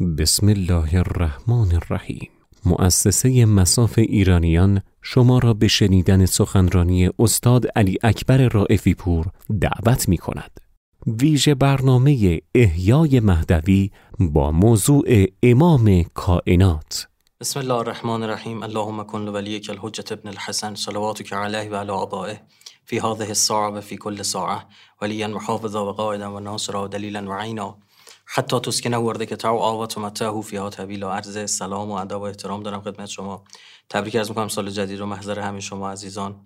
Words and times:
بسم 0.00 0.48
الله 0.48 0.94
الرحمن 0.94 1.74
الرحیم. 1.74 2.28
مؤسسه 2.64 3.44
مساف 3.44 3.98
ایرانیان 3.98 4.82
شما 5.02 5.38
را 5.38 5.54
به 5.54 5.68
شنیدن 5.68 6.26
سخنرانی 6.26 7.10
استاد 7.18 7.66
علی 7.76 7.98
اکبر 8.02 8.48
رائفی 8.48 8.94
پور 8.94 9.26
دعوت 9.60 10.08
می 10.08 10.18
کند. 10.18 10.60
ویژه 11.06 11.54
برنامه 11.54 12.40
احیای 12.54 13.20
مهدوی 13.20 13.90
با 14.20 14.52
موضوع 14.52 15.26
امام 15.42 16.02
کائنات. 16.02 17.08
بسم 17.40 17.60
الله 17.60 17.74
الرحمن 17.74 18.22
الرحیم. 18.22 18.62
اللهم 18.62 19.04
کن 19.04 19.24
لولیک 19.24 19.70
الحجت 19.70 20.12
ابن 20.12 20.28
الحسن 20.28 20.74
صلواتك 20.74 21.32
علیه 21.32 21.70
و 21.70 21.74
علی 21.74 21.90
آبائه 21.90 22.40
فی 22.84 22.98
هذه 22.98 23.28
الساعه 23.28 23.72
و 23.72 23.80
فی 23.80 23.96
کل 23.96 24.22
ساعه 24.22 24.58
ولیا 25.02 25.28
محافظا 25.28 25.86
و 25.86 25.92
قائدا 25.92 26.36
و 26.36 26.40
ناصرا 26.40 26.84
و 26.84 26.88
دلیلا 26.88 27.22
و 27.28 27.32
عینا. 27.32 27.78
حتی 28.26 28.60
تسکنه 28.60 28.96
ورده 28.96 29.26
که 29.26 29.36
تو 29.36 29.48
آوات 29.48 29.98
و 29.98 30.00
متعهو 30.00 30.42
فیها 30.42 30.70
طویل 30.70 31.02
و 31.02 31.08
عرض 31.08 31.50
سلام 31.50 31.90
و 31.90 31.94
ادب 31.94 32.20
و 32.20 32.22
احترام 32.22 32.62
دارم 32.62 32.80
خدمت 32.80 33.08
شما. 33.08 33.44
تبریک 33.90 34.16
از 34.16 34.28
می‌کنم 34.28 34.48
سال 34.48 34.70
جدید 34.70 34.98
رو 34.98 35.06
محضر 35.06 35.38
همه 35.38 35.60
شما 35.60 35.90
عزیزان. 35.90 36.40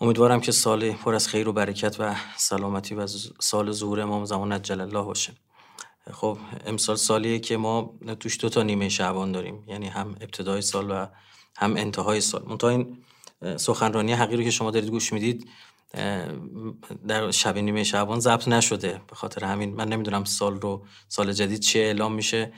امیدوارم 0.00 0.40
که 0.40 0.52
سال 0.52 0.92
پر 0.92 1.14
از 1.14 1.28
خیر 1.28 1.48
و 1.48 1.52
برکت 1.52 1.96
و 1.98 2.14
سلامتی 2.36 2.94
و 2.94 3.06
سال 3.40 3.72
ظهور 3.72 4.00
امام 4.00 4.24
زمان 4.24 4.52
عجل 4.52 4.80
الله 4.80 5.02
باشه. 5.02 5.32
خب 6.12 6.38
امسال 6.66 6.96
سالیه 6.96 7.38
که 7.38 7.56
ما 7.56 7.94
توش 8.20 8.40
دو 8.40 8.48
تا 8.48 8.62
نیمه 8.62 8.88
شعبان 8.88 9.32
داریم. 9.32 9.64
یعنی 9.66 9.88
هم 9.88 10.16
ابتدای 10.20 10.62
سال 10.62 10.90
و 10.90 11.06
هم 11.56 11.76
انتهای 11.76 12.20
سال. 12.20 12.42
منتها 12.46 12.70
این 12.70 12.98
سخنرانی 13.56 14.12
حقیقی 14.12 14.36
رو 14.36 14.42
که 14.42 14.50
شما 14.50 14.70
دارید 14.70 14.90
گوش 14.90 15.12
می‌دید 15.12 15.48
در 17.08 17.30
شب 17.30 17.58
نیمه 17.58 17.84
شعبان 17.84 18.20
ضبط 18.20 18.48
نشده 18.48 19.00
به 19.08 19.16
خاطر 19.16 19.44
همین. 19.44 19.74
من 19.74 19.88
نمی‌دونم 19.88 20.24
سال 20.24 20.60
رو 20.60 20.86
سال 21.08 21.32
جدید 21.32 21.60
چه 21.60 21.78
اعلام 21.78 22.12
میشه. 22.12 22.52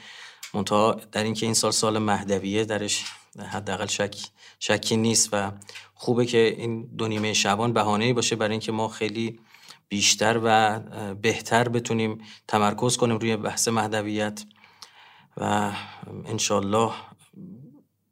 منتها 0.55 1.01
در 1.13 1.23
اینکه 1.23 1.47
این 1.47 1.55
سال 1.55 1.71
سال 1.71 1.99
مهدویه 1.99 2.65
درش 2.65 3.05
حداقل 3.53 3.87
شک 3.87 4.17
شکی 4.59 4.97
نیست 4.97 5.29
و 5.33 5.53
خوبه 5.95 6.27
که 6.27 6.55
این 6.59 6.83
دو 6.97 7.09
نیمه 7.09 7.33
شعبان 7.33 7.73
بهانه 7.73 8.13
باشه 8.13 8.37
برای 8.37 8.51
اینکه 8.51 8.73
ما 8.73 8.89
خیلی 8.89 9.41
بیشتر 9.89 10.41
و 10.45 10.81
بهتر 11.15 11.69
بتونیم 11.69 12.19
تمرکز 12.49 12.97
کنیم 12.97 13.19
روی 13.19 13.37
بحث 13.37 13.69
مهدویت 13.69 14.45
و 15.37 15.73
انشالله 16.27 16.93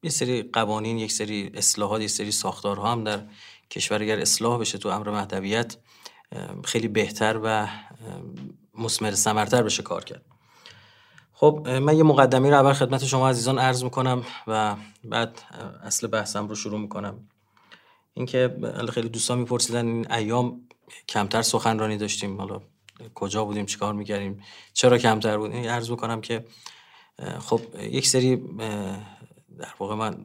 یه 0.02 0.10
سری 0.10 0.42
قوانین 0.42 0.98
یک 0.98 1.12
سری 1.12 1.50
اصلاحات 1.54 2.02
یک 2.02 2.10
سری 2.10 2.32
ساختارها 2.32 2.92
هم 2.92 3.04
در 3.04 3.22
کشور 3.70 4.02
اگر 4.02 4.20
اصلاح 4.20 4.60
بشه 4.60 4.78
تو 4.78 4.88
امر 4.88 5.10
مهدویت 5.10 5.76
خیلی 6.64 6.88
بهتر 6.88 7.40
و 7.42 7.68
مسمر 8.74 9.10
سمرتر 9.10 9.62
بشه 9.62 9.82
کار 9.82 10.04
کرد. 10.04 10.24
خب 11.32 11.68
من 11.68 11.96
یه 11.96 12.02
مقدمی 12.02 12.50
رو 12.50 12.56
اول 12.56 12.72
خدمت 12.72 13.04
شما 13.04 13.28
عزیزان 13.28 13.58
عرض 13.58 13.84
می‌کنم 13.84 14.24
و 14.46 14.76
بعد 15.04 15.42
اصل 15.82 16.06
بحثم 16.06 16.48
رو 16.48 16.54
شروع 16.54 16.80
می‌کنم. 16.80 17.28
اینکه 18.14 18.56
خیلی 18.92 19.08
دوستان 19.08 19.38
میپرسیدن 19.38 19.86
این 19.86 20.12
ایام 20.12 20.60
کمتر 21.08 21.42
سخنرانی 21.42 21.96
داشتیم 21.96 22.38
حالا 22.38 22.60
کجا 23.14 23.44
بودیم 23.44 23.66
چیکار 23.66 23.94
می‌کردیم 23.94 24.42
چرا 24.72 24.98
کمتر 24.98 25.38
بودیم 25.38 25.64
عرض 25.64 25.90
می‌کنم 25.90 26.20
که 26.20 26.44
خب 27.40 27.60
یک 27.80 28.06
سری 28.06 28.36
در 29.58 29.74
واقع 29.78 29.94
من 29.94 30.24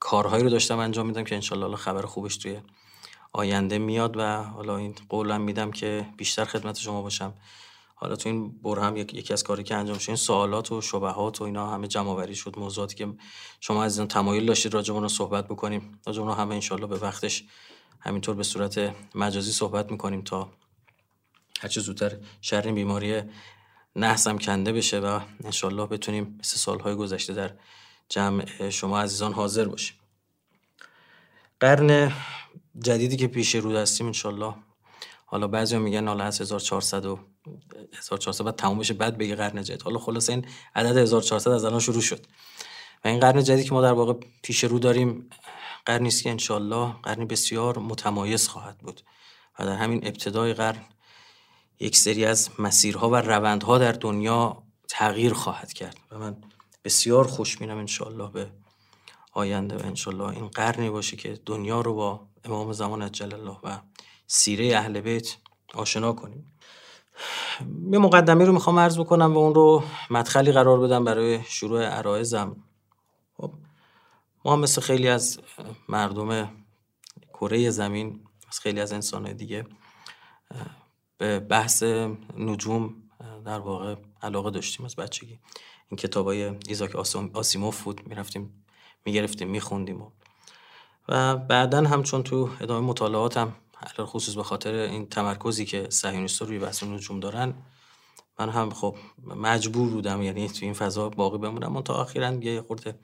کارهایی 0.00 0.44
رو 0.44 0.50
داشتم 0.50 0.78
انجام 0.78 1.06
میدم 1.06 1.24
که 1.24 1.34
انشالله 1.34 1.76
خبر 1.76 2.02
خوبش 2.02 2.36
توی 2.36 2.60
آینده 3.32 3.78
میاد 3.78 4.16
و 4.16 4.42
حالا 4.42 4.76
این 4.76 4.94
قولم 5.08 5.40
میدم 5.40 5.70
که 5.70 6.06
بیشتر 6.16 6.44
خدمت 6.44 6.78
شما 6.78 7.02
باشم. 7.02 7.34
حالا 7.94 8.16
تو 8.16 8.28
این 8.28 8.62
بر 8.62 8.78
هم 8.78 8.96
یکی 8.96 9.32
از 9.32 9.42
کاری 9.42 9.62
که 9.62 9.74
انجام 9.74 9.98
شد 9.98 10.10
این 10.10 10.16
سوالات 10.16 10.72
و 10.72 10.80
شبهات 10.80 11.40
و 11.40 11.44
اینا 11.44 11.70
همه 11.70 11.88
جمع 11.88 12.32
شد 12.32 12.58
موضوعاتی 12.58 12.94
که 12.94 13.12
شما 13.60 13.84
از 13.84 13.98
این 13.98 14.08
تمایل 14.08 14.46
داشتید 14.46 14.74
راجع 14.74 14.94
رو 14.94 15.08
صحبت 15.08 15.48
بکنیم. 15.48 15.98
راجع 16.06 16.22
رو 16.22 16.32
همه 16.32 16.54
انشالله 16.54 16.86
به 16.86 16.96
وقتش 16.96 17.44
همینطور 18.00 18.34
به 18.34 18.42
صورت 18.42 18.94
مجازی 19.14 19.52
صحبت 19.52 19.90
می‌کنیم 19.90 20.22
تا 20.22 20.48
هرچه 21.60 21.80
زودتر 21.80 22.16
شر 22.40 22.72
بیماری 22.72 23.22
نحسم 23.96 24.38
کنده 24.38 24.72
بشه 24.72 25.00
و 25.00 25.20
انشالله 25.44 25.86
بتونیم 25.86 26.36
مثل 26.40 26.56
سالهای 26.56 26.94
گذشته 26.94 27.34
در 27.34 27.52
جمع 28.08 28.70
شما 28.70 29.00
عزیزان 29.00 29.32
حاضر 29.32 29.64
باشیم. 29.64 29.99
قرن 31.60 32.12
جدیدی 32.78 33.16
که 33.16 33.26
پیش 33.26 33.54
رو 33.54 33.76
هستیم 33.76 34.06
انشالله. 34.06 34.54
حالا 35.26 35.48
بعضی 35.48 35.78
میگن 35.78 36.08
حالا 36.08 36.24
از 36.24 36.40
1400 36.40 37.04
و 37.04 37.18
1400 37.98 38.44
بعد 38.44 38.56
تموم 38.56 38.78
بشه 38.78 38.94
بعد 38.94 39.18
بگه 39.18 39.34
قرن 39.34 39.62
جدید. 39.62 39.82
حالا 39.82 39.98
خلاص 39.98 40.30
این 40.30 40.46
عدد 40.74 40.96
1400 40.96 41.50
از 41.50 41.64
الان 41.64 41.80
شروع 41.80 42.00
شد. 42.00 42.26
و 43.04 43.08
این 43.08 43.20
قرن 43.20 43.44
جدیدی 43.44 43.68
که 43.68 43.74
ما 43.74 43.82
در 43.82 43.92
واقع 43.92 44.14
پیش 44.42 44.64
رو 44.64 44.78
داریم 44.78 45.30
قرنی 45.86 46.08
است 46.08 46.22
که 46.22 46.30
انشالله 46.30 46.94
قرنی 47.02 47.24
بسیار 47.24 47.78
متمایز 47.78 48.48
خواهد 48.48 48.78
بود. 48.78 49.00
و 49.58 49.64
در 49.64 49.76
همین 49.76 50.06
ابتدای 50.06 50.54
قرن 50.54 50.84
یک 51.80 51.96
سری 51.96 52.24
از 52.24 52.50
مسیرها 52.58 53.10
و 53.10 53.16
روندها 53.16 53.78
در 53.78 53.92
دنیا 53.92 54.62
تغییر 54.88 55.32
خواهد 55.32 55.72
کرد. 55.72 55.96
و 56.10 56.18
من 56.18 56.36
بسیار 56.84 57.26
خوشبینم 57.26 57.78
انشالله 57.78 58.30
به 58.30 58.50
آینده 59.32 59.76
و 59.76 59.86
انشالله 59.86 60.28
این 60.28 60.48
قرنی 60.48 60.90
باشه 60.90 61.16
که 61.16 61.40
دنیا 61.46 61.80
رو 61.80 61.94
با 61.94 62.26
امام 62.44 62.72
زمان 62.72 63.02
عجل 63.02 63.34
الله 63.34 63.56
و 63.62 63.80
سیره 64.26 64.76
اهل 64.76 65.00
بیت 65.00 65.36
آشنا 65.74 66.12
کنیم. 66.12 66.52
یه 67.92 67.98
مقدمی 67.98 68.44
رو 68.44 68.52
می‌خوام 68.52 68.78
عرض 68.78 68.98
بکنم 68.98 69.34
و 69.34 69.38
اون 69.38 69.54
رو 69.54 69.82
مدخلی 70.10 70.52
قرار 70.52 70.80
بدم 70.80 71.04
برای 71.04 71.42
شروع 71.42 71.84
عرایزم. 71.84 72.56
خب 73.36 73.52
ما 74.44 74.56
مثل 74.56 74.80
خیلی 74.80 75.08
از 75.08 75.40
مردم 75.88 76.50
کره 77.32 77.70
زمین 77.70 78.20
از 78.48 78.60
خیلی 78.60 78.80
از 78.80 78.92
انسان 78.92 79.32
دیگه 79.32 79.66
به 81.18 81.40
بحث 81.40 81.82
نجوم 82.38 82.94
در 83.44 83.58
واقع 83.58 83.96
علاقه 84.22 84.50
داشتیم 84.50 84.86
از 84.86 84.96
بچگی. 84.96 85.38
این 85.88 85.96
کتاب 85.96 86.26
های 86.26 86.52
ایزاک 86.68 86.96
آسیموف 87.34 87.82
بود 87.82 88.06
می‌رفتیم 88.06 88.59
می‌گرفتیم 89.04 89.48
میخوندیم 89.48 90.02
و, 90.02 90.10
و 91.08 91.36
بعدا 91.36 91.78
هم 91.78 92.02
چون 92.02 92.22
تو 92.22 92.50
ادامه 92.60 92.86
مطالعاتم 92.86 93.52
علال 93.82 94.06
خصوص 94.06 94.34
به 94.34 94.42
خاطر 94.42 94.74
این 94.74 95.06
تمرکزی 95.06 95.64
که 95.64 95.86
صهیونیست‌ها 95.90 96.48
روی 96.48 96.58
بحث 96.58 96.82
نجوم 96.82 97.20
دارن 97.20 97.54
من 98.38 98.48
هم 98.48 98.70
خب 98.70 98.96
مجبور 99.26 99.90
بودم 99.90 100.22
یعنی 100.22 100.48
تو 100.48 100.58
این 100.62 100.74
فضا 100.74 101.08
باقی 101.08 101.38
بمونم 101.38 101.80
تا 101.80 102.02
اخیرا 102.02 102.32
یه 102.32 102.62
خورده 102.62 102.98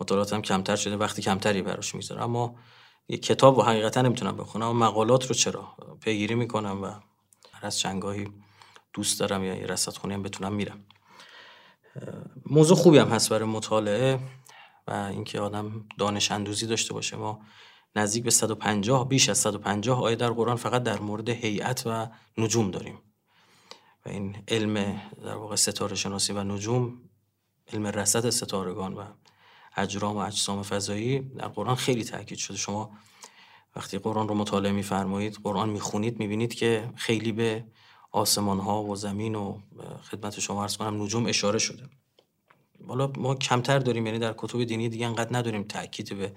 مطالعاتم 0.00 0.42
کمتر 0.42 0.76
شده 0.76 0.96
وقتی 0.96 1.22
کمتری 1.22 1.62
براش 1.62 1.94
می‌ذارم 1.94 2.22
اما 2.22 2.54
یه 3.08 3.18
کتاب 3.18 3.58
و 3.58 3.62
حقیقتا 3.62 4.02
نمی‌تونم 4.02 4.36
بخونم 4.36 4.68
و 4.68 4.72
مقالات 4.72 5.26
رو 5.26 5.34
چرا 5.34 5.76
پیگیری 6.00 6.34
می‌کنم 6.34 6.82
و 6.82 6.86
هر 7.52 7.66
از 7.66 7.78
چنگاهی 7.78 8.28
دوست 8.92 9.20
دارم 9.20 9.44
یا 9.44 9.54
یه 9.54 9.66
رصدخونه 9.66 10.14
هم 10.14 10.22
بتونم 10.22 10.52
میرم. 10.52 10.84
موضوع 12.46 12.76
خوبی 12.76 12.98
هم 12.98 13.08
هست 13.08 13.30
برای 13.30 13.48
مطالعه. 13.48 14.18
و 14.88 14.92
اینکه 14.92 15.40
آدم 15.40 15.84
دانش 15.98 16.32
اندوزی 16.32 16.66
داشته 16.66 16.94
باشه. 16.94 17.16
ما 17.16 17.40
نزدیک 17.96 18.24
به 18.24 18.30
150 18.30 19.08
بیش 19.08 19.28
از 19.28 19.38
150 19.38 20.02
آیه 20.02 20.16
در 20.16 20.30
قرآن 20.30 20.56
فقط 20.56 20.82
در 20.82 21.00
مورد 21.00 21.28
هیئت 21.28 21.82
و 21.86 22.08
نجوم 22.38 22.70
داریم. 22.70 22.98
و 24.06 24.08
این 24.08 24.36
علم 24.48 25.02
در 25.24 25.34
واقع 25.34 25.56
ستاره 25.56 25.96
شناسی 25.96 26.32
و 26.32 26.44
نجوم 26.44 26.98
علم 27.72 27.86
رصد 27.86 28.30
ستارگان 28.30 28.92
و 28.94 29.04
اجرام 29.76 30.16
و 30.16 30.18
اجسام 30.18 30.62
فضایی 30.62 31.20
در 31.20 31.48
قرآن 31.48 31.74
خیلی 31.74 32.04
تاکید 32.04 32.38
شده. 32.38 32.56
شما 32.56 32.90
وقتی 33.76 33.98
قرآن 33.98 34.28
رو 34.28 34.34
مطالعه 34.34 34.72
میفرمایید 34.72 35.38
قرآن 35.42 35.68
می‌خونید 35.68 36.18
می‌بینید 36.18 36.54
که 36.54 36.92
خیلی 36.96 37.32
به 37.32 37.64
آسمان 38.12 38.58
ها 38.58 38.82
و 38.82 38.96
زمین 38.96 39.34
و 39.34 39.60
خدمت 40.10 40.40
شما 40.40 40.62
عرض 40.62 40.76
کنم 40.76 41.02
نجوم 41.02 41.26
اشاره 41.26 41.58
شده. 41.58 41.88
حالا 42.88 43.12
ما 43.16 43.34
کمتر 43.34 43.78
داریم 43.78 44.06
یعنی 44.06 44.18
در 44.18 44.34
کتب 44.38 44.64
دینی 44.64 44.88
دیگه 44.88 45.06
انقدر 45.06 45.36
نداریم 45.36 45.62
تاکید 45.62 46.18
به 46.18 46.32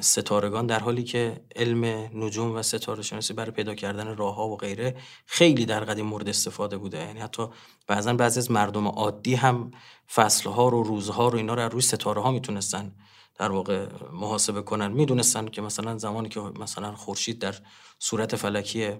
ستارگان 0.00 0.66
در 0.66 0.78
حالی 0.78 1.04
که 1.04 1.44
علم 1.56 1.84
نجوم 2.14 2.54
و 2.54 2.62
ستاره 2.62 3.02
شناسی 3.02 3.32
برای 3.32 3.50
پیدا 3.50 3.74
کردن 3.74 4.16
راه 4.16 4.34
ها 4.34 4.48
و 4.48 4.56
غیره 4.56 4.96
خیلی 5.26 5.66
در 5.66 5.84
قدیم 5.84 6.06
مورد 6.06 6.28
استفاده 6.28 6.78
بوده. 6.78 6.98
یعنی 6.98 7.20
حتی 7.20 7.46
بعضا 7.86 8.14
بعضی 8.14 8.40
از 8.40 8.50
مردم 8.50 8.86
عادی 8.86 9.34
هم 9.34 9.70
فصل 10.14 10.50
ها 10.50 10.68
رو 10.68 10.82
روزها 10.82 11.28
رو 11.28 11.36
اینا 11.36 11.54
رو 11.54 11.60
روی 11.60 11.80
ستاره 11.80 12.22
ها 12.22 12.30
می‌تونستن 12.30 12.94
در 13.38 13.52
واقع 13.52 13.86
محاسبه 14.12 14.62
کنن. 14.62 14.92
می‌دونستن 14.92 15.48
که 15.48 15.62
مثلا 15.62 15.98
زمانی 15.98 16.28
که 16.28 16.40
مثلا 16.40 16.94
خورشید 16.94 17.38
در 17.38 17.54
صورت 17.98 18.36
فلکی 18.36 18.92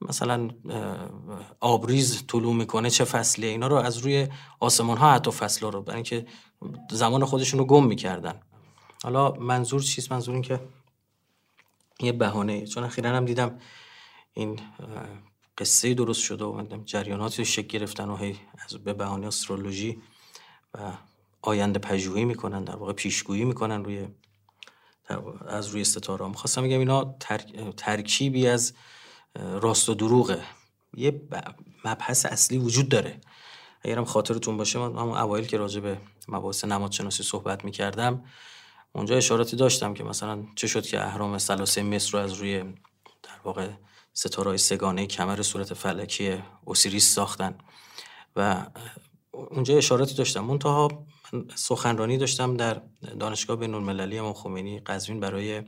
مثلا 0.00 0.50
آبریز 1.60 2.26
طلوع 2.26 2.54
می‌کنه 2.54 2.90
چه 2.90 3.04
فصله 3.04 3.46
اینا 3.46 3.66
رو 3.66 3.76
از 3.76 3.98
روی 3.98 4.28
آسمان 4.60 4.96
ها 4.96 5.12
حتی 5.12 5.30
فصل 5.30 5.70
رو 5.70 5.82
برای 5.82 5.96
اینکه 5.96 6.26
زمان 6.90 7.24
خودشون 7.24 7.58
رو 7.58 7.66
گم 7.66 7.86
می‌کردن. 7.86 8.40
حالا 9.02 9.32
منظور 9.32 9.82
چیست؟ 9.82 10.12
منظور 10.12 10.34
این 10.34 10.42
که 10.42 10.60
یه 12.00 12.12
بهانه. 12.12 12.66
چون 12.66 12.84
اخیرا 12.84 13.10
هم 13.10 13.24
دیدم 13.24 13.58
این 14.32 14.60
قصه 15.58 15.94
درست 15.94 16.22
شده 16.22 16.44
و 16.44 16.78
جریاناتی 16.84 17.44
شکل 17.44 17.78
گرفتن 17.78 18.08
و 18.08 18.16
هی 18.16 18.36
از 18.64 18.74
به 18.74 18.92
بهانه 18.92 19.26
استرولوژی 19.26 20.02
و 20.74 20.92
آینده 21.42 21.78
پژوهی 21.78 22.24
می‌کنن 22.24 22.64
در 22.64 22.76
واقع 22.76 22.92
پیشگویی 22.92 23.44
می‌کنن 23.44 23.84
روی 23.84 24.08
از 25.48 25.66
روی 25.66 25.84
ستاره 25.84 26.24
ها 26.24 26.30
می‌خواستم 26.30 26.62
بگم 26.62 26.78
اینا 26.78 27.16
ترکیبی 27.76 28.46
از 28.46 28.72
راست 29.34 29.88
و 29.88 29.94
دروغه. 29.94 30.42
یه 30.94 31.22
مبحث 31.84 32.26
اصلی 32.26 32.58
وجود 32.58 32.88
داره. 32.88 33.20
اگرم 33.82 34.04
خاطرتون 34.04 34.56
باشه 34.56 34.78
من 34.78 34.98
همون 34.98 35.18
اوایل 35.18 35.46
که 35.46 35.56
راجع 35.56 35.80
به 35.80 36.00
مباحث 36.28 36.64
نمادشناسی 36.64 37.22
صحبت 37.22 37.64
می‌کردم 37.64 38.24
اونجا 38.92 39.16
اشاراتی 39.16 39.56
داشتم 39.56 39.94
که 39.94 40.04
مثلا 40.04 40.44
چه 40.56 40.66
شد 40.66 40.86
که 40.86 41.00
اهرام 41.00 41.38
سلاسه 41.38 41.82
مصر 41.82 42.12
رو 42.12 42.18
از 42.18 42.32
روی 42.32 42.62
در 43.22 43.40
واقع 43.44 43.70
ستاره 44.12 44.56
سگانه 44.56 45.06
کمر 45.06 45.42
صورت 45.42 45.74
فلکی 45.74 46.42
اوسیریس 46.64 47.14
ساختن. 47.14 47.58
و 48.36 48.66
اونجا 49.32 49.76
اشاراتی 49.76 50.14
داشتم. 50.14 50.40
منتها 50.40 51.06
سخنرانی 51.54 52.18
داشتم 52.18 52.56
در 52.56 52.82
دانشگاه 53.20 53.56
بین 53.56 53.74
المللی 53.74 54.18
امام 54.18 54.32
خمینی 54.32 54.80
قزوین 54.80 55.20
برای 55.20 55.62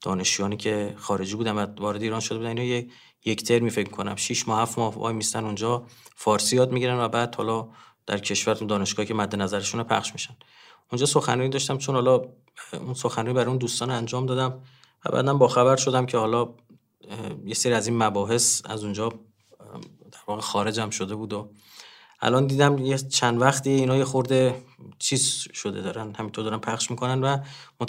دانشجویانی 0.00 0.56
که 0.56 0.94
خارجی 0.96 1.34
بودن 1.36 1.52
و 1.52 1.66
وارد 1.80 2.02
ایران 2.02 2.20
شده 2.20 2.38
بودن 2.38 2.58
اینا 2.58 2.86
یک 3.24 3.42
ترمی 3.42 3.70
فکر 3.70 3.90
کنم 3.90 4.16
6 4.16 4.48
ماه 4.48 4.60
7 4.60 4.78
ماه 4.78 4.94
وای 4.94 5.14
میستن 5.14 5.44
اونجا. 5.44 5.86
فارسی 6.16 6.56
یاد 6.56 6.72
می‌گیرن 6.72 6.98
و 6.98 7.08
بعد 7.08 7.34
حالا 7.34 7.68
در 8.06 8.18
کشورتون 8.18 8.68
دانشگاهی 8.68 9.08
که 9.08 9.14
مد 9.14 9.36
نظرشون 9.36 9.82
پخش 9.82 10.12
میشن. 10.12 10.36
اونجا 10.92 11.06
سخنرانی 11.06 11.48
داشتم 11.48 11.78
چون 11.78 11.94
حالا 11.94 12.22
اون 12.72 12.94
سخنرانی 12.94 13.34
برای 13.34 13.46
اون 13.46 13.58
دوستان 13.58 13.90
انجام 13.90 14.26
دادم 14.26 14.62
و 15.04 15.10
بعدا 15.12 15.34
با 15.34 15.48
خبر 15.48 15.76
شدم 15.76 16.06
که 16.06 16.18
حالا 16.18 16.54
یه 17.44 17.54
سری 17.54 17.72
از 17.72 17.86
این 17.86 18.02
مباحث 18.02 18.62
از 18.64 18.84
اونجا 18.84 19.08
در 20.12 20.18
واقع 20.26 20.40
خارجم 20.40 20.90
شده 20.90 21.14
بود 21.14 21.32
و 21.32 21.50
الان 22.20 22.46
دیدم 22.46 22.78
یه 22.78 22.98
چند 22.98 23.40
وقتی 23.40 23.70
اینا 23.70 23.96
یه 23.96 24.04
خورده 24.04 24.62
چیز 24.98 25.48
شده 25.54 25.80
دارن 25.82 26.14
همینطور 26.14 26.44
دارن 26.44 26.58
پخش 26.58 26.90
می‌کنن 26.90 27.20
و 27.20 27.38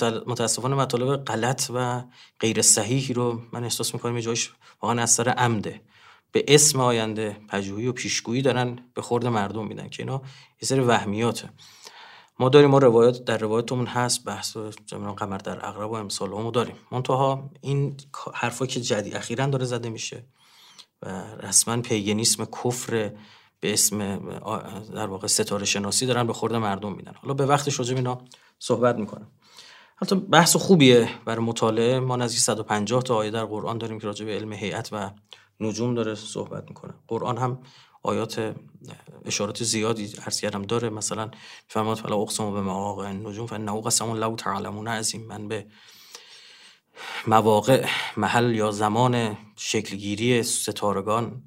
متاسفانه 0.02 0.76
مطالب 0.76 1.26
غلط 1.26 1.72
و 1.74 2.04
غیر 2.40 2.62
صحیحی 2.62 3.14
رو 3.14 3.42
من 3.54 3.64
احساس 3.64 3.94
می‌کنم 3.94 4.16
یه 4.16 4.22
جایش 4.22 4.52
واقعا 4.82 5.02
از 5.02 5.12
سر 5.12 5.30
عمده. 5.30 5.82
به 6.32 6.46
اسم 6.48 6.80
آینده 6.80 7.38
پژوهی 7.50 7.88
و 7.88 7.92
پیشگویی 7.92 8.42
دارن 8.42 8.80
به 8.94 9.02
خورد 9.02 9.28
مردم 9.28 9.68
میدن 9.68 9.90
که 9.90 10.04
اینا 10.04 10.22
یه 10.62 10.68
سری 10.68 10.80
وهمیاته. 10.80 11.50
ما 12.40 12.50
داریم 12.50 12.70
ما 12.70 12.78
روایت 12.78 13.26
در 13.26 13.38
روایتمون 13.38 13.86
هست 13.86 14.26
بحث 14.26 14.58
جمعان 14.86 15.16
قمر 15.16 15.38
در 15.38 15.66
اغرب 15.66 15.92
و 15.92 15.94
امثال 15.94 16.30
همو 16.30 16.52
داریم. 16.52 16.76
منتها 16.92 17.50
این 17.62 17.98
حرفا 18.34 18.66
که 18.66 18.82
جدی 18.82 19.12
اخیرا 19.12 19.46
داره 19.46 19.66
زده 19.66 19.90
میشه 19.90 20.26
و 21.02 21.24
رسما 21.44 21.82
پیگنیسم 21.82 22.46
کفر 22.46 23.12
به 23.60 23.74
اسم 23.74 24.20
در 24.96 25.08
واقع 25.08 25.28
ستاره 25.28 25.66
شناسی 25.66 26.06
دارن 26.06 26.28
به 26.28 26.34
خورد 26.34 26.56
مردم 26.56 26.94
میدن. 26.94 27.14
حالا 27.22 27.34
به 27.34 27.46
وقتش 27.46 27.80
راجع 27.80 27.96
اینا 27.96 28.22
صحبت 28.60 28.96
می‌کنم. 28.96 29.28
حتی 29.96 30.16
بحث 30.16 30.56
خوبیه 30.56 31.10
برای 31.26 31.46
مطالعه. 31.46 32.00
ما 32.00 32.16
نزدیک 32.16 32.40
150 32.40 33.04
تا 33.04 33.16
آیه 33.16 33.32
در 33.32 33.46
قرآن 33.46 33.78
داریم 33.78 34.00
که 34.00 34.08
راجع 34.08 34.26
به 34.26 34.36
علم 34.36 34.54
هیئت 34.54 34.90
و 34.92 35.12
نجوم 35.60 35.96
داره 35.96 36.16
صحبت 36.16 36.64
می‌کنه. 36.68 36.94
قرآن 37.08 37.38
هم 37.38 37.60
آیات 38.04 38.56
اشارات 39.26 39.64
زیادی 39.64 40.14
عرض 40.26 40.40
کردم. 40.40 40.62
داره 40.62 40.90
مثلا 40.90 41.32
فرماد 41.68 41.98
فلا 41.98 42.16
اقسم 42.16 42.54
به 42.54 42.62
مواقع 42.62 43.12
نجوم 43.12 43.48
فانه 43.48 43.82
قسم 43.82 44.14
لو 44.14 44.36
تعلمون. 44.36 44.88
عظیم 44.88 45.28
من 45.28 45.48
به 45.48 45.66
مواقع 47.28 47.88
محل 48.18 48.56
یا 48.56 48.72
زمان 48.72 49.38
شکلگیری 49.56 50.44
ستارگان 50.44 51.44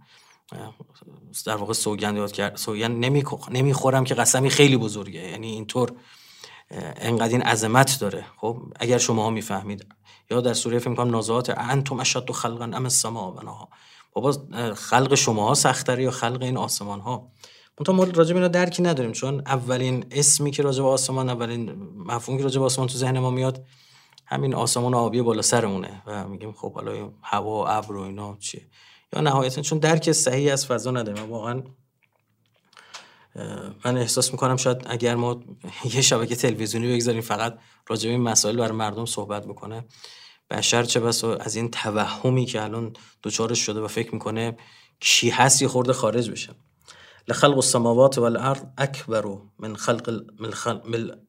در 1.46 1.56
واقع 1.56 1.72
سوگند 1.72 2.16
یاد 2.16 2.32
کرد. 2.32 2.56
سوگند 2.56 3.04
نمی‌خورم 3.50 4.04
که 4.04 4.14
قسمی 4.14 4.50
خیلی 4.50 4.76
بزرگه. 4.76 5.20
یعنی 5.20 5.50
اینطور 5.50 5.92
انقدر 6.96 7.32
این 7.32 7.42
عظمت 7.42 7.98
داره. 8.00 8.24
خب 8.36 8.62
اگر 8.80 8.98
شما 8.98 9.22
ها 9.22 9.30
می‌فهمید. 9.30 9.86
یا 10.30 10.40
در 10.40 10.54
سوره 10.54 10.78
فکر 10.78 10.94
کنم 10.94 11.10
نازات 11.10 11.50
انتم 11.56 12.00
اشد 12.00 12.30
خلقا 12.30 12.64
ام 12.64 12.82
السما 12.82 13.30
بناها 13.30 13.68
بابا 14.12 14.32
خلق 14.74 15.14
شما 15.14 15.48
ها 15.48 15.54
سختره 15.54 16.02
یا 16.02 16.10
خلق 16.10 16.42
این 16.42 16.56
آسمان 16.56 17.00
ها 17.00 17.28
منتها 17.78 17.94
ما 17.94 18.04
راجع 18.04 18.34
به 18.34 18.48
درکی 18.48 18.82
نداریم. 18.82 19.12
چون 19.12 19.42
اولین 19.46 20.06
اسمی 20.10 20.50
که 20.50 20.62
راجع 20.62 20.82
به 20.82 20.88
آسمان 20.88 21.28
اولین 21.28 21.72
مفهومی 21.96 22.38
که 22.38 22.44
راجع 22.44 22.58
به 22.58 22.64
آسمان 22.64 22.88
تو 22.88 22.98
ذهن 22.98 23.18
ما 23.18 23.30
میاد 23.30 23.64
همین 24.26 24.54
آسمان 24.54 24.94
آبی 24.94 25.22
بالا 25.22 25.42
سرمونه. 25.42 26.02
و 26.06 26.28
میگیم 26.28 26.52
خب 26.52 26.74
حالا 26.74 27.10
هوا 27.22 27.50
و 27.50 27.68
ابر 27.68 27.96
و 27.96 28.00
اینا 28.00 28.36
چیه؟ 28.40 28.66
یا 29.12 29.20
نهایتا 29.20 29.62
چون 29.62 29.78
درک 29.78 30.12
صحیح 30.12 30.52
از 30.52 30.66
فضا 30.66 30.90
نداریم. 30.90 31.30
واقعا 31.30 31.62
من 33.84 33.96
احساس 33.96 34.32
می‌کنم 34.32 34.56
شاید 34.56 34.82
اگر 34.86 35.14
ما 35.14 35.40
یه 35.84 36.00
شبکه 36.00 36.36
تلویزیونی 36.36 36.94
بگذاریم 36.94 37.20
فقط 37.20 37.58
راجع 37.88 38.08
به 38.08 38.14
این 38.14 38.22
مسائل 38.22 38.56
برای 38.56 38.76
مردم 38.76 39.06
صحبت 39.06 39.46
بکنه 39.46 39.84
بشر 40.50 40.82
چه 40.82 41.00
بس 41.00 41.24
از 41.24 41.56
این 41.56 41.70
توهمی 41.70 42.46
که 42.46 42.62
الان 42.62 42.92
دوچارش 43.22 43.58
شده 43.58 43.80
و 43.80 43.88
فکر 43.88 44.12
می‌کنه 44.14 44.56
کی 45.00 45.30
هست 45.30 45.62
یه 45.62 45.68
خورده 45.68 45.92
خارج 45.92 46.30
بشه. 46.30 46.54
لخلق 47.28 47.56
السماوات 47.56 48.18
والارض 48.18 48.62
اکبر 48.78 49.24
من 49.58 49.76
خلق 49.76 50.24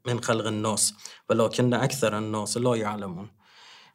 من 0.06 0.20
خلق 0.20 0.46
الناس 0.46 0.94
ولكن 1.30 1.74
اکثر 1.74 2.16
الناس 2.16 2.58
لا 2.58 2.78
يعلمون 2.78 3.30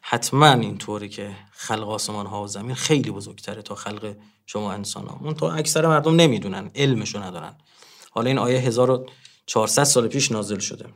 حتما 0.00 0.52
اینطوری 0.52 1.08
که 1.08 1.36
خلق 1.50 1.88
آسمان 1.88 2.26
ها 2.26 2.44
و 2.44 2.46
زمین 2.46 2.74
خیلی 2.74 3.10
بزرگتره 3.10 3.62
تا 3.62 3.74
خلق 3.74 4.16
شما 4.46 4.72
انسان 4.72 5.06
ها 5.06 5.20
اون 5.22 5.58
اکثر 5.58 5.86
مردم 5.86 6.16
نمی‌دونن 6.16 6.70
علمشو 6.74 7.22
ندارن. 7.22 7.54
حالا 8.10 8.28
این 8.28 8.38
آیه 8.38 8.58
1400 8.58 9.84
سال 9.84 10.08
پیش 10.08 10.32
نازل 10.32 10.58
شده. 10.58 10.86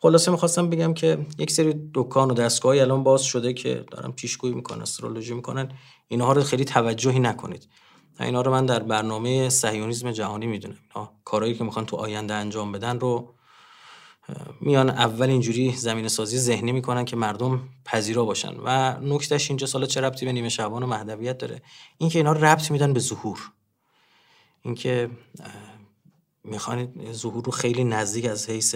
خلاصه 0.00 0.30
می‌خواستم 0.30 0.70
بگم 0.70 0.94
که 0.94 1.26
یک 1.38 1.50
سری 1.50 1.90
دکان 1.94 2.30
و 2.30 2.34
دستگاهی 2.34 2.80
الان 2.80 3.02
باز 3.02 3.22
شده 3.22 3.52
که 3.52 3.84
دارن 3.90 4.12
پیشگویی 4.12 4.54
می‌کنن 4.54 4.82
استرولوژی 4.82 5.34
می‌کنن. 5.34 5.72
اینها 6.08 6.32
رو 6.32 6.42
خیلی 6.42 6.64
توجهی 6.64 7.18
نکنید. 7.18 7.68
اینا 8.20 8.42
رو 8.42 8.50
من 8.50 8.66
در 8.66 8.82
برنامه 8.82 9.48
صهیونیسم 9.48 10.12
جهانی 10.12 10.46
می‌دونم. 10.46 10.76
اینا 10.94 11.10
کارهایی 11.24 11.54
که 11.54 11.64
می‌خوان 11.64 11.86
تو 11.86 11.96
آینده 11.96 12.34
انجام 12.34 12.72
بدن 12.72 13.00
رو 13.00 13.34
میان 14.60 14.90
اول 14.90 15.30
اینجوری 15.30 15.72
زمین 15.76 16.08
سازی 16.08 16.38
ذهنی 16.38 16.72
می‌کنن 16.72 17.04
که 17.04 17.16
مردم 17.16 17.68
پذیرا 17.84 18.24
باشن 18.24 18.56
و 18.64 18.98
نکتهش 19.00 19.50
اینجا 19.50 19.66
سال 19.66 19.86
چه 19.86 20.00
ربطی 20.00 20.26
به 20.26 20.32
نیمه 20.32 20.48
شبان 20.48 20.82
و 20.82 20.86
مهدویت 20.86 21.38
داره؟ 21.38 21.62
اینکه 21.98 22.18
اینا 22.18 22.32
ربط 22.32 22.70
میدن 22.70 22.92
به 22.92 23.00
ظهور. 23.00 23.52
اینکه 24.62 25.10
می‌خوان 26.44 27.12
ظهور 27.12 27.44
رو 27.44 27.52
خیلی 27.52 27.84
نزدیک 27.84 28.24
از 28.24 28.50
حیث 28.50 28.74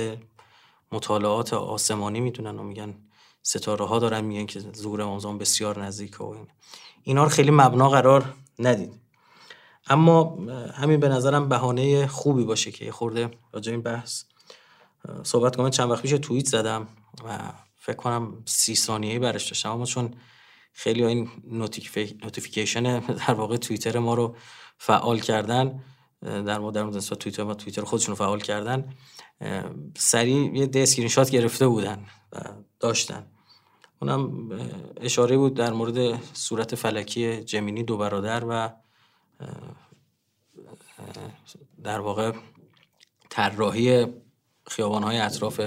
مطالعات 0.93 1.55
آسمانی 1.55 2.21
می‌دونن 2.21 2.59
و 2.59 2.63
میگن 2.63 2.95
ستاره 3.43 3.87
ها 3.87 3.99
دارن 3.99 4.21
میگن 4.21 4.47
که 4.47 4.61
ظهور 4.61 5.03
امام 5.03 5.39
بسیار 5.39 5.85
نزدیک 5.85 6.21
و 6.21 6.25
این. 6.25 6.47
اینا 7.03 7.25
رو 7.25 7.29
خیلی 7.29 7.51
مبنا 7.51 7.89
قرار 7.89 8.35
ندید. 8.59 8.93
اما 9.87 10.39
همین 10.75 11.01
به 11.01 11.09
نظرم 11.09 11.49
بهانه 11.49 12.07
خوبی 12.07 12.45
باشه 12.45 12.71
که 12.71 12.93
خورده 12.93 13.31
راجع 13.53 13.73
این 13.73 13.83
بحث 13.83 14.25
صحبت 15.23 15.57
کنم. 15.57 15.71
چند 15.71 15.91
وقت 15.91 16.03
پیش 16.03 16.11
توییت 16.11 16.47
زدم 16.47 16.89
و 17.25 17.53
فکر 17.77 17.97
کنم 17.97 18.43
سی 18.47 18.75
ثانیه‌ای 18.75 19.19
برش 19.19 19.49
داشتم. 19.49 19.71
اما 19.71 19.85
چون 19.85 20.15
خیلی 20.73 21.05
این 21.05 21.29
notification 21.51 22.99
در 22.99 23.35
واقع 23.35 23.57
توییتر 23.57 23.99
ما 23.99 24.15
رو 24.15 24.37
فعال 24.79 25.19
کردن 25.21 25.83
در 26.23 26.59
مورد 26.59 26.75
در 26.75 26.83
مورد 26.83 26.99
توییتر 26.99 27.43
ما 27.43 27.55
توییتر 27.55 27.83
خودشون 27.83 28.13
رو 28.13 28.17
فعال 28.17 28.41
کردن 28.41 28.95
سریع 29.97 30.57
یه 30.57 30.71
اسکرین 30.75 31.09
شات 31.09 31.31
گرفته 31.31 31.69
بودن 31.69 32.07
و 32.33 32.41
داشتن. 32.81 33.27
اونم 34.01 34.51
اشاره 34.97 35.37
بود 35.37 35.55
در 35.55 35.73
مورد 35.73 36.23
صورت 36.35 36.75
فلکی 36.75 37.45
Gemini 37.45 37.83
دو 37.83 37.97
برادر 37.97 38.45
و 38.49 38.73
در 41.85 42.01
واقع 42.01 42.33
طراحی 43.31 44.07
خیابان 44.73 45.03
های 45.03 45.19
اطراف 45.19 45.61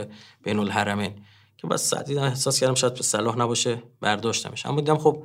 بین 0.43 0.59
الحرمین 0.59 1.13
که 1.57 1.67
بس 1.67 1.89
ساعتی 1.89 2.17
احساس 2.17 2.59
کردم 2.59 2.75
شاید 2.75 2.93
به 2.93 3.03
صلاح 3.03 3.37
نباشه 3.37 3.83
برداشتمش. 4.01 4.65
اما 4.65 4.75
دیدم 4.81 4.97
خب 4.97 5.23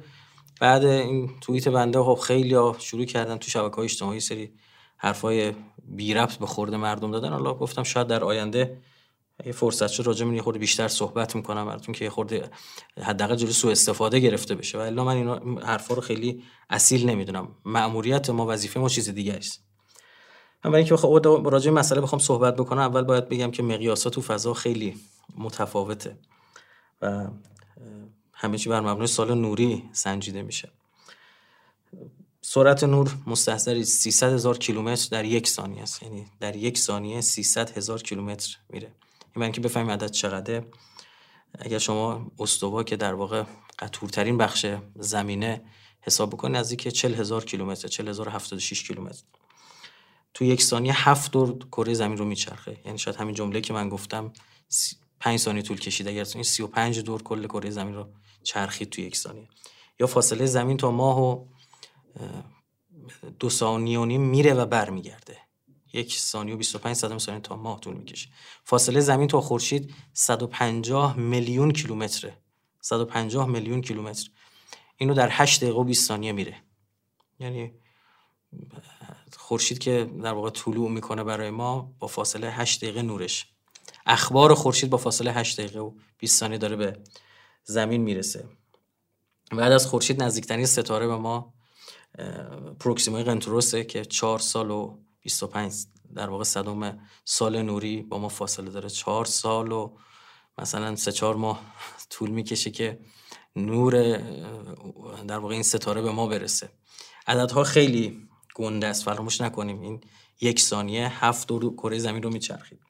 بعد 0.61 0.85
این 0.85 1.31
توییت 1.41 1.69
بنده 1.69 2.03
خب 2.03 2.15
خیلی 2.23 2.55
ها 2.55 2.77
شروع 2.79 3.05
کردن 3.05 3.37
تو 3.37 3.51
شبکه 3.51 3.77
های 3.77 3.85
اجتماعی 3.85 4.21
سری 4.21 4.53
حرفای 4.97 5.53
بی 5.85 6.15
ربط 6.15 6.37
به 6.37 6.47
خورده 6.47 6.77
مردم 6.77 7.11
دادن. 7.11 7.33
حالا 7.33 7.55
گفتم 7.55 7.83
شاید 7.83 8.07
در 8.07 8.25
آینده 8.25 8.79
یه 9.47 9.53
فرصت 9.53 9.89
شد 9.89 10.03
راجع 10.03 10.27
یه 10.27 10.43
خورده 10.43 10.59
بیشتر 10.59 10.89
صحبت 10.89 11.37
می‌کنم 11.37 11.67
براتون 11.67 11.95
که 11.95 12.05
یه 12.05 12.11
خورده 12.11 12.51
حداقل 13.03 13.37
جلوی 13.37 13.53
سوء 13.53 13.71
استفاده 13.71 14.21
گرفته 14.21 14.55
بشه. 14.55 14.79
و 14.79 14.81
الا 14.81 15.05
من 15.05 15.17
این 15.17 15.59
حرفا 15.59 15.95
رو 15.95 16.01
خیلی 16.01 16.43
اصیل 16.71 17.11
نمی‌دونم. 17.11 17.49
مأموریت 17.65 18.31
ما 18.31 18.47
وظیفه 18.49 18.81
ما 18.81 18.89
چیز 18.89 19.09
دیگه 19.09 19.33
است 19.33 19.70
اما 20.65 20.77
اینکه 20.77 20.97
خب 20.97 21.21
راجع 21.45 21.71
مسئله 21.71 22.01
بخوام 22.01 22.19
صحبت 22.19 22.57
بکنم 22.57 22.81
اول 22.81 23.03
باید 23.03 23.29
بگم 23.29 23.51
که 23.51 23.63
مقیاسات 23.63 24.13
تو 24.13 24.21
فضا 24.21 24.55
خیلی 24.55 25.01
متفاوته 25.39 26.19
و 27.03 27.27
همه 28.33 28.59
چی 28.59 28.69
بر 28.69 28.81
مبنای 28.81 29.07
سال 29.07 29.35
نوری 29.35 29.91
سنجیده 29.93 30.43
میشه. 30.43 30.69
سرعت 32.43 32.85
نور 32.85 33.17
مستحضر 33.27 33.83
300 33.83 34.33
هزار 34.33 34.59
کیلومتر 34.59 35.09
در 35.11 35.25
یک 35.25 35.49
ثانیه 35.49 35.83
است. 35.83 36.03
یعنی 36.03 36.27
در 36.41 36.57
یک 36.57 36.79
ثانیه 36.79 37.21
300 37.21 37.77
هزار 37.77 38.03
کیلومتر 38.03 38.57
میره. 38.69 38.93
این 39.37 39.43
اینکه 39.43 39.61
بفهمیم 39.61 39.91
عدد 39.91 40.11
چقدره 40.11 40.67
اگر 41.59 41.79
شما 41.79 42.31
استوا 42.39 42.83
که 42.83 42.97
در 42.97 43.15
واقع 43.15 43.45
قطورترین 43.79 44.39
بخش 44.39 44.67
زمینه 44.95 45.63
حساب 46.01 46.31
بکنید 46.31 46.57
نزدیک 46.57 46.89
40 46.89 47.15
هزار 47.15 47.45
کیلومتر 47.45 47.89
40 47.89 48.09
هزار 48.09 48.29
76 48.29 48.83
کیلومتر. 48.83 49.23
تو 50.35 50.45
یک 50.45 50.63
ثانیه 50.63 51.09
هفت 51.09 51.31
دور 51.31 51.59
کره 51.59 51.95
زمین 51.95 52.19
رو 52.19 52.25
میچرخه. 52.25 52.81
یعنی 52.85 52.99
شاید 52.99 53.17
همین 53.17 53.35
جمله 53.35 53.61
که 53.61 53.73
من 53.73 53.89
گفتم 53.89 54.33
5 55.21 55.39
ثانیه 55.39 55.63
طول 55.63 55.79
کشید. 55.79 56.09
اگر 56.09 56.27
این 56.35 56.43
35 56.43 56.99
دور 56.99 57.23
کل 57.23 57.47
کره 57.47 57.71
زمین 57.71 57.95
رو 57.95 58.09
چرخید 58.43 58.91
تو 58.91 59.01
یک 59.01 59.17
ثانیه. 59.17 59.49
یا 60.01 60.07
فاصله 60.07 60.47
زمین 60.47 60.77
تا 60.77 60.91
ماه 60.91 61.21
و 61.21 61.47
دو 63.39 63.51
ثانیه 63.51 63.99
و 63.99 64.05
نیم 64.05 64.21
میره 64.21 64.55
و 64.55 64.67
برمیگرده. 64.67 65.39
یک 65.93 66.17
ثانیه 66.17 66.55
و 66.55 66.57
25 66.57 66.97
صدم 66.97 67.19
ثانیه 67.19 67.41
تا 67.41 67.57
ماه 67.57 67.81
طول 67.81 67.95
می‌کشه. 67.95 68.29
فاصله 68.65 69.01
زمین 69.01 69.29
تا 69.29 69.41
خورشید 69.41 69.95
150 70.13 71.17
میلیون 71.17 71.71
کیلومتره. 71.71 72.37
150 72.81 73.49
میلیون 73.49 73.81
کیلومتر. 73.81 74.31
اینو 74.97 75.15
در 75.15 75.29
8 75.31 75.61
دقیقه 75.61 75.79
و 75.79 75.85
20 75.85 76.09
ثانیه 76.09 76.33
میره. 76.33 76.57
یعنی 77.39 77.73
خورشید 79.39 79.79
که 79.79 80.11
در 80.23 80.33
واقع 80.33 80.51
طلوع 80.51 80.91
می‌کنه 80.91 81.25
برای 81.25 81.51
ما 81.51 81.93
با 81.99 82.07
فاصله 82.07 82.51
8 82.51 82.81
دقیقه 82.85 83.03
نورش. 83.03 83.47
اخبار 84.07 84.55
خورشید 84.55 84.91
با 84.91 84.99
فاصله 84.99 85.33
8 85.33 85.61
دقیقه 85.61 85.81
و 85.81 85.93
20 86.19 86.41
ثانیه 86.41 86.59
داره 86.59 86.77
به 86.77 86.97
زمین 87.65 88.01
می‌رسه. 88.01 88.49
بعد 89.53 89.73
از 89.73 89.87
خورشید 89.87 90.23
نزدیکترین 90.23 90.67
ستاره 90.67 91.07
به 91.07 91.17
ما 91.17 91.55
پروکسیمای 92.81 93.23
قنتروسه 93.23 93.85
که 93.85 94.05
4 94.05 94.39
سال 94.39 94.71
و 94.71 94.99
25 95.21 95.73
در 96.15 96.29
واقع 96.31 96.45
صدوم 96.45 97.09
سال 97.25 97.63
نوری 97.63 98.03
با 98.03 98.19
ما 98.19 98.29
فاصله 98.29 98.71
داره. 98.71 98.89
4 98.89 99.25
سال 99.25 99.73
و 99.73 99.97
مثلا 100.59 100.97
سه 100.97 101.13
چهار 101.13 101.35
ماه 101.35 101.63
طول 102.11 102.31
می‌کشه 102.31 102.71
که 102.71 102.99
نور 103.57 104.17
در 105.29 105.39
واقع 105.39 105.55
این 105.55 105.63
ستاره 105.63 106.03
به 106.03 106.11
ما 106.11 106.27
برسه. 106.27 106.71
عددها 107.27 107.65
خیلی 107.65 108.29
گنده 108.55 108.87
است. 108.87 109.05
فراموش 109.05 109.41
نکنیم. 109.41 109.81
این 109.81 110.01
یک 110.41 110.61
ثانیه 110.61 111.25
هفت 111.25 111.49
دور 111.49 111.75
کره 111.75 111.99
زمین 111.99 112.23
رو 112.23 112.31
میچرخید. 112.31 112.81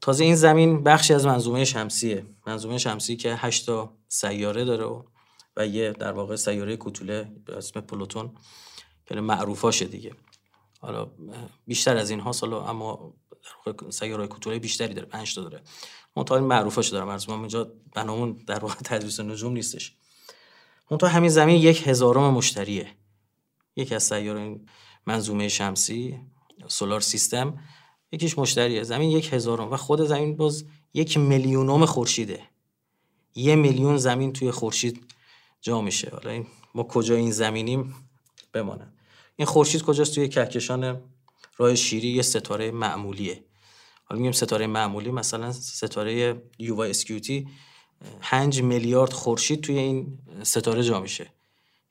تازه 0.00 0.24
این 0.24 0.34
زمین 0.34 0.82
بخشی 0.82 1.14
از 1.14 1.26
منظومه 1.26 1.64
شمسیه. 1.64 2.26
منظومه 2.46 2.78
شمسی 2.78 3.16
که 3.16 3.34
هشتا 3.34 3.92
سیاره 4.08 4.64
داره 4.64 5.04
و 5.56 5.66
یه 5.66 5.92
در 5.92 6.12
واقع 6.12 6.36
سیاره 6.36 6.76
کوتوله 6.76 7.32
به 7.44 7.56
اسم 7.56 7.80
پلوتون 7.80 8.34
که 9.06 9.14
معروفاشه 9.14 9.84
دیگه. 9.84 10.14
حالا 10.80 11.10
بیشتر 11.66 11.96
از 11.96 12.10
این 12.10 12.20
حالا 12.20 12.64
اما 12.64 13.14
سیاره 13.90 14.26
کوتوله 14.26 14.58
بیشتری 14.58 14.94
داره. 14.94 15.08
پنج 15.08 15.34
تا 15.34 15.42
داره. 15.42 15.62
منتها 16.16 16.38
معروفاش 16.38 16.88
دارم. 16.88 17.18
ما 17.28 17.34
اینجا 17.34 17.72
بنامون 17.94 18.32
در 18.46 18.58
واقع 18.58 18.74
تدریس 18.74 19.20
نجوم 19.20 19.52
نیستش. 19.52 19.96
منتها 20.90 21.10
همین 21.10 21.30
زمین 21.30 21.56
یک 21.56 21.88
هزارم 21.88 22.34
مشتریه. 22.34 22.97
یکی 23.78 23.94
از 23.94 24.02
سیاره 24.02 24.40
این 24.40 24.68
منظومه 25.06 25.48
شمسی 25.48 26.20
سولار 26.68 27.00
سیستم 27.00 27.58
یکیش 28.12 28.38
مشتریه. 28.38 28.82
زمین 28.82 29.10
یک 29.10 29.32
هزارم 29.32 29.70
و 29.70 29.76
خود 29.76 30.00
زمین 30.00 30.36
باز 30.36 30.64
یک 30.94 31.18
میلیونم 31.18 31.86
خورشیده. 31.86 32.42
یه 33.34 33.56
میلیون 33.56 33.96
زمین 33.96 34.32
توی 34.32 34.50
خورشید 34.50 35.04
جا 35.60 35.80
میشه. 35.80 36.10
حالا 36.12 36.30
این 36.30 36.46
ما 36.74 36.82
کجا 36.82 37.14
این 37.14 37.30
زمینیم 37.30 37.94
بمانه 38.52 38.92
این 39.36 39.46
خورشید 39.46 39.82
کجاست؟ 39.82 40.14
توی 40.14 40.28
کهکشان 40.28 41.02
راه 41.56 41.74
شیری 41.74 42.08
یه 42.08 42.22
ستاره 42.22 42.70
معمولیه. 42.70 43.44
حالا 44.04 44.18
میگیم 44.20 44.32
ستاره 44.32 44.66
معمولی 44.66 45.10
مثلا 45.10 45.52
ستاره 45.52 46.42
یووا 46.58 46.84
اسکیوتی 46.84 47.48
5 48.20 48.62
میلیارد 48.62 49.12
خورشید 49.12 49.60
توی 49.60 49.78
این 49.78 50.18
ستاره 50.42 50.82
جا 50.82 51.00
میشه. 51.00 51.24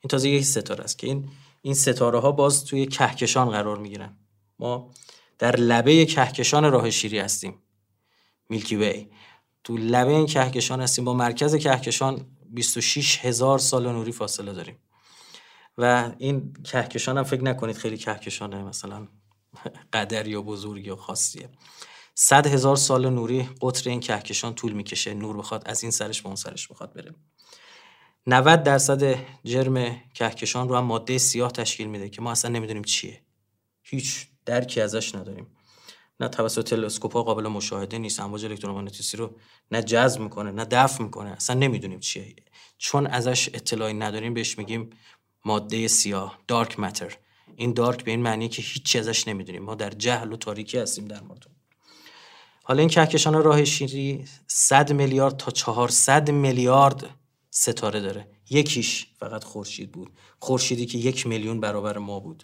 این 0.01 0.09
تازه 0.09 0.29
یک 0.29 0.45
ستاره 0.45 0.83
است 0.83 0.97
که 0.97 1.07
این 1.07 1.29
این 1.61 1.73
ستاره 1.73 2.19
ها 2.19 2.31
باز 2.31 2.65
توی 2.65 2.85
کهکشان 2.85 3.49
قرار 3.49 3.77
می‌گیرن. 3.77 4.17
ما 4.59 4.91
در 5.39 5.55
لبه 5.55 6.05
کهکشان 6.05 6.71
راه 6.71 6.89
شیری 6.89 7.19
هستیم. 7.19 7.61
میلکی 8.49 8.75
وی 8.75 9.07
تو 9.63 9.77
لبه 9.77 10.11
این 10.11 10.25
کهکشان 10.25 10.81
هستیم. 10.81 11.05
با 11.05 11.13
مرکز 11.13 11.55
کهکشان 11.55 12.25
26 12.49 13.25
هزار 13.25 13.59
سال 13.59 13.91
نوری 13.91 14.11
فاصله 14.11 14.53
داریم. 14.53 14.77
و 15.77 16.11
این 16.17 16.53
کهکشان 16.63 17.17
هم 17.17 17.23
فکر 17.23 17.43
نکنید 17.43 17.75
خیلی 17.77 17.97
کهکشانه 17.97 18.63
مثلا 18.63 19.07
قدر 19.93 20.27
یا 20.27 20.41
بزرگ 20.41 20.85
یا 20.85 20.95
خاصیه. 20.95 21.49
صد 22.15 22.47
هزار 22.47 22.75
سال 22.75 23.09
نوری 23.09 23.49
قطر 23.61 23.89
این 23.89 23.99
کهکشان 23.99 24.53
طول 24.53 24.71
می‌کشه. 24.71 25.13
نور 25.13 25.37
بخواد 25.37 25.63
از 25.65 25.83
این 25.83 25.91
سرش 25.91 26.21
به 26.21 26.27
اون 26.27 26.35
سرش 26.35 26.67
بخواد 26.67 26.93
بره. 26.93 27.15
90 28.29 28.63
درصد 28.63 29.19
جرم 29.43 30.01
کهکشان 30.13 30.69
رو 30.69 30.75
هم 30.75 30.83
ماده 30.83 31.17
سیاه 31.17 31.51
تشکیل 31.51 31.87
میده 31.87 32.09
که 32.09 32.21
ما 32.21 32.31
اصلا 32.31 32.51
نمی‌دونیم 32.51 32.83
چیه. 32.83 33.21
هیچ 33.83 34.27
درکی 34.45 34.81
ازش 34.81 35.15
نداریم. 35.15 35.47
نه 36.19 36.27
توسط 36.27 36.69
تلسکوپ 36.69 37.11
قابل 37.11 37.47
مشاهده 37.47 37.97
نیست 37.97 38.19
امواج 38.19 38.45
الکترومغناطیسی 38.45 39.17
رو 39.17 39.35
نه 39.71 39.81
جذب 39.81 40.21
می‌کنه 40.21 40.51
نه 40.51 40.65
دفع 40.65 41.03
می‌کنه. 41.03 41.29
اصلا 41.29 41.55
نمی‌دونیم 41.55 41.99
چیه. 41.99 42.35
چون 42.77 43.07
ازش 43.07 43.49
اطلاعی 43.53 43.93
نداریم 43.93 44.33
بهش 44.33 44.57
میگیم 44.57 44.89
ماده 45.45 45.87
سیاه 45.87 46.39
دارک 46.47 46.79
ماتر 46.79 47.17
این 47.55 47.73
دارک 47.73 48.03
به 48.03 48.11
این 48.11 48.21
معنی 48.21 48.49
که 48.49 48.61
هیچی 48.61 48.99
ازش 48.99 49.27
نمی‌دونیم. 49.27 49.63
ما 49.63 49.75
در 49.75 49.89
جهل 49.89 50.33
و 50.33 50.37
تاریکی 50.37 50.77
هستیم 50.77 51.05
در 51.05 51.21
مورد 51.21 51.47
حالا 52.63 52.79
این 52.79 52.89
کهکشان 52.89 53.43
راه 53.43 53.65
شیری 53.65 54.25
100 54.47 54.93
میلیارد 54.93 55.37
تا 55.37 55.51
400 55.51 56.31
میلیارد 56.31 57.09
ستاره 57.59 57.99
داره. 57.99 58.27
یکیش 58.49 59.07
فقط 59.19 59.43
خورشید 59.43 59.91
بود. 59.91 60.11
خورشیدی 60.39 60.85
که 60.85 60.97
یک 60.97 61.27
میلیون 61.27 61.59
برابر 61.59 61.97
ما 61.97 62.19
بود. 62.19 62.43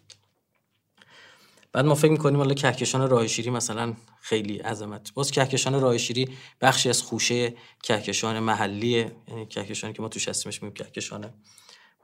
بعد 1.71 1.85
ما 1.85 1.95
فکر 1.95 2.11
می‌کنیم 2.11 2.37
حالا 2.37 2.53
کهکشان 2.53 3.09
راه 3.09 3.27
شیری 3.27 3.49
مثلا 3.49 3.93
خیلی 4.21 4.57
عظمت. 4.57 5.13
باز 5.13 5.31
کهکشان 5.31 5.81
راه 5.81 5.97
شیری 5.97 6.37
بخشی 6.61 6.89
از 6.89 7.01
خوشه 7.01 7.53
کهکشان 7.83 8.39
محلیه. 8.39 9.15
یعنی 9.27 9.45
کهکشانی 9.45 9.93
که 9.93 10.01
ما 10.01 10.07
توش 10.07 10.27
هستیمش 10.27 10.63
میگیم 10.63 10.73
کهکشان 10.73 11.33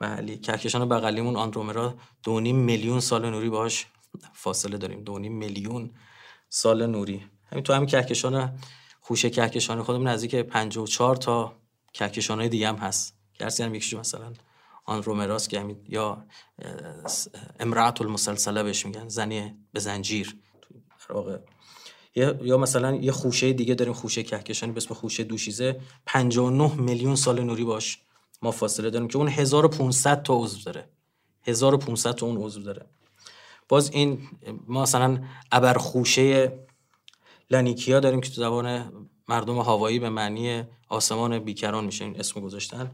محلی. 0.02 0.38
کهکشان 0.38 0.90
بغلیمون 0.90 1.36
آندرومرا 1.36 1.96
دو 2.24 2.40
میلیون 2.40 3.00
سال 3.00 3.30
نوری 3.30 3.50
باهاش 3.50 3.86
فاصله 4.34 4.78
داریم. 4.78 5.04
دو 5.04 5.20
میلیون 5.20 5.92
سال 6.50 6.86
نوری. 6.86 7.26
همین 7.52 7.64
تو 7.64 7.74
همین 7.74 7.88
کهکشان 7.88 8.60
خوشه 9.02 9.30
کهکشان. 9.30 9.84
خودمون 9.84 10.08
نزدیک 10.08 10.36
54 10.36 11.16
تا 11.16 11.60
کهکشان 11.94 12.40
های 12.40 12.50
دیگه 12.50 12.68
هم 12.68 12.76
هست. 12.76 13.16
که 13.40 13.66
هم 13.66 13.76
یکیش 13.76 13.94
مثلا 13.94 14.34
آن 14.86 15.04
رومراس 15.04 15.48
که 15.48 15.60
همین 15.60 15.78
یا 15.88 16.26
امرات 17.60 18.02
المسلسله 18.02 18.64
بهش 18.64 18.86
میگن 18.86 19.08
زنی 19.08 19.56
به 19.74 19.80
زنجیر. 19.80 20.38
یا 22.16 22.58
مثلا 22.58 22.96
یه 22.96 23.12
خوشه 23.12 23.54
دیگه 23.54 23.76
داریم 23.76 23.94
خوشه 23.94 24.24
کهکشانی 24.24 24.72
به 24.72 24.78
اسم 24.78 24.94
خوشه 24.94 25.24
دوشیزه. 25.24 25.82
59 26.06 26.76
میلیون 26.76 27.16
سال 27.16 27.42
نوری 27.42 27.64
باش 27.64 28.02
ما 28.42 28.52
فاصله 28.52 28.90
داریم 28.90 29.08
که 29.08 29.18
اون 29.18 29.28
1500 29.28 30.24
تا 30.24 30.34
عضو 30.38 30.64
داره. 30.64 30.90
1500 31.44 32.16
تا 32.16 32.26
اون 32.26 32.38
عضو 32.38 32.62
داره. 32.62 32.86
باز 33.70 33.92
این 33.92 34.30
ما 34.68 34.82
مثلا 34.82 35.24
ابرخوشه 35.52 36.60
لانیکیا 37.50 38.00
داریم 38.00 38.22
که 38.22 38.30
تو 38.30 38.36
زبان 38.42 38.92
مردم 39.30 39.58
هوایی 39.60 40.00
به 40.00 40.10
معنی 40.10 40.64
آسمان 40.88 41.40
بیکران 41.40 41.86
میشه 41.86 42.14
اسم 42.16 42.42
گذاشتن. 42.42 42.92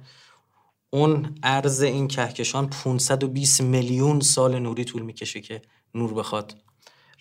اون 0.89 1.35
عرض 1.43 1.81
این 1.81 2.07
کهکشان 2.07 2.69
520 2.69 3.61
میلیون 3.61 4.19
سال 4.19 4.59
نوری 4.59 4.85
طول 4.85 5.01
می‌کشه 5.01 5.41
که 5.41 5.61
نور 5.93 6.13
بخواد 6.13 6.61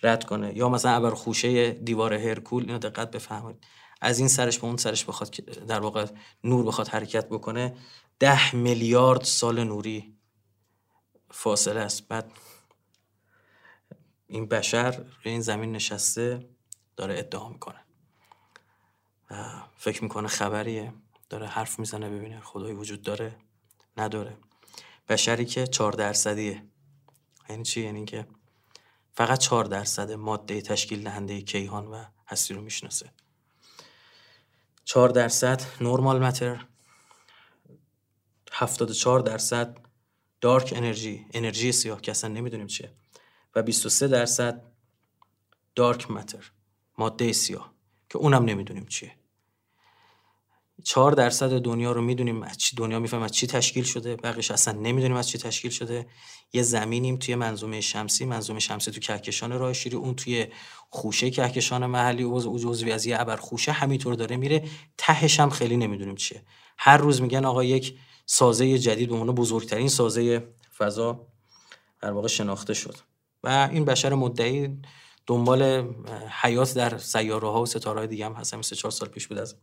رد 0.03 0.23
کنه. 0.23 0.57
یا 0.57 0.69
مثلا 0.69 0.91
ابر 0.91 1.09
خوشه 1.09 1.71
دیوار 1.71 2.13
هرکول 2.13 2.63
اینو 2.63 2.77
دقت 2.77 3.11
بفهمید 3.11 3.55
از 4.01 4.19
این 4.19 4.27
سرش 4.27 4.59
به 4.59 4.65
اون 4.65 4.77
سرش 4.77 5.05
بخواد 5.05 5.35
در 5.67 5.79
واقع 5.79 6.05
نور 6.43 6.65
بخواد 6.65 6.87
حرکت 6.87 7.29
بکنه. 7.29 7.77
ده 8.19 8.55
میلیارد 8.55 9.23
سال 9.23 9.63
نوری 9.63 10.17
فاصله 11.31 11.79
است. 11.79 12.07
بعد 12.07 12.31
این 14.27 14.45
بشر 14.45 14.91
روی 14.91 15.31
این 15.31 15.41
زمین 15.41 15.71
نشسته 15.71 16.49
داره 16.97 17.19
ادعا 17.19 17.49
می‌کنه. 17.49 17.84
فکر 19.77 20.03
می‌کنه 20.03 20.27
خبریه 20.27 20.93
داره 21.29 21.47
حرف 21.47 21.79
می‌زنه 21.79 22.09
ببینه 22.09 22.39
خدای 22.39 22.73
وجود 22.73 23.01
داره 23.01 23.35
نداره. 23.97 24.37
بشری 25.09 25.45
که 25.45 25.67
چهار 25.67 25.91
درصدیه. 25.91 26.65
یعنی 27.49 27.63
چی؟ 27.63 27.81
یعنی 27.81 28.05
که 28.05 28.27
فقط 29.13 29.39
چهار 29.39 29.65
درصد 29.65 30.11
ماده 30.11 30.61
تشکیل 30.61 31.03
دهنده 31.03 31.41
کیهان 31.41 31.87
و 31.87 32.05
هستی 32.27 32.53
رو 32.53 32.61
می‌شناسه. 32.61 33.11
چهار 34.83 35.09
درصد 35.09 35.61
نورمال 35.81 36.23
متر. 36.23 36.65
74 38.51 39.19
درصد 39.19 39.77
دارک 40.41 40.73
انرژی. 40.75 41.25
انرژی 41.33 41.71
سیاه 41.71 42.01
که 42.01 42.11
اصلا 42.11 42.29
نمی‌دونیم 42.29 42.67
چیه. 42.67 42.93
و 43.55 43.63
23 43.63 44.07
درصد 44.07 44.71
دارک 45.75 46.11
متر. 46.11 46.51
ماده 46.97 47.33
سیاه. 47.33 47.74
که 48.09 48.17
اونم 48.17 48.45
نمی‌دونیم 48.45 48.85
چیه. 48.85 49.11
چهار 50.83 51.11
درصد 51.11 51.59
دنیا 51.59 51.91
رو 51.91 52.01
می‌دونیم 52.01 52.43
از 52.43 52.57
چی 52.57 52.75
دنیا 52.75 52.99
می‌فهمیم 52.99 53.23
از 53.23 53.31
چی 53.31 53.47
تشکیل 53.47 53.83
شده 53.83 54.15
بقیش 54.15 54.51
اصلا 54.51 54.73
نمی‌دونیم 54.73 55.17
از 55.17 55.29
چی 55.29 55.37
تشکیل 55.37 55.71
شده. 55.71 56.07
یه 56.53 56.61
زمینیم 56.61 57.17
توی 57.17 57.35
منظومه 57.35 57.81
شمسی 57.81 58.25
منظومه 58.25 58.59
شمسی 58.59 58.91
تو 58.91 58.99
کهکشان 58.99 59.59
راه 59.59 59.73
شیری 59.73 59.95
اون 59.95 60.15
توی 60.15 60.47
خوشه 60.89 61.29
کهکشان 61.29 61.85
محلی 61.85 62.23
و 62.23 62.39
جزوی 62.39 62.91
از 62.91 63.05
یه 63.05 63.21
ابر 63.21 63.35
خوشه 63.35 63.71
همینطور 63.71 64.15
داره 64.15 64.37
میره. 64.37 64.69
تهش 64.97 65.39
هم 65.39 65.49
خیلی 65.49 65.77
نمی‌دونیم 65.77 66.15
چیه. 66.15 66.43
هر 66.77 66.97
روز 66.97 67.21
میگن 67.21 67.45
آقا 67.45 67.63
یک 67.63 67.97
سازه 68.25 68.77
جدید 68.77 69.09
به 69.09 69.15
بزرگترین 69.15 69.89
سازه 69.89 70.47
فضا 70.77 71.27
در 72.01 72.11
واقع 72.11 72.27
شناخته 72.27 72.73
شد. 72.73 72.95
و 73.43 73.69
این 73.71 73.85
بشر 73.85 74.13
مدعی 74.13 74.77
دنبال 75.27 75.93
حیات 76.41 76.73
در 76.73 76.97
سیاره 76.97 77.47
ها 77.47 77.61
و 77.61 77.65
ستاره 77.65 78.07
دیگه 78.07 78.25
هم 78.25 78.33
هست 78.33 78.53
مثل 78.53 78.75
چهار 78.75 78.91
سال 78.91 79.09
پیش 79.09 79.27
بود 79.27 79.37
از 79.37 79.55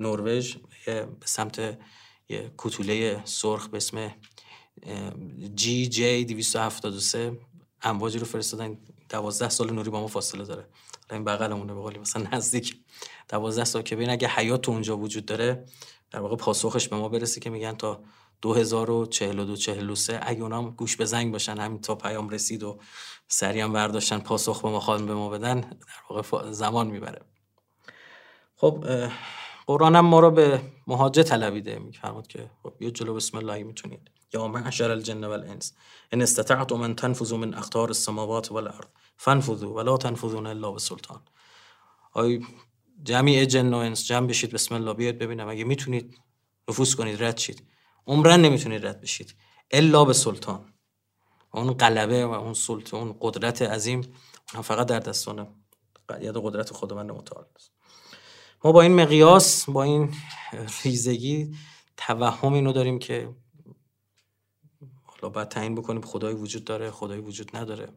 نروژ 0.00 0.56
به 0.86 1.08
سمت 1.24 1.78
یه 2.28 2.52
کتوله 2.58 3.22
سرخ 3.24 3.68
به 3.68 3.76
اسم 3.76 4.14
جی 5.54 5.88
جی 5.88 6.24
273 6.24 7.38
امواجی 7.82 8.18
رو 8.18 8.26
فرستادن. 8.26 8.78
دوازده 9.08 9.48
سال 9.48 9.72
نوری 9.72 9.90
با 9.90 10.00
ما 10.00 10.06
فاصله 10.06 10.44
داره. 10.44 10.68
این 11.10 11.24
بغلمونه 11.24 11.74
به 11.74 11.80
قولی 11.80 11.98
مثلا 11.98 12.28
نزدیک. 12.32 12.76
دوازده 13.28 13.64
سال 13.64 13.82
که 13.82 13.96
ببین 13.96 14.10
اگه 14.10 14.28
حیات 14.28 14.68
اونجا 14.68 14.96
وجود 14.98 15.26
داره 15.26 15.64
در 16.10 16.20
واقع 16.20 16.36
پاسخش 16.36 16.88
به 16.88 16.96
ما 16.96 17.08
برسه 17.08 17.40
که 17.40 17.50
میگن 17.50 17.72
تا 17.72 18.02
2042 18.42 19.56
43 19.56 20.20
اگه 20.22 20.42
اونام 20.42 20.70
گوش 20.70 20.96
به 20.96 21.04
زنگ 21.04 21.32
باشن 21.32 21.58
همین 21.58 21.80
تا 21.80 21.94
پیام 21.94 22.28
رسید 22.28 22.62
و 22.62 22.78
سریع 23.28 23.64
هم 23.64 23.72
برداشتن 23.72 24.18
پاسخ 24.18 24.62
به 24.62 24.68
ما 24.68 24.98
به 24.98 25.14
ما 25.14 25.28
بدن 25.28 25.60
در 25.60 25.76
واقع 26.10 26.50
زمان 26.50 26.86
می‌بره. 26.86 27.22
خب 28.56 28.84
قرآن 29.66 29.96
هم 29.96 30.06
ما 30.06 30.20
رو 30.20 30.30
به 30.30 30.60
مهاجه 30.86 31.22
طلبیده 31.22 31.78
میفرماد 31.78 32.26
که 32.26 32.50
خب 32.62 32.82
یه 32.82 32.90
جلو 32.90 33.14
بسم 33.14 33.38
الله 33.38 33.62
می‌تونید. 33.62 34.10
یا 34.34 34.48
معشر 34.48 34.90
الجن 34.90 35.24
والانس. 35.24 35.74
ان 36.12 36.22
استطعتم 36.22 36.80
ان 36.82 36.94
تنفذوا 36.94 37.38
من 37.38 37.54
اقطار 37.54 37.88
السماوات 37.88 38.52
والارض. 38.52 38.86
فانفذوا 39.16 39.74
ولا 39.74 39.96
تنفذون 39.96 40.46
الا 40.46 40.72
بسلطان. 40.72 41.20
آی 42.12 42.40
جمعی 43.04 43.46
جن 43.46 43.74
و 43.74 43.76
انس 43.76 44.06
جمع 44.06 44.26
بشید 44.26 44.52
بسم 44.52 44.74
الله 44.74 44.94
بیاد 44.94 45.18
ببینم. 45.18 45.48
اگه 45.48 45.64
می‌تونید 45.64 46.18
نفوذ 46.68 46.94
کنید 46.94 47.22
رد 47.22 47.38
شید. 47.38 47.62
عمرن 48.06 48.40
نمی‌تونید 48.40 48.86
رد 48.86 49.00
بشید. 49.00 49.34
الا 49.70 50.04
به 50.04 50.12
سلطان 50.12 50.72
اون 51.50 51.72
قلبه 51.72 52.26
و 52.26 52.30
اون 52.30 52.54
سلطان 52.54 53.00
اون 53.00 53.16
قدرت 53.20 53.62
عظیم 53.62 54.00
اون 54.54 54.62
فقط 54.62 54.86
در 54.86 54.98
دستان 54.98 55.48
ید 56.20 56.36
قدرت 56.36 56.72
خداوند 56.72 57.10
متعال 57.10 57.44
است. 57.56 57.70
ما 58.64 58.72
با 58.72 58.82
این 58.82 59.00
مقیاس 59.00 59.70
با 59.70 59.82
این 59.82 60.14
ریزگی 60.84 61.56
توهم 61.96 62.52
اینو 62.52 62.72
داریم 62.72 62.98
که 62.98 63.34
حالا 65.04 65.28
باید 65.28 65.48
تعیین 65.48 65.74
بکنیم 65.74 66.02
خدای 66.02 66.34
وجود 66.34 66.64
داره 66.64 66.90
خدای 66.90 67.18
وجود 67.18 67.56
نداره. 67.56 67.88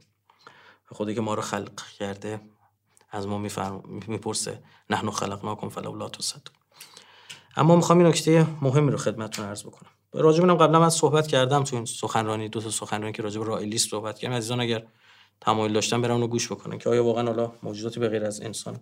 خدایی 0.91 1.15
که 1.15 1.21
ما 1.21 1.33
رو 1.33 1.41
خلق 1.41 1.81
کرده 1.99 2.41
از 3.09 3.27
ما 3.27 3.37
می‌پرسه 4.07 4.63
نحن 4.89 5.09
خلقناکم 5.11 5.69
فلولا 5.69 5.97
لا 5.97 6.09
تصدقون 6.09 6.55
اما 7.55 7.75
می‌خوام 7.75 7.97
این 7.97 8.07
نکته 8.07 8.47
مهمی 8.61 8.91
رو 8.91 8.97
خدمتتون 8.97 9.45
عرض 9.45 9.63
بکنم. 9.63 9.91
راجب 10.13 10.41
اینم 10.43 10.55
قبلا 10.55 10.79
من 10.79 10.89
صحبت 10.89 11.27
کردم 11.27 11.63
تو 11.63 11.75
این 11.75 11.85
سخنرانی 11.85 12.49
دو 12.49 12.61
تا 12.61 12.69
سخنرانی 12.69 13.13
که 13.13 13.21
راجب 13.21 13.43
رائلیست 13.43 13.89
صحبت 13.89 14.19
کردم. 14.19 14.35
عزیزان 14.35 14.61
اگر 14.61 14.83
تمایل 15.41 15.73
داشتن 15.73 16.01
برن 16.01 16.11
اونو 16.11 16.27
گوش 16.27 16.51
بکنن 16.51 16.77
که 16.77 16.89
آیا 16.89 17.03
واقعا 17.03 17.23
حالا 17.23 17.51
موجوداتی 17.63 17.99
به 17.99 18.09
غیر 18.09 18.25
از 18.25 18.41
انسان 18.41 18.79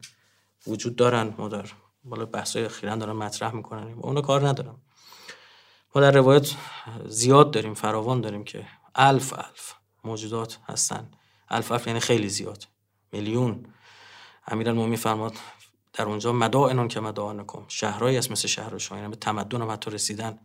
وجود 0.68 0.96
دارن؟ 0.96 1.34
ما 1.38 1.48
در 1.48 1.66
بالا 2.04 2.26
بحثای 2.26 2.66
اخیرا 2.66 2.96
دارن 2.96 3.14
مطرح 3.16 3.52
می‌کنن. 3.52 3.94
اونو 4.02 4.22
کار 4.22 4.48
ندارم. 4.48 4.82
ما 5.96 6.02
در 6.02 6.12
روایت 6.12 6.52
زیاد 7.08 7.52
داریم 7.52 7.74
فراوان 7.74 8.22
داریم 8.22 8.44
که 8.44 8.68
الف 8.96 9.34
الف 9.34 9.74
موجودات 10.04 10.60
هستن. 10.66 11.12
الف 11.50 11.72
الف 11.72 11.88
یعنی 11.88 12.00
خیلی 12.00 12.30
زیاد. 12.30 12.68
میلیون. 13.12 13.66
امیرالمومنین 14.48 14.98
فرماد 14.98 15.34
در 15.94 16.06
اونجا 16.06 16.34
مدائنون 16.34 16.88
که 16.88 17.00
مدائنکم 17.00 17.66
شهرهایی 17.68 18.18
است 18.18 18.32
مثل 18.32 18.48
شهر 18.48 18.78
شما 18.78 19.10
به 19.10 19.16
تمدن 19.16 19.62
هم 19.62 19.72
حتی 19.72 19.92
رسیدن. 19.92 20.40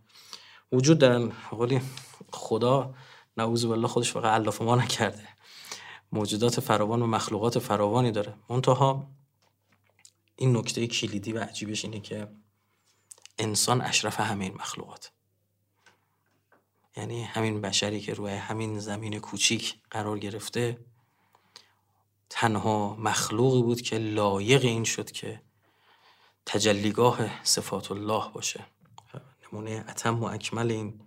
وجود 0.73 0.99
دارن 0.99 1.33
قولی 1.51 1.81
خدا 2.33 2.95
نعوذ 3.37 3.65
بالله 3.65 3.89
خودش 3.89 4.13
فقط 4.13 4.41
الاف 4.41 4.63
ما 4.63 4.77
نکرده. 4.77 5.29
موجودات 6.13 6.61
فراوان 6.61 7.03
و 7.03 7.07
مخلوقات 7.07 7.59
فراوانی 7.59 8.11
داره. 8.11 8.35
منتها 8.49 9.07
این 10.37 10.57
نکته 10.57 10.87
کلیدی 10.87 11.33
و 11.33 11.39
عجیبش 11.39 11.85
اینه 11.85 12.01
که 12.01 12.29
انسان 13.39 13.81
اشرف 13.81 14.21
همه 14.21 14.45
این 14.45 14.55
مخلوقات. 14.55 15.13
یعنی 16.97 17.23
همین 17.23 17.61
بشری 17.61 18.01
که 18.01 18.15
روی 18.15 18.33
همین 18.33 18.79
زمین 18.79 19.19
کوچیک 19.19 19.75
قرار 19.91 20.19
گرفته 20.19 20.79
تنها 22.31 22.97
مخلوقی 22.97 23.63
بود 23.63 23.81
که 23.81 23.99
لایق 23.99 24.65
این 24.65 24.85
شد 24.85 25.11
که 25.11 25.43
تجلیگاه 26.47 27.45
صفات 27.45 27.93
الله 27.93 28.33
باشه. 28.33 28.67
نمونه 29.53 29.85
اتم 29.89 30.21
و 30.21 30.25
اکمل 30.25 30.71
این 30.71 31.01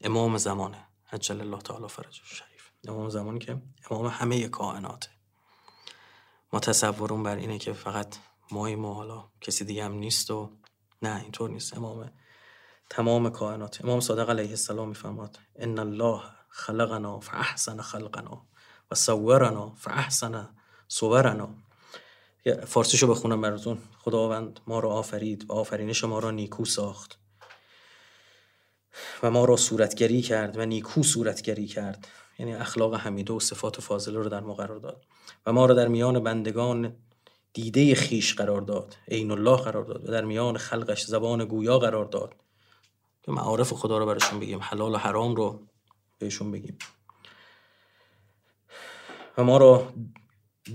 امام 0.00 0.36
زمانه. 0.38 0.86
عجل 1.12 1.40
الله 1.40 1.58
تعالی 1.58 1.88
فرج 1.88 2.20
شریف. 2.24 2.70
امام 2.88 3.08
زمانی 3.08 3.38
که 3.38 3.62
امام 3.90 4.06
همه 4.06 4.48
کائناته. 4.48 5.08
ما 6.52 6.60
تصورون 6.60 7.22
بر 7.22 7.36
اینه 7.36 7.58
که 7.58 7.72
فقط 7.72 8.16
مای 8.50 8.76
ما 8.76 8.94
حالا 8.94 9.24
کسی 9.40 9.64
دیگه 9.64 9.84
هم 9.84 9.92
نیست 9.92 10.30
و 10.30 10.50
نه 11.02 11.20
اینطور 11.20 11.50
نیست. 11.50 11.76
امام 11.76 12.10
تمام 12.90 13.30
کائنات. 13.30 13.84
امام 13.84 14.00
صادق 14.00 14.30
علیه 14.30 14.50
السلام 14.50 14.88
میفرماد 14.88 15.38
ان 15.56 15.78
الله 15.78 16.22
خلقنا 16.48 17.20
فاحسن 17.20 17.80
خلقنا 17.80 18.46
و 18.90 18.94
صورنا 18.94 19.74
فاحسن 19.74 20.48
صورنا. 20.88 21.54
فارسیشو 22.66 23.06
بخونم 23.06 23.40
براتون. 23.40 23.78
خداوند 23.98 24.60
ما 24.66 24.80
را 24.80 24.90
آفرید 24.90 25.50
و 25.50 25.52
آفرینش 25.52 26.04
ما 26.04 26.18
را 26.18 26.30
نیکو 26.30 26.64
ساخت. 26.64 27.19
و 29.22 29.30
ما 29.30 29.44
را 29.44 29.56
صورتگری 29.56 30.22
کرد 30.22 30.58
و 30.58 30.64
نیکو 30.64 31.02
صورتگری 31.02 31.66
کرد. 31.66 32.08
یعنی 32.38 32.54
اخلاق 32.54 32.94
حمیده 32.94 33.32
و 33.32 33.40
صفات 33.40 33.80
فاضله 33.80 34.18
رو 34.18 34.28
در 34.28 34.40
ما 34.40 34.54
قرار 34.54 34.78
داد. 34.78 35.04
و 35.46 35.52
ما 35.52 35.66
را 35.66 35.74
در 35.74 35.88
میان 35.88 36.22
بندگان 36.22 36.96
دیده 37.52 37.94
خیش 37.94 38.34
قرار 38.34 38.60
داد. 38.60 38.96
عین 39.08 39.30
الله 39.30 39.56
قرار 39.56 39.84
داد. 39.84 40.08
و 40.08 40.12
در 40.12 40.24
میان 40.24 40.58
خلقش 40.58 41.04
زبان 41.04 41.44
گویا 41.44 41.78
قرار 41.78 42.04
داد. 42.04 42.34
که 43.22 43.32
معارف 43.32 43.72
خدا 43.72 43.98
رو 43.98 44.06
برشون 44.06 44.40
بگیم. 44.40 44.58
حلال 44.62 44.94
و 44.94 44.96
حرام 44.96 45.34
رو 45.34 45.60
بهشون 46.18 46.50
بگیم. 46.50 46.78
و 49.38 49.44
ما 49.44 49.56
را 49.56 49.92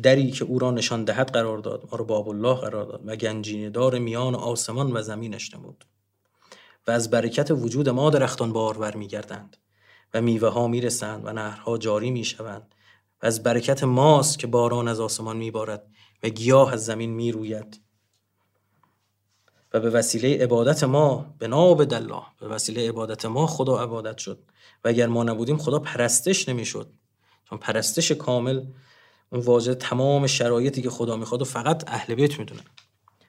دری 0.03 0.31
که 0.31 0.45
او 0.45 0.59
را 0.59 0.71
نشان 0.71 1.03
دهد 1.03 1.31
قرار 1.31 1.57
داد. 1.57 1.83
ما 1.91 1.97
را 1.97 2.05
باب 2.05 2.29
الله 2.29 2.55
قرار 2.55 2.85
داد. 2.85 3.01
و 3.05 3.15
گنجینه 3.15 3.69
دار 3.69 3.99
میان 3.99 4.35
آسمان 4.35 4.97
و 4.97 5.01
زمینش 5.01 5.53
نمود 5.53 5.85
و 6.87 6.91
از 6.91 7.09
برکت 7.09 7.51
وجود 7.51 7.89
ما 7.89 8.09
درختان 8.09 8.53
بارور 8.53 8.95
میگردند 8.95 9.57
و 10.13 10.21
میوه 10.21 10.49
ها 10.49 10.67
می‌رسند 10.67 11.25
و 11.25 11.33
نهرها 11.33 11.77
جاری 11.77 12.11
می‌شوند 12.11 12.75
و 13.23 13.25
از 13.25 13.43
برکت 13.43 13.83
ماست 13.83 14.39
که 14.39 14.47
باران 14.47 14.87
از 14.87 14.99
آسمان 14.99 15.37
میبارد 15.37 15.87
و 16.23 16.29
گیاه 16.29 16.73
از 16.73 16.85
زمین 16.85 17.09
می‌روید. 17.09 17.81
و 19.73 19.79
به 19.79 19.89
وسیله 19.89 20.43
عبادت 20.43 20.83
ما 20.83 21.35
به 21.39 21.47
ناب 21.47 21.93
الله 21.93 22.23
به 22.39 22.47
وسیله 22.47 22.89
عبادت 22.89 23.25
ما 23.25 23.47
خدا 23.47 23.83
عبادت 23.83 24.17
شد. 24.17 24.43
و 24.83 24.87
اگر 24.87 25.07
ما 25.07 25.23
نبودیم 25.23 25.57
خدا 25.57 25.79
پرستش 25.79 26.49
نمی‌شد. 26.49 26.93
چون 27.49 27.59
پرستش 27.59 28.11
کامل 28.11 28.65
اون 29.29 29.41
واجد 29.41 29.73
تمام 29.73 30.27
شرایطی 30.27 30.81
که 30.81 30.89
خدا 30.89 31.15
می‌خواد 31.15 31.41
و 31.41 31.45
فقط 31.45 31.83
اهل 31.87 32.15
بیت 32.15 32.39
می‌دونن 32.39 32.63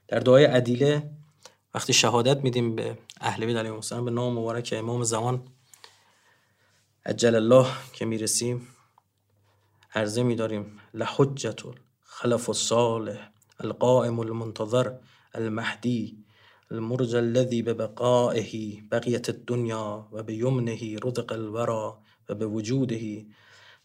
در 0.09 0.19
دعای 0.19 0.45
عدیله 0.45 1.11
وقتی 1.77 1.93
شهادت 1.93 2.45
میدیم 2.45 2.77
به 2.77 2.99
اهل 3.21 3.47
بیت 3.47 3.57
علیهم 3.57 3.75
السلام 3.75 4.05
به 4.05 4.11
نام 4.11 4.39
مبارک 4.39 4.75
امام 4.77 5.03
زمان 5.03 5.43
عجل 7.07 7.35
الله 7.35 7.67
که 7.93 8.05
می‌رسیم 8.05 8.69
عرضه 9.95 10.23
میداریم 10.23 10.81
لحجت 10.95 11.61
خلف 12.03 12.49
الصالح 12.49 13.31
القائم 13.61 14.21
المنتظر 14.21 14.93
المهدي 15.35 16.17
المرجى 16.73 17.19
الذي 17.19 17.63
ببقائه 17.63 18.83
بقيت 18.91 19.29
الدنيا 19.29 20.05
وبيمنه 20.13 20.99
رزق 21.05 21.33
الورى 21.33 21.99
وبوجوده 22.31 23.25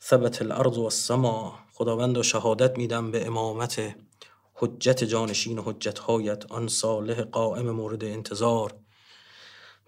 ثبت 0.01 0.41
الارض 0.41 0.77
والسماء 0.77 1.53
خداوند 1.73 2.17
و 2.17 2.23
شهادت 2.23 2.77
میدم 2.77 3.11
به 3.11 3.27
امامت 3.27 3.95
حجت 4.61 5.03
جانشین 5.03 5.59
و 5.59 5.61
حجت 5.65 5.99
هایت 5.99 6.51
آن 6.51 6.67
صالح 6.67 7.21
قائم 7.21 7.71
مورد 7.71 8.03
انتظار 8.03 8.75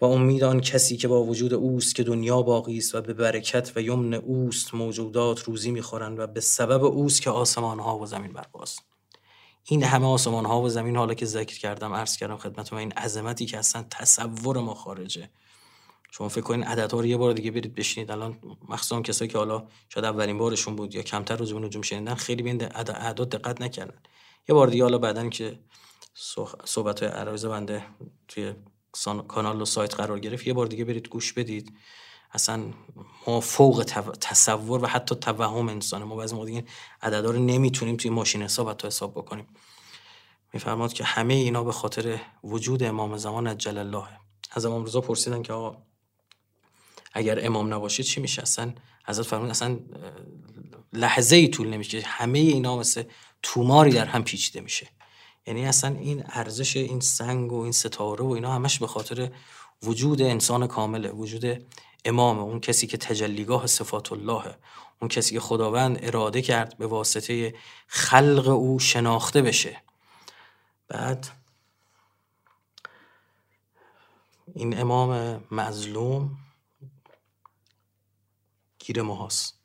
و 0.02 0.06
امید 0.06 0.44
آن 0.44 0.62
کسی 0.62 0.98
که 0.98 1.08
با 1.08 1.24
وجود 1.24 1.54
اوست 1.54 1.96
که 1.96 2.04
دنیا 2.04 2.42
باقی 2.42 2.78
است 2.78 2.96
و 2.96 3.02
به 3.02 3.14
برکت 3.14 3.72
و 3.76 3.82
یمن 3.82 4.14
اوست 4.14 4.74
موجودات 4.74 5.44
روزی 5.44 5.72
می‌خورند 5.72 6.20
و 6.20 6.28
به 6.28 6.40
سبب 6.40 6.84
اوست 6.84 7.22
که 7.22 7.30
آسمان 7.30 7.80
ها 7.80 8.00
و 8.00 8.06
زمین 8.06 8.34
برپاست. 8.34 8.80
این 9.66 9.84
همه 9.84 10.08
آسمان 10.08 10.46
ها 10.46 10.62
و 10.62 10.70
زمین 10.70 10.96
حالا 10.96 11.14
که 11.14 11.26
ذکر 11.26 11.60
کردم 11.60 11.94
عرض 11.94 12.18
کردم 12.18 12.38
خدمت 12.38 12.74
این 12.74 12.92
عظمتی 12.92 13.46
که 13.46 13.58
اصلا 13.58 13.86
تصور 13.92 14.58
ما 14.58 14.74
خارجه. 14.74 15.30
شما 16.12 16.30
فکر 16.30 16.42
کنین 16.42 16.64
عددها 16.64 17.00
رو 17.00 17.06
یه 17.06 17.18
بار 17.18 17.34
دیگه 17.34 17.52
برید 17.52 17.76
بشینید. 17.76 18.12
الان 18.12 18.40
مخصوصا 18.70 19.02
کسایی 19.02 19.32
که 19.32 19.38
حالا 19.38 19.64
شاید 19.90 20.06
اولین 20.06 20.38
بارشون 20.38 20.76
بود 20.76 20.96
یا 20.96 21.02
کمتر 21.02 21.36
روز 21.36 21.54
نجوم 21.54 21.82
شنیدن 21.82 22.16
خیلی 22.16 22.44
به 22.44 22.50
این 22.50 22.64
اعداد 22.76 23.30
دقت 23.30 23.62
نکردن. 23.62 23.98
یه 24.50 24.56
بار 24.56 24.68
دیگه 24.68 24.84
حالا 24.84 24.98
بعدن 24.98 25.30
که 25.30 25.60
صحبت 26.66 27.04
های 27.04 27.12
عرایز 27.12 27.46
بنده 27.46 27.84
توی 28.28 28.54
کانال 29.28 29.62
و 29.62 29.66
سایت 29.66 29.96
قرار 29.96 30.20
گرفت 30.20 30.48
یه 30.48 30.54
بار 30.54 30.68
دیگه 30.68 30.86
برید 30.86 31.10
گوش 31.10 31.34
بدید. 31.34 31.74
اصلا 32.32 32.64
ما 33.28 33.40
فوق 33.40 33.84
تصور 34.22 34.84
و 34.84 34.88
حتی 34.88 35.16
توهم 35.16 35.70
انسانه. 35.70 36.06
ما 36.06 36.16
بعضی 36.16 36.36
موقع 36.36 36.46
دیگه 36.46 36.66
عددا 37.02 37.32
رو 37.32 37.40
نمی‌تونیم 37.40 37.98
توی 37.98 38.12
ماشین 38.12 38.42
حساب 38.42 38.70
حتی 38.70 38.88
حساب 38.88 39.12
بکنیم. 39.12 39.48
میفرماد 40.54 40.94
که 40.94 41.04
همه 41.04 41.34
اینا 41.34 41.64
به 41.64 41.72
خاطر 41.72 42.20
وجود 42.44 42.84
امام 42.84 43.18
زمان 43.18 43.48
عجل 43.48 43.78
الله. 43.78 44.08
از 44.52 44.66
امام 44.66 44.86
رضا 44.86 45.02
پرسیدن 45.02 45.42
که 45.42 45.54
آقا 45.54 45.82
اگر 47.14 47.46
امام 47.46 47.74
نباشه 47.74 48.04
چی 48.04 48.22
میشه؟ 48.22 48.42
اصلا 48.42 48.74
حضرت 49.06 49.26
فرمود 49.26 49.50
اصلا 49.50 49.80
لحظه 50.94 51.36
ای 51.36 51.48
طول 51.48 51.68
نمیشه 51.68 52.02
همه 52.06 52.40
اینا 52.40 52.78
مثل 52.78 53.04
توماری 53.44 53.92
در 53.92 54.06
هم 54.06 54.24
پیچیده 54.24 54.62
میشه. 54.62 54.88
یعنی 55.48 55.66
اصلا 55.66 55.96
این 55.96 56.24
ارزش 56.28 56.78
این 56.78 57.00
سنگ 57.00 57.52
و 57.52 57.62
این 57.62 57.72
ستاره 57.72 58.26
و 58.26 58.30
اینا 58.30 58.54
همش 58.54 58.80
به 58.80 58.88
خاطر 58.88 59.32
وجود 59.84 60.22
انسان 60.22 60.68
کامله 60.68 61.10
وجود 61.10 61.66
امام 62.06 62.40
اون 62.40 62.60
کسی 62.60 62.88
که 62.88 62.98
تجلیگاه 62.98 63.68
صفات 63.68 64.12
الله 64.12 64.56
اون 65.02 65.10
کسی 65.10 65.34
که 65.34 65.40
خداوند 65.40 66.00
اراده 66.02 66.42
کرد 66.42 66.78
به 66.78 66.88
واسطه 66.88 67.56
خلق 67.88 68.48
او 68.48 68.80
شناخته 68.80 69.42
بشه. 69.42 69.84
بعد 70.88 71.28
این 74.56 74.80
امام 74.80 75.44
مظلوم 75.52 76.38
گیر 78.80 79.02
ماهاست. 79.02 79.60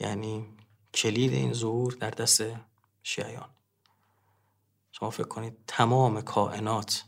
یعنی 0.00 0.57
کلید 0.98 1.32
این 1.32 1.52
ظهور 1.52 1.92
در 1.92 2.10
دست 2.10 2.42
شیعیان. 3.02 3.50
شما 4.92 5.10
فکر 5.10 5.28
کنید 5.28 5.56
تمام 5.66 6.20
کائنات 6.20 7.04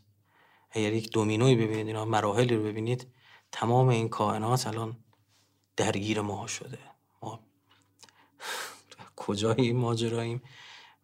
اگر 0.71 0.93
یک 0.93 1.11
دومینوی 1.13 1.57
ببینید 1.57 1.87
اینا 1.87 2.05
مراحلی 2.05 2.57
رو 2.57 2.63
ببینید 2.63 3.07
تمام 3.53 3.89
این 3.89 4.09
کائنات 4.09 4.67
الان 4.67 4.97
درگیر 5.77 6.21
ما 6.21 6.47
شده. 6.47 6.79
ما 7.23 7.41
کجای 9.17 9.61
این 9.61 9.77
ماجراییم 9.77 10.43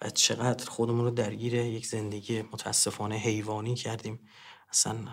و 0.02 0.10
چقدر 0.10 0.70
خودمون 0.70 1.04
رو 1.04 1.10
درگیر 1.10 1.54
یک 1.54 1.86
زندگی 1.86 2.42
متاسفانه 2.42 3.16
حیوانی 3.16 3.74
کردیم. 3.74 4.28
اصلا 4.70 5.08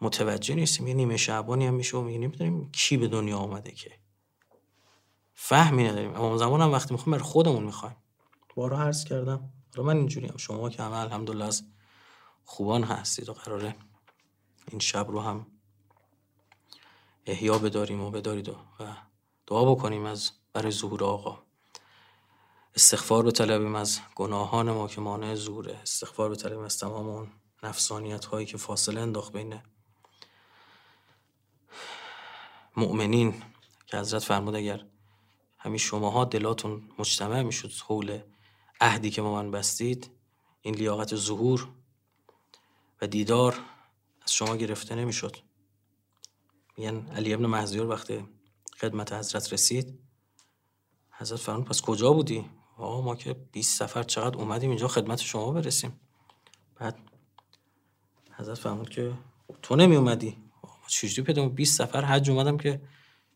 متوجه 0.00 0.54
نیستیم. 0.54 0.86
یه 0.88 0.94
نیمه 0.94 1.16
شعبانی 1.16 1.66
هم 1.66 1.74
میشه 1.74 1.96
و 1.96 2.00
میگه 2.00 2.18
نمی‌دونیم 2.18 2.70
کی 2.72 2.96
به 2.96 3.08
دنیا 3.08 3.38
آمده 3.38 3.72
که. 3.72 3.98
فهمی 5.40 5.84
نداریم 5.84 6.14
اما 6.14 6.36
زمان 6.36 6.60
هم 6.60 6.72
وقتی 6.72 6.94
می‌خوایم 6.94 7.18
بر 7.18 7.24
خودمون 7.24 7.64
می‌خوایم. 7.64 7.96
بارا 8.54 8.78
عرض 8.78 9.04
کردم. 9.04 9.52
رو 9.74 9.84
من 9.84 9.96
اینجوری 9.96 10.26
هم. 10.26 10.36
شما 10.36 10.70
که 10.70 10.82
همه 10.82 10.96
الحمدلله 10.96 11.44
از 11.44 11.62
خوبان 12.44 12.84
هستید 12.84 13.28
و 13.28 13.32
قراره 13.32 13.76
این 14.68 14.80
شب 14.80 15.06
رو 15.08 15.20
هم 15.20 15.46
احیا 17.26 17.58
بداریم 17.58 18.00
و 18.00 18.10
بدارید 18.10 18.48
و 18.48 18.54
دعا 19.46 19.74
بکنیم 19.74 20.04
از 20.04 20.30
برای 20.52 20.70
ظهور 20.70 21.04
آقا. 21.04 21.42
استغفار 22.74 23.22
به 23.22 23.30
طلبیم 23.30 23.74
از 23.74 24.00
گناهان 24.14 24.72
ما 24.72 24.88
که 24.88 25.00
مانع 25.00 25.34
زوره 25.34 25.78
استغفار 25.82 26.28
به 26.28 26.36
طلبیم 26.36 26.60
از 26.60 26.78
تمام 26.78 27.08
اون 27.08 27.32
نفسانیت 27.62 28.24
هایی 28.24 28.46
که 28.46 28.56
فاصله 28.56 29.00
انداخت 29.00 29.32
بین 29.32 29.60
مؤمنین. 32.76 33.42
که 33.86 33.98
حضرت 33.98 34.22
فرمود 34.22 34.54
اگر 34.54 34.84
همین 35.68 35.78
شماها 35.78 36.24
دلاتون 36.24 36.82
مجتمع 36.98 37.42
می‌شد 37.42 37.72
حول 37.72 38.20
عهدی 38.80 39.10
که 39.10 39.22
ما 39.22 39.42
من 39.42 39.50
بستید. 39.50 40.10
این 40.60 40.74
لیاقت 40.74 41.16
ظهور 41.16 41.68
و 43.02 43.06
دیدار 43.06 43.60
از 44.22 44.32
شما 44.32 44.56
گرفته 44.56 44.94
نمی‌شد. 44.94 45.36
میگن 46.76 47.06
علی 47.06 47.34
ابن 47.34 47.46
مهزیار 47.46 47.88
وقتی 47.88 48.28
خدمت 48.80 49.12
حضرت 49.12 49.52
رسید 49.52 49.98
حضرت 51.10 51.38
فرمود 51.38 51.64
پس 51.64 51.82
کجا 51.82 52.12
بودی؟ 52.12 52.50
آقا 52.76 53.00
ما 53.00 53.16
که 53.16 53.32
20 53.52 53.78
سفر 53.78 54.02
چقدر 54.02 54.36
اومدیم 54.38 54.70
اینجا 54.70 54.88
خدمت 54.88 55.20
شما 55.20 55.52
برسیم. 55.52 56.00
بعد 56.76 56.98
حضرت 58.32 58.58
فرمود 58.58 58.88
که 58.88 59.12
تو 59.62 59.76
نمی 59.76 59.96
اومدی 59.96 60.36
چجوری 60.86 61.26
پیدا 61.26 61.48
20 61.48 61.78
سفر 61.78 62.04
حج 62.04 62.30
اومدم 62.30 62.56
که 62.56 62.80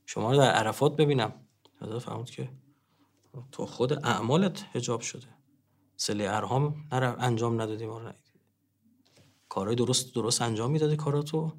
شما 0.07 0.31
رو 0.31 0.37
در 0.37 0.51
عرفات 0.51 0.97
ببینم؟ 0.97 1.41
حضرت 1.83 1.99
فرمود 1.99 2.31
که 2.31 2.51
تو 3.53 3.66
خود 3.66 3.92
اعمالت 3.92 4.64
حجاب 4.73 5.01
شده. 5.01 5.27
سلی 5.97 6.27
ارهام 6.27 6.88
نر 6.92 7.16
انجام 7.18 7.61
ندادی 7.61 7.87
ما 7.87 8.12
کارهای 9.49 9.77
درست 9.77 10.14
درست 10.14 10.42
انجام 10.42 10.71
می‌دادی 10.71 10.97
کاراتو 10.97 11.53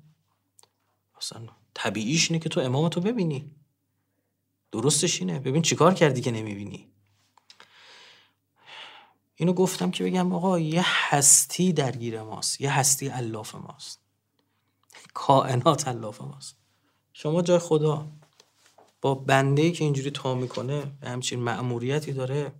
اصلا 1.18 1.48
طبیعیش 1.74 2.32
اینه 2.32 2.44
که 2.44 2.50
تو 2.50 2.60
امامتو 2.60 3.02
ببینی. 3.02 3.52
درستش 4.72 5.20
اینه. 5.20 5.40
ببین 5.40 5.62
چیکار 5.62 5.94
کردی 5.94 6.22
که 6.22 6.32
نمی‌بینی. 6.32 6.92
اینو 9.36 9.54
گفتم 9.54 9.92
که 9.92 10.04
بگم 10.04 10.34
آقا 10.34 10.60
یه 10.60 10.84
هستی 10.86 11.74
درگیر 11.74 12.22
ماست. 12.22 12.62
یه 12.62 12.72
هستی 12.72 13.10
الاف 13.10 13.56
ماست. 13.56 14.02
کائنات 15.14 15.88
الاف 15.88 16.22
ماست. 16.22 16.58
شما 17.14 17.42
جای 17.42 17.60
خدا 17.60 18.12
با 19.04 19.16
بنده 19.16 19.72
که 19.72 19.84
اینجوری 19.84 20.12
تا 20.12 20.36
می‌کنه 20.36 20.92
همچین 21.04 21.39
مأموریتی 21.39 22.13
داره 22.13 22.52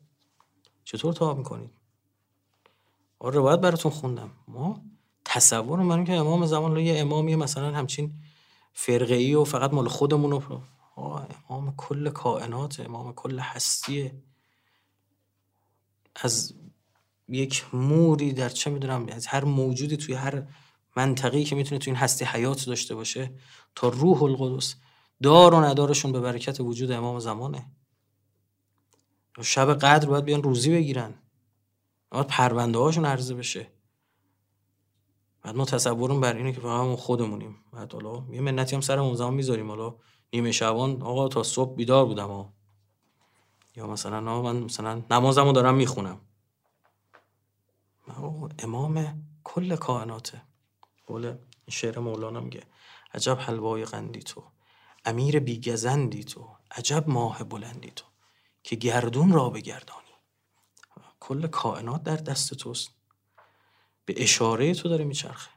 چطور 0.84 1.14
تا 1.14 1.34
می‌کنید؟ 1.34 1.70
آره 3.20 3.36
روایت 3.36 3.60
براتون 3.60 3.92
خوندم. 3.92 4.32
ما 4.48 4.82
تصور 5.26 5.80
من 5.80 6.06
که 6.06 6.14
امام 6.14 6.46
زمان 6.46 6.78
یه 6.78 7.00
امامی 7.00 7.36
مثلا 7.36 7.72
همچین 7.72 8.14
فرقه 8.74 9.16
ای 9.16 9.36
و 9.36 9.44
فقط 9.44 9.74
مال 9.74 9.88
خودمون 9.88 10.32
رو 10.32 10.62
امام 11.50 11.74
کل 11.78 12.10
کائنات 12.10 12.80
امام 12.80 13.14
کل 13.14 13.40
هستیه 13.40 14.16
از 16.16 16.54
یک 17.28 17.66
موری 17.74 18.34
در 18.34 18.50
چه 18.50 18.70
می‌دونم 18.70 19.08
از 19.10 19.28
هر 19.28 19.44
موجودی 19.44 19.98
توی 19.98 20.16
هر 20.16 20.44
منطقه‌ای 20.96 21.44
که 21.44 21.56
می‌تونه 21.56 21.80
توی 21.80 21.92
این 21.92 22.00
هستی 22.02 22.26
حیات 22.26 22.66
داشته 22.66 22.96
باشه 22.96 23.32
تا 23.76 23.90
روح 23.90 24.24
القدس 24.24 24.76
دار 25.24 25.54
و 25.54 25.62
ندارشون 25.62 26.12
به 26.12 26.20
برکت 26.20 26.60
وجود 26.60 26.92
امام 26.92 27.20
زمانه. 27.20 27.72
شب 29.42 29.74
قدر 29.74 30.10
باید 30.10 30.26
بیان 30.26 30.44
روزی 30.44 30.72
بگیرن. 30.72 31.14
باید 32.12 32.28
پرونده 32.28 32.80
هاشون 32.80 33.06
عرضه 33.06 33.36
بشه. 33.36 33.68
بعد 35.42 35.56
ما 35.56 35.66
تصورم 35.66 36.22
بر 36.22 36.34
اینه 36.34 36.52
که 36.54 36.62
فقط 36.62 37.00
خودمونیم. 37.00 37.56
بعد 37.72 37.94
حالا 37.94 38.26
یه 38.32 38.42
منتی 38.42 38.76
هم 38.76 38.82
سر 38.82 39.00
اون 39.00 39.16
زمان 39.16 39.34
می‌ذاریم. 39.34 39.70
حالا 39.70 39.96
نیمه 40.34 40.52
شبان 40.52 41.02
آقا 41.02 41.28
تا 41.28 41.44
صبح 41.44 41.76
بیدار 41.76 42.06
بودم 42.06 42.28
ها. 42.28 42.54
یا 43.76 43.88
مثلا 43.88 44.42
من 44.42 44.56
مثلا 44.64 45.04
نمازمو 45.12 45.52
دارم 45.52 45.76
می‌خونم. 45.76 46.22
امام 48.60 49.24
کل 49.44 49.76
کائناته. 49.76 50.42
قول 51.08 51.36
شعر 51.70 52.00
مولانا 52.00 52.40
میگه 52.40 52.64
عجب 53.14 53.38
حلوای 53.40 53.86
قندی 53.86 54.20
تو. 54.20 54.53
امیر 55.06 55.40
بیگزندی 55.40 56.24
تو 56.24 56.50
عجب 56.72 57.10
ماه 57.10 57.44
بلندی 57.44 57.92
تو 57.92 58.06
که 58.64 58.76
گردون 58.76 59.32
را 59.32 59.50
بگردانی. 59.50 60.00
کل 61.20 61.48
کائنات 61.48 62.04
در 62.04 62.16
دست 62.16 62.54
توست. 62.54 62.92
به 64.06 64.14
اشاره 64.18 64.74
تو 64.74 64.90
داره 64.90 65.06
میچرخه. 65.06 65.52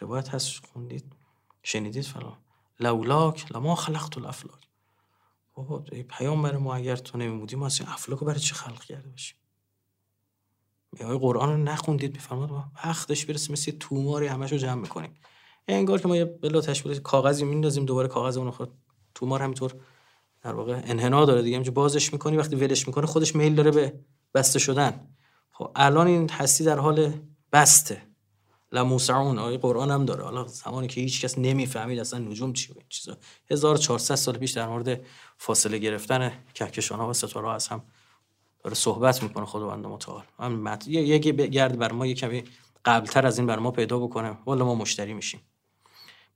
روایت 0.00 0.34
هست 0.34 0.66
خوندید 0.66 1.12
شنیدید 1.62 2.04
فلان. 2.04 2.36
لولاک 2.80 3.52
لما 3.52 3.74
خلقت 3.74 4.18
الافلاک. 4.18 4.68
بابا 5.54 5.84
ای 5.92 6.02
پیامبر 6.02 6.56
ما 6.56 6.74
اگر 6.74 6.96
تو 6.96 7.18
نمیمودی 7.18 7.56
ما 7.56 7.66
اصلا 7.66 7.92
افلاک 7.92 8.18
رو 8.18 8.26
برای 8.26 8.40
چی 8.40 8.54
خلق 8.54 8.84
کرده 8.84 9.08
باشیم؟ 9.08 9.36
میای 10.92 11.18
قرآن 11.18 11.48
رو 11.48 11.56
نخوندید 11.56 12.12
میفرماد 12.12 12.50
وقتش 12.84 13.24
برسه 13.24 13.52
مثل 13.52 13.72
توماری 13.72 14.26
همشو 14.26 14.56
جمع 14.56 14.80
می‌کنیم. 14.80 15.14
انگار 15.68 16.00
که 16.00 16.08
ما 16.08 16.16
یه 16.16 16.24
بلا 16.24 16.60
تشکیل 16.60 16.98
کاغذی 16.98 17.44
میندازیم 17.44 17.84
دوباره 17.84 18.08
کاغذ 18.08 18.36
اون 18.36 18.50
خود 18.50 18.72
تومار 19.14 19.42
همینطور 19.42 19.74
در 20.42 20.54
واقع 20.54 20.80
انحنا 20.84 21.24
داره 21.24 21.42
دیگه. 21.42 21.56
همینجور 21.56 21.74
بازش 21.74 22.12
می‌کنی 22.12 22.36
وقتی 22.36 22.56
ولش 22.56 22.86
می‌کنه 22.86 23.06
خودش 23.06 23.36
میل 23.36 23.54
داره 23.54 23.70
به 23.70 24.00
بسته 24.34 24.58
شدن. 24.58 25.08
خب 25.52 25.70
الان 25.76 26.06
این 26.06 26.30
هستی 26.30 26.64
در 26.64 26.78
حال 26.78 27.12
بسته. 27.52 28.02
لموسعون 28.72 29.38
آیه 29.38 29.58
قرآن 29.58 29.90
هم 29.90 30.04
داره. 30.04 30.24
حالا 30.24 30.44
زمانی 30.46 30.88
که 30.88 31.00
هیچ 31.00 31.24
کس 31.24 31.38
نمی‌فهمید 31.38 31.98
اصلا 31.98 32.18
نجوم 32.18 32.52
چی 32.52 32.72
بود 32.72 32.84
چیزا. 32.88 33.16
1400 33.50 34.14
سال 34.14 34.38
پیش 34.38 34.50
در 34.50 34.68
مورد 34.68 35.00
فاصله 35.38 35.78
گرفتن 35.78 36.32
کهکشان 36.54 36.98
ها 36.98 37.08
و 37.08 37.12
ستاره 37.12 37.46
ها 37.46 37.58
هم 37.70 37.82
داره 38.64 38.74
صحبت 38.74 39.22
می‌کنه 39.22 39.46
خداوند 39.46 39.86
متعال. 39.86 40.22
من 40.38 40.78
یه 40.86 41.18
گرد 41.18 41.78
بر 41.78 41.92
ما 41.92 42.06
یه 42.06 42.14
کمی 42.14 42.44
قبلتر 42.84 43.26
از 43.26 43.38
این 43.38 43.46
بر 43.46 43.58
ما 43.58 43.70
پیدا 43.70 43.98
بکنه. 43.98 44.38
والا 44.46 44.64
ما 44.64 44.74
مشتری 44.74 45.14
میشیم. 45.14 45.40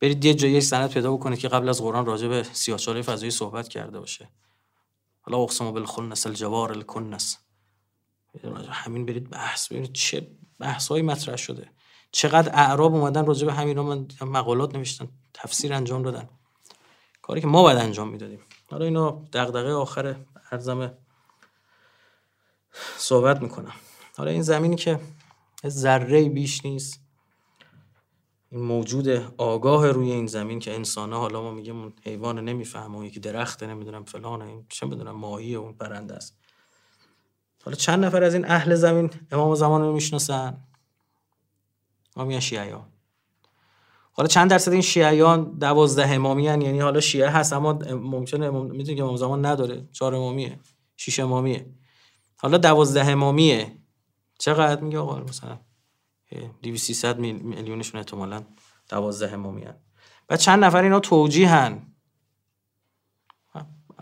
برید 0.00 0.24
یه 0.24 0.34
جایی 0.34 0.60
سند 0.60 0.90
پیدا 0.90 1.12
بکنید 1.12 1.38
که 1.38 1.48
قبل 1.48 1.68
از 1.68 1.82
قرآن 1.82 2.06
راجع 2.06 2.28
به 2.28 2.42
سیاهچاله 2.42 3.02
فضایی 3.02 3.30
صحبت 3.30 3.68
کرده 3.68 4.00
باشه. 4.00 4.28
حالا 5.20 5.38
اقسم 5.38 5.72
بالخنس 5.72 6.26
الجوار 6.26 6.72
الکنس. 6.72 7.38
همین 8.68 9.06
برید 9.06 9.30
بحث. 9.30 9.68
ببینید 9.68 9.92
چه 9.92 10.30
بحث 10.58 10.92
مطرح 10.92 11.36
شده. 11.36 11.70
چقدر 12.12 12.52
اعراب 12.54 12.94
اومدن 12.94 13.26
راجع 13.26 13.46
به 13.46 13.52
همین 13.52 13.80
من 13.80 14.06
مقالات 14.20 14.74
نوشتن. 14.74 15.08
تفسیر 15.34 15.74
انجام 15.74 16.02
دادن. 16.02 16.28
کاری 17.22 17.40
که 17.40 17.46
ما 17.46 17.62
باید 17.62 17.78
انجام 17.78 18.08
می‌دادیم. 18.08 18.40
حالا 18.70 18.84
اینا 18.84 19.24
دغدغه 19.32 19.72
آخر 19.72 20.16
ارزم 20.52 20.94
صحبت 22.96 23.42
می‌کنم. 23.42 23.72
حالا 24.16 24.30
این 24.30 24.42
زمینی 24.42 24.76
که 24.76 25.00
ذره 25.66 26.28
بیش 26.28 26.64
نیست. 26.64 27.00
این 28.56 28.64
موجود 28.64 29.08
آگاه 29.38 29.90
روی 29.90 30.12
این 30.12 30.26
زمین 30.26 30.58
که 30.58 30.74
انسان 30.74 31.12
حالا 31.12 31.42
ما 31.42 31.50
میگیم 31.50 31.92
حیوان 32.02 32.38
نمی‌فهمه 32.38 33.06
یکی 33.06 33.20
درخته 33.20 33.66
نمی‌دونم 33.66 34.04
فلانه 34.04 34.44
این 34.44 34.66
چه 34.68 34.86
می‌دونم 34.86 35.16
ماهی 35.16 35.54
اون 35.54 35.72
پرنده 35.72 36.14
است. 36.14 36.38
حالا 37.64 37.76
چند 37.76 38.04
نفر 38.04 38.22
از 38.22 38.34
این 38.34 38.44
اهل 38.44 38.74
زمین 38.74 39.10
امام 39.32 39.54
زمان 39.54 39.80
رو 39.80 39.92
می‌شناسن؟ 39.92 40.64
ما 42.16 42.24
میگن 42.24 42.40
شیعیان. 42.40 42.86
حالا 44.12 44.28
چند 44.28 44.50
درصد 44.50 44.72
این 44.72 44.82
شیعیان 44.82 45.58
دوازده 45.58 46.08
امامی 46.08 46.48
هن. 46.48 46.62
یعنی 46.62 46.80
حالا 46.80 47.00
شیعه 47.00 47.28
هست 47.28 47.52
اما 47.52 47.72
ممکنه 47.90 48.50
می‌دونی 48.50 48.96
که 48.96 49.02
امام 49.02 49.16
زمان 49.16 49.46
نداره 49.46 49.88
چهار 49.92 50.14
امامیه 50.14 50.60
شش 50.96 51.20
امامیه. 51.20 51.66
حالا 52.36 52.58
دوازده 52.58 53.06
امامیه. 53.06 53.76
چقدر؟ 54.38 54.80
میگه 54.80 54.98
آقا 54.98 55.20
مثلا 55.20 55.58
200 56.62 57.16
میلیونشون 57.16 57.98
احتمالاً 57.98 58.44
دوازده 58.88 59.32
امامی 59.32 59.64
هن. 59.64 59.76
بعد 60.28 60.38
چند 60.38 60.64
نفر 60.64 60.82
اینا 60.82 61.00
توجیه 61.00 61.48
هن 61.48 61.92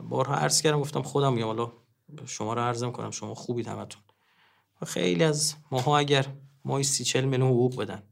بارها 0.02 0.34
عرض 0.34 0.62
کردم 0.62 0.80
گفتم 0.80 1.02
خودم 1.02 1.32
میگم 1.32 1.46
حالا 1.46 1.72
شما 2.26 2.54
رو 2.54 2.60
عرضم 2.60 2.92
کنم 2.92 3.10
شما 3.10 3.34
خوبید 3.34 3.68
همتون. 3.68 4.02
خیلی 4.86 5.24
از 5.24 5.54
ماها 5.70 5.98
اگر 5.98 6.26
ماهی 6.64 6.84
سی 6.84 7.04
چل 7.04 7.24
میلیون 7.24 7.48
حقوق 7.48 7.76
بدن 7.76 8.02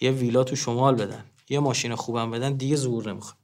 یه 0.00 0.10
ویلا 0.10 0.44
تو 0.44 0.56
شمال 0.56 0.94
بدن 0.94 1.30
یه 1.48 1.58
ماشین 1.58 1.94
خوبم 1.94 2.30
بدن 2.30 2.52
دیگه 2.52 2.76
زور 2.76 3.12
نمی‌خواد 3.12 3.38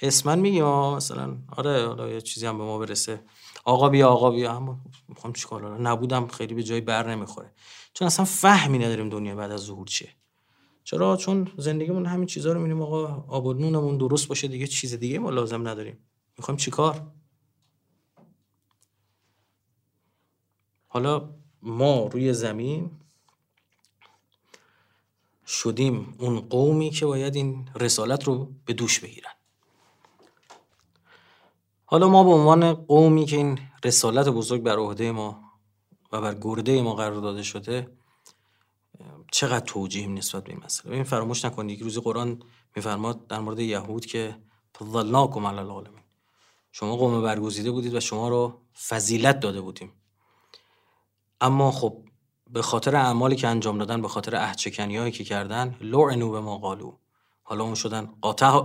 اسمن 0.00 0.38
میگیم 0.38 0.64
مثلا 0.64 1.38
آره 1.56 1.86
حالا 1.86 2.08
یه 2.08 2.20
چیزی 2.20 2.46
هم 2.46 2.58
به 2.58 2.64
ما 2.64 2.78
برسه. 2.78 3.20
آقا 3.68 3.88
بیا 3.88 4.08
آقا 4.08 4.30
بیا. 4.30 4.54
هم 4.54 4.80
می‌خوام 5.08 5.32
چیکار 5.32 5.78
نبودم 5.80 6.26
خیلی 6.26 6.54
به 6.54 6.62
جای 6.62 6.80
بر 6.80 7.10
نمی‌خوره. 7.10 7.52
چون 7.92 8.06
اصلا 8.06 8.24
فهمی 8.24 8.78
نداریم 8.78 9.08
دنیا 9.08 9.36
بعد 9.36 9.50
از 9.50 9.60
ظهور 9.60 9.86
چیه. 9.86 10.08
چرا؟ 10.84 11.16
چون 11.16 11.52
زندگیمون 11.56 12.06
همین 12.06 12.26
چیزا 12.26 12.52
رو 12.52 12.60
می‌بینیم 12.60 12.82
آقا 12.82 13.24
آب 13.28 13.46
نونمون 13.60 13.98
درست 13.98 14.28
باشه 14.28 14.48
دیگه 14.48 14.66
چیز 14.66 14.94
دیگه 14.94 15.18
ما 15.18 15.30
لازم 15.30 15.68
نداریم. 15.68 15.98
می‌خوایم 16.38 16.56
چیکار؟ 16.56 17.12
حالا 20.88 21.34
ما 21.62 22.06
روی 22.06 22.32
زمین 22.32 22.90
شدیم 25.46 26.14
اون 26.18 26.40
قومی 26.40 26.90
که 26.90 27.06
باید 27.06 27.36
این 27.36 27.68
رسالت 27.74 28.24
رو 28.24 28.52
به 28.64 28.72
دوش 28.72 29.00
بگیرن. 29.00 29.32
حالا 31.90 32.08
ما 32.08 32.24
به 32.24 32.30
عنوان 32.30 32.72
قومی 32.72 33.24
که 33.24 33.36
این 33.36 33.58
رسالت 33.84 34.28
بزرگ 34.28 34.62
بر 34.62 34.76
عهده 34.76 35.12
ما 35.12 35.40
و 36.12 36.20
بر 36.20 36.34
گرده 36.34 36.82
ما 36.82 36.94
قرار 36.94 37.20
داده 37.20 37.42
شده 37.42 37.90
چقدر 39.32 39.64
توجیه 39.66 40.06
نسبت 40.06 40.44
به 40.44 40.50
این 40.52 40.60
مسئله؟ 40.64 40.94
این 40.94 41.04
فراموش 41.04 41.44
نکنید 41.44 41.76
یک 41.76 41.82
روزی 41.82 42.00
قرآن 42.00 42.42
میفرماد 42.76 43.26
در 43.26 43.38
مورد 43.38 43.58
یهود 43.58 44.06
که 44.06 44.36
فضلناکم 44.78 45.46
علی 45.46 45.58
العالمین. 45.58 46.02
شما 46.72 46.96
قوم 46.96 47.22
برگزیده 47.22 47.70
بودید 47.70 47.94
و 47.94 48.00
شما 48.00 48.28
رو 48.28 48.60
فضیلت 48.88 49.40
داده 49.40 49.60
بودیم. 49.60 49.92
اما 51.40 51.70
خب 51.70 52.04
به 52.50 52.62
خاطر 52.62 52.96
اعمالی 52.96 53.36
که 53.36 53.48
انجام 53.48 53.78
دادن 53.78 54.02
به 54.02 54.08
خاطر 54.08 54.54
هایی 54.78 55.12
که 55.12 55.24
کردن 55.24 55.76
لعنو 55.80 56.30
به 56.30 56.40
ما 56.40 56.58
قالو. 56.58 56.96
حالا 57.48 57.64
اون 57.64 57.74
شدن. 57.74 58.06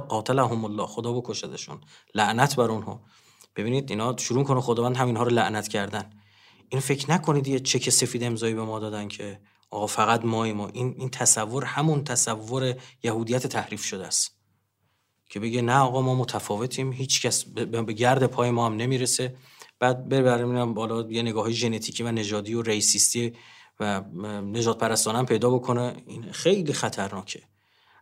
قاتل 0.08 0.40
هم 0.40 0.66
الله. 0.66 0.86
خدا 0.86 1.14
بکشدشون. 1.14 1.82
لعنت 2.16 2.56
بر 2.56 2.72
اونها. 2.72 3.02
ببینید 3.56 3.90
اینا 3.90 4.18
شروع 4.18 4.44
کنه 4.44 4.62
خداوند 4.62 4.98
همینها 4.98 5.24
رو 5.24 5.30
لعنت 5.30 5.68
کردن. 5.68 6.10
این 6.70 6.82
فکر 6.82 7.12
نکنید 7.12 7.48
یه 7.48 7.60
چک 7.60 7.90
سفید 7.90 8.24
امضایی 8.24 8.54
به 8.54 8.64
ما 8.64 8.80
دادن 8.80 9.08
که 9.08 9.40
آقا 9.70 9.88
فقط 9.88 10.26
مای 10.26 10.54
ما. 10.54 10.68
این 10.68 10.96
این 10.98 11.10
تصور 11.10 11.64
همون 11.64 12.04
تصور 12.04 12.76
یهودیت 13.04 13.48
تحریف 13.48 13.84
شده 13.84 14.08
است. 14.08 14.38
که 15.30 15.40
بگه 15.40 15.62
نه 15.62 15.78
آقا 15.78 16.02
ما 16.02 16.16
متفاوتیم. 16.16 16.94
هیچ 16.94 17.22
کس 17.22 17.44
به 17.46 17.94
گرد 17.94 18.26
پای 18.26 18.52
ما 18.52 18.66
هم 18.66 18.76
نمی‌رسه. 18.76 19.36
بعد 19.80 20.10
ببریم 20.10 20.74
بالا 20.74 21.12
یه 21.12 21.22
نگاه 21.22 21.52
ژنتیکی 21.52 22.04
و 22.04 22.12
نژادی 22.12 22.54
و 22.54 22.62
ریسیستی 22.62 23.34
و 23.80 24.02
نجات 24.42 24.78
پرستانم 24.78 25.26
پیدا 25.26 25.50
بکنه. 25.50 25.96
این 26.08 26.32
خیلی 26.32 26.74
خطرناکه. 26.74 27.44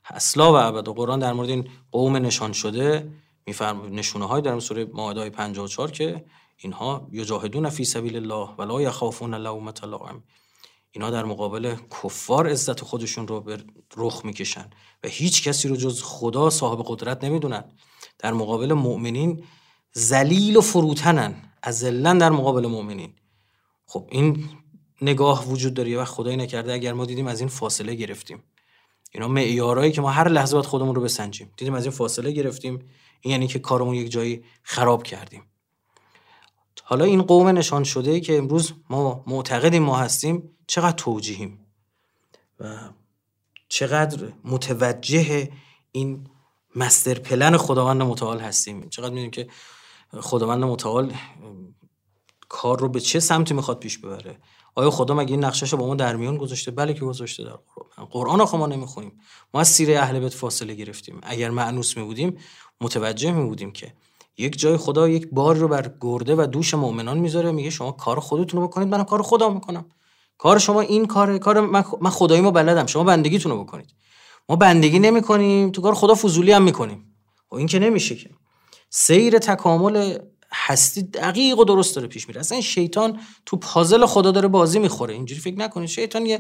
اصلا 0.06 0.54
و 0.54 0.56
ابد. 0.56 0.86
قرآن 0.86 1.20
در 1.20 1.34
مورد 1.34 1.50
این 1.50 1.68
قوم 1.92 2.18
نشان 2.18 2.54
شده. 2.54 3.12
میفرم 3.46 3.96
نشونه 3.96 4.26
های 4.26 4.42
در 4.42 4.60
سوره 4.60 4.86
مائده 4.86 5.30
54 5.30 5.92
که 5.92 6.26
اینها 6.58 7.08
یجاهدون 7.12 7.70
فی 7.70 7.86
سبیل 7.86 8.16
الله 8.16 8.50
ولا 8.58 8.82
یخافون 8.82 9.36
لومت 9.36 9.84
لائم 9.84 10.24
اینا 10.92 11.10
در 11.10 11.26
مقابل 11.26 11.76
کفار 12.04 12.48
عزت 12.48 12.82
خودشون 12.82 13.28
رو 13.28 13.42
به 13.42 13.58
رخ 13.98 14.26
می‌کشن 14.26 14.70
و 15.04 15.08
هیچ 15.08 15.48
کسی 15.48 15.68
رو 15.68 15.76
جز 15.76 16.02
خدا 16.04 16.50
صاحب 16.50 16.84
قدرت 16.86 17.24
نمی‌دونن. 17.24 17.64
در 18.20 18.34
مقابل 18.34 18.74
مؤمنین 18.74 19.44
ذلیل 19.98 20.58
و 20.58 20.62
فروتنن. 20.62 21.36
ازلن 21.64 22.18
در 22.18 22.30
مقابل 22.30 22.68
مؤمنین. 22.68 23.14
خب 23.86 24.08
این 24.12 24.50
نگاه 25.02 25.48
وجود 25.48 25.74
داره. 25.74 25.98
و 25.98 26.06
خدایی 26.06 26.38
نکرده 26.38 26.74
اگر 26.74 26.94
ما 26.94 27.06
دیدیم 27.06 27.28
از 27.28 27.40
این 27.40 27.50
فاصله 27.50 27.96
گرفتیم. 27.96 28.44
اینا 29.12 29.28
معیارایی 29.28 29.92
که 29.92 30.02
ما 30.02 30.10
هر 30.10 30.28
لحظه 30.28 30.54
باید 30.54 30.66
خودمون 30.66 30.96
رو 30.96 31.02
بسنجیم. 31.02 31.54
دیدیم 31.58 31.74
از 31.74 31.84
این 31.84 31.92
فاصله 31.92 32.32
گرفتیم. 32.32 32.80
این 33.22 33.32
یعنی 33.32 33.48
که 33.48 33.60
کارمون 33.60 33.96
یک 33.96 34.12
جایی 34.12 34.44
خراب 34.64 35.04
کردیم. 35.04 35.44
حالا 36.84 37.06
این 37.06 37.22
قوم 37.22 37.48
نشان 37.48 37.84
شده 37.84 38.20
که 38.20 38.38
امروز 38.38 38.74
ما 38.90 39.24
معتقدیم 39.28 39.84
ما 39.84 39.98
هستیم. 39.98 40.58
چقدر 40.68 40.96
توجیهیم 40.96 41.66
و 42.60 42.90
چقدر 43.70 44.34
متوجه 44.44 45.52
این 45.92 46.28
مستر 46.76 47.14
پلن 47.14 47.58
خداوند 47.58 48.02
متعال 48.02 48.40
هستیم. 48.40 48.90
چقدر 48.90 49.10
می‌دونیم 49.10 49.32
که 49.32 49.48
خداوند 50.20 50.64
متعال 50.64 51.14
کار 52.50 52.80
رو 52.80 52.90
به 52.90 53.00
چه 53.00 53.20
سمتی 53.20 53.54
می‌خواد 53.54 53.80
پیش 53.80 53.98
ببره. 53.98 54.40
آیا 54.76 54.92
خدا 54.92 55.14
مگه 55.14 55.32
این 55.32 55.44
نقشش 55.44 55.72
رو 55.72 55.78
با 55.78 55.88
ما 55.88 55.96
در 55.96 56.16
میون 56.16 56.38
گذاشته؟ 56.38 56.72
بله 56.72 56.94
که 56.94 57.00
گذاشته 57.00 57.44
در 57.44 57.50
قرآن. 57.76 58.06
قرآن 58.12 58.42
آخه 58.42 58.58
ما 58.58 58.68
نمی‌خونیم. 58.68 59.20
ما 59.54 59.60
از 59.60 59.68
سیره 59.68 60.00
اهل 60.00 60.20
بیت 60.20 60.34
فاصله 60.34 60.74
گرفتیم. 60.74 61.20
اگر 61.24 61.50
معنوس 61.50 61.98
می 61.98 62.04
بودیم 62.04 62.38
متوجه 62.82 63.32
می 63.32 63.46
بودیم 63.46 63.72
که 63.72 63.94
یک 64.38 64.60
جای 64.60 64.78
خدا 64.78 65.10
یک 65.10 65.30
بار 65.32 65.56
رو 65.56 65.68
بر 65.68 65.94
گرده 66.02 66.36
و 66.36 66.48
دوش 66.52 66.74
مؤمنان 66.74 67.18
می‌ذاره 67.18 67.52
میگه 67.52 67.70
شما 67.70 67.92
کار 67.92 68.20
خودتون 68.20 68.62
رو 68.62 68.68
بکنید 68.68 68.88
منم 68.88 69.04
کار 69.04 69.22
خدا 69.22 69.50
می‌کنم. 69.50 69.86
کار 70.38 70.60
شما 70.60 70.82
این 70.82 71.06
کار 71.06 71.38
کار 71.38 71.60
من 72.02 72.10
خدایی 72.10 72.42
ما 72.42 72.52
بلدم. 72.52 72.86
شما 72.86 73.04
بندگیتون 73.04 73.52
رو 73.52 73.64
بکنید. 73.64 73.94
ما 74.50 74.56
بندگی 74.56 75.00
نمی‌کنیم 75.00 75.72
تو 75.72 75.82
کار 75.82 75.94
خدا 75.94 76.16
فضولی 76.16 76.52
هم 76.52 76.64
می‌کنیم. 76.64 76.98
و 76.98 77.50
خب 77.50 77.56
این 77.56 77.68
که 77.68 77.80
نمیشه 77.80 78.16
که. 78.16 78.30
سیر 78.90 79.40
تکامل 79.40 80.18
هستی 80.54 81.02
دقیق 81.02 81.60
و 81.60 81.64
درست 81.64 81.96
داره 81.96 82.08
پیش 82.08 82.28
میره. 82.28 82.40
اصلا 82.40 82.62
شیطان 82.62 83.20
تو 83.46 83.58
پازل 83.58 84.06
خدا 84.06 84.32
داره 84.32 84.48
بازی 84.48 84.80
می‌خوره. 84.80 85.14
اینجوری 85.14 85.42
فکر 85.42 85.58
نکنید. 85.58 85.90
شیطان 85.90 86.26
یه 86.26 86.40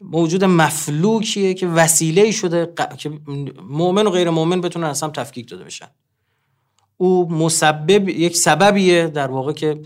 موجود 0.00 0.44
مفلوکیه 0.44 1.54
که 1.54 1.66
وسیله 1.66 2.30
شده 2.30 2.72
که 2.98 3.10
مؤمن 3.68 4.06
و 4.06 4.10
غیر 4.10 4.30
مؤمن 4.30 4.60
بتونن 4.60 4.86
اصلا 4.86 5.08
تفکیک 5.08 5.50
داده 5.50 5.64
بشن. 5.64 5.88
او 6.96 7.32
مسبب 7.32 8.08
یک 8.08 8.36
سببیه 8.36 9.06
در 9.06 9.30
واقع 9.30 9.52
که 9.52 9.80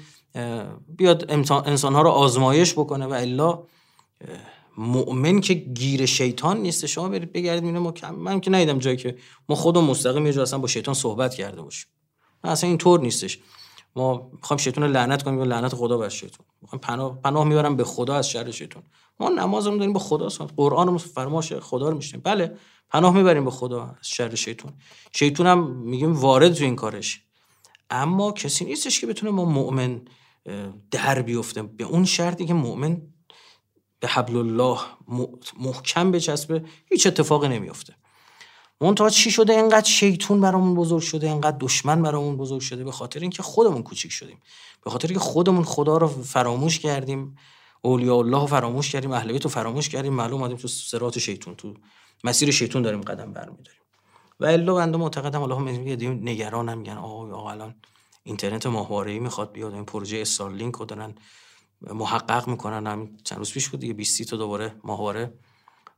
بیاد 0.97 1.31
انسانها 1.67 2.03
رو 2.03 2.11
آزمایش 2.11 2.73
بکنه 2.73 3.07
و 3.07 3.13
الا 3.13 3.63
مؤمن 4.79 5.41
که 5.41 5.55
گیر 5.55 6.07
شیطان 6.07 6.61
نیست. 6.61 6.87
شما 6.87 7.09
برید 7.09 7.33
بگردید 7.33 7.63
میونه 7.65 7.93
من 8.11 8.41
که 8.41 8.51
ندیدم 8.51 8.79
جایی 8.79 8.97
که 8.97 9.17
ما 9.49 9.57
خودمون 9.57 9.91
مستقیم 9.91 10.27
یه 10.27 10.41
اصلا 10.41 10.59
با 10.59 10.69
شیطان 10.69 10.95
صحبت 10.95 11.35
کرده 11.35 11.63
باشیم. 11.63 11.87
اصلا 12.45 12.69
این 12.69 12.79
طور 12.79 13.01
نیستش. 13.01 13.39
ما 13.97 14.31
می‌خوایم 14.33 14.59
شیطان 14.59 14.85
رو 14.85 14.91
لعنت 14.91 15.23
کنیم 15.23 15.43
لعنت 15.43 15.75
خدا 15.75 15.99
بر 15.99 16.09
شیطان. 16.09 16.47
می‌خوایم 16.63 16.81
پناه 16.81 17.21
پناه 17.21 17.45
می‌برم 17.45 17.77
به 17.77 17.85
خدا 17.85 18.15
از 18.15 18.31
شر 18.31 18.51
شیطان. 18.51 18.83
ما 19.21 19.29
نمازمون 19.29 19.79
داریم 19.79 19.93
با 19.93 20.01
خدا 20.01 20.29
قرآن 20.57 20.99
فرماش 20.99 21.53
خدا 21.53 21.89
رو 21.89 21.97
میشنیم. 21.97 22.23
بله 22.25 22.57
پناه 22.91 23.15
می‌بریم 23.15 23.45
به 23.45 23.51
خدا 23.51 23.83
از 24.01 24.09
شر 24.09 24.35
شیطون 24.35 24.73
شیطون 25.13 25.47
هم 25.47 25.71
میگیم 25.71 26.13
وارد 26.13 26.55
تو 26.55 26.65
این 26.65 26.77
کارش. 26.77 27.23
اما 27.91 28.33
کسی 28.33 28.65
نیستش 28.65 29.01
که 29.01 29.07
بتونه 29.07 29.33
ما 29.33 29.45
مؤمن 29.45 30.03
در 30.91 31.23
بیفته 31.23 31.63
به 31.63 31.85
اون 31.85 32.05
شرطی 32.05 32.47
که 32.47 32.55
مؤمن 32.55 33.03
به 34.01 34.09
حبل 34.09 34.37
الله 34.37 34.79
محکم 35.59 36.11
بچسبه 36.11 36.65
هیچ 36.87 37.07
اتفاقی 37.07 37.49
نمیفته 37.49 37.95
منتها 38.81 39.11
چی 39.11 39.31
شده؟ 39.31 39.53
اینقدر 39.53 39.89
شیطون 39.89 40.41
برامون 40.41 40.75
بزرگ 40.75 41.03
شده 41.03 41.27
اینقدر 41.27 41.57
دشمن 41.61 42.03
برامون 42.03 42.37
بزرگ 42.37 42.61
شده 42.61 42.85
به 42.85 42.93
خاطر 42.93 43.21
اینکه 43.21 43.43
خودمون 43.43 43.83
کوچیک 43.83 44.13
شدیم. 44.13 44.39
به 44.85 44.91
خاطر 44.91 45.09
اینکه 45.09 45.25
خودمون 45.25 45.65
خدا 45.65 45.97
رو 45.97 46.09
فراموش 46.09 46.79
کردیم 46.79 47.37
اولیاء 47.83 48.19
الله 48.19 48.47
فراموش 48.47 48.93
کردیم 48.93 49.13
اهل 49.13 49.33
بیت 49.33 49.45
رو 49.45 49.51
فراموش 49.51 49.89
کردیم 49.89 50.13
معلوم 50.13 50.41
اومدیم 50.41 50.57
تو 50.57 50.69
صراط 50.69 51.19
شیطون 51.19 51.55
تو 51.55 51.75
مسیر 52.25 52.51
شیطون 52.51 52.83
داریم 52.83 53.01
قدم 53.01 53.33
برمیداریم. 53.33 53.81
و 54.41 54.47
الا 54.47 54.75
بنده 54.75 54.99
معتقدم 54.99 55.43
الله 55.43 55.59
میگه 55.59 56.09
نگرانم 56.09 56.79
میگن 56.79 56.97
آقا 56.97 57.35
آقا 57.35 57.51
الان 57.51 57.75
اینترنت 58.23 58.67
ماهواره‌ای 58.67 59.19
می‌خواد 59.19 59.53
بیاد 59.53 59.75
این 59.75 59.85
پروژه 59.85 60.19
استارلینک 60.19 60.75
رو 60.75 60.85
دارن 60.85 61.15
محقق 61.81 62.49
می‌کنن. 62.49 62.87
هم 62.87 63.17
چند 63.25 63.39
روز 63.39 63.53
پیش 63.53 63.69
بود 63.69 63.81
دیگه 63.81 63.93
20 63.93 64.23
تا 64.23 64.37
دوباره 64.37 64.75
ماهواره 64.85 65.33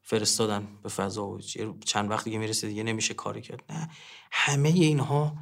فرستادن 0.03 0.69
به 0.83 0.89
فضا 0.89 1.27
و 1.27 1.41
چند 1.85 2.11
وقت 2.11 2.25
دیگه 2.25 2.39
می‌رسه 2.39 2.69
دیگه 2.69 2.83
نمیشه 2.83 3.15
کاری 3.15 3.41
کرد. 3.41 3.65
نه 3.71 3.91
همه 4.33 4.69
اینها 4.69 5.37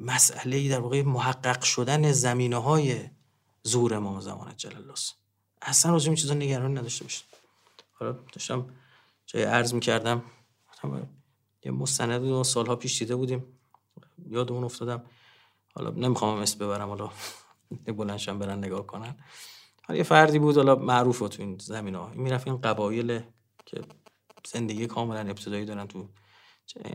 مسئله 0.00 0.68
در 0.68 0.80
واقع 0.80 1.02
محقق 1.02 1.62
شدن 1.62 2.12
زمینه 2.12 2.56
های 2.56 3.10
زور 3.62 3.98
ما 3.98 4.20
زمان 4.20 4.56
جلال 4.56 4.92
اصلا 5.62 5.92
روزی 5.92 6.06
این 6.06 6.16
چیزا 6.16 6.34
نگرانی 6.34 6.74
نداشته 6.74 7.04
باشید. 7.04 7.24
حالا 7.92 8.12
داشتم 8.12 8.66
جای 9.26 9.42
عرض 9.42 9.74
می‌کردم 9.74 10.22
یه 11.64 11.70
مستند 11.72 12.22
بود 12.22 12.42
سالها 12.42 12.76
پیش 12.76 12.98
دیده 12.98 13.16
بودیم. 13.16 13.44
یادمون 14.26 14.64
افتادم. 14.64 15.02
حالا 15.74 15.90
نمی‌خوام 15.90 16.38
اسم 16.38 16.58
ببرم 16.58 16.88
حالا 16.88 17.10
بلنشم 17.98 18.38
برن 18.38 18.58
نگاه 18.58 18.86
کنن. 18.86 19.16
حالا 19.86 19.98
یه 19.98 20.02
فردی 20.04 20.38
بود 20.38 20.56
حالا 20.56 20.74
معروف 20.74 21.18
تو 21.18 21.42
این 21.42 21.58
زمین 21.58 21.94
ها 21.94 22.10
این 22.10 22.22
می‌رفت 22.22 22.46
این 22.46 22.60
قبایل 22.60 23.22
که 23.66 23.80
زندگی 24.46 24.86
کاملا 24.86 25.20
ابتدایی 25.20 25.64
دارن 25.64 25.86
تو 25.86 26.08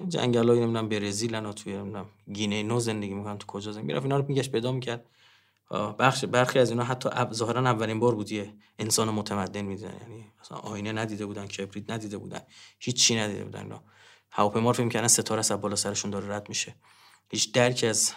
جنگل 0.08 0.49
های 0.49 0.60
نمی‌دونم 0.60 0.89
برزیلن 0.89 1.45
و 1.45 1.53
توی 1.53 1.77
نمی‌دونم 1.77 2.06
گینه 2.34 2.63
نو 2.63 2.80
زندگی 2.80 3.13
می‌کنن 3.13 3.38
تو 3.38 3.47
کجا 3.47 3.71
زندگی 3.71 3.88
می‌رفت 3.88 4.06
اینا 4.06 4.17
رو 4.17 4.25
میگشت 4.27 4.51
پیدا 4.51 4.71
می‌کرد. 4.71 5.06
بخش 5.99 6.25
برخی 6.25 6.60
از 6.60 6.69
اینا 6.69 6.84
حتی 6.84 7.10
ظاهرا 7.34 7.62
اولین 7.62 7.99
بار 7.99 8.15
بودیه 8.15 8.53
انسان 8.80 9.10
متمدن 9.10 9.62
می‌دیدن. 9.62 9.97
یعنی 10.01 10.25
مثلا 10.41 10.58
آینه 10.58 10.91
ندیده 10.91 11.25
بودن 11.25 11.47
کبریت 11.47 11.89
ندیده 11.89 12.17
بودن 12.17 12.41
هیچ 12.80 13.03
چی 13.03 13.15
ندیده 13.15 13.43
بودن 13.43 13.62
اینا. 13.63 13.84
هواپیما 14.32 14.73
فکر 14.73 14.84
می‌کردن 14.84 15.08
ستاره 15.08 15.39
از 15.39 15.51
بالا 15.51 15.75
سرشون 15.75 16.12
داره 16.12 16.36
رد 16.36 16.49
میشه. 16.49 16.75
هیچ 17.32 17.53
درکی 17.53 17.88
از 17.88 18.13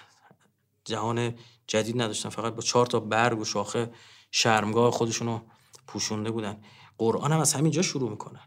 جهان 0.84 1.34
جدید 1.66 2.02
نداشتن. 2.02 2.28
فقط 2.28 2.54
با 2.54 2.62
چهار 2.62 2.86
تا 2.86 3.00
برگ 3.00 3.38
و 3.38 3.44
شاخه 3.44 3.90
شرمگاه 4.30 4.90
خودشونو 4.90 5.40
پوشونده 5.86 6.30
بودن. 6.30 6.62
قرآن 7.00 7.32
هم 7.32 7.40
از 7.40 7.54
همینجا 7.54 7.82
شروع 7.82 8.10
می‌کنه. 8.10 8.40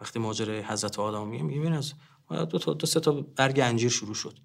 وقتی 0.00 0.18
ماجرای 0.18 0.60
حضرت 0.60 0.98
آدم 0.98 1.28
میگه 1.28 1.44
میگه 1.44 1.70
از 1.70 1.94
دو 2.28 2.58
تا 2.58 2.74
دو 2.74 2.86
سه 2.86 3.00
تا 3.00 3.12
برگ 3.12 3.60
انجیر 3.60 3.90
شروع 3.90 4.14
شد. 4.14 4.38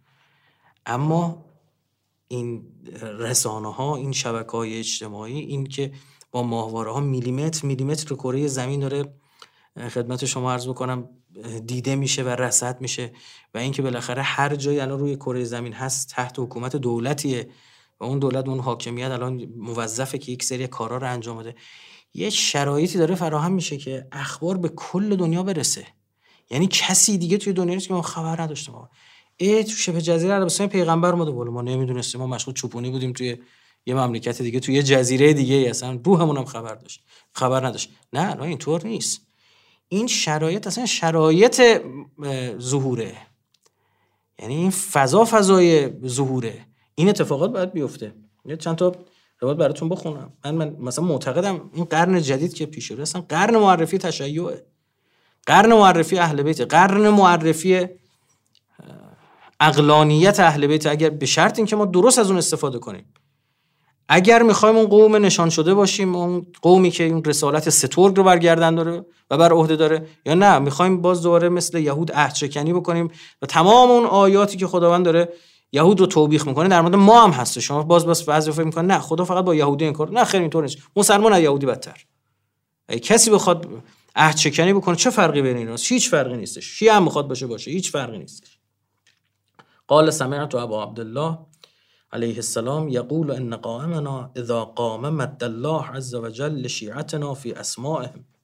اما 0.86 1.46
این 2.28 2.64
رسانه 3.02 3.74
ها 3.74 3.96
این 3.96 4.12
شبکه 4.12 4.52
های 4.52 4.80
اجتماعی 4.80 5.40
این 5.40 5.66
که 5.66 5.92
با 6.32 6.44
ماهواره 6.44 6.92
ها 6.92 7.00
میلیمتر 7.00 7.68
میلیمتر 7.68 8.16
کره 8.16 8.48
زمین 8.48 8.80
داره 8.80 9.14
خدمت 9.78 10.26
شما 10.26 10.52
عرض 10.52 10.68
بکنم 10.68 11.10
دیده 11.66 11.96
میشه 11.96 12.24
و 12.24 12.30
رصد 12.30 12.82
میشه 12.82 13.14
و 13.54 13.58
اینکه 13.58 13.82
بالاخره 13.82 14.22
هر 14.22 14.56
جایی 14.56 14.80
الان 14.80 15.00
روی 15.00 15.16
کره 15.16 15.44
زمین 15.44 15.74
هست 15.74 16.10
تحت 16.10 16.40
حکومت 16.40 16.76
دولتیه 16.76 17.50
و 18.00 18.04
اون 18.04 18.20
دولت 18.20 18.48
اون 18.48 18.60
حاکمیت 18.60 19.12
الان 19.12 19.46
موظفه 19.58 20.18
که 20.18 20.32
یک 20.32 20.44
سری 20.44 20.68
کارا 20.68 20.98
رو 20.98 21.12
انجام 21.12 21.38
بده. 21.38 21.56
یه 22.18 22.30
شرایطی 22.30 22.98
داره 22.98 23.16
فراهم 23.16 23.52
میشه 23.52 23.78
که 23.78 24.08
اخبار 24.12 24.58
به 24.58 24.70
کل 24.70 25.16
دنیا 25.16 25.44
برسه. 25.44 25.86
یعنی 26.50 26.68
کسی 26.72 27.18
دیگه 27.18 27.38
توی 27.38 27.54
دنیا 27.54 27.74
نیست 27.74 27.88
که 27.88 27.94
ما 27.94 28.02
خبر 28.02 28.42
نداشته 28.42 28.72
ما 28.72 28.90
ای 29.38 29.64
تو 29.64 29.72
شبه 29.72 30.02
جزیره 30.02 30.34
عربستان 30.34 30.68
پیغمبر 30.68 31.12
اومده 31.12 31.32
بالا. 31.32 31.52
ما 31.52 31.62
نمی‌دونستیم. 31.62 32.22
ما 32.22 32.28
مشغول 32.28 32.54
چوپونی 32.54 32.90
بودیم 32.90 33.14
توی 33.14 33.38
یه 33.86 33.96
مملکت 33.96 34.42
دیگه 34.42 34.60
توی 34.60 34.76
یه 34.76 34.84
جزیره 34.84 35.34
دیگه 35.34 35.56
اصلا 35.70 36.00
روحمون 36.04 36.38
هم 36.38 36.46
خبر 36.46 36.76
داشت. 36.76 37.04
خبر 37.32 37.68
نداشت. 37.68 37.90
نه 38.14 38.34
نه 38.34 38.44
اینطور 38.44 38.88
نیست. 38.88 39.22
این 39.90 40.08
شرایط 40.08 40.68
اصلا 40.68 40.86
شرایط 40.86 41.62
ظهوره. 42.60 43.18
یعنی 44.40 44.56
این 44.56 44.70
فضا 44.70 45.26
فضای 45.26 45.90
ظهوره. 46.08 46.66
این 46.96 47.10
اتفاقات 47.10 47.52
باید 47.52 47.72
بیفته. 47.72 48.14
چند 48.60 48.76
تا 48.76 48.96
روایت 49.40 49.58
براتون 49.58 49.90
بخونم. 49.90 50.34
من, 50.46 50.56
من 50.56 50.76
مثلا 50.80 51.06
معتقدم 51.06 51.70
این 51.74 51.86
قرن 51.86 52.22
جدید 52.22 52.54
که 52.54 52.66
پیش 52.66 52.92
رو 52.92 53.02
اصلا 53.02 53.22
قرن 53.22 53.58
معرفی 53.58 53.98
تشیعه. 53.98 54.66
قرن 55.46 55.74
معرفی 55.74 56.20
اهل 56.20 56.44
بیت 56.44 56.62
قرن 56.62 57.10
معرفی 57.10 57.88
اقلانیت 59.60 60.40
اهل 60.40 60.68
بیت 60.68 60.88
اگر 60.88 61.10
به 61.10 61.26
شرط 61.26 61.60
اینکه 61.60 61.76
ما 61.76 61.86
درست 61.86 62.20
از 62.20 62.30
اون 62.30 62.38
استفاده 62.38 62.80
کنیم. 62.80 63.14
اگر 64.10 64.44
می‌خوایم 64.44 64.76
اون 64.76 64.88
قوم 64.88 65.16
نشان 65.16 65.50
شده 65.50 65.74
باشیم 65.74 66.16
اون 66.16 66.48
قومی 66.62 66.92
که 66.92 67.04
اون 67.04 67.24
رسالت 67.24 67.70
سترگ 67.70 68.18
رو 68.18 68.24
برگردن 68.24 68.76
داره 68.76 69.06
و 69.32 69.38
بر 69.38 69.52
عهده 69.52 69.76
داره 69.76 70.08
یا 70.26 70.34
نه؟ 70.34 70.60
می‌خوایم 70.60 71.02
باز 71.02 71.22
دوباره 71.22 71.50
مثل 71.50 71.78
یهود 71.78 72.12
عهد 72.12 72.74
بکنیم 72.74 73.12
و 73.42 73.46
تمام 73.46 73.92
اون 73.92 74.06
آیاتی 74.06 74.58
که 74.58 74.68
خداوند 74.68 75.06
داره 75.06 75.30
یهود 75.72 76.00
رو 76.00 76.06
توبیخ 76.06 76.48
می‌کنه 76.48 76.70
در 76.70 76.82
مورد 76.82 76.96
ما 76.96 77.24
هم 77.24 77.32
هست 77.32 77.60
شما 77.60 77.84
باز 77.84 78.06
باز 78.06 78.26
بعضی 78.26 78.52
فکر 78.52 78.64
می‌کنه 78.64 78.84
نه 78.84 79.00
خدا 79.00 79.26
فقط 79.26 79.46
با 79.46 79.56
یهودی 79.56 79.86
این 79.86 79.94
کار 79.94 80.12
نه 80.12 80.24
خیر 80.24 80.42
اینطور 80.42 80.64
نیست. 80.64 80.78
مسلمان 80.96 81.34
از 81.34 81.42
یهودی 81.42 81.66
بدتر. 81.66 82.06
اگه 82.88 83.00
کسی 83.00 83.32
بخواد 83.32 83.68
عهد 84.16 84.38
شکنی 84.38 84.74
بکنه 84.74 84.96
چه 84.96 85.10
فرقی 85.10 85.42
بین 85.42 85.58
ایناست 85.58 85.92
هیچ 85.92 86.10
فرقی 86.10 86.38
نیستش. 86.38 86.66
شیعه 86.66 86.94
هم 86.94 87.06
بخواد 87.06 87.28
باشه 87.28 87.48
باشه. 87.48 87.72
هیچ 87.72 87.92
فرقی 87.92 88.18
نیستش. 88.18 88.60
قال 89.88 90.12
سمعت 90.12 90.56
ابو 90.56 90.82
عبدالله 90.82 91.38
علیه 92.14 92.36
السلام 92.36 92.88
یقول 92.88 93.32
ان 93.32 93.56
قائمنا 93.56 94.32
اذا 94.36 94.66
قام 94.66 95.10
مد 95.10 95.44
الله 95.44 95.86
عز 95.86 96.16
وجل 96.16 96.52
لشیعتنا 96.52 97.34
في 97.34 97.54
اسمائهم. 97.54 98.37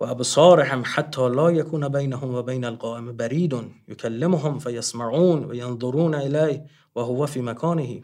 و 0.00 0.04
ابصارهم 0.04 0.82
حتی 0.86 1.28
لا 1.28 1.52
یکون 1.52 1.88
بینهم 1.88 2.34
و 2.34 2.42
بین 2.42 2.64
القائم 2.64 3.16
برید 3.16 3.54
یکلمهم 3.88 4.58
فیسمعون 4.58 5.44
و 5.44 5.54
ینظرون 5.54 6.14
الیه 6.14 6.64
و 6.96 7.00
هو 7.00 7.26
فی 7.26 7.40
مکانه. 7.40 8.02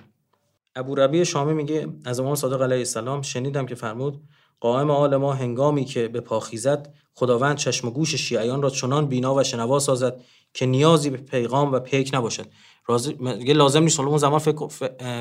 ابو 0.77 0.95
ربیع 0.95 1.25
شامی 1.25 1.55
میگه 1.55 1.89
از 2.05 2.21
امام 2.21 2.35
صادق 2.35 2.63
علیه 2.63 2.79
السلام 2.79 3.23
شنیدم 3.23 3.67
که 3.67 3.75
فرمود 3.75 4.21
قائم 4.61 4.91
آل 4.91 5.17
ما 5.17 5.33
هنگامی 5.33 5.85
که 5.85 6.09
به 6.09 6.21
پاخیزد 6.21 6.95
خداوند 7.15 7.57
چشم 7.57 7.89
و 7.89 7.91
گوش 7.91 8.15
شیعیان 8.15 8.63
را 8.63 8.71
چنان 8.71 9.07
بینا 9.07 9.35
و 9.35 9.43
شنوا 9.43 9.79
سازد 9.79 10.21
که 10.55 10.67
نیازی 10.67 11.11
به 11.11 11.17
پیغام 11.17 11.73
و 11.73 11.79
پیک 11.79 12.11
نباشد. 12.15 12.47
دیگه 13.39 13.55
لازم 13.55 13.83
نیست 13.83 14.01
اون 14.01 14.19
زمان 14.19 14.39
فکر, 14.39 14.69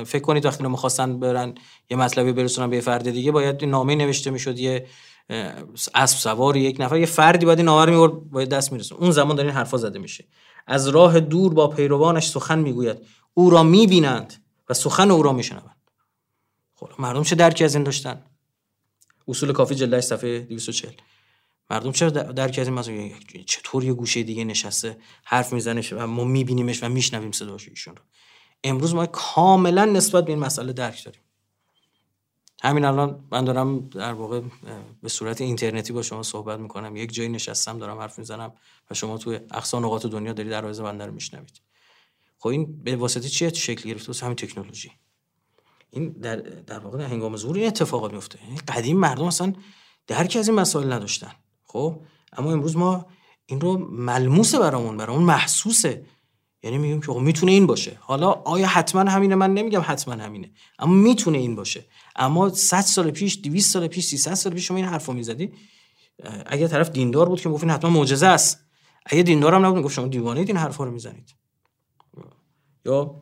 فکر 0.04 0.22
کنید 0.22 0.46
وقتی 0.46 0.68
می‌خواستن 0.68 1.20
برن 1.20 1.54
یه 1.90 1.98
مطلبی 1.98 2.34
برسونن 2.34 2.70
به 2.70 2.82
فرد 2.82 3.12
دیگه 3.12 3.32
باید 3.32 3.66
نامه 3.66 3.96
نوشته 3.96 4.32
می‌شد 4.32 4.60
یه 4.60 4.86
اسب 5.30 6.18
سوار 6.18 6.58
یک 6.58 6.78
نفر 6.80 6.98
یه 6.98 7.06
فردی 7.06 7.46
باید 7.46 7.60
این 7.60 7.66
نامه 7.66 7.92
رو 7.92 8.22
باید 8.22 8.50
دست 8.50 8.72
میرسون. 8.72 8.98
اون 8.98 9.12
زمان 9.12 9.36
دارین 9.36 9.52
حرفا 9.52 9.78
زده 9.78 10.00
میشه. 10.00 10.28
از 10.68 10.88
راه 10.88 11.20
دور 11.20 11.54
با 11.54 11.68
پیروانش 11.68 12.28
سخن 12.28 12.60
می‌گوید. 12.60 12.98
او 13.34 13.50
را 13.50 13.64
می‌بینند 13.64 14.34
و 14.70 14.74
سخن 14.74 15.12
او 15.12 15.24
را 15.24 15.34
میشنوند. 15.34 15.76
خب 16.76 16.90
مردم 17.00 17.24
چه 17.24 17.36
درکی 17.36 17.64
از 17.64 17.76
این 17.76 17.84
داشتن؟ 17.84 18.22
اصول 19.28 19.52
کافی 19.52 19.76
جلد 19.76 20.00
صفحه 20.00 20.40
240 20.40 20.92
مردم 21.70 21.92
چرا 21.92 22.10
درکی 22.10 22.62
از 22.62 22.68
این 22.68 22.80
مثلا 22.80 23.10
چطور 23.46 23.84
یه 23.84 23.94
گوشه 23.94 24.24
دیگه 24.24 24.44
نشسته 24.44 24.98
حرف 25.24 25.54
می‌زنه 25.54 25.84
و 25.92 26.08
ما 26.08 26.24
میبینیمش 26.24 26.84
و 26.84 26.90
میشنویم 26.90 27.32
صداش 27.32 27.70
ایشون 27.70 27.96
رو؟ 27.96 28.02
امروز 28.64 28.96
ما 28.96 29.06
کاملا 29.06 29.86
نسبت 29.86 30.26
به 30.26 30.32
این 30.32 30.40
مسئله 30.40 30.74
درک 30.74 31.06
داریم. 31.06 31.22
همین 32.64 32.86
الان 32.86 33.24
من 33.32 33.46
دارم 33.46 33.90
در 33.90 34.14
واقع 34.14 34.42
به 35.04 35.10
صورت 35.10 35.42
اینترنتی 35.42 35.94
با 35.94 36.02
شما 36.02 36.24
صحبت 36.24 36.60
می‌کنم. 36.60 36.96
یک 36.96 37.14
جایی 37.14 37.30
نشستم 37.30 37.78
دارم 37.78 37.98
حرف 37.98 38.20
می‌زنم 38.20 38.54
و 38.92 38.94
شما 38.94 39.18
توی 39.18 39.40
اقصا 39.52 39.80
نقاط 39.80 40.06
دنیا 40.06 40.34
دارید 40.34 40.52
در 40.52 40.62
بنده 40.62 41.06
رو 41.06 41.12
میشنوید. 41.12 41.62
خب 42.38 42.48
این 42.48 42.84
به 42.84 42.96
واسطه 42.96 43.30
چیه 43.30 43.54
شکل 43.54 43.90
گرفته؟ 43.90 44.26
همین 44.26 44.36
تکنولوژی. 44.36 44.92
این 45.90 46.10
در, 46.10 46.36
در 46.36 46.80
واقع 46.80 46.98
در 46.98 47.06
هنگام 47.06 47.38
ظهور 47.38 47.58
این 47.58 47.68
اتفاقات 47.68 48.14
میفته 48.14 48.40
یعنی 48.44 48.58
قدیم 48.58 48.98
مردم 48.98 49.26
اصلا 49.26 49.54
درکی 50.08 50.40
از 50.40 50.48
این 50.50 50.60
مسائل 50.60 50.92
نداشتن. 50.92 51.32
خب 51.66 52.02
اما 52.34 52.52
امروز 52.52 52.78
ما 52.78 53.06
این 53.46 53.62
رو 53.62 53.78
ملموسه 53.78 54.60
برامون 54.60 54.98
برامون 54.98 55.24
محسوسه. 55.24 56.06
یعنی 56.64 56.78
میگیم 56.78 57.02
که 57.02 57.14
می‌تونه 57.14 57.52
این 57.52 57.68
باشه. 57.68 57.98
حالا 58.02 58.32
آیا 58.32 58.68
حتما 58.68 59.12
همینه؟ 59.12 59.36
من 59.36 59.54
نمیگم 59.54 59.82
حتما 59.86 60.14
همینه. 60.14 60.52
اما 60.80 60.94
می‌تونه 60.94 61.38
این 61.38 61.56
باشه. 61.56 61.86
اما 62.16 62.50
100 62.50 62.82
سال 62.82 63.12
پیش 63.12 63.42
200 63.42 63.74
سال 63.74 63.88
پیش 63.88 64.06
300 64.06 64.34
سال 64.34 64.54
پیش 64.54 64.68
شما 64.68 64.78
این 64.78 64.86
حرفو 64.86 65.14
می‌زدی. 65.14 65.54
اگه 66.46 66.68
طرف 66.68 66.90
دیندار 66.90 67.30
بود 67.30 67.42
که 67.42 67.50
می‌گفت 67.50 67.64
حتما 67.64 67.90
معجزه 67.90 68.28
است. 68.28 68.66
اگه 69.06 69.24
دیندار 69.24 69.54
هم 69.54 69.66
نبود 69.66 69.84
گفت 69.84 69.94
شما 69.94 70.08
دیوانه 70.08 70.40
این 70.40 70.58
حرفا 70.58 70.84
رو 70.84 70.92
می‌زنید. 70.92 71.36
یا 72.86 73.22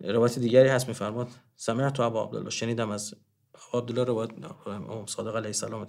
روایت 0.00 0.38
دیگری 0.38 0.68
هست 0.68 0.88
میفرماد 0.88 1.28
سمعت 1.56 1.92
تو 1.92 2.02
ابو 2.02 2.18
عبدالله. 2.18 2.50
شنیدم 2.50 2.90
از 2.90 3.14
عبدالله 3.74 4.04
روایت 4.04 4.30
صادق 5.06 5.36
علیه 5.36 5.48
السلام 5.48 5.86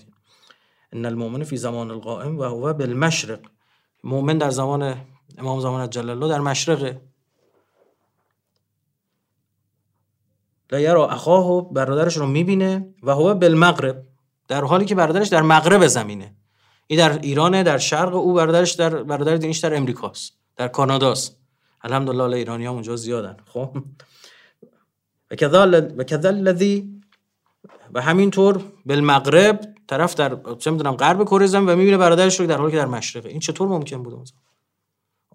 ان 0.93 1.05
المؤمن 1.05 1.43
فی 1.43 1.57
زمان 1.57 1.91
القائم 1.91 2.37
و 2.37 2.43
هو 2.43 2.73
بالمشرق. 2.73 3.39
مؤمن 4.03 4.37
در 4.37 4.49
زمان 4.49 5.05
امام 5.39 5.59
زمان 5.59 5.89
جل 5.89 6.09
الله 6.09 6.27
در 6.27 6.39
مشرقه 6.39 7.01
لا 10.71 10.79
یرا 10.79 11.09
اخاه 11.09 11.73
برادرش 11.73 12.17
رو 12.17 12.25
می‌بینه 12.25 12.93
و 13.03 13.11
هو 13.11 13.33
بالمغرب 13.33 14.03
در 14.47 14.63
حالی 14.63 14.85
که 14.85 14.95
برادرش 14.95 15.27
در 15.27 15.41
مغرب 15.41 15.87
زمینه. 15.87 16.35
این 16.87 16.99
در 16.99 17.19
ایرانه 17.19 17.63
در 17.63 17.77
شرق 17.77 18.15
او 18.15 18.33
برادرش 18.33 18.71
در 18.71 19.03
برادر 19.03 19.35
دینیش 19.35 19.57
در 19.57 19.75
امریکاست 19.75 20.33
در 20.55 20.67
کاناداست. 20.67 21.39
الحمدلله 21.81 22.37
ایرانی 22.37 22.65
ها 22.65 22.73
اونجا 22.73 22.95
زیادن 22.95 23.37
خب؟ 23.45 23.77
و 25.31 25.35
کذال 25.35 25.91
الذی 26.25 27.01
و 27.93 28.01
همینطور 28.01 28.61
بالمغرب 28.85 29.59
طرف 29.87 30.15
در 30.15 30.37
چه 30.59 30.71
می‌دونم 30.71 30.95
غرب 30.95 31.23
کره 31.23 31.47
زمین 31.47 31.69
و 31.69 31.75
می‌بینه 31.75 31.97
برادرش 31.97 32.39
رو 32.39 32.45
در 32.45 32.57
حالی 32.57 32.71
که 32.71 32.77
در 32.77 32.85
مشرقه. 32.85 33.29
این 33.29 33.39
چطور 33.39 33.67
ممکن 33.67 34.03
بوده 34.03 34.17
مثلا 34.17 34.37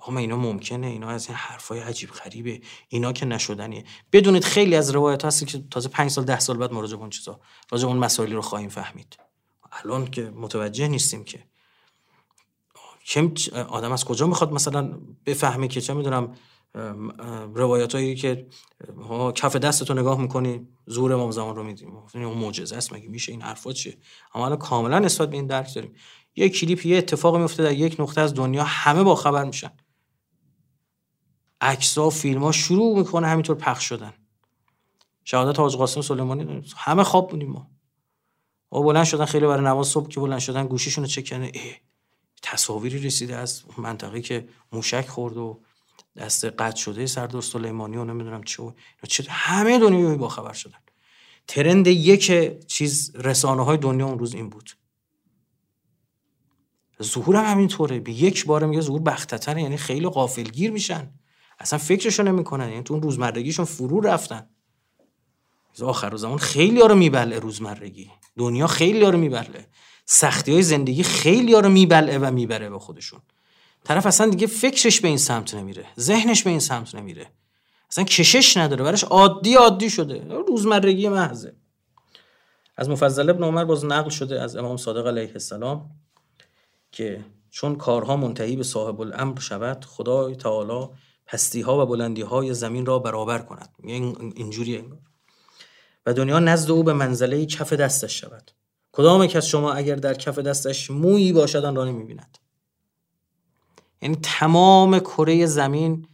آقا 0.07 0.19
اینا 0.19 0.37
ممکنه 0.37 0.87
اینا 0.87 1.09
از 1.09 1.27
این 1.29 1.37
حرفای 1.37 1.81
عجیب 1.81 2.11
غریبه. 2.11 2.61
اینا 2.89 3.13
که 3.13 3.27
نشدنیه. 3.27 3.85
بدونید 4.13 4.45
خیلی 4.45 4.77
از 4.77 4.91
روایت 4.91 5.25
هست 5.25 5.47
که 5.47 5.65
تازه 5.71 5.89
5 5.89 6.11
سال 6.11 6.25
10 6.25 6.41
سال 6.41 6.57
بعد 6.57 6.73
مراجعه 6.73 6.99
اون 6.99 7.11
چیزا 7.11 7.41
راجع 7.71 7.89
اون 7.89 7.97
مسائلی 7.97 8.35
رو 8.35 8.43
خواهیم 8.43 8.69
فهمید. 8.69 9.17
الان 9.73 10.07
که 10.11 10.23
متوجه 10.23 10.89
نیستیم 10.89 11.25
که 11.25 11.45
آدم 13.69 13.93
از 13.93 14.05
کجا 14.05 14.27
می‌خواد 14.27 14.53
مثلا 14.53 14.99
بفهمه 15.27 15.69
که 15.69 15.81
چه 15.81 15.95
می‌دونم 15.95 16.35
روایت 17.55 17.95
هایی 17.95 18.15
که 18.15 18.47
کف 19.35 19.57
دستتو 19.57 19.95
نگاه 19.95 20.21
می‌کنی 20.21 20.69
زور 20.87 21.13
امام 21.13 21.31
زمان 21.31 21.57
رو 21.57 21.63
میدیم 21.63 21.97
اون 22.15 22.39
معجزه 22.39 22.77
است 22.77 22.93
مگه 22.93 23.09
میشه؟ 23.09 23.33
این 23.33 23.43
حرفا 23.43 23.73
چیه؟ 23.73 23.99
اما 24.35 24.47
الان 24.47 24.59
کاملا 24.59 24.99
نسبت 24.99 25.31
به 25.31 25.37
این 25.37 25.47
درک 25.47 25.75
داریم. 25.75 25.95
یه 26.37 26.49
کلیپ 26.49 26.87
یه 26.87 26.99
اتفاقی 26.99 27.39
میفته 27.39 27.63
در 27.63 27.73
یک 27.73 28.01
نقطه 28.01 28.21
از 28.21 28.35
دنیا 28.35 28.65
همه 28.65 29.03
با 29.03 29.15
خبر 29.15 29.45
میشن. 29.45 29.71
عکس‌ها 31.65 32.11
فیلم 32.11 32.43
ها 32.43 32.53
شروع 32.53 32.99
می‌کنه 32.99 33.27
همینطور 33.27 33.57
پخش 33.57 33.89
شدن. 33.89 34.13
شهادت 35.25 35.59
حاج 35.59 35.77
قاسم 35.77 36.01
سلیمانی 36.01 36.63
همه 36.77 37.05
خواب 37.05 37.31
بودیم 37.31 37.51
ما. 37.51 37.71
او 38.69 38.85
بلند 38.85 39.05
شدن 39.05 39.25
خیلی 39.25 39.47
برای 39.47 39.65
نماز 39.65 39.87
صبح 39.87 40.09
که 40.09 40.21
بلند 40.21 40.39
شدن 40.39 40.67
گوشیشون 40.67 41.05
رو 41.05 41.11
چک 41.11 41.25
کردن. 41.25 41.51
تصاویری 42.43 42.99
رسیده 42.99 43.37
از 43.37 43.63
منطقه 43.79 44.21
که 44.21 44.49
موشک 44.73 45.09
خورد 45.09 45.37
و 45.37 45.61
دست 46.17 46.45
قطع 46.45 46.77
شده 46.77 47.07
سردار 47.07 47.43
سلیمانی 47.43 47.97
و 47.97 48.05
نمی‌دونم 48.05 48.43
چه 48.43 48.63
و 48.63 48.73
چه 49.09 49.25
همه 49.29 49.79
دنیا 49.79 50.17
با 50.17 50.29
خبر 50.29 50.53
شدن. 50.53 50.79
ترند 51.49 51.87
یک 51.87 52.33
چیز 52.67 53.17
رسانه 53.17 53.65
های 53.65 53.77
دنیا 53.77 54.07
اون 54.07 54.19
روز 54.19 54.35
این 54.35 54.51
بود. 54.51 54.71
ظهور 57.03 57.37
هم 57.37 57.45
همینطوره. 57.45 58.01
به 58.01 58.13
یک 58.13 58.47
بار 58.47 58.67
میگه 58.67 58.81
ظهور 58.81 59.01
بختتره 59.01 59.63
یعنی 59.63 59.77
خیلی 59.77 60.09
غافلگیر 60.09 60.71
میشن. 60.71 61.11
اصلا 61.59 61.79
فکرشو 61.79 62.23
نمی‌کنن 62.23 62.69
یعنی 62.69 62.83
تو 62.83 62.95
اون 62.95 63.03
روزمرگیشون 63.03 63.65
فرو 63.65 64.01
رفتن. 64.01 64.49
آخر 65.83 66.17
زمان 66.17 66.39
خیلی 66.39 66.81
ها 66.81 66.87
رو 66.87 66.95
میبله 66.95 67.39
روزمرگی. 67.39 68.11
دنیا 68.39 68.67
خیلی 68.67 69.05
ها 69.05 69.11
رو 69.11 69.19
میبله. 69.19 69.69
سختی 70.07 70.53
های 70.53 70.63
زندگی 70.63 71.03
خیلی 71.03 71.55
ها 71.55 71.61
رو 71.61 71.69
میبلعه 71.69 72.19
و 72.19 72.31
می‌بره 72.31 72.71
به 72.71 72.79
خودشون. 72.79 73.21
طرف 73.85 74.07
اصلا 74.07 74.31
دیگه 74.31 74.47
فکرش 74.47 75.01
به 75.01 75.09
این 75.09 75.19
سمت 75.19 75.55
نمیره. 75.55 75.87
ذهنش 76.01 76.43
به 76.43 76.51
این 76.51 76.61
سمت 76.61 76.95
نمیره. 76.95 77.27
اصلا 77.91 78.05
کشش 78.05 78.57
نداره. 78.57 78.85
برش 78.85 79.05
عادی 79.05 79.55
عادی 79.55 79.91
شده. 79.91 80.25
روزمرگی 80.49 81.09
محضه. 81.09 81.57
از 82.77 82.89
مفضل 82.89 83.31
ابن 83.31 83.45
عمر 83.45 83.65
باز 83.65 83.85
نقل 83.85 84.11
شده 84.11 84.41
از 84.41 84.57
امام 84.57 84.77
صادق 84.77 85.07
علیه 85.07 85.31
السلام 85.33 85.91
که 86.93 87.25
چون 87.51 87.77
کارها 87.77 88.17
منتهی 88.17 88.57
به 88.57 88.63
صاحب 88.63 89.01
الامر 89.01 89.41
شود 89.41 89.85
خدای 89.85 90.37
تعالی 90.37 90.89
پستی 91.27 91.61
ها 91.61 91.83
و 91.83 91.87
بلندی 91.87 92.23
های 92.23 92.55
زمین 92.55 92.87
را 92.87 92.99
برابر 92.99 93.39
کند. 93.39 93.69
اینجوری 94.35 94.85
و 96.07 96.13
دنیا 96.13 96.39
نزد 96.39 96.71
او 96.71 96.83
به 96.83 96.93
منزله 96.93 97.47
کف 97.47 97.73
دستش 97.73 98.21
شود. 98.21 98.51
کدام 98.93 99.27
کس 99.27 99.47
شما 99.47 99.73
اگر 99.73 99.95
در 99.95 100.15
کف 100.15 100.39
دستش 100.39 100.91
مویی 100.91 101.33
باشد 101.33 101.65
آن 101.65 101.77
را 101.77 101.85
نمی‌بیند؟ 101.85 102.39
یعنی 104.03 104.17
تمام 104.23 104.99
کره 104.99 105.47
زمین 105.47 106.09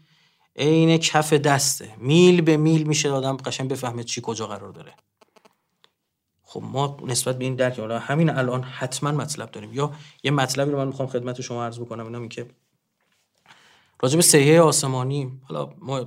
عین 0.56 0.98
کف 0.98 1.32
دسته. 1.32 1.94
میل 1.98 2.40
به 2.40 2.56
میل 2.56 2.82
میشه 2.82 3.10
آدم 3.10 3.36
قشنگ 3.36 3.70
بفهمه 3.70 4.04
چی 4.04 4.20
کجا 4.24 4.46
قرار 4.46 4.72
داره. 4.72 4.94
خب 6.42 6.62
ما 6.62 6.96
نسبت 7.06 7.38
به 7.38 7.44
این 7.44 7.54
درک 7.54 7.78
حالا 7.78 7.98
همین 7.98 8.30
الان 8.30 8.62
حتما 8.62 9.10
مطلب 9.10 9.50
داریم. 9.50 9.72
یا 9.72 9.92
یه 10.22 10.30
مطلبی 10.30 10.70
رو 10.70 10.78
من 10.78 10.86
می‌خوام 10.86 11.08
خدمت 11.08 11.40
شما 11.40 11.64
عرض 11.64 11.78
بکنم 11.78 12.06
اینم 12.06 12.28
که 12.28 12.46
راجع 14.02 14.16
به 14.16 14.22
سیه 14.22 14.60
آسمانی 14.60 15.40
حالا 15.48 15.70
ما 15.78 16.06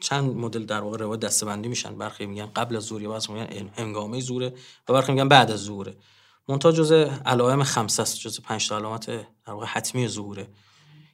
چند 0.00 0.36
مدل 0.36 0.64
در 0.64 0.80
واقع 0.80 0.98
روایت 0.98 1.20
دستبندی 1.20 1.68
میشن 1.68 1.98
برخی 1.98 2.26
میگن 2.26 2.46
قبل 2.46 2.76
از 2.76 2.82
ظهر 2.82 3.02
یا 3.02 3.10
بعد 3.10 3.30
میگن 3.30 3.70
هنگامه 3.74 4.20
ظهر 4.20 4.52
و 4.88 4.92
برخی 4.92 5.12
میگن 5.12 5.28
بعد 5.28 5.50
از 5.50 5.60
ظهر 5.60 5.92
منتها 6.48 6.72
جزء 6.72 7.08
علائم 7.26 7.62
خمسه 7.62 8.02
است 8.02 8.18
جزء 8.20 8.42
پنج 8.42 8.72
علامت 8.72 9.06
در 9.06 9.52
واقع 9.52 9.66
حتمی 9.66 10.08
ظهوره. 10.08 10.48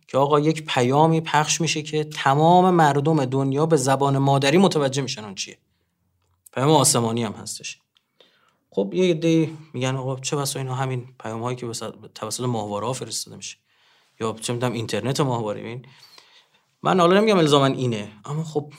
که 0.08 0.18
آقا 0.18 0.40
یک 0.40 0.66
پیامی 0.66 1.20
پخش 1.20 1.60
میشه 1.60 1.82
که 1.82 2.04
تمام 2.04 2.74
مردم 2.74 3.24
دنیا 3.24 3.66
به 3.66 3.76
زبان 3.76 4.18
مادری 4.18 4.58
متوجه 4.58 5.02
میشن 5.02 5.24
اون 5.24 5.34
چیه. 5.34 5.58
پیام 6.52 6.70
آسمانی 6.70 7.24
هم 7.24 7.32
هستش. 7.32 7.78
خب 8.70 8.90
یه 8.94 9.10
عده 9.10 9.50
میگن 9.72 9.96
آقا 9.96 10.16
چه 10.16 10.36
بسا 10.36 10.58
اینا 10.58 10.74
همین 10.74 11.08
پیام 11.20 11.42
هایی 11.42 11.56
که 11.56 11.66
توسط 12.14 12.44
ماهواره 12.44 12.86
ها 12.86 12.92
فرستاده 12.92 13.36
میشه. 13.36 13.56
یا 14.20 14.36
چه 14.40 14.52
می‌دونم 14.52 14.72
اینترنت 14.72 15.20
ماهواره 15.20 15.60
ببین. 15.60 15.86
من 16.82 17.00
حالا 17.00 17.20
نمیگم 17.20 17.38
الزاما 17.38 17.66
اینه 17.66 18.12
اما 18.24 18.44
خب 18.44 18.72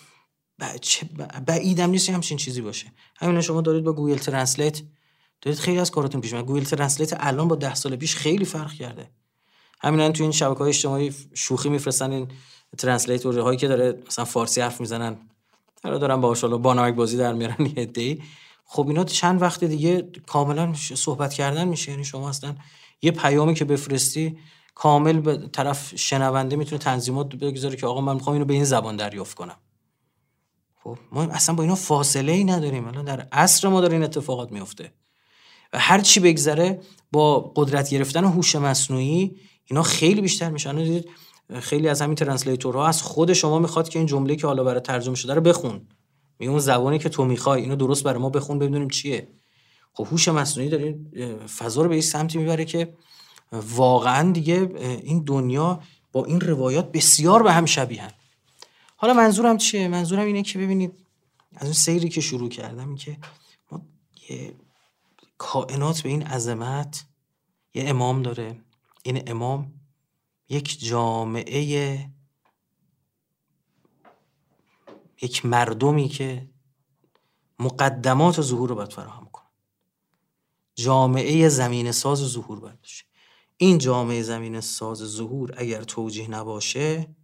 بعیدم 1.46 1.90
نیست 1.90 2.10
همچین 2.10 2.38
چیزی 2.38 2.62
باشه. 2.62 2.94
همین 3.16 3.42
شما 3.42 3.62
دارید 3.62 3.84
با 3.84 3.94
Google 3.94 4.18
Translate 4.18 4.82
دارید 5.42 5.60
خیلی 5.60 5.80
از 5.80 5.92
کاراتون 5.92 6.22
پیش 6.22 6.34
میاد. 6.34 6.46
Google 6.46 6.64
Translate 6.64 7.14
الان 7.20 7.48
با 7.48 7.56
ده 7.56 7.76
سال 7.76 7.96
پیش 7.96 8.16
خیلی 8.16 8.46
فرق 8.46 8.74
کرده. 8.74 9.10
همین 9.82 10.14
تو 10.14 10.24
این 10.24 10.32
شبکه 10.32 10.60
های 10.60 10.70
اجتماعی 10.70 11.16
شوخی 11.34 11.70
میفرستن 11.70 12.12
این 12.12 12.28
ترنسلیتور 12.78 13.40
هایی 13.40 13.58
که 13.58 13.68
داره 13.68 14.04
مثلا 14.08 14.26
فارسی 14.26 14.62
حرف 14.62 14.82
می‌زنن. 14.82 15.18
حالا 15.84 15.98
دارن 15.98 16.22
با 16.22 16.74
نمک 16.74 16.96
بازی 16.96 17.18
در 17.18 17.34
میارن 17.34 17.66
یه 17.66 17.74
عده‌ای. 17.78 18.22
خب 18.66 18.88
اینا 18.88 19.04
چند 19.04 19.42
وقت 19.42 19.64
دیگه 19.64 20.10
کاملا 20.28 20.74
صحبت 20.74 21.34
کردن 21.34 21.68
میشه. 21.68 21.92
یعنی 21.92 22.04
شما 22.04 22.30
اصلا 22.30 22.56
یه 23.02 23.12
پیامی 23.12 23.54
که 23.54 23.66
بفرستی 23.66 24.38
کامل 24.80 25.20
به 25.20 25.38
طرف 25.38 25.96
شنونده 25.96 26.56
می‌تونه 26.56 26.80
تنظیمات 26.80 27.36
بگذاره 27.36 27.76
که 27.76 27.88
آقا 27.88 28.02
من 28.02 28.14
می‌خوام 28.14 28.34
اینو 28.34 28.46
به 28.46 28.54
این 28.54 28.64
زبان 28.64 28.96
دریافت 28.96 29.38
کنم. 29.38 29.58
خب 30.84 30.98
ما 31.12 31.24
اصلا 31.24 31.56
با 31.56 31.64
اینا 31.64 31.76
فاصله 31.76 32.32
ای 32.32 32.44
نداریم. 32.44 32.88
الان 32.88 33.06
در 33.06 33.28
عصر 33.32 33.68
ما 33.68 33.82
داره 33.82 33.94
این 33.94 34.04
اتفاقات 34.04 34.52
میفته 34.52 34.94
و 35.74 35.80
هر 35.80 36.02
چی 36.02 36.20
بگذره 36.20 36.82
با 37.12 37.40
قدرت 37.56 37.90
گرفتن 37.90 38.24
هوش 38.24 38.56
مصنوعی 38.56 39.36
اینا 39.66 39.84
خیلی 39.84 40.22
بیشتر 40.22 40.50
میشن 40.50 40.76
دیدید 40.76 41.10
خیلی 41.60 41.88
از 41.88 42.02
همین 42.02 42.16
ترنسلیتورها 42.16 42.88
از 42.88 43.02
خود 43.02 43.34
شما 43.34 43.60
می‌خواد 43.60 43.90
که 43.90 44.00
این 44.00 44.06
جمله 44.06 44.36
که 44.36 44.48
حالا 44.48 44.64
برای 44.64 44.82
ترجمه 44.82 45.16
شده 45.16 45.34
رو 45.34 45.42
بخون. 45.42 45.88
میگه 46.40 46.52
اون 46.52 46.60
زبانی 46.60 47.00
که 47.00 47.10
تو 47.10 47.26
می‌خوای 47.26 47.62
اینو 47.62 47.76
درست 47.76 48.04
برای 48.04 48.20
ما 48.20 48.30
بخون 48.30 48.60
ببینیم 48.60 48.88
چیه. 48.88 49.28
خب 49.94 50.08
هوش 50.12 50.28
مصنوعی 50.28 50.70
داره 50.70 51.00
فضا 51.48 51.82
رو 51.82 51.88
به 51.88 51.96
این 51.96 52.02
سمتی 52.02 52.38
می‌بره 52.38 52.66
که 52.66 52.94
واقعا 53.52 54.32
دیگه 54.32 54.54
این 55.04 55.24
دنیا 55.24 55.84
با 56.12 56.26
این 56.26 56.42
روایات 56.42 56.92
بسیار 56.92 57.44
به 57.44 57.54
هم 57.54 57.66
شبیهن 57.66 58.12
حالا 58.96 59.14
منظورم 59.14 59.58
چیه؟ 59.58 59.88
منظورم 59.88 60.26
اینه 60.26 60.44
که 60.44 60.60
ببینید 60.60 61.06
از 61.56 61.64
اون 61.64 61.74
سیری 61.74 62.10
که 62.10 62.22
شروع 62.22 62.50
کردم 62.50 62.88
این 62.88 62.98
که 62.98 63.18
ما 63.72 63.82
یه 64.30 64.54
کائنات 65.38 66.02
به 66.02 66.10
این 66.10 66.24
عظمت 66.24 67.06
یه 67.74 67.90
امام 67.90 68.22
داره. 68.22 68.62
این 69.04 69.30
امام 69.30 69.74
یک 70.50 70.80
جامعه 70.80 72.10
یک 75.22 75.46
مردمی 75.46 76.08
که 76.08 76.50
مقدمات 77.60 78.42
ظهور 78.42 78.70
رو 78.70 78.76
باید 78.76 78.94
فراهم 78.94 79.30
کنه. 79.32 79.46
جامعه 80.76 81.50
زمین 81.50 81.92
ساز 81.92 82.18
ظهور 82.18 82.60
باید 82.60 82.80
این 83.62 83.78
جامعه 83.78 84.22
زمین 84.22 84.62
ساز 84.62 84.98
ظهور 84.98 85.54
اگر 85.58 85.84
توجیه 85.84 86.30
نباشه 86.30 87.16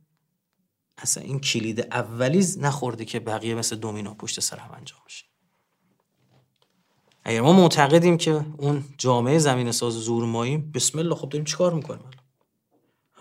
اصلا 0.98 1.24
این 1.24 1.40
کلید 1.40 1.80
اولی 1.80 2.46
نخورده 2.58 3.06
که 3.06 3.20
بقیه 3.20 3.56
مثل 3.56 3.76
دومینا 3.76 4.14
پشت 4.14 4.40
سر 4.40 4.58
هم 4.58 4.72
انجام 4.72 5.00
بشه. 5.06 5.26
اگر 7.24 7.42
ما 7.42 7.54
معتقدیم 7.54 8.18
که 8.18 8.46
اون 8.58 8.86
جامعه 8.98 9.40
زمین 9.40 9.72
ساز 9.72 9.94
زور 9.94 10.26
ماییم 10.26 10.72
بسم 10.72 11.00
الله 11.00 11.16
خب 11.16 11.30
داریم 11.30 11.46
چیکار 11.46 11.74
می‌کنیم 11.74 12.12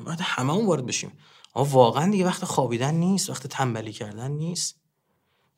باید 0.05 0.21
همه 0.23 0.53
اون 0.55 0.67
وارد 0.67 0.87
بشیم. 0.87 1.13
آ 1.53 1.63
واقعا 1.63 2.11
دیگه 2.11 2.27
وقت 2.27 2.45
خوابیدن 2.45 2.95
نیست 2.95 3.31
وقت 3.31 3.47
تنبلی 3.47 3.93
کردن 3.93 4.31
نیست. 4.31 4.81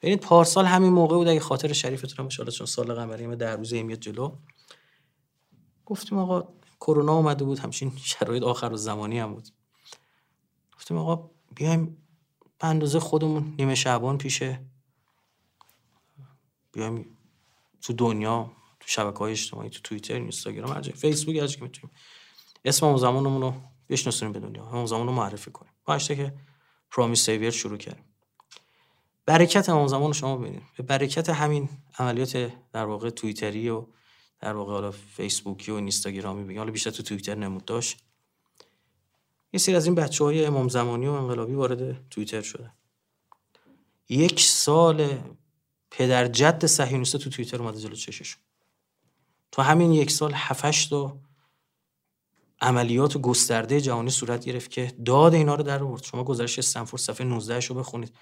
ببینید 0.01 0.21
پارسال 0.21 0.65
همین 0.65 0.93
موقع 0.93 1.17
بود 1.17 1.29
اگه 1.29 1.41
خاطر 1.41 1.73
شریفتون 1.73 2.29
ان 2.37 2.51
چون 2.51 2.67
سال 2.67 2.95
قمری 2.95 3.37
در 3.37 3.57
روزه 3.57 3.83
میاد 3.83 3.99
جلو 3.99 4.37
گفتیم 5.87 6.19
آقا 6.19 6.49
کرونا 6.81 7.13
اومده 7.13 7.45
بود 7.45 7.59
همچین 7.59 7.93
شرایط 7.97 8.43
آخر 8.43 8.73
و 8.73 8.77
زمانی 8.77 9.19
هم 9.19 9.35
بود. 9.35 9.49
گفتیم 10.77 10.97
آقا 10.97 11.31
بیایم 11.55 12.07
به 12.59 12.67
اندازه 12.67 13.01
خودمون 13.01 13.55
نیمه 13.59 13.75
شعبان 13.75 14.19
پیشه 14.19 14.61
بیایم 16.73 17.17
تو 17.83 17.93
دنیا 17.93 18.53
تو 18.81 18.89
شبکه 18.89 19.19
های 19.19 19.33
اجتماعی 19.33 19.71
تو 19.71 19.81
توییتر 19.85 20.15
اینستاگرام 20.15 20.73
هر 20.73 20.83
فیسبوک 20.83 21.37
هر 21.37 21.47
که 21.47 21.63
می‌تونیم. 21.63 21.97
اسم 22.65 22.87
اون 22.87 22.97
زمانمون 22.97 23.43
رو 23.43 23.55
بشناسونیم 23.89 24.33
به 24.33 24.41
دنیا 24.41 24.67
اون 24.67 24.87
زمان 24.87 25.07
رو 25.07 25.13
معرفی 25.13 25.51
کنیم. 25.51 25.73
با 25.85 25.99
که 25.99 26.35
پرامیس 26.91 27.27
سیویر 27.27 27.51
شروع 27.51 27.79
کردیم. 27.79 28.05
برکت 29.27 29.69
اون 29.69 29.89
زمان 29.89 30.13
شما 30.13 30.37
ببینید. 30.37 30.63
به 30.77 30.83
برکت 30.83 31.29
همین 31.29 31.69
عملیات 31.99 32.53
در 32.73 32.85
واقع 32.85 33.11
توییتری 33.11 33.69
و 33.69 33.87
در 34.47 34.53
واقع 34.53 34.73
حالا 34.73 34.91
فیسبوکی 34.91 35.73
و 35.73 35.75
اینستاگرامی 35.75 36.45
بگیم 36.45 36.59
حالا 36.59 36.71
بیشتر 36.71 36.91
تو 36.91 37.03
توییتر 37.03 37.35
نمود 37.35 37.65
داشت. 37.65 37.99
یه 39.53 39.61
سری 39.61 39.75
از 39.75 39.87
این 39.87 39.95
بچه 39.95 40.25
های 40.25 40.45
امام 40.45 40.69
زمانی 40.69 41.07
و 41.07 41.11
انقلابی 41.11 41.55
وارد 41.55 42.09
توییتر 42.09 42.43
شده 42.43 42.73
یک 44.09 44.41
سال 44.41 45.19
پدر 45.91 46.29
جد 46.29 46.67
صهیونیست 46.67 47.17
تو 47.17 47.31
توییتر 47.31 47.63
اومده 47.63 47.81
جلو 47.81 47.95
چششون 47.95 48.43
تو 49.53 49.63
همین 49.63 49.93
یک 49.93 50.11
سال 50.11 50.33
هفتش 50.35 50.87
تا 50.87 51.19
عملیات 52.61 53.19
گسترده 53.19 53.81
جهانی 53.81 54.11
صورت 54.11 54.45
گرفت 54.45 54.71
که 54.71 54.93
داد 55.05 55.35
اینا 55.35 55.55
رو 55.55 55.63
در 55.63 55.83
آورد. 55.83 56.03
شما 56.05 56.25
گزارش 56.25 56.59
استنفورد 56.59 57.03
صفحه 57.03 57.27
19 57.27 57.61
رو 57.61 57.75
بخونید. 57.75 58.15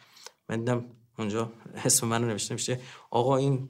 من 0.48 0.58
دیدم 0.58 0.84
اونجا 1.18 1.52
اسم 1.74 2.06
منو 2.06 2.26
نوشته 2.26 2.54
میشه 2.54 2.80
آقا 3.10 3.36
این 3.36 3.68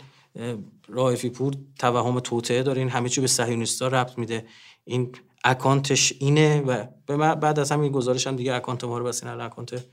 رائفی 0.88 1.30
پور 1.30 1.54
توهم 1.78 2.20
توطئه 2.20 2.62
داره. 2.62 2.78
این 2.78 2.88
همه 2.88 3.08
چی 3.08 3.20
به 3.20 3.26
صهیونیستا 3.26 3.88
ربط 3.88 4.18
میده. 4.18 4.46
این 4.84 5.12
account 5.44 5.97
ش 5.97 6.12
اینه 6.18 6.60
و 6.60 6.86
به 7.06 7.16
بعد 7.16 7.58
از 7.58 7.72
همین 7.72 7.92
گزارش 7.92 8.26
هم 8.26 8.36
دیگه 8.36 8.54
account 8.54 8.84
ما 8.84 8.98
رو 8.98 9.04
بستن 9.04 9.24
این 9.24 9.40
account. 9.40 9.84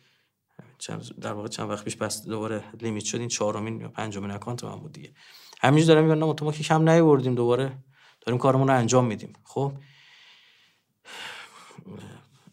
در 1.22 1.34
واقع 1.34 1.48
چند 1.48 1.70
وقت 1.70 1.84
پیش 1.84 1.96
بس 1.96 2.26
دوباره 2.26 2.64
لیمیت 2.82 3.04
شد. 3.04 3.20
این 3.20 3.28
چهارمین 3.28 3.82
یا 3.82 3.90
پنجمین 3.90 4.32
اکانت 4.32 4.64
من 4.64 4.76
بود 4.76 4.92
دیگه. 4.92 5.14
همینجوری 5.62 5.88
دارم 5.88 6.20
میگم 6.20 6.46
ما 6.46 6.52
که 6.52 6.64
کم 6.64 6.90
نیوردیم 6.90 7.36
دوباره. 7.36 7.78
داریم 8.22 8.40
کارمون 8.40 8.68
رو 8.68 8.78
انجام 8.78 9.06
میدیم. 9.06 9.34
خب؟ 9.44 9.74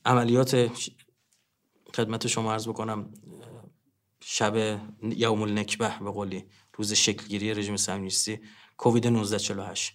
عملیات 0.04 0.70
خدمت 1.94 2.26
شما 2.26 2.52
عرض 2.52 2.68
بکنم 2.68 3.10
شب 4.20 4.80
یوم 5.02 5.42
النکبه 5.42 5.92
به 6.00 6.10
قولی. 6.10 6.44
روز 6.78 6.92
شکلگیری 6.92 7.54
رژیم 7.54 7.76
صهیونیستی 7.76 8.40
کووید 8.76 9.06
1948 9.06 9.94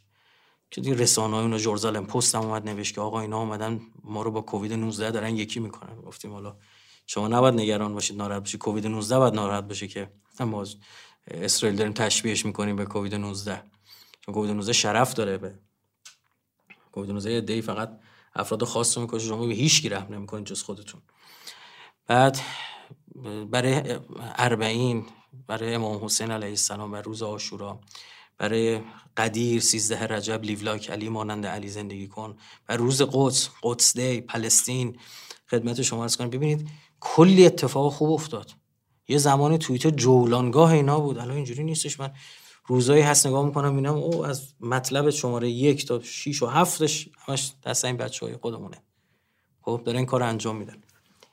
که 0.72 0.82
دیگه 0.82 0.96
رسانه 0.96 1.36
های 1.36 1.44
اونو 1.44 1.58
جورزالم 1.58 2.06
پست 2.06 2.36
هم 2.36 2.42
اومد 2.42 2.70
نوشت 2.70 2.96
که 2.96 3.02
آقا 3.02 3.22
اینا 3.22 3.40
اومدن 3.40 3.82
ما 4.04 4.22
رو 4.22 4.32
با 4.32 4.42
کووید 4.42 4.74
19 4.74 5.12
دارن 5.12 5.38
یکی 5.38 5.60
می‌کنن. 5.60 6.02
گفتیم 6.02 6.32
حالا 6.32 6.58
شما 7.08 7.28
نباید 7.28 7.56
نگران 7.56 7.94
باشید 7.94 8.18
ناراحت 8.18 8.42
باشید. 8.42 8.60
کووید 8.60 8.88
19 8.88 9.18
باید 9.18 9.34
ناراحت 9.34 9.64
باشه 9.64 9.88
که 9.88 10.12
ما 10.40 10.66
اسرائیل 11.28 11.78
داریم 11.78 11.94
تشبیهش 11.94 12.46
می‌کنیم 12.46 12.76
به 12.76 12.86
کووید 12.86 13.16
19 13.16 13.64
چون 14.22 14.34
کووید 14.34 14.52
19 14.52 14.74
شرف 14.74 15.14
داره 15.14 15.38
به 15.38 15.60
کووید 16.92 17.12
19 17.12 17.42
دی 17.42 17.62
فقط 17.62 18.00
افراد 18.36 18.64
خاص 18.64 18.98
رو 18.98 19.04
می‌کشه. 19.04 19.28
شما 19.28 19.46
به 19.46 19.54
هیچ 19.54 19.82
کی 19.82 19.90
نمی‌کنید 19.90 20.46
جز 20.46 20.64
خودتون. 20.64 21.02
بعد 22.08 22.40
برای 23.52 24.00
اربعین 24.36 25.06
برای 25.48 25.74
امام 25.74 26.06
حسین 26.06 26.32
علیه 26.32 26.50
السلام 26.50 26.92
بر 26.92 27.02
روز 27.02 27.24
آشورا 27.24 27.80
برای 28.38 28.82
قدیر 29.18 29.62
سیزده 29.62 30.08
رجب 30.08 30.44
لیولاک 30.44 30.90
علی 30.90 31.10
مانند 31.10 31.46
علی 31.46 31.70
زندگی 31.70 32.08
کن 32.08 32.38
و 32.70 32.78
روز 32.78 33.02
قدس 33.02 33.50
قدس 33.64 33.98
دی 33.98 34.22
پلستین 34.22 34.98
خدمت 35.50 35.82
شما 35.82 36.02
ارز 36.02 36.18
کنم. 36.18 36.30
ببینید 36.30 36.70
کلی 37.00 37.46
اتفاق 37.46 37.94
خوب 37.94 38.12
افتاد. 38.12 38.52
یه 39.08 39.18
زمان 39.18 39.58
توییتر 39.58 39.90
جولانگاه 39.90 40.72
اینا 40.72 41.00
بود. 41.00 41.18
الان 41.18 41.36
اینجوری 41.36 41.64
نیستش. 41.64 42.00
من 42.00 42.14
روزایی 42.66 43.02
هست 43.02 43.28
نگاه 43.28 43.46
می‌کنم 43.46 43.72
ببینم 43.72 43.94
او 43.94 44.26
از 44.26 44.54
مطلب 44.60 45.10
شماره 45.10 45.50
یک 45.50 45.86
تا 45.86 46.00
شیش 46.00 46.44
و 46.44 46.48
هفتش 46.48 47.10
همش 47.18 47.54
دست 47.66 47.86
این 47.86 47.98
بچه 47.98 48.26
های 48.26 48.38
خودمونه. 48.38 48.84
خب 49.62 49.82
داره 49.86 49.98
این 49.98 50.06
کار 50.06 50.24
انجام 50.24 50.56
میدن 50.56 50.82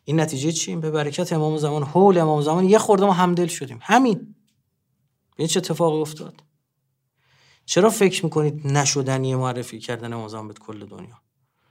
این 0.04 0.20
نتیجه 0.20 0.52
چی؟ 0.52 0.76
به 0.76 0.90
برکت 0.90 1.32
امام 1.32 1.56
زمان 1.56 1.82
حول 1.82 2.18
امام 2.18 2.42
زمان 2.42 2.68
یه 2.68 2.78
خورده 2.78 3.06
ما 3.06 3.12
همدل 3.12 3.46
شدیم. 3.46 3.78
همین. 3.82 4.34
این 5.36 5.48
چه 5.48 5.58
اتفاقی 5.58 6.00
افتاد؟ 6.00 6.34
چرا 7.64 7.90
فکر 7.90 8.24
می‌کنید 8.24 8.66
نشدنی 8.66 9.34
معرفی 9.34 9.78
کردن 9.78 10.12
امام 10.12 10.28
زمان 10.28 10.48
به 10.48 10.54
کل 10.54 10.86
دنیا؟ 10.86 11.14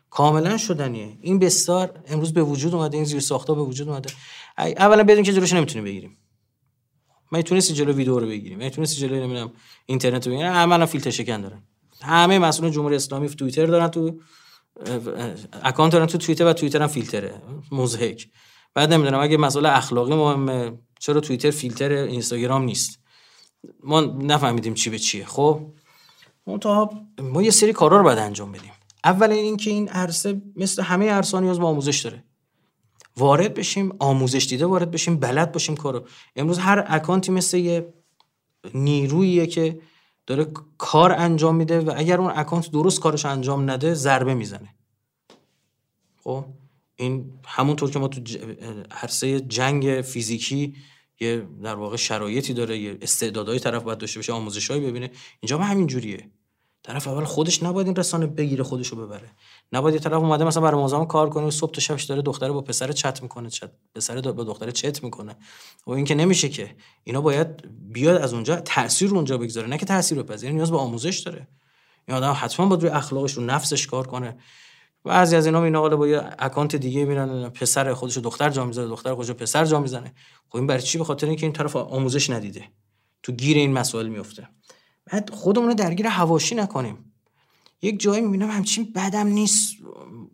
کاملا 0.10 0.58
شدنیه. 0.58 1.18
این 1.22 1.40
بستار 1.40 2.04
امروز 2.08 2.34
به 2.34 2.44
وجود 2.44 2.76
اومده 2.76 2.98
این 2.98 3.06
زیر 3.06 3.20
ساختا 3.20 3.54
به 3.56 3.62
وجود 3.62 3.90
اومده. 3.90 4.10
اولا 4.58 5.04
بدون 5.04 5.24
که 5.24 5.34
جلوش 5.34 5.54
نمی‌تونیم 5.54 5.84
بگیریم. 5.84 6.18
ما 7.32 7.42
تونستی 7.42 7.74
جلو 7.74 7.94
ویدیو 7.94 8.20
رو 8.20 8.28
بگیریم. 8.28 8.60
ما 8.60 8.70
تونستی 8.70 9.02
جلو 9.02 9.16
نمی‌دونم 9.16 9.52
اینترنت 9.86 10.28
رو 10.28 10.34
بگیریم. 10.34 10.52
همه 10.52 10.86
فیلتر 10.86 11.10
شکن 11.10 11.42
دارن. 11.42 11.64
همه 12.02 12.40
مسئولان 12.40 12.72
جمهوری 12.72 12.96
اسلامی 12.96 13.30
تو 13.30 13.36
توییتر 13.36 13.66
دارن 13.66 13.88
تو 13.88 14.20
اکانت 15.63 15.93
دارن 15.93 16.05
تو 16.05 16.17
توییتر 16.17 16.45
و 16.45 16.53
توییتر 16.53 16.82
هم 16.82 16.88
فیلتره. 16.88 17.41
مزهک 17.72 18.30
بعد 18.74 18.93
نمی‌دونم 18.93 19.20
اگه 19.20 19.38
مسئله 19.38 19.78
اخلاقی 19.78 20.15
مهمه 20.15 20.72
چرا 20.99 21.20
توییتر 21.20 21.51
فیلتر 21.51 21.91
اینستاگرام 21.91 22.63
نیست؟ 22.63 22.99
ما 23.84 24.01
نفهمیدیم 24.01 24.74
چی 24.74 24.89
به 24.89 24.99
چیه. 24.99 25.26
خب 25.26 25.74
تا 26.61 26.89
ما 27.22 27.43
یه 27.43 27.51
سری 27.51 27.74
کارا 27.74 27.97
رو 27.97 28.03
باید 28.03 28.17
انجام 28.17 28.51
بدیم. 28.51 28.72
اول 29.03 29.32
اینکه 29.32 29.70
این 29.70 29.89
عرصه 29.89 30.41
مثل 30.55 30.84
همه 30.84 31.09
عرصه 31.09 31.39
نیاز 31.39 31.59
به 31.59 31.65
آموزش 31.65 31.99
داره. 31.99 32.24
وارد 33.17 33.53
بشیم 33.53 33.91
آموزش 33.99 34.45
دیده 34.45 34.65
وارد 34.65 34.91
بشیم 34.91 35.17
بلد 35.17 35.51
باشیم 35.51 35.76
کارو. 35.76 36.07
امروز 36.36 36.57
هر 36.57 36.84
اکانتی 36.88 37.32
مثل 37.32 37.57
یه 37.57 37.93
نیروییه 38.74 39.47
که 39.47 39.80
داره 40.30 40.48
کار 40.78 41.12
انجام 41.12 41.56
میده 41.56 41.80
و 41.80 41.94
اگر 41.98 42.18
اون 42.22 42.32
اکانت 42.36 42.72
درست 42.72 43.00
کارش 43.00 43.26
انجام 43.26 43.70
نده 43.70 43.94
ضربه 43.94 44.34
می‌زنه. 44.34 44.76
خب؟ 46.24 46.46
این 46.96 47.40
همونطور 47.46 47.92
که 47.92 48.00
ما 48.00 48.08
تو 48.08 48.22
عرصه 48.92 49.40
جنگ 49.40 50.02
فیزیکی 50.02 50.76
یه 51.20 51.48
در 51.64 51.76
واقع 51.76 51.96
شرایطی 51.96 52.54
داره 52.54 52.78
یه 52.78 52.98
استعدادهای 53.02 53.60
طرف 53.60 53.84
باید 53.84 53.98
داشته 53.98 54.20
باشه 54.20 54.34
آموزشهایی 54.34 54.82
ببینه. 54.82 55.12
اینجا 55.40 55.58
هم 55.58 55.72
همین 55.72 55.88
جوریه 55.88 56.30
طرف 56.84 57.08
اول 57.08 57.24
خودش 57.24 57.64
نباید 57.64 57.88
این 57.88 57.96
رسانه 57.96 58.28
بگیره 58.28 58.64
خودشو 58.64 58.96
ببره. 58.96 59.30
نباید 59.72 59.96
یه 59.96 60.02
طرف 60.02 60.14
اومده 60.14 60.44
مثلا 60.44 60.64
برای 60.64 60.82
موزام 60.82 61.06
کار 61.06 61.30
کنه 61.30 61.46
و 61.46 61.52
صبح 61.52 61.72
تا 61.72 61.82
شبش 61.82 62.04
داره 62.04 62.22
دختره 62.22 62.52
با 62.52 62.62
پسر 62.62 62.92
چت 62.92 63.24
می‌کنه 63.24 63.50
چت 63.50 63.72
پسر 63.96 64.22
با 64.22 64.44
دختره 64.44 64.72
چت 64.72 65.04
می‌کنه. 65.04 65.36
و 65.88 65.92
این 65.92 66.06
که 66.06 66.16
نمیشه 66.16 66.50
که 66.50 66.76
اینا 67.04 67.22
باید 67.22 67.48
بیاد 67.94 68.22
از 68.22 68.34
اونجا 68.34 68.56
تاثیر 68.56 69.16
اونجا 69.16 69.38
بگذاره 69.38 69.68
نه 69.68 69.78
که 69.78 69.86
تاثیر 69.86 70.24
بپذیره 70.24 70.54
نیاز 70.54 70.72
به 70.72 70.78
آموزش 70.78 71.20
داره. 71.20 71.48
این 72.08 72.18
آدم 72.18 72.38
حتما 72.40 72.66
باید 72.66 72.82
روی 72.82 72.92
اخلاقش 72.92 73.34
رو 73.34 73.44
نفسش 73.44 73.88
کار 73.88 74.08
کنه. 74.08 74.38
بعضی 75.04 75.36
از 75.36 75.46
اینا 75.46 75.64
اینا 75.64 75.90
با 75.90 76.08
یه 76.08 76.30
اکانت 76.40 76.76
دیگه 76.76 77.06
میرن 77.06 77.50
پسر 77.50 77.94
خودش 77.94 78.18
دختر 78.18 78.50
جا 78.50 78.66
می‌ذاره 78.66 78.88
دختر 78.88 79.16
خودش 79.16 79.32
پسر 79.32 79.66
جا 79.66 79.80
می‌زنه. 79.80 80.14
خب 80.50 80.58
این 80.58 80.68
برای 80.68 80.82
چی؟ 80.82 80.98
به 80.98 81.04
خاطر 81.04 81.28
اینکه 81.28 81.46
این 81.46 81.54
طرف 81.54 81.76
آموزش 81.76 82.30
ندیده. 82.30 82.64
تو 83.24 83.32
گیر 83.32 83.58
این 83.58 83.74
مسائل 83.74 84.08
میفته 84.08 84.48
بعد 85.12 85.30
خودمون 85.30 85.68
رو 85.68 85.74
درگیر 85.74 86.07
هواشی 86.07 86.55
نکنیم. 86.55 87.14
یک 87.82 87.99
جایی 87.99 88.22
می‌بینم 88.22 88.49
همچین 88.49 88.91
بدم 88.95 89.28
نیست. 89.28 89.76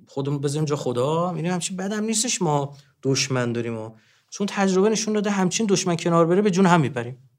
خودمون 0.07 0.39
بذاریم 0.39 0.65
جا 0.65 0.75
خدا. 0.75 1.31
می‌بینم 1.31 1.53
همچین 1.53 1.77
بدم 1.77 2.03
نیستش 2.03 2.41
ما 2.41 2.73
دشمن 3.03 3.53
داریم 3.53 3.77
و 3.77 3.91
چون 4.29 4.47
تجربه 4.47 4.89
نشون 4.89 5.13
داده 5.13 5.29
همچین 5.29 5.65
دشمن 5.65 5.95
کنار 5.95 6.25
بره 6.25 6.41
به 6.41 6.51
جون 6.51 6.65
هم 6.65 6.81
میپریم 6.81 7.29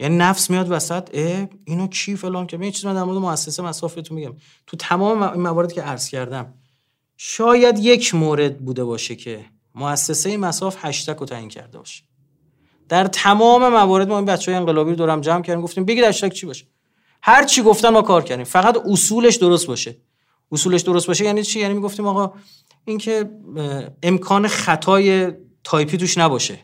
یعنی 0.00 0.16
نفس 0.16 0.50
میاد 0.50 0.70
وسط 0.70 1.10
اه 1.12 1.48
اینو 1.64 1.86
کی 1.86 2.16
فلان 2.16 2.46
که 2.46 2.58
یه 2.58 2.70
چیز 2.70 2.86
من 2.86 2.94
در 2.94 3.04
مورد 3.04 3.18
مؤسسه 3.18 3.62
مسافرتون 3.62 4.16
میگم. 4.16 4.34
تو 4.66 4.76
تمام 4.76 5.22
این 5.22 5.42
مواردی 5.42 5.74
که 5.74 5.82
عرض 5.82 6.08
کردم 6.08 6.54
شاید 7.16 7.78
یک 7.78 8.14
مورد 8.14 8.58
بوده 8.58 8.84
باشه 8.84 9.16
که 9.16 9.44
مؤسسه 9.74 10.36
مساف 10.36 10.76
هشتگ 10.84 11.16
رو 11.16 11.26
تعیین 11.26 11.48
کرده 11.48 11.78
باشه. 11.78 12.04
در 12.94 13.06
تمام 13.06 13.68
موارد 13.68 14.08
ما 14.08 14.16
این 14.16 14.24
بچه 14.24 14.52
های 14.52 14.60
انقلابی 14.60 14.90
رو 14.90 14.96
دورم 14.96 15.20
جمع 15.20 15.42
کردیم 15.42 15.62
گفتیم 15.62 15.84
بگید 15.84 16.04
هشتگ 16.04 16.32
چی 16.32 16.46
باشه؟ 16.46 16.66
هر 17.22 17.44
چی 17.44 17.62
گفتن 17.62 17.88
ما 17.88 18.02
کار 18.02 18.24
کردیم. 18.24 18.44
فقط 18.44 18.76
اصولش 18.86 19.36
درست 19.36 19.66
باشه. 19.66 19.96
اصولش 20.52 20.80
درست 20.80 21.06
باشه 21.06 21.24
یعنی 21.24 21.42
چی؟ 21.42 21.60
یعنی 21.60 21.74
می‌گفتیم 21.74 22.06
آقا 22.06 22.32
اینکه 22.84 23.30
امکان 24.02 24.48
خطای 24.48 25.32
تایپی 25.64 25.96
توش 25.96 26.18
نباشه. 26.18 26.58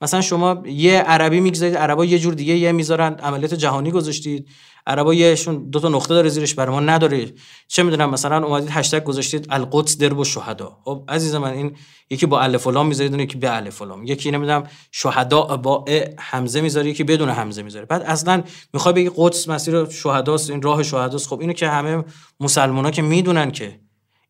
مثلا 0.00 0.20
شما 0.20 0.62
یه 0.66 0.98
عربی 0.98 1.40
می‌گذارید 1.40 1.76
عربا 1.76 2.04
یه 2.04 2.18
جور 2.18 2.34
دیگه 2.34 2.56
یه 2.56 2.72
می‌ذارن 2.72 3.14
عملیات 3.14 3.54
جهانی 3.54 3.90
گذاشتید 3.90 4.48
عربا 4.86 5.14
یهشون 5.14 5.70
دو 5.70 5.80
تا 5.80 5.88
نقطه 5.88 6.14
داره 6.14 6.28
زیرش 6.28 6.54
برای 6.54 6.74
ما 6.74 6.80
نداره. 6.80 7.32
چه 7.68 7.82
می‌دونم 7.82 8.10
مثلا 8.10 8.46
اومدید 8.46 8.68
هشتگ 8.72 9.04
گذاشتید 9.04 9.46
القدس 9.50 9.98
درب 9.98 10.22
الشهدا. 10.22 10.78
خب 10.84 11.04
عزیز 11.08 11.34
من 11.34 11.52
این 11.52 11.76
یکی 12.10 12.26
با 12.26 12.40
الف 12.40 12.66
لام 12.66 12.86
می‌ذارید 12.86 13.20
یکی 13.20 13.38
به 13.38 13.56
الف 13.56 13.82
لام. 13.82 14.04
یکی 14.04 14.30
نمی‌دونم 14.30 14.64
شهدا 14.92 15.42
با 15.42 15.84
همزه 16.18 16.60
می‌ذاری 16.60 16.90
یکی 16.90 17.04
بدون 17.04 17.28
همزه 17.28 17.62
می‌ذاره. 17.62 17.86
بعد 17.86 18.02
اصلا 18.02 18.42
می‌خوای 18.72 18.94
بگی 18.94 19.10
قدس 19.16 19.48
مسیر 19.48 19.90
شهداست 19.90 20.50
این 20.50 20.62
راه 20.62 20.82
شهداست. 20.82 21.28
خب 21.28 21.40
اینو 21.40 21.52
که 21.52 21.68
همه 21.68 22.04
مسلمونا 22.40 22.90
که 22.90 23.02
می‌دونن 23.02 23.50
که 23.50 23.80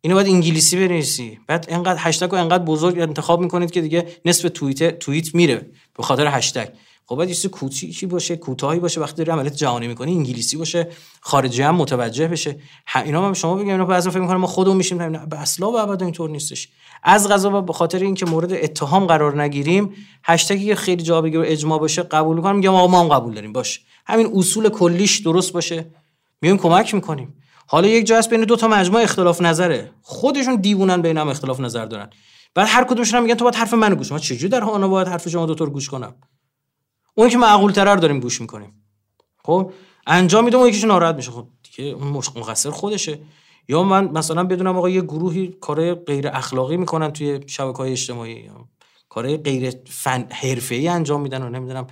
اینو 0.01 0.15
باید 0.15 0.29
انگلیسی 0.29 0.77
بنویسی. 0.77 1.39
بعد 1.47 1.67
انقدر 1.69 1.99
هشتگ 2.01 2.31
رو 2.31 2.39
انقدر 2.39 2.65
بزرگ 2.65 3.01
انتخاب 3.01 3.41
می‌کنید 3.41 3.71
که 3.71 3.81
دیگه 3.81 4.07
نصف 4.25 4.51
توییت 4.55 4.99
توییت 4.99 5.35
میره 5.35 5.71
به 5.97 6.03
خاطر 6.03 6.27
هشتگ. 6.27 6.69
خب 7.09 7.17
باید 7.17 7.45
یه 7.45 7.51
کوچیکی 7.51 8.07
باشه 8.07 8.37
کوتاهی 8.37 8.81
باشه. 8.81 9.01
وقتی 9.01 9.17
داری 9.17 9.31
عملیات 9.31 9.55
جهانی 9.55 9.89
می‌کنی 9.89 10.13
انگلیسی 10.13 10.57
باشه 10.57 10.89
خارجی 11.21 11.63
هم 11.63 11.75
متوجه 11.75 12.29
بشه. 12.29 12.57
اینا 13.05 13.27
هم 13.27 13.33
شما 13.33 13.55
بگم 13.55 13.69
اینا 13.69 13.85
بعضی 13.85 14.11
فکر 14.11 14.21
می‌کنن 14.21 14.37
ما 14.37 14.47
خودمون 14.47 14.77
میشیم. 14.77 15.27
به 15.27 15.39
اصلا 15.39 15.71
و 15.71 15.79
ابدا 15.79 16.07
اینطور 16.07 16.31
نیستش. 16.31 16.69
از 17.03 17.29
غذا 17.29 17.61
به 17.61 17.73
خاطر 17.73 17.99
اینکه 17.99 18.27
مورد 18.27 18.53
اتهام 18.53 19.07
قرار 19.07 19.43
نگیریم 19.43 19.95
هشتگی 20.25 20.75
خیلی 20.75 21.03
جا 21.03 21.21
بگیره 21.21 21.43
اجماع 21.47 21.79
باشه 21.79 22.03
قبول 22.03 22.41
کنیم 22.41 22.57
میگم 22.57 22.71
ما 22.71 23.01
هم 23.01 23.09
قبول 23.09 23.35
داریم. 23.35 23.53
باشه 23.53 23.81
همین 24.07 24.31
اصول 24.35 24.69
کلیش 24.69 25.19
درست 25.19 25.53
باشه. 25.53 25.87
میایم 26.43 26.59
کمک 26.59 26.95
می‌کنیم. 26.95 27.35
حالا 27.67 27.89
یک 27.89 28.07
جا 28.07 28.19
هست 28.19 28.31
بین 28.31 28.41
دو 28.41 28.57
تا 28.57 28.69
مجموعه 28.69 29.05
اختلاف 29.05 29.43
نظره. 29.43 29.91
خودشون 30.03 30.57
دیوونن 30.57 31.03
بین 31.03 31.19
هم 31.19 31.29
اختلاف 31.29 31.61
نظر 31.61 31.87
دارن. 31.87 32.11
بعد 32.55 32.67
هر 32.71 32.85
کدومشون 32.85 33.21
میگن 33.21 33.35
تو 33.35 33.45
باید 33.45 33.55
حرف 33.55 33.75
منو 33.75 33.95
گوش 33.95 34.13
ما 34.13 34.19
چجوری 34.19 34.49
در 34.49 34.65
آنها 34.65 34.89
باید 34.89 35.09
حرف 35.09 35.29
شما 35.29 35.47
دو 35.47 35.55
تا 35.55 35.67
گوش 35.67 35.89
کنم؟ 35.89 36.15
اون 37.15 37.29
که 37.29 37.39
معقول 37.39 37.73
ترر 37.73 37.97
داریم 37.97 38.21
گوش 38.21 38.41
می‌کنیم. 38.41 38.83
خب؟ 39.45 39.73
انجام 40.07 40.45
میدم 40.45 40.59
اون 40.59 40.69
یکیش 40.69 40.85
ناراحت 40.85 41.15
میشه. 41.15 41.31
خب 41.31 41.49
دیگه 41.63 41.95
مقصر 42.37 42.71
خودشه. 42.71 43.19
یا 43.69 43.83
من 43.83 44.05
مثلا 44.05 44.45
بدونم 44.45 44.77
آقا 44.77 44.89
یه 44.89 45.01
گروهی 45.01 45.57
کار 45.61 45.95
غیر 45.95 46.29
اخلاقی 46.29 46.77
می‌کنن 46.77 47.11
توی 47.11 47.41
شبکه 47.47 47.79
های 47.79 47.93
اجتماعی 47.93 48.33
یا 48.33 48.69
کار 49.09 49.37
غیر 49.37 49.75
فن 49.87 50.27
حرفه‌ای 50.31 50.89
انجام 50.89 51.21
میدن 51.21 51.43
و 51.43 51.49
نمی‌دونم 51.49 51.87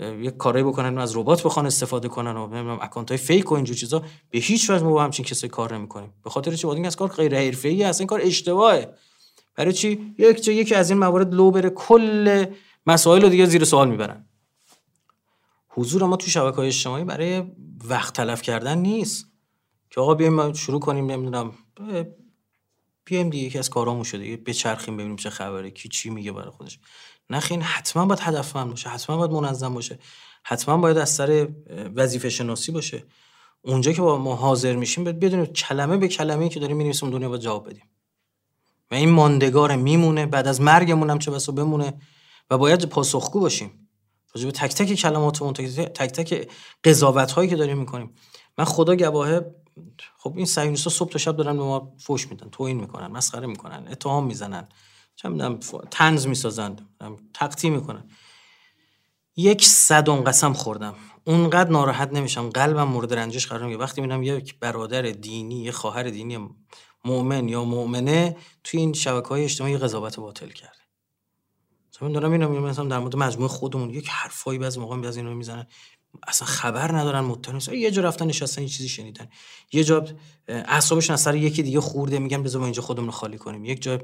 یه 0.00 0.30
کاری 0.30 0.62
بکنن 0.62 0.98
از 0.98 1.16
ربات 1.16 1.42
بخوان 1.42 1.66
استفاده 1.66 2.08
کنن 2.08 2.36
و 2.36 2.46
نمی‌دونم 2.46 2.78
اکانت 2.82 3.10
های 3.10 3.18
فیک 3.18 3.52
و 3.52 3.54
اینجور 3.54 3.76
چیزا. 3.76 4.02
به 4.30 4.38
هیچ 4.38 4.70
وجه 4.70 4.84
ما 4.84 4.92
با 4.92 5.04
همچین 5.04 5.24
کسایی 5.24 5.50
کار 5.50 5.74
نمی‌کنیم. 5.74 6.12
به 6.24 6.30
خاطر 6.30 6.54
چی؟ 6.54 6.66
این 6.66 6.86
از 6.86 6.96
کار 6.96 7.08
غیر 7.08 7.36
حرفه‌ای 7.36 7.82
هست 7.82 8.00
این 8.00 8.06
کار 8.06 8.20
اشتباهه. 8.22 8.94
برای 9.54 9.72
چی؟ 9.72 10.14
یک 10.18 10.48
یکی 10.48 10.74
از 10.74 10.90
این 10.90 10.98
موارد 10.98 11.34
لو 11.34 11.50
بره 11.50 11.70
کل 11.70 12.46
مسائل 12.86 13.22
رو 13.22 13.28
دیگه 13.28 13.46
زیر 13.46 13.64
سوال 13.64 13.88
می‌برن. 13.88 14.28
حضور 15.68 16.04
ما 16.04 16.16
تو 16.16 16.30
شبکه 16.30 16.56
های 16.56 16.66
اجتماعی 16.66 17.04
برای 17.04 17.42
وقت 17.84 18.14
تلف 18.14 18.42
کردن 18.42 18.78
نیست. 18.78 19.26
که 19.90 20.00
آقا 20.00 20.14
بیایم 20.14 20.52
شروع 20.52 20.80
کنیم 20.80 21.10
نمی‌دونم 21.10 21.52
بیایم 23.04 23.30
دیگه 23.30 23.44
یکی 23.44 23.58
از 23.58 23.70
کارامون 23.70 24.02
شده. 24.02 24.36
بچرخیم 24.36 24.96
ببینیم 24.96 25.16
چه 25.16 25.30
خبره 25.30 25.70
کی 25.70 25.88
چی 25.88 26.10
میگه 26.10 26.32
برای 26.32 26.50
خودش. 26.50 26.78
نخین 27.30 27.62
حتما 27.62 28.06
باید 28.06 28.20
هدفمند 28.20 28.70
باشه 28.70 28.88
حتما 28.88 29.16
باید 29.16 29.30
منظم 29.30 29.74
باشه 29.74 29.98
حتما 30.44 30.76
باید 30.76 30.98
از 30.98 31.10
سر 31.10 31.48
وظیفه 31.94 32.30
شناسی 32.30 32.72
باشه. 32.72 33.04
اونجا 33.62 33.92
که 33.92 34.02
با 34.02 34.18
ما 34.18 34.36
حاضر 34.36 34.76
میشیم 34.76 35.04
بدونیم 35.04 35.46
کلمه 35.46 35.96
به 35.96 36.08
کلمه 36.08 36.48
که 36.48 36.60
داریم 36.60 36.76
می‌نویسیم 36.76 37.10
دنیا 37.10 37.28
باید 37.28 37.40
جواب 37.40 37.68
بدیم. 37.68 37.84
و 38.90 38.94
این 38.94 39.10
ماندگار 39.10 39.76
میمونه 39.76 40.26
بعد 40.26 40.48
از 40.48 40.60
مرگمون 40.60 41.10
هم 41.10 41.18
چه 41.18 41.30
بسا 41.30 41.52
بمونه 41.52 41.94
و 42.50 42.58
باید 42.58 42.84
پاسخگو 42.84 43.40
باشیم. 43.40 43.88
راجع 44.34 44.46
به 44.46 44.52
تک 44.52 44.74
تک 44.74 44.94
کلماتمون 44.94 45.52
تک 45.52 46.12
تک 46.12 46.50
قضاوت 46.84 47.32
هایی 47.32 47.50
که 47.50 47.56
داریم 47.56 47.78
می‌کنیم. 47.78 48.14
من 48.58 48.64
خدا 48.64 48.96
گواهه 48.96 49.54
خب 50.18 50.32
این 50.36 50.46
صهیونیست‌ها 50.46 50.90
صبح 50.90 51.10
تا 51.10 51.18
شب 51.18 51.36
دارن 51.36 51.56
به 51.56 51.62
ما 51.62 51.92
فوش 51.98 52.28
میدن 52.28 52.48
توهین 52.50 52.80
می‌کنن 52.80 53.06
مسخره 53.06 53.46
می‌کنن 53.46 53.88
اتهام 53.90 54.26
می‌زنن. 54.26 54.68
چه 55.16 55.28
می‌دونم 55.28 55.60
تنز 55.90 56.26
می‌سازند 56.26 56.88
تقطی 57.34 57.70
می‌کنن 57.70 58.10
یک 59.36 59.64
صدم 59.64 60.20
قسم 60.20 60.52
خوردم. 60.52 60.94
اونقدر 61.24 61.70
ناراحت 61.70 62.12
نمیشم. 62.12 62.50
قلبم 62.50 62.82
مورد 62.82 63.14
رنجش 63.14 63.46
قرار 63.46 63.62
می‌گیره. 63.62 63.80
وقتی 63.80 64.00
می‌بینم 64.00 64.22
یک 64.22 64.58
برادر 64.58 65.02
دینی 65.02 65.62
یه 65.62 65.72
خواهر 65.72 66.02
دینی 66.02 66.48
مؤمن 67.04 67.48
یا 67.48 67.64
مؤمنه 67.64 68.36
توی 68.64 68.80
این 68.80 68.92
شبکه 68.92 69.28
های 69.28 69.44
اجتماعی 69.44 69.78
قضاوت 69.78 70.16
باطل 70.16 70.48
کرده. 70.48 70.78
مثلا 71.94 72.08
دارم 72.08 72.32
اینو 72.32 72.60
مثلا 72.60 72.84
در 72.84 72.98
مورد 72.98 73.16
مجموعه 73.16 73.48
خودمون. 73.48 73.90
یک 73.90 74.08
حرفایی 74.08 74.58
بعضی 74.58 74.80
موقع 74.80 75.08
از 75.08 75.16
اینو 75.16 75.34
می‌زنن. 75.34 75.66
اصلا 76.26 76.48
خبر 76.48 76.92
ندارن 76.92 77.20
مطمئن 77.20 77.78
یه 77.78 77.90
جا 77.90 78.02
رفتن 78.02 78.26
نشستن 78.26 78.62
یه 78.62 78.68
چیزی 78.68 78.88
شنیدن. 78.88 79.28
یه 79.72 79.84
جا 79.84 80.04
اعصابشون 80.48 81.14
از 81.14 81.20
سر 81.20 81.34
یکی 81.34 81.62
دیگه 81.62 81.80
خورده 81.80 82.18
میگن 82.18 82.42
بذار 82.42 82.60
ما 82.60 82.66
اینجا 82.66 82.82
خودمون 82.82 83.06
رو 83.06 83.12
خالی 83.12 83.38
کنیم. 83.38 83.64
یک 83.64 83.82
جا 83.82 83.98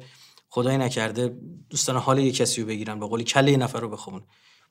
خدای 0.50 0.78
نکرده 0.78 1.36
دوستان 1.70 1.96
حال 1.96 2.18
یه 2.18 2.32
کسی 2.32 2.60
رو 2.60 2.66
بگیرن 2.66 3.00
به 3.00 3.06
قولی 3.06 3.24
کله 3.24 3.52
یه 3.52 3.56
نفر 3.56 3.80
رو 3.80 3.88
بخوون 3.88 4.22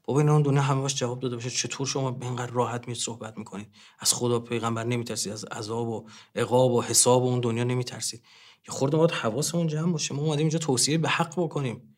بابا 0.04 0.20
این 0.20 0.30
اون 0.30 0.42
دنیا 0.42 0.62
همه 0.62 0.82
باش 0.82 0.96
جواب 0.96 1.20
داده 1.20 1.36
باشه 1.36 1.50
چطور 1.50 1.88
شما 1.88 2.18
اینقدر 2.22 2.52
راحت 2.52 2.88
می 2.88 2.96
صحبت 2.96 3.38
می‌کنید؟ 3.38 3.68
از 4.00 4.14
خدا 4.14 4.40
پیغمبر 4.40 4.84
نمیترسید 4.84 5.32
از 5.32 5.46
عذاب 5.46 5.88
و 5.88 6.08
عقاب 6.36 6.72
و 6.72 6.82
حساب 6.82 7.24
و 7.24 7.26
اون 7.26 7.40
دنیا 7.40 7.64
نمیترسید. 7.64 8.24
یه 8.68 8.74
خورده 8.74 8.98
باید 8.98 9.12
حواسمون 9.12 9.68
جمع 9.68 9.92
باشه. 9.92 10.14
ما 10.14 10.22
اومدیم 10.22 10.40
اینجا 10.40 10.60
توصیه 10.60 10.98
به 10.98 11.10
حق 11.10 11.34
بکنیم. 11.38 11.96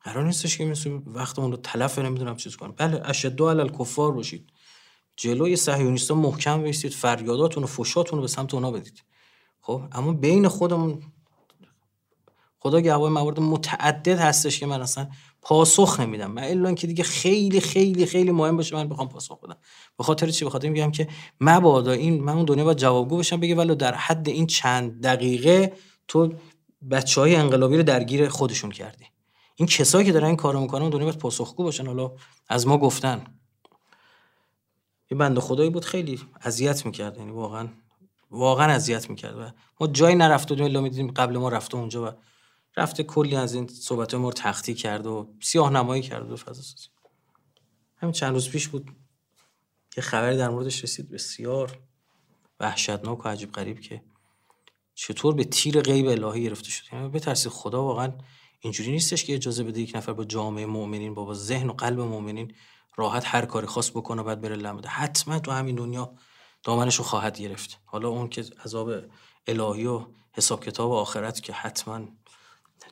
قرار 0.00 0.24
نیستش 0.24 0.58
که 0.58 0.64
مثل 0.64 1.00
وقتمون 1.06 1.50
رو 1.50 1.56
تلف 1.56 1.98
نمی‌دونم 1.98 2.36
چیز 2.36 2.56
کنیم. 2.56 2.74
بله 2.76 3.02
اشد 3.04 3.42
علی 3.42 3.60
الکفار 3.60 4.12
باشید. 4.12 4.50
جلوی 5.16 5.56
صهیونیستا 5.56 6.14
محکم 6.14 6.62
بیستید 6.62 6.92
فریاداتون 6.92 7.64
و 7.64 7.66
فشاتون 7.66 8.16
رو 8.16 8.22
به 8.22 8.28
سمت 8.28 8.54
اونا 8.54 8.70
بدید. 8.70 9.02
خب 9.60 9.82
اما 9.92 10.12
بین 10.12 10.48
خودمون 10.48 11.02
خدا 12.62 12.80
گواه 12.80 13.10
موارد 13.10 13.40
متعدد 13.40 14.18
هستش 14.18 14.60
که 14.60 14.66
من 14.66 14.82
اصلا 14.82 15.08
پاسخ 15.42 16.00
نمیدم. 16.00 16.30
من 16.30 16.44
الا 16.44 16.74
که 16.74 16.86
دیگه 16.86 17.04
خیلی 17.04 17.60
خیلی 17.60 18.06
خیلی 18.06 18.30
مهم 18.30 18.56
باشه 18.56 18.76
من 18.76 18.88
بخوام 18.88 19.08
پاسخ 19.08 19.40
بدم. 19.40 19.56
به 19.98 20.04
خاطر 20.04 20.30
چی؟ 20.30 20.44
به 20.44 20.50
خاطر 20.50 20.68
میگم 20.68 20.90
که 20.90 21.08
مبادا 21.40 21.92
این 21.92 22.22
من 22.22 22.32
اون 22.32 22.44
دنیا 22.44 22.64
باید 22.64 22.76
جوابگو 22.76 23.18
بشم 23.18 23.40
بگه 23.40 23.54
ولی 23.54 23.74
در 23.74 23.94
حد 23.94 24.28
این 24.28 24.46
چند 24.46 25.00
دقیقه 25.00 25.72
تو 26.08 26.34
بچه 26.90 27.20
های 27.20 27.34
انقلابی 27.34 27.76
رو 27.76 27.82
درگیر 27.82 28.28
خودشون 28.28 28.70
کردی. 28.70 29.04
این 29.54 29.68
کسایی 29.68 30.06
که 30.06 30.12
دارن 30.12 30.26
این 30.26 30.36
کارو 30.36 30.60
می‌کنن 30.60 30.82
اون 30.82 30.90
دنیا 30.90 31.04
باید 31.04 31.18
پاسخگو 31.18 31.62
باشن. 31.62 31.86
حالا 31.86 32.12
از 32.48 32.66
ما 32.66 32.78
گفتن. 32.78 33.24
یه 35.10 35.18
بنده 35.18 35.40
خدایی 35.40 35.70
بود 35.70 35.84
خیلی 35.84 36.20
اذیت 36.40 36.86
می‌کرد 36.86 37.16
یعنی 37.18 37.30
واقعا 37.30 37.68
واقعا 38.30 38.72
اذیت 38.72 39.10
می‌کرد 39.10 39.38
و 39.38 39.50
ما 39.80 39.86
جایی 39.86 40.16
نرفته 40.16 40.48
بودیم 40.48 40.64
الا 40.64 40.80
می‌دیدیم 40.80 41.10
قبل 41.10 41.38
ما 41.38 41.48
رفته 41.48 41.76
اونجا 41.76 42.06
و 42.06 42.10
رفته 42.76 43.02
کلی 43.02 43.36
از 43.36 43.54
این 43.54 43.68
صحبت 43.68 44.14
ما 44.14 44.28
رو 44.28 44.34
تختی 44.34 44.74
کرد 44.74 45.06
و 45.06 45.34
سیاه 45.40 45.70
نمایی 45.70 46.02
کرد 46.02 46.30
و 46.30 46.36
فضا 46.36 46.62
سازی. 46.62 46.88
همین 47.96 48.12
چند 48.12 48.32
روز 48.32 48.50
پیش 48.50 48.68
بود 48.68 48.90
یه 49.96 50.02
خبری 50.02 50.36
در 50.36 50.48
موردش 50.48 50.84
رسید. 50.84 51.10
بسیار 51.10 51.78
وحشتناک 52.60 53.26
و 53.26 53.28
عجیب 53.28 53.52
غریب 53.52 53.80
که 53.80 54.02
چطور 54.94 55.34
به 55.34 55.44
تیر 55.44 55.80
غیب 55.80 56.06
الهی 56.06 56.42
گرفته 56.42 56.70
شد. 56.70 56.84
یعنی 56.92 57.08
بترسید 57.08 57.52
خدا 57.52 57.84
واقعا 57.84 58.12
اینجوری 58.60 58.90
نیستش 58.90 59.24
که 59.24 59.34
اجازه 59.34 59.64
بده 59.64 59.80
یک 59.80 59.96
نفر 59.96 60.12
با 60.12 60.24
جامعه 60.24 60.66
مؤمنین 60.66 61.14
با, 61.14 61.24
با 61.24 61.34
ذهن 61.34 61.68
و 61.68 61.72
قلب 61.72 62.00
مؤمنین 62.00 62.54
راحت 62.96 63.22
هر 63.26 63.44
کاری 63.44 63.66
خاص 63.66 63.90
بکنه 63.90 64.22
بعد 64.22 64.40
بره 64.40 64.56
لمده 64.56 64.88
حتما 64.88 65.38
تو 65.38 65.50
همین 65.50 65.76
دنیا 65.76 66.14
دامنش 66.62 66.96
رو 66.96 67.04
خواهد 67.04 67.38
گرفت. 67.38 67.80
حالا 67.84 68.08
اون 68.08 68.28
که 68.28 68.44
عذاب 68.64 68.90
الهی 69.46 69.86
و 69.86 70.06
حساب 70.32 70.64
کتاب 70.64 70.90
و 70.90 70.94
آخرت 70.94 71.42
که 71.42 71.52
حتما 71.52 72.08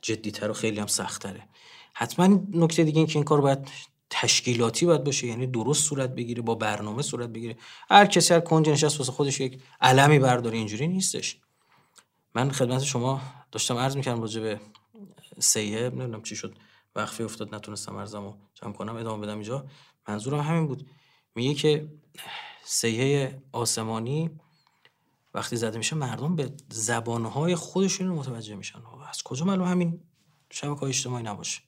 جدیتر 0.03 0.51
و 0.51 0.53
خیلی 0.53 0.80
هم 0.80 0.86
سختره. 0.86 1.48
حتما 1.92 2.40
نکته 2.53 2.84
دیگه 2.84 2.98
این 2.98 3.07
که 3.07 3.16
این 3.16 3.24
کار 3.24 3.40
باید 3.40 3.68
تشکیلاتی 4.11 4.86
باید 4.86 5.05
باشه 5.05 5.26
یعنی 5.26 5.46
درست 5.46 5.84
صورت 5.84 6.14
بگیره 6.14 6.42
با 6.42 6.55
برنامه 6.55 7.03
صورت 7.03 7.28
بگیره. 7.28 7.57
هر 7.90 8.07
کسی 8.07 8.34
هر 8.34 8.40
کنج 8.40 8.68
نشست 8.68 8.98
واسه 8.98 9.12
خودش 9.12 9.40
یک 9.40 9.62
علمی 9.80 10.18
برداره 10.18 10.59
اینجوری 10.59 10.88
نیستش. 10.88 11.40
من 12.34 12.51
خدمت 12.51 12.82
شما 12.82 13.20
داشتم 13.53 13.76
عرض 13.76 13.96
می‌کردم 13.96 14.20
راجع 14.20 14.40
به 14.40 14.61
سیه 15.38 15.80
نمی‌دونم 15.80 16.22
چی 16.22 16.36
شد. 16.36 16.55
وقفی 16.96 17.22
افتاد 17.22 17.55
نتونستم 17.55 17.96
ارزمو 17.96 18.34
جمع 18.55 18.72
کنم 18.72 18.96
ادامه 18.96 19.26
بدم 19.26 19.34
اینجا. 19.34 19.66
منظورم 20.09 20.40
همین 20.40 20.66
بود. 20.66 20.86
میگه 21.34 21.55
که 21.55 21.88
سیه 22.64 23.42
آسمانی 23.53 24.30
وقتی 25.34 25.57
زده 25.57 25.78
میشه 25.78 25.96
مردم 25.96 26.36
به 26.36 26.53
زبانهای 26.68 27.55
خودشون 27.55 28.09
متوجه 28.09 28.55
میشن. 28.55 28.78
از 29.11 29.22
کجا 29.22 29.44
معلوم 29.44 29.68
همین 29.68 30.00
شبکه 30.50 30.82
اجتماعی 30.82 31.22
نباشه؟ 31.22 31.61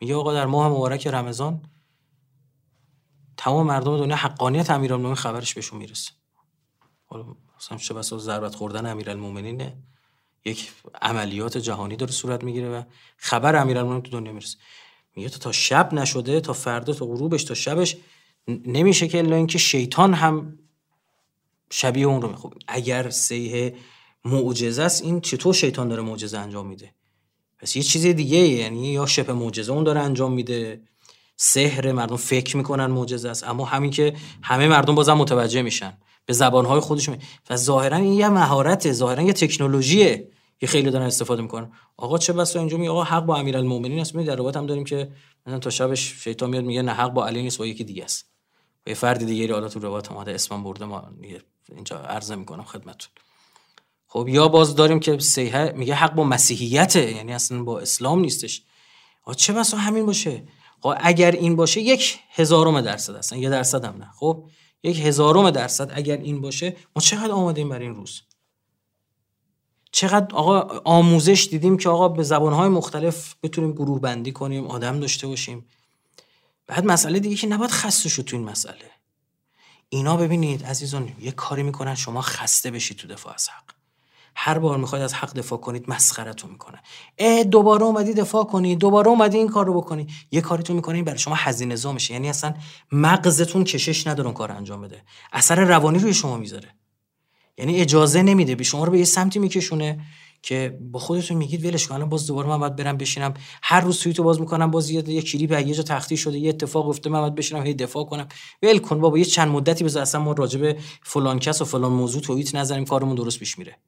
میگه 0.00 0.14
آقا 0.14 0.34
در 0.34 0.46
ماه 0.46 0.68
مبارک 0.68 1.06
رمضان 1.06 1.62
تمام 3.36 3.66
مردم 3.66 3.98
دنیا 3.98 4.16
حقانیت 4.16 4.70
امیرالمومنین 4.70 5.14
خبرش 5.14 5.54
بهشون 5.54 5.78
می‌رسه. 5.78 6.10
حالا 7.06 7.24
مثلا 7.56 7.78
چه 7.78 7.94
بسا 7.94 8.18
ضربت 8.18 8.54
خوردن 8.54 8.86
امیرالمومنینه 8.86 9.82
یک 10.44 10.72
عملیات 11.02 11.58
جهانی 11.58 11.96
داره 11.96 12.12
صورت 12.12 12.44
می‌گیره 12.44 12.68
و 12.68 12.82
خبر 13.16 13.56
امیرالمومنین 13.56 14.02
تو 14.02 14.10
دنیا 14.10 14.32
می‌رسه. 14.32 14.58
میگه 15.16 15.28
تا 15.28 15.52
شب 15.52 15.94
نشده 15.94 16.40
تا 16.40 16.52
فردا 16.52 16.92
تا 16.92 17.06
غروبش 17.06 17.44
تا 17.44 17.54
شبش 17.54 17.96
نمیشه 18.48 19.08
که 19.08 19.18
الا 19.18 19.36
اینکه 19.36 19.58
شیطان 19.58 20.14
هم 20.14 20.58
شبیه 21.70 22.06
اون 22.06 22.22
رو 22.22 22.28
میخوب 22.28 22.54
اگر 22.68 23.10
سیه 23.10 23.76
معجزه 24.24 24.82
است. 24.82 25.02
این 25.02 25.20
چطور 25.20 25.54
شیطان 25.54 25.88
داره 25.88 26.02
معجزه 26.02 26.38
انجام 26.38 26.66
میده؟ 26.66 26.94
پس 27.58 27.76
یه 27.76 27.82
چیز 27.82 28.06
دیگه 28.06 28.38
یعنی 28.38 28.92
یا 28.92 29.06
شپ 29.06 29.30
معجزه 29.30 29.72
اون 29.72 29.84
داره 29.84 30.00
انجام 30.00 30.32
میده. 30.32 30.80
سحر 31.36 31.92
مردم 31.92 32.16
فکر 32.16 32.56
می‌کنن 32.56 32.86
معجزه 32.86 33.28
است. 33.28 33.44
اما 33.44 33.64
همین 33.64 33.90
که 33.90 34.16
همه 34.42 34.68
مردم 34.68 34.94
بازم 34.94 35.12
متوجه 35.12 35.62
میشن. 35.62 35.98
به 36.26 36.32
زبانهای 36.32 36.80
خودشون. 36.80 37.16
و 37.50 37.56
ظاهرا 37.56 37.96
این 37.96 38.12
یه 38.12 38.28
مهارت 38.28 38.92
ظاهرا 38.92 39.22
یه 39.22 39.32
تکنولوژیه 39.32 40.28
که 40.60 40.66
خیلی 40.66 40.90
دارن 40.90 41.06
استفاده 41.06 41.42
می‌کنن. 41.42 41.72
آقا 41.96 42.18
چه 42.18 42.32
بسا 42.32 42.58
اینجا 42.58 42.76
می 42.76 42.88
آقا 42.88 43.04
حق 43.04 43.24
با 43.24 43.36
امیرالمومنین 43.36 44.00
است. 44.00 44.16
در 44.16 44.36
روایت 44.36 44.56
هم 44.56 44.66
داریم 44.66 44.84
که 44.84 45.12
مثلا 45.46 45.58
تا 45.58 45.70
شبش 45.70 46.14
شیطان 46.24 46.50
میاد 46.50 46.64
میگه 46.64 46.82
نه 46.82 46.92
حق 46.92 47.12
با 47.12 47.26
علی 47.26 47.42
نیست 47.42 47.58
با 47.58 47.66
یکی 47.66 47.84
دیگه 47.84 48.04
است. 48.04 48.26
و 48.86 48.90
یه 48.90 48.94
فرد 48.94 49.26
دیگه 49.26 49.54
حالا 49.54 49.68
تو 49.68 49.80
روایت 49.80 50.12
اومده 50.12 50.34
اسمم 50.34 50.64
برده 50.64 50.84
ما 50.84 51.08
اینجا 51.76 51.98
عرضه 51.98 52.34
می‌کنم 52.36 52.64
خدمتتون. 52.64 53.10
خب 54.16 54.28
یا 54.28 54.48
باز 54.48 54.74
داریم 54.74 55.00
که 55.00 55.18
سیحه 55.18 55.72
میگه 55.72 55.94
حق 55.94 56.14
با 56.14 56.24
مسیحیته 56.24 57.12
یعنی 57.12 57.32
اصلا 57.32 57.62
با 57.62 57.80
اسلام 57.80 58.20
نیستش. 58.20 58.62
چه 59.36 59.52
بسا 59.52 59.76
همین 59.76 60.06
باشه؟ 60.06 60.42
خب 60.80 60.94
اگر 61.00 61.30
این 61.30 61.56
باشه 61.56 61.80
یک 61.80 62.18
هزارم 62.30 62.80
درصد 62.80 63.16
هستن 63.16 63.38
یه 63.38 63.50
درصد 63.50 63.84
هم 63.84 63.96
نه. 63.96 64.10
خب 64.16 64.44
یک 64.82 65.00
هزارم 65.00 65.50
درصد 65.50 65.90
اگر 65.94 66.16
این 66.16 66.40
باشه 66.40 66.76
ما 66.96 67.02
چقدر 67.02 67.30
آماده 67.30 67.64
برای 67.64 67.86
این 67.86 67.94
روز؟ 67.94 68.22
چقدر 69.92 70.34
آقا 70.34 70.80
آموزش 70.84 71.48
دیدیم 71.50 71.76
که 71.76 71.88
آقا 71.88 72.08
به 72.08 72.22
زبانهای 72.22 72.68
مختلف 72.68 73.34
بتونیم 73.42 73.72
گروه 73.72 74.00
بندی 74.00 74.32
کنیم 74.32 74.66
آدم 74.66 75.00
داشته 75.00 75.26
باشیم. 75.26 75.64
بعد 76.66 76.86
مسئله 76.86 77.18
دیگه 77.18 77.36
که 77.36 77.46
نباید 77.46 77.70
خسته 77.70 78.08
شد 78.08 78.22
تو 78.22 78.36
این 78.36 78.46
مسئله. 78.46 78.90
اینا 79.88 80.16
ببینید 80.16 80.64
عزیزان 80.64 81.12
یه 81.20 81.32
کاری 81.32 81.62
می‌کنن 81.62 81.94
شما 81.94 82.20
خسته 82.20 82.70
بشید 82.70 82.96
تو 82.96 83.08
دفاع 83.08 83.34
از 83.34 83.48
حق. 83.48 83.73
هر 84.36 84.58
بار 84.58 84.78
می‌خواید 84.78 85.04
از 85.04 85.14
حق 85.14 85.34
دفاع 85.34 85.58
کنید 85.58 85.84
مسخرتون 85.88 86.50
می‌کنه. 86.50 86.78
اه 87.18 87.44
دوباره 87.44 87.82
اومدی 87.82 88.14
دفاع 88.14 88.44
کنی 88.44 88.76
دوباره 88.76 89.08
اومدی 89.08 89.38
این 89.38 89.48
کار 89.48 89.66
رو 89.66 89.74
بکنی. 89.74 90.06
یه 90.30 90.40
کاری 90.40 90.62
تو 90.62 90.74
می‌کنی 90.74 91.02
برای 91.02 91.18
شما 91.18 91.34
هزینه 91.34 91.76
زا 91.76 91.92
میشه. 91.92 92.14
یعنی 92.14 92.28
اصلا 92.28 92.54
مغزتون 92.92 93.64
کشش 93.64 94.06
نداره 94.06 94.32
کار 94.32 94.52
انجام 94.52 94.80
بده. 94.80 95.02
اثر 95.32 95.64
روانی 95.64 95.98
روی 95.98 96.14
شما 96.14 96.36
می‌ذاره. 96.36 96.68
یعنی 97.58 97.80
اجازه 97.80 98.22
نمیده. 98.22 98.54
به 98.54 98.64
شما 98.64 98.84
رو 98.84 98.92
به 98.92 98.98
یه 98.98 99.04
سمتی 99.04 99.38
میکشونه 99.38 100.00
که 100.42 100.78
با 100.92 100.98
خودتون 100.98 101.36
میگید 101.36 101.64
ولش 101.64 101.86
کن 101.86 102.04
باز 102.04 102.26
دوباره 102.26 102.48
من 102.48 102.58
باید 102.58 102.76
برم 102.76 102.96
بشینم. 102.96 103.34
هر 103.62 103.80
روز 103.80 103.96
سویتو 103.96 104.22
باز 104.22 104.40
می‌کنم 104.40 104.70
باز 104.70 104.90
یه, 104.90 105.08
یه 105.08 105.22
کلیپ 105.22 105.50
یه 105.50 105.74
جا 105.74 105.82
تختی 105.82 106.16
شده 106.16 106.38
یه 106.38 106.48
اتفاق 106.48 106.88
افتاده 106.88 107.10
من 107.10 107.20
باید 107.20 107.34
بشینم 107.34 107.62
هی 107.62 107.74
دفاع 107.74 108.04
کنم. 108.04 108.28
ول 108.62 108.78
کن 108.78 109.00
بابا 109.00 109.18
یه 109.18 109.24
چند 109.24 109.48
مدتی 109.48 109.84
بذار 109.84 110.02
اصلا 110.02 110.20
ما 110.20 110.32
راجع 110.32 110.60
به 110.60 110.78
فلان 111.02 111.38
کس 111.38 111.62
و 111.62 111.64
فلان 111.64 111.92
موضوع 111.92 112.22
توییت 112.22 112.54
نظریم 112.54 112.84
کارمون 112.84 113.14
درست 113.14 113.38
پیش 113.38 113.58
میره. 113.58 113.78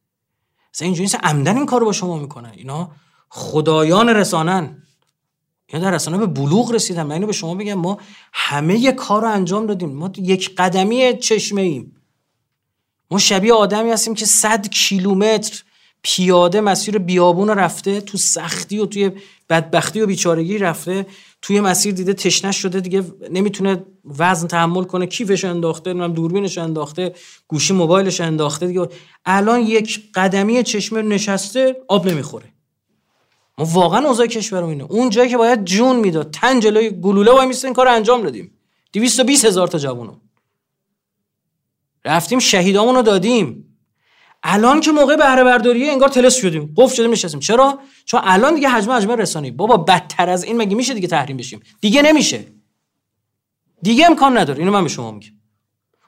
مثلا 0.76 0.86
اینجوری 0.86 1.04
نیست. 1.04 1.18
عمدن 1.22 1.56
این 1.56 1.66
کارو 1.66 1.86
با 1.86 1.92
شما 1.92 2.18
می‌کنن. 2.18 2.52
اینا 2.56 2.90
خدایان 3.28 4.08
رسانن. 4.08 4.82
اینا 5.66 5.84
در 5.84 5.90
رسانه 5.90 6.18
به 6.18 6.26
بلوغ 6.26 6.72
رسیدن. 6.72 7.02
من 7.02 7.12
اینو 7.12 7.26
به 7.26 7.32
شما 7.32 7.54
بگم 7.54 7.74
ما 7.74 7.98
همه 8.32 8.92
کار 8.92 9.22
رو 9.22 9.28
انجام 9.28 9.66
دادیم. 9.66 9.92
ما 9.92 10.10
یک 10.16 10.54
قدمی 10.54 11.16
چشمه 11.18 11.62
ایم. 11.62 11.96
ما 13.10 13.18
شبیه 13.18 13.54
آدمی 13.54 13.90
هستیم 13.90 14.14
که 14.14 14.26
صد 14.26 14.68
کیلومتر 14.68 15.62
پیاده 16.02 16.60
مسیر 16.60 16.98
بیابون 16.98 17.50
رفته 17.50 18.00
تو 18.00 18.18
سختی 18.18 18.78
و 18.78 18.86
توی 18.86 19.10
بدبختی 19.48 20.00
و 20.00 20.06
بیچارگی 20.06 20.58
رفته. 20.58 21.06
توی 21.43 21.61
مسیر 21.61 21.95
دیده 21.95 22.14
تشنش 22.14 22.57
شده 22.57 22.80
دیگه 22.80 23.05
نمی‌تونه 23.30 23.84
وزن 24.05 24.47
تحمل 24.47 24.84
کنه 24.84 25.07
کیفش 25.07 25.45
انداخته 25.45 25.91
نمی‌دونم 25.91 26.12
دوربینش 26.12 26.59
انداخته 26.59 27.14
گوشی 27.49 27.74
موبایلش 27.74 28.20
انداخته 28.20 28.66
دیگه. 28.66 28.89
الان 29.24 29.61
یک 29.61 30.03
قدمی 30.14 30.62
چشمه 30.62 31.03
نشسته 31.03 31.76
آب 31.89 32.09
نمی‌خوره. 32.09 32.53
ما 33.59 33.64
واقعا 33.64 34.09
اوضاع 34.09 34.26
کشورم 34.26 34.68
اینه. 34.68 34.84
اون 34.84 35.11
جایی 35.11 35.30
که 35.30 35.37
باید 35.37 35.64
جون 35.64 35.97
می‌داد 35.97 36.30
تن 36.30 36.61
جلوی 36.61 36.91
گلوله 36.91 37.32
وای 37.32 37.55
این 37.64 37.72
کار 37.72 37.89
انجام 37.89 38.22
دادیم. 38.22 38.53
220 38.93 39.45
هزار 39.45 39.68
تا 39.68 39.78
جوونو. 39.78 40.16
رفتیم 42.05 42.39
شهیدامون 42.39 43.03
دادیم. 43.03 43.65
الان 44.43 44.80
که 44.80 44.93
موقع 44.93 45.16
بهره 45.16 45.45
برداریه 45.45 45.93
انگار 45.93 46.09
تلس 46.09 46.37
شدیم 46.37 46.74
قفل 46.76 46.95
شدیم 46.95 47.11
نشستیم. 47.11 47.41
چرا؟ 47.41 47.78
چون 48.05 48.20
الان 48.24 48.55
دیگه 48.55 48.68
حجم 48.68 48.91
حجم 48.93 49.11
رسانی 49.11 49.51
بابا 49.51 49.76
بدتر 49.76 50.30
از 50.30 50.45
این 50.45 50.57
مگه 50.57 50.76
میشه 50.76 50.95
دیگه 50.95 51.09
تحریم 51.09 51.37
بشیم؟ 51.37 51.61
دیگه 51.80 52.03
نمیشه. 52.03 52.45
دیگه 53.82 54.07
امکان 54.07 54.39
نداره. 54.39 54.59
اینو 54.59 54.70
من 54.70 54.82
به 54.82 54.89
شما 54.89 55.11
میگم. 55.11 55.32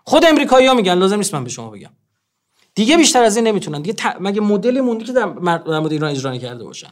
خود 0.05 0.25
امریکایی‌ها 0.25 0.75
میگن 0.75 0.95
لازم 0.95 1.17
نیست 1.17 1.35
من 1.35 1.45
به 1.45 1.51
شما 1.51 1.71
بگم. 1.71 1.91
دیگه 2.75 2.97
بیشتر 2.97 3.23
از 3.23 3.37
این 3.37 3.47
نمی‌تونن. 3.47 3.83
دیگه 3.83 3.93
ت... 3.93 4.17
مگه 4.21 4.41
مدلی 4.41 4.81
موندی 4.81 5.05
که 5.05 5.13
در 5.13 5.25
مورد 5.25 5.93
ایران 5.93 6.11
اجرا 6.11 6.39
کرده 6.39 6.65
باشن؟ 6.65 6.91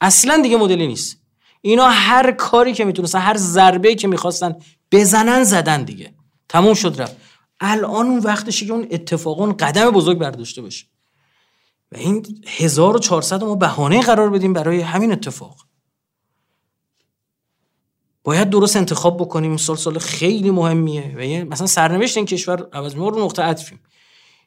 اصلا 0.00 0.42
دیگه 0.42 0.56
مدلی 0.56 0.86
نیست. 0.86 1.20
اینا 1.60 1.88
هر 1.88 2.32
کاری 2.32 2.72
که 2.72 2.84
می‌تونستن 2.84 3.18
هر 3.18 3.36
ضربه 3.36 3.94
که 3.94 4.08
می‌خواستن 4.08 4.56
بزنن 4.92 5.44
زدن 5.44 5.82
دیگه. 5.82 6.14
تموم 6.48 6.74
شد 6.74 7.00
رفت. 7.00 7.16
الان 7.64 8.06
اون 8.06 8.18
وقتشه 8.18 8.66
که 8.66 8.72
اون 8.72 8.86
اتفاق 8.90 9.40
اون 9.40 9.56
قدم 9.56 9.90
بزرگ 9.90 10.18
برداشته 10.18 10.62
باشه. 10.62 10.86
و 11.92 11.96
این 11.96 12.44
1400 12.46 13.44
ما 13.44 13.54
بهانه 13.54 14.00
قرار 14.00 14.30
بدیم 14.30 14.52
برای 14.52 14.80
همین 14.80 15.12
اتفاق. 15.12 15.66
باید 18.24 18.50
درست 18.50 18.76
انتخاب 18.76 19.16
بکنیم. 19.16 19.56
سال 19.56 19.76
سال 19.76 19.98
خیلی 19.98 20.50
مهمیه. 20.50 21.14
و 21.16 21.50
مثلا 21.50 21.66
سرنوشت 21.66 22.16
این 22.16 22.26
کشور 22.26 22.68
عوض 22.72 22.94
رو 22.94 23.24
نقطه 23.24 23.42
عطفیم. 23.42 23.80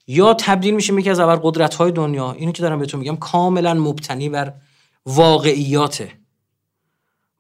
یا 0.08 0.34
تبدیل 0.34 0.76
میشه 0.76 0.94
یکی 0.94 1.10
از 1.10 1.20
اول 1.20 1.36
قدرت 1.36 1.76
های 1.76 1.92
دنیا. 1.92 2.32
اینو 2.32 2.52
که 2.52 2.62
دارم 2.62 2.80
بهتون 2.80 3.00
میگم 3.00 3.16
کاملا 3.16 3.74
مبتنی 3.74 4.30
بر 4.30 4.54
واقعیاته. 5.06 6.12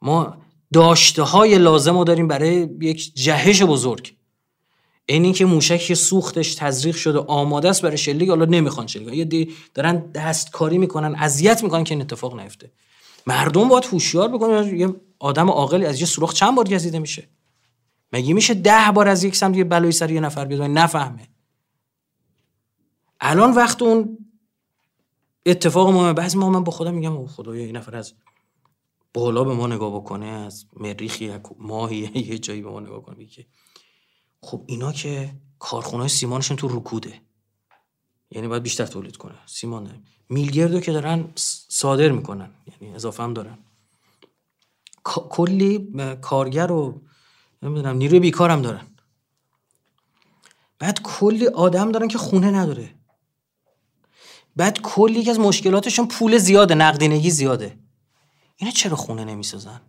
ما 0.01 0.37
داشته 0.73 1.23
های 1.23 1.57
لازم 1.57 1.97
رو 1.97 2.03
داریم 2.03 2.27
برای 2.27 2.69
یک 2.81 3.15
جهش 3.15 3.63
بزرگ. 3.63 4.16
این 5.09 5.33
که 5.33 5.45
موشک 5.45 5.93
سوختش 5.93 6.55
تزریق 6.55 6.95
شده 6.95 7.19
آماده 7.19 7.69
است 7.69 7.81
برای 7.81 7.97
شلیک 7.97 8.29
حالا 8.29 8.45
نمی‌خوان 8.45 8.87
شلیک. 8.87 9.33
یه 9.33 9.47
دارن 9.73 10.11
دستکاری 10.11 10.77
می‌کنن 10.77 11.15
اذیت 11.15 11.63
می‌کنن 11.63 11.83
که 11.83 11.93
این 11.93 12.01
اتفاق 12.01 12.39
نیفته. 12.39 12.71
مردم 13.27 13.67
باید 13.67 13.85
هوشیار 13.85 14.27
بکنن. 14.27 14.79
یه 14.79 14.95
آدم 15.19 15.49
عاقلی 15.49 15.85
از 15.85 15.99
یه 15.99 16.05
سوراخ 16.05 16.33
چند 16.33 16.55
بار 16.55 16.67
گزیده 16.67 16.99
میشه؟ 16.99 17.27
مگه 18.13 18.33
میشه 18.33 18.53
ده 18.53 18.91
بار 18.95 19.07
از 19.07 19.23
یک 19.23 19.35
سمت 19.35 19.57
یه 19.57 19.63
بلایی 19.63 19.91
سر 19.91 20.11
یه 20.11 20.19
نفر 20.19 20.45
بیاد؟ 20.45 20.61
نفهمه. 20.61 21.27
الان 23.19 23.51
وقت 23.51 23.81
اون 23.81 24.17
اتفاق 25.45 25.89
مهمه. 25.89 26.13
بعضی 26.13 26.37
ما 26.37 26.49
من 26.49 26.63
با 26.63 26.71
خودم 26.71 26.93
میگم 26.93 27.25
خدایا 27.25 27.65
این 27.65 27.77
نفر 27.77 27.95
از 27.95 28.13
بالا 29.13 29.43
به 29.43 29.53
ما 29.53 29.67
نگاه 29.67 29.95
بکنه 29.95 30.25
از 30.25 30.65
مریخی 30.73 31.31
ماهی 31.59 32.11
یه 32.31 32.37
جایی 32.37 32.61
به 32.61 32.69
ما 32.69 32.79
نگاه 32.79 33.01
کنه. 33.01 33.17
خب 34.41 34.63
اینا 34.65 34.91
که 34.91 35.33
کارخونه 35.59 36.07
سیمانشون 36.07 36.57
تو 36.57 36.67
رکوده. 36.67 37.21
یعنی 38.31 38.47
باید 38.47 38.63
بیشتر 38.63 38.85
تولید 38.85 39.17
کنه. 39.17 39.35
سیمان 39.45 40.03
میلگردو 40.29 40.79
که 40.79 40.91
دارن 40.91 41.31
صادر 41.69 42.11
می‌کنن. 42.11 42.51
یعنی 42.81 42.95
اضافه 42.95 43.23
هم 43.23 43.33
دارن. 43.33 43.57
کلی 45.03 45.93
کارگر 46.21 46.71
و 46.71 47.01
نمی‌دونم 47.61 47.97
نیروی 47.97 48.19
بیکار 48.19 48.49
هم 48.49 48.61
دارن. 48.61 48.87
بعد 50.79 51.01
کلی 51.01 51.47
آدم 51.47 51.91
دارن 51.91 52.07
که 52.07 52.17
خونه 52.17 52.51
نداره. 52.51 52.95
بعد 54.55 54.81
کلی 54.81 55.23
که 55.23 55.31
از 55.31 55.39
مشکلاتشون 55.39 56.07
پول 56.07 56.37
زیاده 56.37 56.75
نقدینگی 56.75 57.31
زیاده. 57.31 57.79
اینا 58.55 58.71
چرا 58.71 58.95
خونه 58.95 59.25
نمی‌سازن؟ 59.25 59.81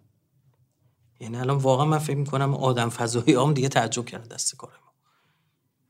یعنی 1.21 1.37
الان 1.37 1.57
واقعا 1.57 1.87
من 1.87 1.99
فکر 1.99 2.17
می‌کنم 2.17 2.55
آدم 2.55 2.89
فضایی 2.89 3.35
هم 3.35 3.55
دیگه 3.55 3.69
تعجب 3.69 4.05
کرده 4.05 4.35
دست 4.35 4.57
کار 4.57 4.71
ما. 4.85 4.93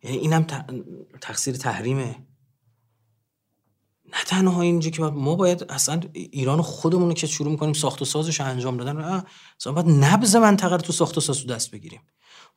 یعنی 0.02 0.16
اینم 0.16 0.46
تقصیر 1.20 1.56
تحریمه. 1.56 2.26
نه 4.04 4.24
تنها 4.26 4.62
اینجا 4.62 4.90
که 4.90 5.02
ما 5.02 5.34
باید 5.34 5.62
اصلا 5.62 6.00
ایران 6.12 6.62
خودمون 6.62 7.14
که 7.14 7.26
شروع 7.26 7.50
می‌کنیم 7.50 7.72
ساخت 7.72 8.02
و 8.02 8.04
سازش 8.04 8.40
انجام 8.40 8.76
دادن 8.76 9.24
اصلا 9.60 9.72
باید 9.72 9.88
نبز 9.88 10.36
منطقه 10.36 10.76
رو 10.76 10.82
تو 10.82 10.92
ساخت 10.92 11.18
و 11.18 11.20
ساز 11.20 11.46
دست 11.46 11.70
بگیریم. 11.70 12.00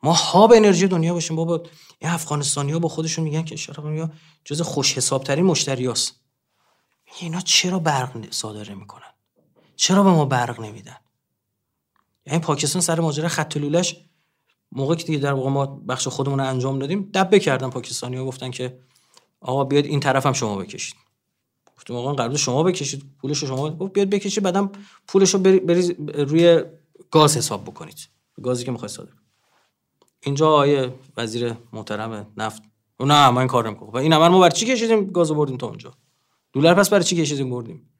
ما 0.02 0.12
هاب 0.12 0.52
انرژی 0.52 0.88
دنیا 0.88 1.14
باشیم 1.14 1.36
بابا. 1.36 1.62
این 1.98 2.10
افغانستانی 2.10 2.72
ها 2.72 2.78
با 2.78 2.88
خودشون 2.88 3.24
میگن 3.24 3.42
که 3.42 3.56
شرق 3.56 4.10
جز 4.44 4.60
خوش 4.60 4.96
حساب 4.96 5.24
ترین 5.24 5.44
مشتریاست. 5.44 6.20
اینا 7.20 7.40
چرا 7.40 7.78
برق 7.78 8.30
صادره 8.30 8.74
می‌کنن؟ 8.74 9.12
چرا 9.76 10.02
به 10.02 10.10
ما 10.10 10.24
برق 10.24 10.60
نمیدن؟ 10.60 10.96
یعنی 12.26 12.38
پاکستان 12.38 12.82
سر 12.82 13.00
ماجرا 13.00 13.28
خط 13.28 13.56
لولش 13.56 13.96
موقعی 14.72 14.96
که 14.96 15.04
دیگه 15.04 15.18
در 15.18 15.32
واقع 15.32 15.50
ما 15.50 15.66
بخش 15.66 16.08
خودمون 16.08 16.38
رو 16.38 16.46
انجام 16.46 16.78
دادیم 16.78 17.10
دبه 17.14 17.38
کردن 17.38 17.70
پاکستانی 17.70 18.16
ها 18.16 18.24
گفتن 18.24 18.50
که 18.50 18.78
آقا 19.40 19.64
بیاد 19.64 19.84
این 19.84 20.00
طرف 20.00 20.26
هم 20.26 20.32
شما 20.32 20.56
بکشید. 20.56 20.94
گفتم 21.76 21.94
آقا 21.94 22.14
قرارداد 22.14 22.36
شما 22.38 22.62
بکشید 22.62 23.04
پولش 23.20 23.44
شما 23.44 23.70
گفت 23.70 23.92
بیاد 23.92 24.10
بکشید 24.10 24.44
بعدم 24.44 24.70
پولش 25.08 25.34
رو 25.34 25.40
بری, 25.40 25.94
روی 26.14 26.62
گاز 27.10 27.36
حساب 27.36 27.64
بکنید. 27.64 28.08
گازی 28.42 28.64
که 28.64 28.70
می‌خواد 28.70 28.90
صادر 28.90 29.12
اینجا 30.20 30.50
آیه 30.50 30.94
وزیر 31.16 31.54
محترم 31.72 32.32
نفت 32.36 32.62
نه 33.00 33.30
ما 33.30 33.40
این 33.40 33.48
کار 33.48 33.66
نمی‌کنم. 33.66 33.90
و 33.90 33.96
این 33.96 34.16
ما 34.16 34.40
برای 34.40 34.52
چی 34.52 34.66
کشیدیم؟ 34.66 35.10
گاز 35.10 35.32
بردیم 35.32 35.56
تا 35.56 35.66
اونجا. 35.66 35.94
دلار 36.52 36.74
پس 36.74 36.90
برای 36.90 37.04
چی 37.04 37.16
کشیدیم؟ 37.16 37.50
بردیم. 37.50 37.91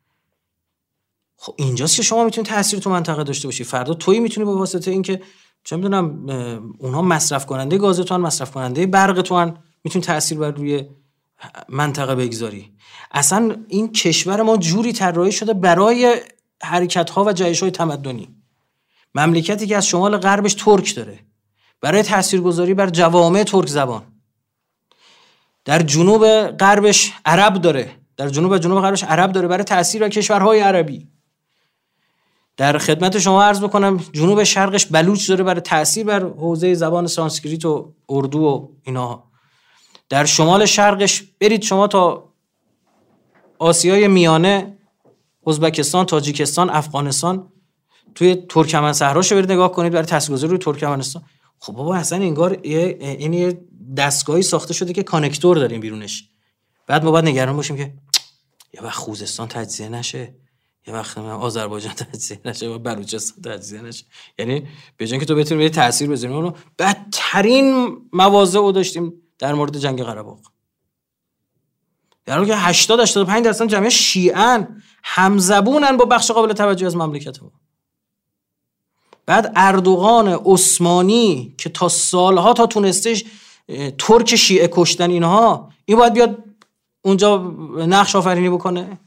خب 1.44 1.54
اینجاست 1.58 1.96
که 1.96 2.02
شما 2.02 2.24
می‌تونید 2.24 2.50
تاثیر 2.50 2.80
تو 2.80 2.90
منطقه 2.90 3.24
داشته 3.24 3.48
باشی. 3.48 3.64
فردا 3.64 3.94
توی 3.94 4.20
می‌تونی 4.20 4.44
به 4.44 4.52
واسطه 4.52 4.90
اینکه 4.90 5.20
چه 5.64 5.76
می‌دونم 5.76 6.26
اونها 6.78 7.02
مصرف 7.02 7.46
کننده 7.46 7.78
گاز 7.78 8.00
تو 8.00 8.18
مصرف 8.18 8.50
کننده 8.50 8.86
برق 8.86 9.22
تو 9.22 9.52
می‌تونی 9.84 10.04
تاثیر 10.04 10.38
بر 10.38 10.50
روی 10.50 10.84
منطقه 11.68 12.14
بگذاری. 12.14 12.72
اصلا 13.10 13.56
این 13.68 13.92
کشور 13.92 14.42
ما 14.42 14.56
جوری 14.56 14.92
طراحی 14.92 15.32
شده 15.32 15.54
برای 15.54 16.16
حرکت 16.62 17.10
ها 17.10 17.24
و 17.24 17.32
جایش 17.32 17.60
های 17.60 17.70
تمدنی. 17.70 18.28
مملکتی 19.14 19.66
که 19.66 19.76
از 19.76 19.86
شمال 19.86 20.16
غربش 20.16 20.54
ترک 20.54 20.94
داره. 20.94 21.18
برای 21.80 22.02
تاثیرگذاری 22.02 22.74
بر 22.74 22.90
جوامع 22.90 23.42
ترک 23.42 23.68
زبان. 23.68 24.02
در 25.64 25.82
جنوب 25.82 26.46
غربش 26.46 27.12
عرب 27.24 27.54
داره. 27.54 27.90
در 28.16 28.28
جنوب 28.28 28.58
جنوب 28.58 28.80
غربش 28.80 29.04
عرب 29.04 29.32
داره. 29.32 29.48
برای 29.48 29.64
تاثیر 29.64 30.04
و 30.04 30.08
کشورهای 30.08 30.60
عربی. 30.60 31.08
در 32.56 32.78
خدمت 32.78 33.18
شما 33.18 33.42
عرض 33.42 33.60
بکنم 33.60 33.96
جنوب 34.12 34.44
شرقش 34.44 34.86
بلوچ 34.86 35.28
داره 35.28 35.44
برای 35.44 35.60
تاثیر 35.60 36.06
بر 36.06 36.20
حوزه 36.20 36.74
زبان 36.74 37.06
سانسکریت 37.06 37.64
و 37.64 37.94
اردو 38.08 38.38
و 38.38 38.68
اینا. 38.82 39.24
در 40.08 40.24
شمال 40.24 40.66
شرقش 40.66 41.22
برید 41.40 41.62
شما 41.62 41.86
تا 41.86 42.32
آسیای 43.58 44.08
میانه 44.08 44.78
ازبکستان 45.46 46.06
تاجیکستان 46.06 46.70
افغانستان 46.70 47.52
توی 48.14 48.34
ترکمن 48.48 48.92
صحراشو 48.92 49.34
برید 49.34 49.52
نگاه 49.52 49.72
کنید 49.72 49.92
برای 49.92 50.06
تاثیرگذاری 50.06 50.50
روی 50.50 50.58
ترکمنستان. 50.58 51.22
خب 51.58 51.72
بابا 51.72 51.94
اصلا 51.94 52.18
انگار 52.18 52.58
این 52.62 53.32
یه 53.32 53.60
دستگاهی 53.96 54.42
ساخته 54.42 54.74
شده 54.74 54.92
که 54.92 55.02
connector 55.02 55.56
داریم 55.56 55.80
بیرونش. 55.80 56.28
بعد 56.86 57.04
ما 57.04 57.10
باید 57.10 57.24
نگران 57.24 57.56
باشیم 57.56 57.76
که 57.76 57.94
یه 58.74 58.82
وقت 58.82 58.96
خوزستان 58.96 59.48
تجزیه 59.48 59.88
نشه. 59.88 60.34
یه 60.86 60.94
وقت 60.94 61.18
من 61.18 61.30
آذربایجان 61.30 61.92
تجزیه 61.92 62.40
نشه 62.44 62.68
و 62.68 62.78
بلوچستان 62.78 63.52
تجزیه 63.52 63.82
نشه. 63.82 64.04
یعنی 64.38 64.68
به 64.96 65.06
که 65.06 65.24
تو 65.24 65.34
بتونی 65.34 65.62
به 65.62 65.68
تاثیر 65.68 66.10
بزنی 66.10 66.34
اونو 66.34 66.52
بدترین 66.78 67.96
مواضع 68.12 68.58
رو 68.58 68.72
داشتیم 68.72 69.12
در 69.38 69.54
مورد 69.54 69.78
جنگ 69.78 70.02
قره 70.02 70.22
باغ 70.22 70.40
در 72.24 72.36
حالی 72.36 72.46
که 72.46 72.56
80 72.56 73.00
85 73.00 73.44
درصد 73.44 73.66
جمعیت 73.66 73.92
شیعن 73.92 74.82
همزبونن 75.04 75.96
با 75.96 76.04
بخش 76.04 76.30
قابل 76.30 76.52
توجه 76.52 76.86
از 76.86 76.96
مملکت 76.96 77.42
ما 77.42 77.52
بعد 79.26 79.52
اردوغان 79.56 80.28
عثمانی 80.28 81.54
که 81.58 81.70
تا 81.70 81.88
سالها 81.88 82.52
تا 82.52 82.66
تونستش 82.66 83.24
ترک 83.98 84.36
شیعه 84.36 84.68
کشتن 84.72 85.10
اینها 85.10 85.72
این 85.84 85.98
باید 85.98 86.12
بیاد 86.12 86.44
اونجا 87.02 87.38
نقش 87.76 88.16
آفرینی 88.16 88.50
بکنه؟ 88.50 88.98